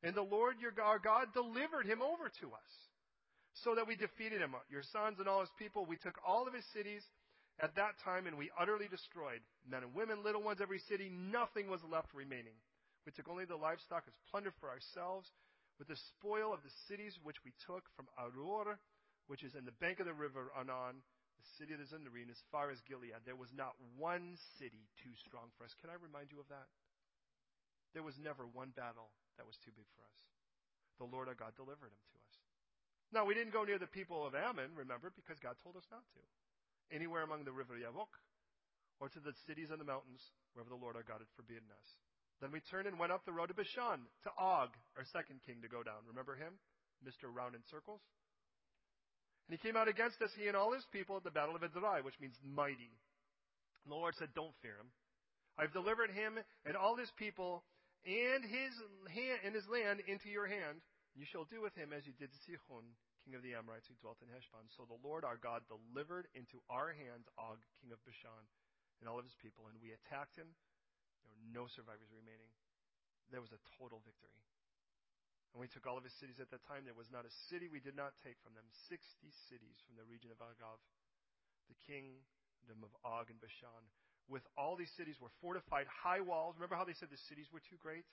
And 0.04 0.14
the 0.14 0.22
Lord 0.22 0.60
your 0.60 0.76
our 0.84 1.00
God 1.00 1.34
delivered 1.34 1.88
him 1.88 2.02
over 2.02 2.30
to 2.42 2.48
us, 2.54 2.72
so 3.64 3.76
that 3.76 3.88
we 3.88 3.96
defeated 3.96 4.42
him. 4.42 4.56
Your 4.70 4.84
sons 4.84 5.20
and 5.20 5.28
all 5.28 5.42
his 5.42 5.54
people, 5.58 5.86
we 5.86 5.98
took 5.98 6.18
all 6.26 6.48
of 6.48 6.54
his 6.54 6.66
cities 6.74 7.04
at 7.58 7.74
that 7.76 7.98
time, 8.06 8.28
and 8.28 8.38
we 8.38 8.54
utterly 8.54 8.86
destroyed 8.86 9.42
men 9.66 9.82
and 9.82 9.96
women, 9.98 10.22
little 10.22 10.44
ones, 10.44 10.62
every 10.62 10.82
city. 10.86 11.10
Nothing 11.10 11.70
was 11.70 11.82
left 11.90 12.14
remaining. 12.14 12.58
We 13.06 13.16
took 13.16 13.30
only 13.30 13.46
the 13.46 13.58
livestock 13.58 14.04
as 14.06 14.14
plunder 14.30 14.54
for 14.60 14.70
ourselves, 14.70 15.26
with 15.80 15.88
the 15.88 15.98
spoil 16.14 16.54
of 16.54 16.62
the 16.62 16.74
cities 16.90 17.18
which 17.22 17.42
we 17.46 17.54
took 17.66 17.86
from 17.96 18.10
Aroer, 18.18 18.78
which 19.26 19.42
is 19.42 19.56
in 19.56 19.66
the 19.66 19.80
bank 19.82 20.00
of 20.00 20.10
the 20.10 20.14
river 20.14 20.54
Arnon, 20.54 21.02
the 21.38 21.50
city 21.58 21.74
that 21.74 21.82
is 21.82 21.94
in 21.94 22.04
the 22.04 22.14
region, 22.14 22.34
as 22.34 22.42
far 22.50 22.70
as 22.70 22.82
Gilead. 22.86 23.14
There 23.26 23.38
was 23.38 23.54
not 23.54 23.78
one 23.98 24.38
city 24.58 24.90
too 25.02 25.14
strong 25.26 25.54
for 25.58 25.66
us. 25.66 25.74
Can 25.82 25.90
I 25.90 25.98
remind 25.98 26.34
you 26.34 26.42
of 26.42 26.50
that? 26.50 26.70
There 27.94 28.06
was 28.06 28.18
never 28.22 28.46
one 28.46 28.74
battle 28.76 29.10
that 29.38 29.46
was 29.46 29.58
too 29.64 29.74
big 29.74 29.88
for 29.96 30.04
us. 30.06 30.20
The 30.98 31.10
Lord 31.10 31.30
our 31.30 31.38
God 31.38 31.54
delivered 31.56 31.94
him 31.94 32.04
to 32.14 32.18
us. 32.22 32.27
Now, 33.14 33.24
we 33.24 33.34
didn't 33.34 33.56
go 33.56 33.64
near 33.64 33.80
the 33.80 33.88
people 33.88 34.28
of 34.28 34.36
Ammon, 34.36 34.76
remember, 34.76 35.12
because 35.16 35.40
God 35.40 35.56
told 35.64 35.80
us 35.80 35.88
not 35.92 36.04
to. 36.16 36.22
Anywhere 36.92 37.24
among 37.24 37.44
the 37.44 37.56
river 37.56 37.76
Yavok, 37.76 38.12
or 39.00 39.08
to 39.08 39.20
the 39.20 39.36
cities 39.48 39.72
and 39.72 39.80
the 39.80 39.88
mountains, 39.88 40.20
wherever 40.54 40.72
the 40.72 40.80
Lord 40.80 40.96
our 40.96 41.08
God 41.08 41.24
had 41.24 41.32
forbidden 41.36 41.68
us. 41.72 41.88
Then 42.42 42.52
we 42.52 42.60
turned 42.68 42.88
and 42.88 43.00
went 43.00 43.12
up 43.12 43.26
the 43.26 43.34
road 43.34 43.50
to 43.50 43.58
Bashan, 43.58 44.06
to 44.24 44.32
Og, 44.38 44.70
our 44.96 45.08
second 45.12 45.42
king, 45.46 45.64
to 45.64 45.72
go 45.72 45.82
down. 45.82 46.06
Remember 46.08 46.36
him? 46.36 46.60
Mr. 47.02 47.32
Round 47.32 47.56
in 47.56 47.64
Circles? 47.70 48.02
And 49.48 49.58
he 49.58 49.64
came 49.64 49.78
out 49.78 49.88
against 49.88 50.22
us, 50.22 50.32
he 50.36 50.48
and 50.48 50.58
all 50.58 50.74
his 50.74 50.86
people, 50.92 51.18
at 51.18 51.24
the 51.24 51.32
battle 51.32 51.56
of 51.56 51.64
Edrei, 51.64 52.04
which 52.04 52.20
means 52.20 52.36
mighty. 52.44 52.92
And 53.86 53.90
the 53.90 53.96
Lord 53.96 54.16
said, 54.20 54.36
Don't 54.36 54.54
fear 54.62 54.76
him. 54.76 54.92
I've 55.58 55.74
delivered 55.74 56.12
him 56.12 56.38
and 56.66 56.76
all 56.76 56.96
his 56.96 57.10
people 57.18 57.64
and 58.06 58.44
his 58.44 58.74
hand 59.10 59.40
and 59.46 59.56
his 59.56 59.66
land 59.68 60.02
into 60.06 60.30
your 60.30 60.46
hand. 60.46 60.84
You 61.18 61.26
shall 61.26 61.50
do 61.50 61.66
with 61.66 61.74
him 61.74 61.98
as 61.98 62.06
you 62.06 62.14
did 62.14 62.30
to 62.30 62.40
Sihon, 62.46 62.94
king 63.26 63.34
of 63.34 63.42
the 63.42 63.58
Amorites, 63.58 63.90
who 63.90 63.98
dwelt 63.98 64.22
in 64.22 64.30
Heshbon. 64.30 64.70
So 64.70 64.86
the 64.86 65.02
Lord 65.02 65.26
our 65.26 65.42
God 65.42 65.66
delivered 65.66 66.30
into 66.38 66.62
our 66.70 66.94
hands 66.94 67.26
Og, 67.42 67.58
king 67.82 67.90
of 67.90 67.98
Bashan, 68.06 68.46
and 69.02 69.10
all 69.10 69.18
of 69.18 69.26
his 69.26 69.34
people, 69.42 69.66
and 69.66 69.82
we 69.82 69.98
attacked 69.98 70.38
him. 70.38 70.46
There 71.26 71.34
were 71.34 71.42
no 71.50 71.66
survivors 71.66 72.14
remaining. 72.14 72.54
There 73.34 73.42
was 73.42 73.50
a 73.50 73.58
total 73.82 74.06
victory. 74.06 74.38
And 75.58 75.58
we 75.58 75.66
took 75.66 75.90
all 75.90 75.98
of 75.98 76.06
his 76.06 76.14
cities 76.22 76.38
at 76.38 76.54
that 76.54 76.62
time. 76.70 76.86
There 76.86 76.94
was 76.94 77.10
not 77.10 77.26
a 77.26 77.34
city 77.50 77.66
we 77.66 77.82
did 77.82 77.98
not 77.98 78.14
take 78.22 78.38
from 78.46 78.54
them. 78.54 78.70
Sixty 78.86 79.34
cities 79.50 79.82
from 79.90 79.98
the 79.98 80.06
region 80.06 80.30
of 80.30 80.38
Argob, 80.38 80.78
the 81.66 81.82
kingdom 81.90 82.86
of 82.86 82.94
Og 83.02 83.34
and 83.34 83.42
Bashan. 83.42 83.90
With 84.30 84.46
all 84.54 84.78
these 84.78 84.94
cities 84.94 85.18
were 85.18 85.34
fortified 85.42 85.90
high 85.90 86.22
walls. 86.22 86.62
Remember 86.62 86.78
how 86.78 86.86
they 86.86 86.94
said 86.94 87.10
the 87.10 87.26
cities 87.26 87.50
were 87.50 87.64
too 87.66 87.82
great? 87.82 88.06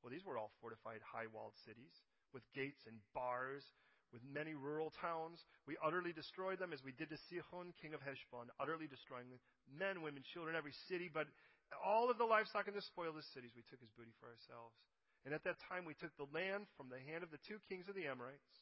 Well, 0.00 0.08
these 0.08 0.24
were 0.24 0.40
all 0.40 0.54
fortified 0.64 1.04
high 1.04 1.28
walled 1.28 1.52
cities 1.68 1.92
with 2.32 2.42
gates 2.52 2.84
and 2.88 2.96
bars, 3.14 3.64
with 4.12 4.20
many 4.28 4.52
rural 4.52 4.92
towns. 5.00 5.40
We 5.64 5.80
utterly 5.80 6.12
destroyed 6.12 6.60
them 6.60 6.72
as 6.72 6.84
we 6.84 6.92
did 6.92 7.08
to 7.08 7.18
Sihon, 7.28 7.72
king 7.80 7.96
of 7.96 8.04
Heshbon, 8.04 8.52
utterly 8.60 8.88
destroying 8.88 9.32
men, 9.72 10.04
women, 10.04 10.20
children, 10.36 10.56
every 10.56 10.76
city. 10.88 11.08
But 11.08 11.32
all 11.80 12.12
of 12.12 12.20
the 12.20 12.28
livestock 12.28 12.68
and 12.68 12.76
the 12.76 12.84
spoil 12.84 13.16
of 13.16 13.20
the 13.20 13.32
cities 13.32 13.56
we 13.56 13.64
took 13.68 13.80
as 13.80 13.88
booty 13.96 14.12
for 14.20 14.28
ourselves. 14.28 14.76
And 15.24 15.32
at 15.32 15.46
that 15.48 15.62
time 15.70 15.88
we 15.88 15.96
took 15.96 16.12
the 16.20 16.28
land 16.34 16.68
from 16.76 16.92
the 16.92 17.00
hand 17.00 17.24
of 17.24 17.32
the 17.32 17.40
two 17.46 17.62
kings 17.70 17.88
of 17.88 17.96
the 17.96 18.10
Amorites 18.10 18.60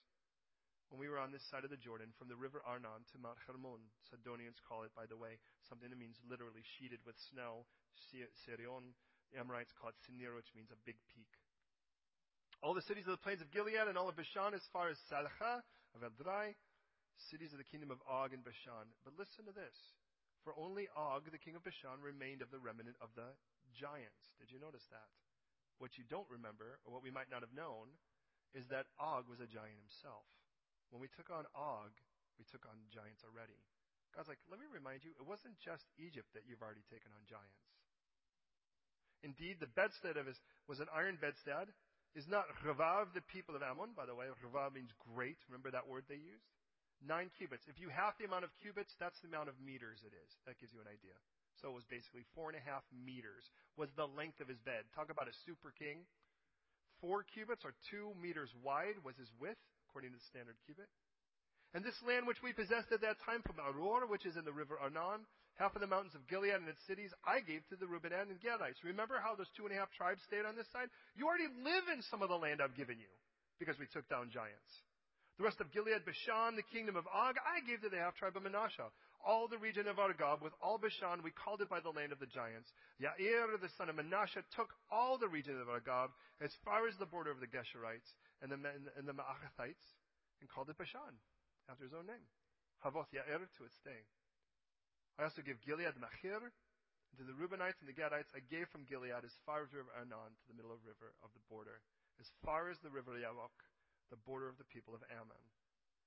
when 0.93 0.99
we 0.99 1.09
were 1.09 1.23
on 1.23 1.31
this 1.31 1.47
side 1.47 1.62
of 1.62 1.71
the 1.71 1.79
Jordan, 1.79 2.11
from 2.18 2.27
the 2.27 2.37
river 2.39 2.62
Arnon 2.66 3.07
to 3.14 3.23
Mount 3.23 3.39
Hermon. 3.47 3.79
Sidonians 4.11 4.59
call 4.66 4.83
it, 4.83 4.91
by 4.99 5.07
the 5.07 5.16
way, 5.16 5.39
something 5.71 5.87
that 5.87 5.99
means 5.99 6.18
literally 6.27 6.66
sheeted 6.77 6.99
with 7.07 7.14
snow. 7.31 7.62
Sirion, 8.11 8.91
the 9.31 9.39
Amorites 9.39 9.71
call 9.71 9.95
it 9.95 9.99
Sinir, 10.03 10.35
which 10.35 10.51
means 10.53 10.75
a 10.75 10.83
big 10.83 10.99
peak 11.14 11.31
all 12.61 12.77
the 12.77 12.85
cities 12.85 13.09
of 13.09 13.17
the 13.17 13.25
plains 13.25 13.41
of 13.41 13.51
Gilead 13.51 13.89
and 13.89 13.97
all 13.97 14.09
of 14.09 14.17
Bashan 14.17 14.53
as 14.53 14.65
far 14.73 14.93
as 14.93 15.01
Salcha 15.09 15.65
of 15.97 16.05
Edrei, 16.05 16.53
cities 17.33 17.53
of 17.53 17.59
the 17.61 17.69
kingdom 17.69 17.89
of 17.89 18.01
Og 18.05 18.33
and 18.37 18.45
Bashan. 18.45 18.93
But 19.05 19.17
listen 19.17 19.49
to 19.49 19.57
this. 19.57 19.77
For 20.45 20.57
only 20.57 20.89
Og, 20.97 21.29
the 21.29 21.41
king 21.41 21.57
of 21.57 21.65
Bashan, 21.65 22.01
remained 22.01 22.41
of 22.41 22.53
the 22.53 22.61
remnant 22.61 22.97
of 23.01 23.13
the 23.17 23.33
giants. 23.77 24.33
Did 24.41 24.53
you 24.53 24.61
notice 24.61 24.85
that? 24.93 25.09
What 25.81 25.97
you 25.97 26.05
don't 26.09 26.29
remember, 26.29 26.81
or 26.85 26.93
what 26.93 27.05
we 27.05 27.13
might 27.13 27.33
not 27.33 27.45
have 27.45 27.57
known, 27.57 27.93
is 28.53 28.69
that 28.69 28.89
Og 29.01 29.29
was 29.29 29.41
a 29.41 29.49
giant 29.49 29.81
himself. 29.81 30.29
When 30.93 31.01
we 31.01 31.13
took 31.13 31.33
on 31.33 31.49
Og, 31.57 31.93
we 32.37 32.45
took 32.49 32.65
on 32.69 32.77
giants 32.93 33.25
already. 33.25 33.57
God's 34.17 34.29
like, 34.29 34.43
let 34.51 34.59
me 34.59 34.67
remind 34.69 35.07
you, 35.07 35.15
it 35.17 35.29
wasn't 35.29 35.61
just 35.61 35.87
Egypt 35.97 36.29
that 36.35 36.45
you've 36.49 36.65
already 36.65 36.85
taken 36.91 37.15
on 37.15 37.23
giants. 37.29 37.65
Indeed, 39.23 39.61
the 39.61 39.71
bedstead 39.77 40.17
of 40.17 40.25
his 40.25 40.41
was 40.67 40.81
an 40.81 40.89
iron 40.91 41.21
bedstead 41.21 41.71
is 42.19 42.27
not 42.27 42.51
Revav, 42.67 43.15
the 43.15 43.23
people 43.31 43.55
of 43.55 43.63
Ammon. 43.63 43.95
By 43.95 44.07
the 44.07 44.15
way, 44.15 44.27
Revav 44.43 44.75
means 44.75 44.91
great. 45.15 45.39
Remember 45.47 45.71
that 45.71 45.87
word 45.87 46.05
they 46.11 46.19
used? 46.19 46.47
Nine 47.01 47.31
cubits. 47.39 47.65
If 47.71 47.81
you 47.81 47.89
half 47.89 48.19
the 48.21 48.29
amount 48.29 48.45
of 48.45 48.53
cubits, 48.61 48.93
that's 49.01 49.17
the 49.25 49.31
amount 49.31 49.49
of 49.49 49.57
meters 49.63 50.05
it 50.05 50.13
is. 50.13 50.31
That 50.45 50.61
gives 50.61 50.75
you 50.75 50.83
an 50.85 50.91
idea. 50.91 51.17
So 51.63 51.73
it 51.73 51.77
was 51.77 51.89
basically 51.89 52.29
four 52.37 52.53
and 52.53 52.59
a 52.59 52.65
half 52.65 52.85
meters 52.93 53.49
was 53.77 53.89
the 53.97 54.09
length 54.09 54.41
of 54.41 54.49
his 54.49 54.61
bed. 54.61 54.85
Talk 54.93 55.09
about 55.09 55.29
a 55.29 55.41
super 55.49 55.73
king. 55.77 56.05
Four 57.01 57.25
cubits 57.25 57.65
or 57.65 57.73
two 57.89 58.13
meters 58.21 58.53
wide 58.61 59.01
was 59.01 59.17
his 59.17 59.33
width, 59.41 59.61
according 59.89 60.13
to 60.13 60.21
the 60.21 60.29
standard 60.29 60.61
cubit. 60.69 60.89
And 61.73 61.81
this 61.81 61.97
land 62.05 62.27
which 62.27 62.43
we 62.43 62.53
possessed 62.53 62.93
at 62.93 63.01
that 63.01 63.23
time 63.25 63.41
from 63.47 63.63
Aroer, 63.63 64.05
which 64.11 64.27
is 64.27 64.37
in 64.37 64.45
the 64.45 64.53
river 64.53 64.77
Arnon, 64.77 65.25
half 65.61 65.77
of 65.77 65.85
the 65.85 65.93
mountains 65.93 66.17
of 66.17 66.25
Gilead 66.25 66.57
and 66.57 66.73
its 66.73 66.81
cities, 66.89 67.13
I 67.21 67.45
gave 67.45 67.61
to 67.69 67.77
the 67.77 67.85
Reuben 67.85 68.17
and 68.17 68.41
Gadites. 68.41 68.81
Remember 68.81 69.21
how 69.21 69.37
those 69.37 69.53
two 69.53 69.69
and 69.69 69.77
a 69.77 69.79
half 69.79 69.93
tribes 69.93 70.25
stayed 70.25 70.49
on 70.49 70.57
this 70.57 70.73
side? 70.73 70.89
You 71.13 71.29
already 71.29 71.53
live 71.61 71.93
in 71.93 72.01
some 72.09 72.25
of 72.25 72.33
the 72.33 72.41
land 72.41 72.65
I've 72.65 72.75
given 72.75 72.97
you 72.97 73.13
because 73.61 73.77
we 73.77 73.85
took 73.93 74.09
down 74.09 74.33
giants. 74.33 74.73
The 75.37 75.45
rest 75.45 75.61
of 75.61 75.69
Gilead, 75.69 76.09
Bashan, 76.09 76.57
the 76.57 76.65
kingdom 76.65 76.97
of 76.97 77.05
Og, 77.13 77.37
I 77.45 77.61
gave 77.69 77.85
to 77.85 77.93
the 77.93 78.01
half 78.01 78.17
tribe 78.17 78.41
of 78.41 78.45
Manasseh. 78.45 78.89
All 79.21 79.49
the 79.53 79.61
region 79.61 79.85
of 79.85 80.01
Argob, 80.01 80.41
with 80.41 80.57
all 80.65 80.81
Bashan, 80.81 81.21
we 81.21 81.29
called 81.29 81.61
it 81.61 81.69
by 81.69 81.81
the 81.81 81.93
land 81.93 82.13
of 82.13 82.21
the 82.25 82.29
giants. 82.33 82.73
Yair, 82.97 83.53
the 83.61 83.73
son 83.77 83.93
of 83.93 84.01
Manasseh, 84.01 84.45
took 84.57 84.73
all 84.89 85.21
the 85.21 85.29
region 85.29 85.61
of 85.61 85.69
Argob 85.69 86.09
as 86.41 86.57
far 86.65 86.89
as 86.89 86.97
the 86.97 87.09
border 87.09 87.29
of 87.29 87.41
the 87.41 87.49
Geshurites 87.49 88.17
and 88.41 88.49
the, 88.49 88.57
and 88.97 89.05
the 89.05 89.13
Maachathites 89.13 89.85
and 90.41 90.49
called 90.49 90.73
it 90.73 90.81
Bashan 90.81 91.21
after 91.69 91.85
his 91.85 91.93
own 91.93 92.09
name. 92.09 92.25
Havoth 92.81 93.13
Yair 93.13 93.45
to 93.45 93.65
its 93.69 93.77
day. 93.85 94.09
I 95.21 95.29
also 95.29 95.45
gave 95.45 95.61
Gilead 95.61 96.01
Machir, 96.01 96.41
and 96.41 97.16
to 97.21 97.29
the 97.29 97.37
Reubenites 97.37 97.77
and 97.85 97.89
the 97.93 97.93
Gadites 97.93 98.33
I 98.33 98.41
gave 98.49 98.73
from 98.73 98.89
Gilead 98.89 99.21
as 99.21 99.37
far 99.45 99.61
as 99.61 99.68
river 99.68 99.93
Arnon 99.93 100.33
to 100.33 100.47
the 100.49 100.57
middle 100.57 100.73
of 100.73 100.81
the 100.81 100.97
river 100.97 101.12
of 101.21 101.29
the 101.37 101.45
border, 101.45 101.85
as 102.16 102.33
far 102.41 102.73
as 102.73 102.81
the 102.81 102.89
river 102.89 103.12
Yavok, 103.21 103.53
the 104.09 104.16
border 104.25 104.49
of 104.49 104.57
the 104.57 104.64
people 104.73 104.97
of 104.97 105.05
Ammon. 105.12 105.45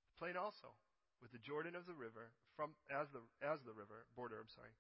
The 0.10 0.18
plain 0.18 0.34
also, 0.34 0.74
with 1.22 1.30
the 1.30 1.46
Jordan 1.46 1.78
of 1.78 1.86
the 1.86 1.94
river, 1.94 2.34
from 2.58 2.74
as 2.90 3.06
the 3.14 3.22
as 3.46 3.62
the 3.62 3.78
river 3.78 4.10
border, 4.18 4.42
I'm 4.42 4.50
sorry, 4.50 4.74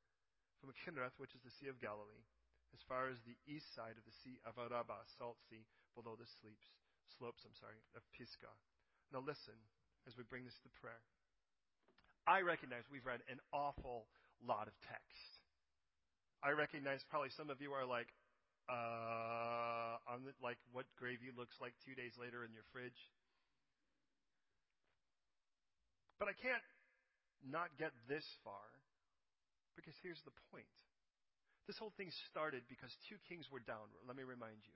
from 0.57 0.73
Kinnereth, 0.81 1.21
which 1.21 1.37
is 1.37 1.45
the 1.45 1.53
Sea 1.61 1.69
of 1.69 1.77
Galilee, 1.77 2.25
as 2.73 2.81
far 2.89 3.13
as 3.13 3.21
the 3.21 3.37
east 3.45 3.69
side 3.77 4.01
of 4.01 4.05
the 4.09 4.17
Sea 4.25 4.41
of 4.49 4.57
Arabah, 4.57 5.05
salt 5.21 5.37
sea, 5.45 5.61
below 5.93 6.17
the 6.17 6.25
sleeps, 6.41 6.73
slopes, 7.21 7.45
I'm 7.45 7.53
sorry, 7.53 7.77
of 7.93 8.01
Pisgah. 8.17 8.57
Now 9.13 9.21
listen, 9.21 9.61
as 10.09 10.17
we 10.17 10.25
bring 10.25 10.41
this 10.41 10.57
to 10.65 10.73
prayer. 10.81 11.05
I 12.25 12.39
recognize 12.39 12.87
we've 12.87 13.05
read 13.05 13.19
an 13.27 13.43
awful 13.51 14.07
lot 14.47 14.67
of 14.67 14.75
text. 14.87 15.31
I 16.43 16.51
recognize 16.51 16.99
probably 17.07 17.31
some 17.35 17.49
of 17.49 17.61
you 17.63 17.71
are 17.71 17.87
like, 17.87 18.11
uh, 18.67 19.99
on 20.07 20.23
the, 20.23 20.31
like 20.39 20.59
what 20.71 20.87
gravy 20.95 21.31
looks 21.35 21.55
like 21.59 21.75
two 21.83 21.95
days 21.95 22.15
later 22.19 22.43
in 22.43 22.51
your 22.55 22.63
fridge. 22.71 22.99
But 26.19 26.31
I 26.31 26.35
can't 26.39 26.63
not 27.43 27.71
get 27.75 27.91
this 28.07 28.23
far 28.43 28.63
because 29.75 29.95
here's 29.99 30.23
the 30.23 30.35
point. 30.51 30.71
This 31.67 31.79
whole 31.79 31.95
thing 31.95 32.11
started 32.31 32.63
because 32.67 32.91
two 33.07 33.19
kings 33.27 33.47
were 33.51 33.63
down. 33.63 33.87
Let 34.07 34.15
me 34.15 34.23
remind 34.23 34.63
you. 34.67 34.75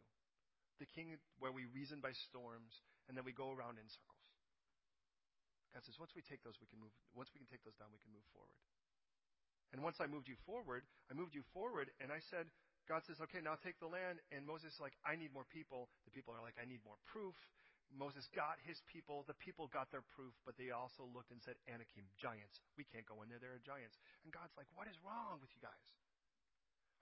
The 0.80 0.88
king 0.88 1.16
where 1.40 1.52
we 1.52 1.68
reason 1.76 2.00
by 2.00 2.14
storms 2.32 2.72
and 3.08 3.16
then 3.16 3.26
we 3.26 3.34
go 3.34 3.52
around 3.52 3.80
in 3.80 3.88
circles. 3.88 4.28
God 5.76 5.84
says, 5.84 6.00
once 6.00 6.16
we 6.16 6.24
take 6.24 6.44
those, 6.48 6.56
we 6.64 6.68
can 6.68 6.80
move. 6.80 6.96
Once 7.16 7.32
we 7.36 7.40
can 7.44 7.50
take 7.50 7.64
those 7.68 7.76
down, 7.76 7.92
we 7.92 8.00
can 8.00 8.12
move 8.14 8.24
forward. 8.32 8.37
And 9.78 9.86
once 9.86 10.02
I 10.02 10.10
moved 10.10 10.26
you 10.26 10.34
forward, 10.50 10.82
I 11.06 11.14
moved 11.14 11.38
you 11.38 11.46
forward, 11.54 11.94
and 12.02 12.10
I 12.10 12.18
said, 12.34 12.50
God 12.90 13.06
says, 13.06 13.22
okay, 13.30 13.46
now 13.46 13.62
take 13.62 13.78
the 13.78 13.86
land. 13.86 14.18
And 14.34 14.42
Moses 14.42 14.74
is 14.74 14.82
like, 14.82 14.98
I 15.06 15.14
need 15.14 15.30
more 15.30 15.46
people. 15.54 15.86
The 16.10 16.16
people 16.18 16.34
are 16.34 16.42
like, 16.42 16.58
I 16.58 16.66
need 16.66 16.82
more 16.82 16.98
proof. 17.06 17.38
Moses 17.94 18.26
got 18.34 18.58
his 18.66 18.82
people. 18.90 19.22
The 19.30 19.38
people 19.38 19.70
got 19.70 19.94
their 19.94 20.02
proof, 20.18 20.34
but 20.50 20.58
they 20.58 20.74
also 20.74 21.06
looked 21.14 21.30
and 21.30 21.38
said, 21.46 21.62
Anakim, 21.70 22.10
giants. 22.18 22.58
We 22.74 22.90
can't 22.90 23.06
go 23.06 23.22
in 23.22 23.30
there. 23.30 23.38
There 23.38 23.54
are 23.54 23.62
giants. 23.62 24.02
And 24.26 24.34
God's 24.34 24.56
like, 24.58 24.66
what 24.74 24.90
is 24.90 24.98
wrong 25.06 25.38
with 25.46 25.54
you 25.54 25.62
guys? 25.62 25.86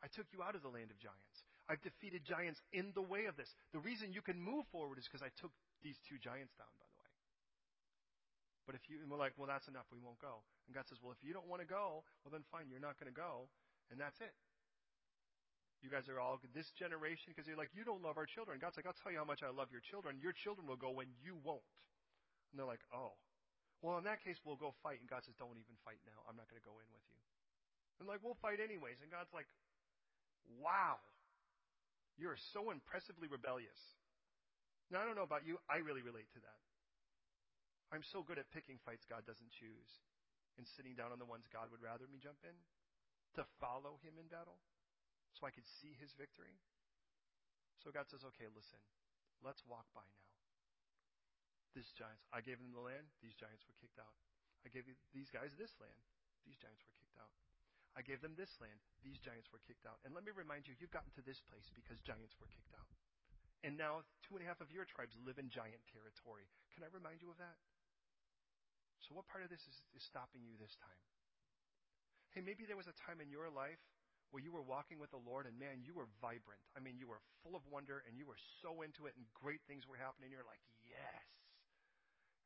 I 0.04 0.12
took 0.12 0.28
you 0.36 0.44
out 0.44 0.58
of 0.58 0.62
the 0.62 0.74
land 0.74 0.92
of 0.92 1.00
giants. 1.00 1.48
I've 1.72 1.82
defeated 1.82 2.28
giants 2.28 2.60
in 2.76 2.92
the 2.92 3.06
way 3.06 3.32
of 3.32 3.40
this. 3.40 3.50
The 3.72 3.82
reason 3.82 4.12
you 4.12 4.22
can 4.22 4.36
move 4.36 4.68
forward 4.76 5.00
is 5.00 5.08
because 5.08 5.24
I 5.24 5.32
took 5.40 5.56
these 5.80 5.96
two 6.12 6.20
giants 6.20 6.54
down, 6.60 6.70
by 6.76 6.86
the 6.86 6.95
way. 6.95 6.95
But 8.66 8.74
if 8.74 8.90
you, 8.90 8.98
and 8.98 9.08
we're 9.10 9.22
like, 9.22 9.38
well, 9.38 9.46
that's 9.46 9.70
enough. 9.70 9.86
We 9.94 10.02
won't 10.02 10.18
go. 10.18 10.42
And 10.66 10.74
God 10.74 10.90
says, 10.90 10.98
well, 10.98 11.14
if 11.14 11.22
you 11.22 11.38
don't 11.38 11.46
want 11.46 11.62
to 11.62 11.70
go, 11.70 12.02
well, 12.26 12.34
then 12.34 12.42
fine. 12.50 12.66
You're 12.66 12.82
not 12.82 12.98
going 12.98 13.10
to 13.10 13.16
go. 13.16 13.50
And 13.94 14.02
that's 14.02 14.18
it. 14.22 14.34
You 15.86 15.94
guys 15.94 16.10
are 16.10 16.18
all 16.18 16.42
this 16.58 16.74
generation 16.74 17.30
because 17.30 17.46
you're 17.46 17.60
like, 17.60 17.70
you 17.78 17.86
don't 17.86 18.02
love 18.02 18.18
our 18.18 18.26
children. 18.26 18.58
God's 18.58 18.74
like, 18.74 18.90
I'll 18.90 18.98
tell 18.98 19.14
you 19.14 19.22
how 19.22 19.30
much 19.30 19.46
I 19.46 19.54
love 19.54 19.70
your 19.70 19.86
children. 19.86 20.18
Your 20.18 20.34
children 20.34 20.66
will 20.66 20.82
go 20.82 20.90
when 20.90 21.14
you 21.22 21.38
won't. 21.46 21.62
And 22.50 22.58
they're 22.58 22.66
like, 22.66 22.82
oh. 22.90 23.14
Well, 23.86 24.02
in 24.02 24.06
that 24.10 24.26
case, 24.26 24.42
we'll 24.42 24.58
go 24.58 24.74
fight. 24.82 24.98
And 24.98 25.06
God 25.06 25.22
says, 25.22 25.38
don't 25.38 25.54
even 25.62 25.78
fight 25.86 26.02
now. 26.10 26.18
I'm 26.26 26.34
not 26.34 26.50
going 26.50 26.58
to 26.58 26.66
go 26.66 26.74
in 26.82 26.90
with 26.90 27.06
you. 27.14 27.22
And 28.02 28.10
like, 28.10 28.26
we'll 28.26 28.40
fight 28.42 28.58
anyways. 28.58 28.98
And 29.06 29.14
God's 29.14 29.30
like, 29.30 29.46
wow. 30.58 30.98
You're 32.18 32.40
so 32.50 32.74
impressively 32.74 33.30
rebellious. 33.30 33.78
Now, 34.90 35.02
I 35.02 35.06
don't 35.06 35.14
know 35.14 35.28
about 35.28 35.46
you. 35.46 35.62
I 35.70 35.86
really 35.86 36.02
relate 36.02 36.34
to 36.34 36.42
that. 36.42 36.60
I'm 37.96 38.04
so 38.04 38.28
good 38.28 38.36
at 38.36 38.52
picking 38.52 38.76
fights 38.84 39.08
God 39.08 39.24
doesn't 39.24 39.56
choose 39.56 40.04
and 40.60 40.68
sitting 40.68 41.00
down 41.00 41.16
on 41.16 41.20
the 41.20 41.28
ones 41.28 41.48
God 41.48 41.72
would 41.72 41.80
rather 41.80 42.12
me 42.12 42.20
jump 42.20 42.44
in 42.44 42.56
to 43.40 43.48
follow 43.64 44.04
him 44.04 44.20
in 44.20 44.28
battle 44.28 44.60
so 45.32 45.48
I 45.48 45.56
could 45.56 45.64
see 45.64 45.96
his 45.96 46.12
victory. 46.12 46.60
So 47.80 47.96
God 47.96 48.12
says, 48.12 48.28
okay, 48.36 48.52
listen, 48.52 48.84
let's 49.40 49.64
walk 49.64 49.88
by 49.96 50.04
now. 50.04 50.28
These 51.72 51.96
giants, 51.96 52.28
I 52.36 52.44
gave 52.44 52.60
them 52.60 52.76
the 52.76 52.84
land, 52.84 53.08
these 53.24 53.36
giants 53.36 53.64
were 53.64 53.80
kicked 53.80 54.00
out. 54.00 54.16
I 54.64 54.72
gave 54.72 54.88
these 55.16 55.32
guys 55.32 55.56
this 55.56 55.76
land, 55.80 56.04
these 56.44 56.60
giants 56.60 56.84
were 56.84 56.96
kicked 57.00 57.20
out. 57.20 57.32
I 57.96 58.04
gave 58.04 58.20
them 58.20 58.36
this 58.36 58.60
land, 58.60 58.80
these 59.08 59.24
giants 59.24 59.52
were 59.56 59.64
kicked 59.64 59.88
out. 59.88 60.04
And 60.04 60.12
let 60.12 60.28
me 60.28 60.36
remind 60.36 60.68
you, 60.68 60.76
you've 60.80 60.96
gotten 60.96 61.16
to 61.16 61.24
this 61.24 61.40
place 61.48 61.72
because 61.72 62.04
giants 62.04 62.36
were 62.44 62.52
kicked 62.52 62.76
out. 62.76 62.92
And 63.64 63.80
now 63.80 64.04
two 64.24 64.36
and 64.36 64.44
a 64.44 64.48
half 64.48 64.60
of 64.60 64.72
your 64.72 64.84
tribes 64.84 65.16
live 65.24 65.40
in 65.40 65.48
giant 65.48 65.84
territory. 65.92 66.48
Can 66.76 66.84
I 66.84 66.92
remind 66.92 67.24
you 67.24 67.32
of 67.32 67.40
that? 67.40 67.56
So, 69.06 69.14
what 69.14 69.30
part 69.30 69.46
of 69.46 69.54
this 69.54 69.62
is, 69.70 69.78
is 69.94 70.02
stopping 70.02 70.42
you 70.42 70.58
this 70.58 70.74
time? 70.82 71.02
Hey, 72.34 72.42
maybe 72.42 72.66
there 72.66 72.76
was 72.76 72.90
a 72.90 72.98
time 73.06 73.22
in 73.22 73.30
your 73.30 73.54
life 73.54 73.80
where 74.34 74.42
you 74.42 74.50
were 74.50 74.66
walking 74.66 74.98
with 74.98 75.14
the 75.14 75.22
Lord 75.22 75.46
and 75.46 75.56
man, 75.56 75.86
you 75.86 75.94
were 75.94 76.10
vibrant. 76.20 76.60
I 76.74 76.82
mean, 76.82 76.98
you 76.98 77.06
were 77.06 77.22
full 77.46 77.54
of 77.54 77.62
wonder 77.70 78.02
and 78.10 78.18
you 78.18 78.26
were 78.26 78.42
so 78.60 78.82
into 78.82 79.06
it 79.06 79.14
and 79.14 79.24
great 79.38 79.62
things 79.70 79.86
were 79.86 79.96
happening. 79.96 80.34
You're 80.34 80.44
like, 80.44 80.60
yes. 80.84 81.30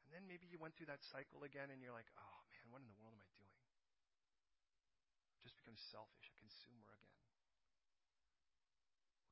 And 0.06 0.12
then 0.12 0.28
maybe 0.28 0.46
you 0.52 0.60
went 0.60 0.76
through 0.76 0.92
that 0.92 1.02
cycle 1.02 1.48
again 1.48 1.72
and 1.72 1.80
you're 1.80 1.96
like, 1.96 2.12
oh 2.20 2.38
man, 2.52 2.66
what 2.70 2.84
in 2.84 2.92
the 2.92 3.00
world 3.00 3.16
am 3.16 3.24
I 3.24 3.32
doing? 3.40 3.58
Just 5.42 5.56
become 5.56 5.80
selfish, 5.80 6.28
a 6.28 6.36
consumer 6.38 6.92
again. 6.94 7.24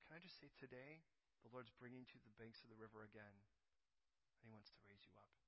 Can 0.07 0.15
I 0.15 0.23
just 0.23 0.39
say 0.39 0.47
today, 0.55 1.03
the 1.43 1.51
Lord's 1.51 1.75
bringing 1.75 2.07
you 2.07 2.09
to 2.09 2.19
the 2.23 2.33
banks 2.39 2.63
of 2.63 2.71
the 2.71 2.79
river 2.79 3.03
again, 3.03 3.35
and 4.31 4.39
He 4.41 4.49
wants 4.49 4.71
to 4.71 4.79
raise 4.87 5.03
you 5.03 5.11
up. 5.19 5.46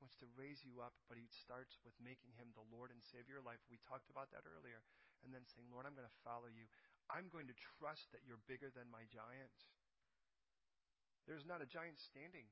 Wants 0.00 0.16
to 0.24 0.32
raise 0.32 0.64
you 0.64 0.80
up, 0.80 0.96
but 1.12 1.20
He 1.20 1.28
starts 1.28 1.76
with 1.84 1.92
making 2.00 2.32
Him 2.40 2.56
the 2.56 2.64
Lord 2.72 2.88
and 2.88 3.04
Savior 3.04 3.36
of 3.36 3.44
your 3.44 3.48
life. 3.48 3.60
We 3.68 3.76
talked 3.84 4.08
about 4.08 4.32
that 4.32 4.48
earlier 4.48 4.80
and 5.20 5.28
then 5.30 5.44
saying, 5.44 5.68
Lord, 5.68 5.84
I'm 5.84 5.92
going 5.92 6.08
to 6.08 6.24
follow 6.24 6.48
you. 6.48 6.64
I'm 7.12 7.28
going 7.28 7.44
to 7.52 7.56
trust 7.76 8.08
that 8.16 8.24
you're 8.24 8.40
bigger 8.48 8.72
than 8.72 8.88
my 8.88 9.04
giant. 9.12 9.52
There's 11.28 11.44
not 11.44 11.60
a 11.60 11.68
giant 11.68 12.00
standing. 12.00 12.48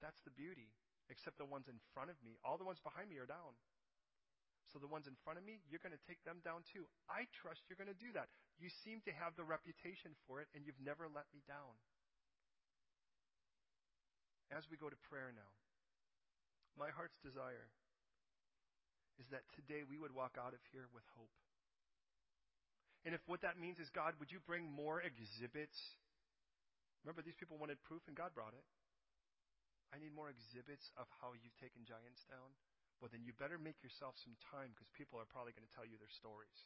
That's 0.00 0.24
the 0.24 0.32
beauty, 0.32 0.72
except 1.12 1.36
the 1.36 1.44
ones 1.44 1.68
in 1.68 1.76
front 1.92 2.08
of 2.08 2.16
me. 2.24 2.40
All 2.40 2.56
the 2.56 2.64
ones 2.64 2.80
behind 2.80 3.12
me 3.12 3.20
are 3.20 3.28
down. 3.28 3.52
So 4.72 4.78
the 4.78 4.88
ones 4.88 5.10
in 5.10 5.18
front 5.26 5.36
of 5.36 5.44
me, 5.44 5.60
you're 5.68 5.82
going 5.82 5.94
to 5.94 6.06
take 6.08 6.22
them 6.24 6.40
down 6.40 6.62
too. 6.62 6.86
I 7.10 7.26
trust 7.34 7.66
you're 7.66 7.80
going 7.80 7.92
to 7.92 8.00
do 8.00 8.14
that. 8.14 8.30
You 8.56 8.70
seem 8.70 9.02
to 9.04 9.12
have 9.12 9.34
the 9.34 9.44
reputation 9.44 10.14
for 10.24 10.40
it, 10.40 10.48
and 10.54 10.62
you've 10.64 10.78
never 10.80 11.10
let 11.10 11.26
me 11.34 11.42
down. 11.44 11.74
As 14.50 14.66
we 14.66 14.74
go 14.74 14.90
to 14.90 14.98
prayer 15.06 15.30
now, 15.30 15.50
my 16.74 16.90
heart's 16.90 17.18
desire 17.22 17.70
is 19.22 19.26
that 19.30 19.46
today 19.54 19.86
we 19.86 19.94
would 19.94 20.10
walk 20.10 20.34
out 20.34 20.56
of 20.56 20.62
here 20.74 20.90
with 20.90 21.06
hope. 21.14 21.30
And 23.06 23.14
if 23.14 23.22
what 23.30 23.46
that 23.46 23.56
means 23.56 23.78
is, 23.78 23.88
God, 23.94 24.18
would 24.18 24.34
you 24.34 24.42
bring 24.44 24.66
more 24.66 25.00
exhibits? 25.00 25.78
Remember, 27.04 27.22
these 27.22 27.38
people 27.38 27.56
wanted 27.56 27.80
proof, 27.86 28.04
and 28.10 28.16
God 28.18 28.34
brought 28.36 28.52
it. 28.52 28.66
I 29.94 30.02
need 30.02 30.12
more 30.12 30.28
exhibits 30.28 30.90
of 30.98 31.06
how 31.22 31.32
you've 31.32 31.56
taken 31.62 31.86
giants 31.86 32.26
down. 32.28 32.52
Well, 33.00 33.08
then 33.08 33.24
you 33.24 33.32
better 33.32 33.56
make 33.56 33.80
yourself 33.80 34.18
some 34.20 34.36
time 34.52 34.76
because 34.76 34.90
people 34.92 35.16
are 35.16 35.26
probably 35.30 35.56
going 35.56 35.64
to 35.64 35.72
tell 35.72 35.88
you 35.88 35.96
their 35.96 36.12
stories. 36.12 36.58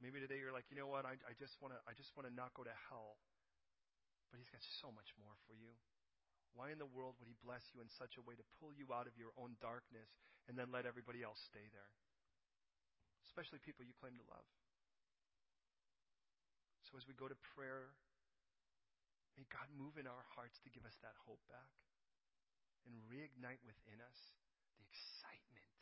Maybe 0.00 0.20
today 0.20 0.40
you're 0.40 0.56
like, 0.56 0.68
you 0.72 0.76
know 0.76 0.88
what? 0.88 1.04
I, 1.04 1.20
I 1.24 1.32
just 1.36 1.56
want 1.60 1.72
to. 1.76 1.80
I 1.88 1.92
just 1.96 2.12
want 2.16 2.28
to 2.28 2.32
not 2.32 2.52
go 2.52 2.64
to 2.64 2.76
hell. 2.88 3.16
But 4.30 4.42
He's 4.42 4.52
got 4.52 4.62
so 4.82 4.90
much 4.92 5.12
more 5.16 5.34
for 5.46 5.54
you. 5.54 5.74
Why 6.56 6.72
in 6.72 6.80
the 6.80 6.88
world 6.88 7.20
would 7.20 7.28
He 7.28 7.36
bless 7.44 7.62
you 7.76 7.84
in 7.84 7.90
such 7.92 8.16
a 8.16 8.24
way 8.24 8.34
to 8.36 8.46
pull 8.58 8.72
you 8.72 8.88
out 8.92 9.04
of 9.04 9.16
your 9.20 9.32
own 9.36 9.60
darkness 9.60 10.08
and 10.48 10.56
then 10.56 10.72
let 10.72 10.88
everybody 10.88 11.20
else 11.20 11.40
stay 11.44 11.68
there? 11.72 11.92
Especially 13.28 13.60
people 13.60 13.84
you 13.84 13.96
claim 13.96 14.16
to 14.16 14.26
love. 14.32 14.48
So 16.88 16.94
as 16.94 17.04
we 17.04 17.18
go 17.18 17.26
to 17.26 17.38
prayer, 17.58 17.92
may 19.34 19.44
God 19.50 19.66
move 19.74 19.98
in 19.98 20.06
our 20.06 20.24
hearts 20.38 20.62
to 20.62 20.70
give 20.70 20.86
us 20.86 20.94
that 21.02 21.18
hope 21.26 21.42
back 21.50 21.74
and 22.86 22.94
reignite 23.10 23.60
within 23.66 23.98
us 23.98 24.18
the 24.78 24.86
excitement 24.86 25.74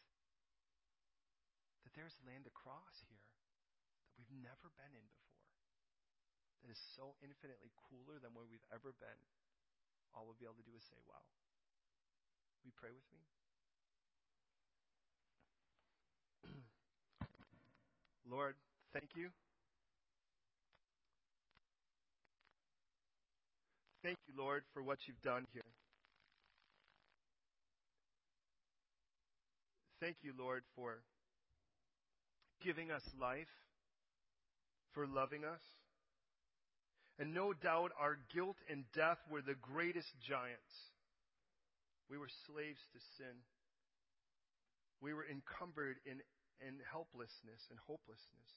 that 1.84 1.92
there's 1.92 2.16
land 2.24 2.48
across 2.48 3.04
here 3.12 3.28
that 4.08 4.16
we've 4.16 4.32
never 4.40 4.72
been 4.80 4.96
in 4.96 5.06
before, 5.06 5.33
that 6.64 6.72
is 6.72 6.80
so 6.96 7.12
infinitely 7.20 7.68
cooler 7.76 8.16
than 8.16 8.32
where 8.32 8.48
we've 8.48 8.64
ever 8.72 8.96
been 8.96 9.20
all 10.14 10.24
we'll 10.24 10.38
be 10.38 10.46
able 10.46 10.54
to 10.54 10.62
do 10.62 10.70
is 10.78 10.84
say, 10.86 10.96
wow. 11.10 11.26
We 12.64 12.70
pray 12.78 12.90
with 12.94 13.04
me? 13.10 13.18
Lord, 18.30 18.54
thank 18.92 19.10
you. 19.16 19.28
Thank 24.02 24.18
you, 24.28 24.34
Lord, 24.38 24.62
for 24.72 24.82
what 24.82 24.98
you've 25.06 25.20
done 25.22 25.46
here. 25.52 25.62
Thank 30.00 30.16
you, 30.22 30.32
Lord, 30.38 30.62
for 30.76 31.02
giving 32.62 32.90
us 32.90 33.02
life, 33.20 33.48
for 34.92 35.06
loving 35.06 35.44
us. 35.44 35.60
And 37.18 37.32
no 37.32 37.52
doubt 37.52 37.92
our 37.98 38.18
guilt 38.34 38.56
and 38.68 38.84
death 38.92 39.18
were 39.30 39.42
the 39.42 39.54
greatest 39.54 40.10
giants. 40.26 40.74
We 42.10 42.18
were 42.18 42.30
slaves 42.46 42.82
to 42.92 43.00
sin. 43.16 43.36
We 45.00 45.14
were 45.14 45.24
encumbered 45.24 45.96
in, 46.06 46.18
in 46.58 46.74
helplessness 46.90 47.62
and 47.70 47.78
hopelessness. 47.86 48.50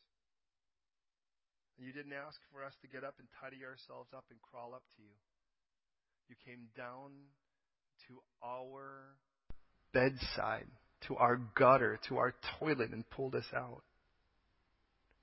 And 1.78 1.86
you 1.86 1.94
didn't 1.94 2.14
ask 2.14 2.40
for 2.52 2.66
us 2.66 2.74
to 2.82 2.88
get 2.88 3.04
up 3.04 3.16
and 3.20 3.28
tidy 3.40 3.62
ourselves 3.64 4.10
up 4.16 4.26
and 4.32 4.42
crawl 4.42 4.74
up 4.74 4.84
to 4.98 5.02
you. 5.04 5.14
You 6.30 6.36
came 6.44 6.68
down 6.76 7.14
to 8.08 8.20
our 8.44 9.18
bedside, 9.94 10.68
to 11.08 11.16
our 11.18 11.38
gutter, 11.56 12.00
to 12.10 12.18
our 12.18 12.34
toilet, 12.60 12.92
and 12.92 13.08
pulled 13.10 13.36
us 13.36 13.48
out. 13.56 13.84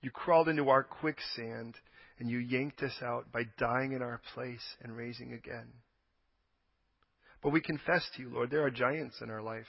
You 0.01 0.11
crawled 0.11 0.49
into 0.49 0.69
our 0.69 0.85
quicksand 0.85 1.75
and 2.19 2.31
you 2.31 2.39
yanked 2.39 2.83
us 2.83 2.95
out 3.03 3.33
by 3.33 3.43
dying 3.59 3.93
in 3.93 4.03
our 4.03 4.21
place 4.35 4.65
and 4.83 4.97
raising 4.97 5.33
again. 5.33 5.69
But 7.43 7.53
we 7.53 7.61
confess 7.61 8.09
to 8.17 8.23
you, 8.23 8.31
Lord, 8.31 8.51
there 8.51 8.65
are 8.65 8.71
giants 8.71 9.17
in 9.21 9.31
our 9.31 9.43
life. 9.43 9.67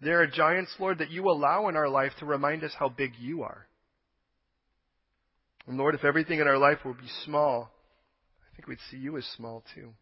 There 0.00 0.20
are 0.20 0.26
giants, 0.26 0.74
Lord, 0.78 0.98
that 0.98 1.10
you 1.10 1.24
allow 1.30 1.68
in 1.68 1.76
our 1.76 1.88
life 1.88 2.12
to 2.18 2.26
remind 2.26 2.64
us 2.64 2.72
how 2.78 2.88
big 2.88 3.12
you 3.18 3.42
are. 3.42 3.66
And 5.66 5.78
Lord, 5.78 5.94
if 5.94 6.04
everything 6.04 6.40
in 6.40 6.48
our 6.48 6.58
life 6.58 6.78
will 6.84 6.94
be 6.94 7.08
small, 7.24 7.70
I 8.42 8.56
think 8.56 8.68
we'd 8.68 8.78
see 8.90 8.98
you 8.98 9.16
as 9.16 9.24
small 9.36 9.64
too. 9.74 9.92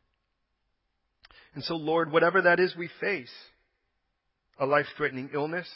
And 1.55 1.63
so, 1.63 1.75
Lord, 1.75 2.11
whatever 2.11 2.43
that 2.43 2.61
is 2.61 2.75
we 2.77 2.89
face, 3.01 3.33
a 4.59 4.67
life 4.67 4.87
threatening 4.97 5.31
illness, 5.33 5.69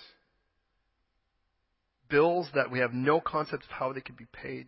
bills 2.08 2.48
that 2.54 2.70
we 2.70 2.80
have 2.80 2.92
no 2.92 3.20
concept 3.20 3.64
of 3.64 3.70
how 3.70 3.92
they 3.92 4.00
could 4.00 4.16
be 4.16 4.26
paid. 4.32 4.66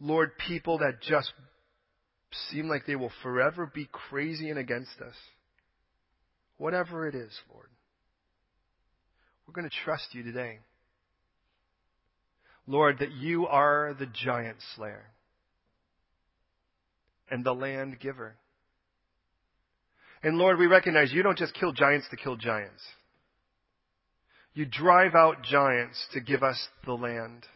Lord, 0.00 0.30
people 0.38 0.78
that 0.78 1.00
just 1.02 1.32
seem 2.50 2.68
like 2.68 2.86
they 2.86 2.96
will 2.96 3.12
forever 3.22 3.70
be 3.72 3.88
crazy 3.90 4.48
and 4.50 4.58
against 4.58 5.00
us. 5.00 5.14
Whatever 6.56 7.06
it 7.08 7.14
is, 7.14 7.32
Lord, 7.52 7.68
we're 9.46 9.54
going 9.54 9.68
to 9.68 9.76
trust 9.84 10.08
you 10.12 10.22
today. 10.22 10.58
Lord, 12.66 12.98
that 13.00 13.12
you 13.12 13.46
are 13.46 13.94
the 13.98 14.06
giant 14.06 14.58
slayer 14.76 15.06
and 17.30 17.44
the 17.44 17.52
land 17.54 17.98
giver. 17.98 18.36
And 20.22 20.36
Lord, 20.36 20.58
we 20.58 20.66
recognize 20.66 21.12
you 21.12 21.22
don't 21.22 21.38
just 21.38 21.54
kill 21.54 21.72
giants 21.72 22.06
to 22.10 22.16
kill 22.16 22.36
giants. 22.36 22.82
You 24.54 24.66
drive 24.66 25.14
out 25.14 25.42
giants 25.42 26.06
to 26.12 26.20
give 26.20 26.42
us 26.42 26.68
the 26.84 26.92
land 26.94 27.46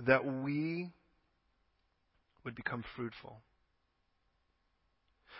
that 0.00 0.24
we 0.24 0.90
would 2.44 2.54
become 2.54 2.84
fruitful. 2.96 3.40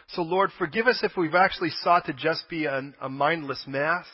So 0.08 0.22
Lord, 0.22 0.50
forgive 0.58 0.86
us 0.86 1.00
if 1.02 1.12
we've 1.16 1.34
actually 1.34 1.70
sought 1.82 2.06
to 2.06 2.12
just 2.12 2.48
be 2.48 2.66
a, 2.66 2.92
a 3.00 3.08
mindless 3.08 3.64
mass 3.66 4.06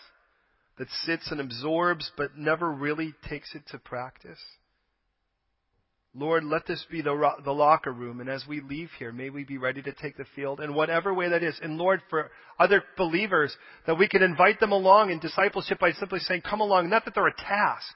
that 0.79 0.89
sits 1.05 1.31
and 1.31 1.41
absorbs 1.41 2.11
but 2.17 2.37
never 2.37 2.71
really 2.71 3.15
takes 3.29 3.55
it 3.55 3.63
to 3.73 3.79
practice. 3.79 4.39
Lord, 6.19 6.45
let 6.45 6.67
this 6.67 6.85
be 6.91 7.01
the, 7.01 7.31
the 7.45 7.53
locker 7.53 7.93
room. 7.93 8.21
And 8.21 8.29
as 8.29 8.45
we 8.49 8.61
leave 8.61 8.91
here, 8.99 9.13
may 9.13 9.31
we 9.31 9.45
be 9.45 9.57
ready 9.57 9.81
to 9.83 9.93
take 9.93 10.17
the 10.17 10.25
field 10.35 10.61
in 10.61 10.75
whatever 10.75 11.15
way 11.15 11.29
that 11.29 11.45
is. 11.45 11.59
And 11.63 11.79
Lord, 11.79 12.03
for 12.11 12.31
other 12.59 12.83
believers, 12.97 13.57
that 13.87 13.99
we 13.99 14.09
can 14.09 14.23
invite 14.23 14.59
them 14.59 14.73
along 14.73 15.11
in 15.11 15.21
discipleship 15.21 15.79
by 15.79 15.93
simply 15.93 16.19
saying, 16.19 16.43
come 16.43 16.61
along. 16.61 16.91
Not 16.91 17.05
that 17.05 17.15
they're 17.15 17.27
a 17.29 17.35
task, 17.35 17.95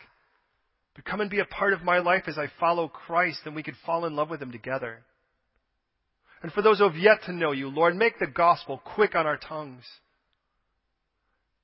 but 0.95 1.05
come 1.05 1.21
and 1.21 1.31
be 1.31 1.41
a 1.41 1.45
part 1.45 1.73
of 1.73 1.83
my 1.83 1.99
life 1.99 2.25
as 2.29 2.39
I 2.39 2.47
follow 2.61 2.87
Christ 2.87 3.41
and 3.45 3.57
we 3.57 3.65
could 3.65 3.77
fall 3.85 4.07
in 4.07 4.15
love 4.15 4.31
with 4.31 4.41
Him 4.41 4.53
together. 4.53 5.01
And 6.43 6.53
for 6.53 6.63
those 6.63 6.79
who 6.79 6.85
have 6.85 6.97
yet 6.97 7.25
to 7.27 7.33
know 7.33 7.53
you, 7.53 7.69
Lord, 7.69 7.97
make 7.97 8.19
the 8.19 8.27
gospel 8.27 8.81
quick 8.95 9.15
on 9.15 9.27
our 9.27 9.37
tongues. 9.37 9.85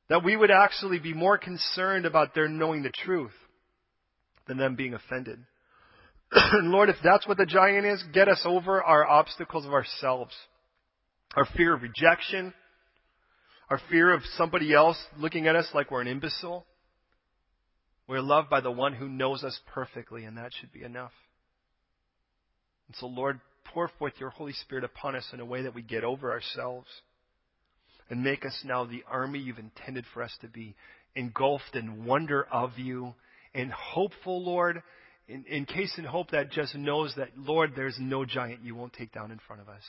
That 0.08 0.24
we 0.24 0.36
would 0.36 0.50
actually 0.50 0.98
be 0.98 1.14
more 1.14 1.38
concerned 1.38 2.06
about 2.06 2.34
their 2.34 2.48
knowing 2.48 2.82
the 2.82 2.90
truth 2.90 3.32
than 4.46 4.56
them 4.56 4.74
being 4.74 4.94
offended. 4.94 5.38
Lord, 6.62 6.88
if 6.88 6.96
that's 7.02 7.26
what 7.26 7.38
the 7.38 7.46
giant 7.46 7.86
is, 7.86 8.02
get 8.12 8.28
us 8.28 8.42
over 8.44 8.82
our 8.82 9.06
obstacles 9.06 9.64
of 9.64 9.72
ourselves. 9.72 10.34
Our 11.36 11.46
fear 11.56 11.74
of 11.74 11.82
rejection, 11.82 12.52
our 13.70 13.80
fear 13.90 14.12
of 14.12 14.22
somebody 14.36 14.74
else 14.74 14.98
looking 15.18 15.46
at 15.46 15.56
us 15.56 15.68
like 15.74 15.90
we're 15.90 16.00
an 16.00 16.08
imbecile. 16.08 16.66
We're 18.06 18.22
loved 18.22 18.48
by 18.48 18.60
the 18.60 18.70
one 18.70 18.94
who 18.94 19.08
knows 19.08 19.44
us 19.44 19.58
perfectly, 19.72 20.24
and 20.24 20.38
that 20.38 20.52
should 20.58 20.72
be 20.72 20.82
enough. 20.82 21.12
And 22.86 22.96
so, 22.96 23.06
Lord, 23.06 23.40
pour 23.66 23.90
forth 23.98 24.14
your 24.18 24.30
Holy 24.30 24.54
Spirit 24.54 24.84
upon 24.84 25.14
us 25.14 25.26
in 25.32 25.40
a 25.40 25.44
way 25.44 25.62
that 25.62 25.74
we 25.74 25.82
get 25.82 26.04
over 26.04 26.32
ourselves. 26.32 26.88
and 28.10 28.24
make 28.24 28.44
us 28.46 28.62
now 28.64 28.86
the 28.86 29.04
army 29.06 29.38
you've 29.38 29.58
intended 29.58 30.04
for 30.14 30.22
us 30.22 30.34
to 30.40 30.48
be, 30.48 30.74
engulfed 31.14 31.74
in 31.74 32.06
wonder 32.06 32.46
of 32.50 32.78
you, 32.78 33.14
and 33.54 33.70
hopeful, 33.70 34.42
Lord, 34.42 34.82
in, 35.28 35.44
in 35.44 35.66
case 35.66 35.92
and 35.96 36.06
hope 36.06 36.30
that 36.30 36.50
just 36.50 36.74
knows 36.74 37.12
that, 37.16 37.28
Lord, 37.36 37.72
there's 37.76 37.96
no 38.00 38.24
giant 38.24 38.64
you 38.64 38.74
won't 38.74 38.94
take 38.94 39.12
down 39.12 39.30
in 39.30 39.38
front 39.46 39.62
of 39.62 39.68
us. 39.68 39.82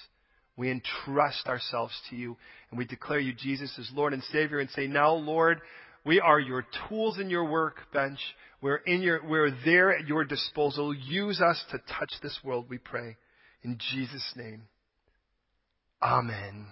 We 0.57 0.69
entrust 0.69 1.47
ourselves 1.47 1.93
to 2.09 2.17
you, 2.17 2.35
and 2.69 2.77
we 2.77 2.85
declare 2.85 3.19
you, 3.19 3.33
Jesus, 3.33 3.73
as 3.79 3.89
Lord 3.93 4.13
and 4.13 4.21
Savior, 4.23 4.59
and 4.59 4.69
say, 4.71 4.87
now, 4.87 5.13
Lord, 5.13 5.61
we 6.05 6.19
are 6.19 6.39
your 6.39 6.65
tools 6.89 7.17
in 7.17 7.29
your 7.29 7.45
workbench. 7.45 8.19
We're, 8.61 8.77
in 8.77 9.01
your, 9.01 9.21
we're 9.25 9.55
there 9.63 9.97
at 9.97 10.05
your 10.05 10.25
disposal. 10.25 10.93
Use 10.93 11.39
us 11.39 11.63
to 11.71 11.77
touch 11.77 12.11
this 12.21 12.37
world, 12.43 12.65
we 12.69 12.77
pray. 12.77 13.15
In 13.63 13.77
Jesus' 13.93 14.33
name. 14.35 14.63
Amen. 16.01 16.65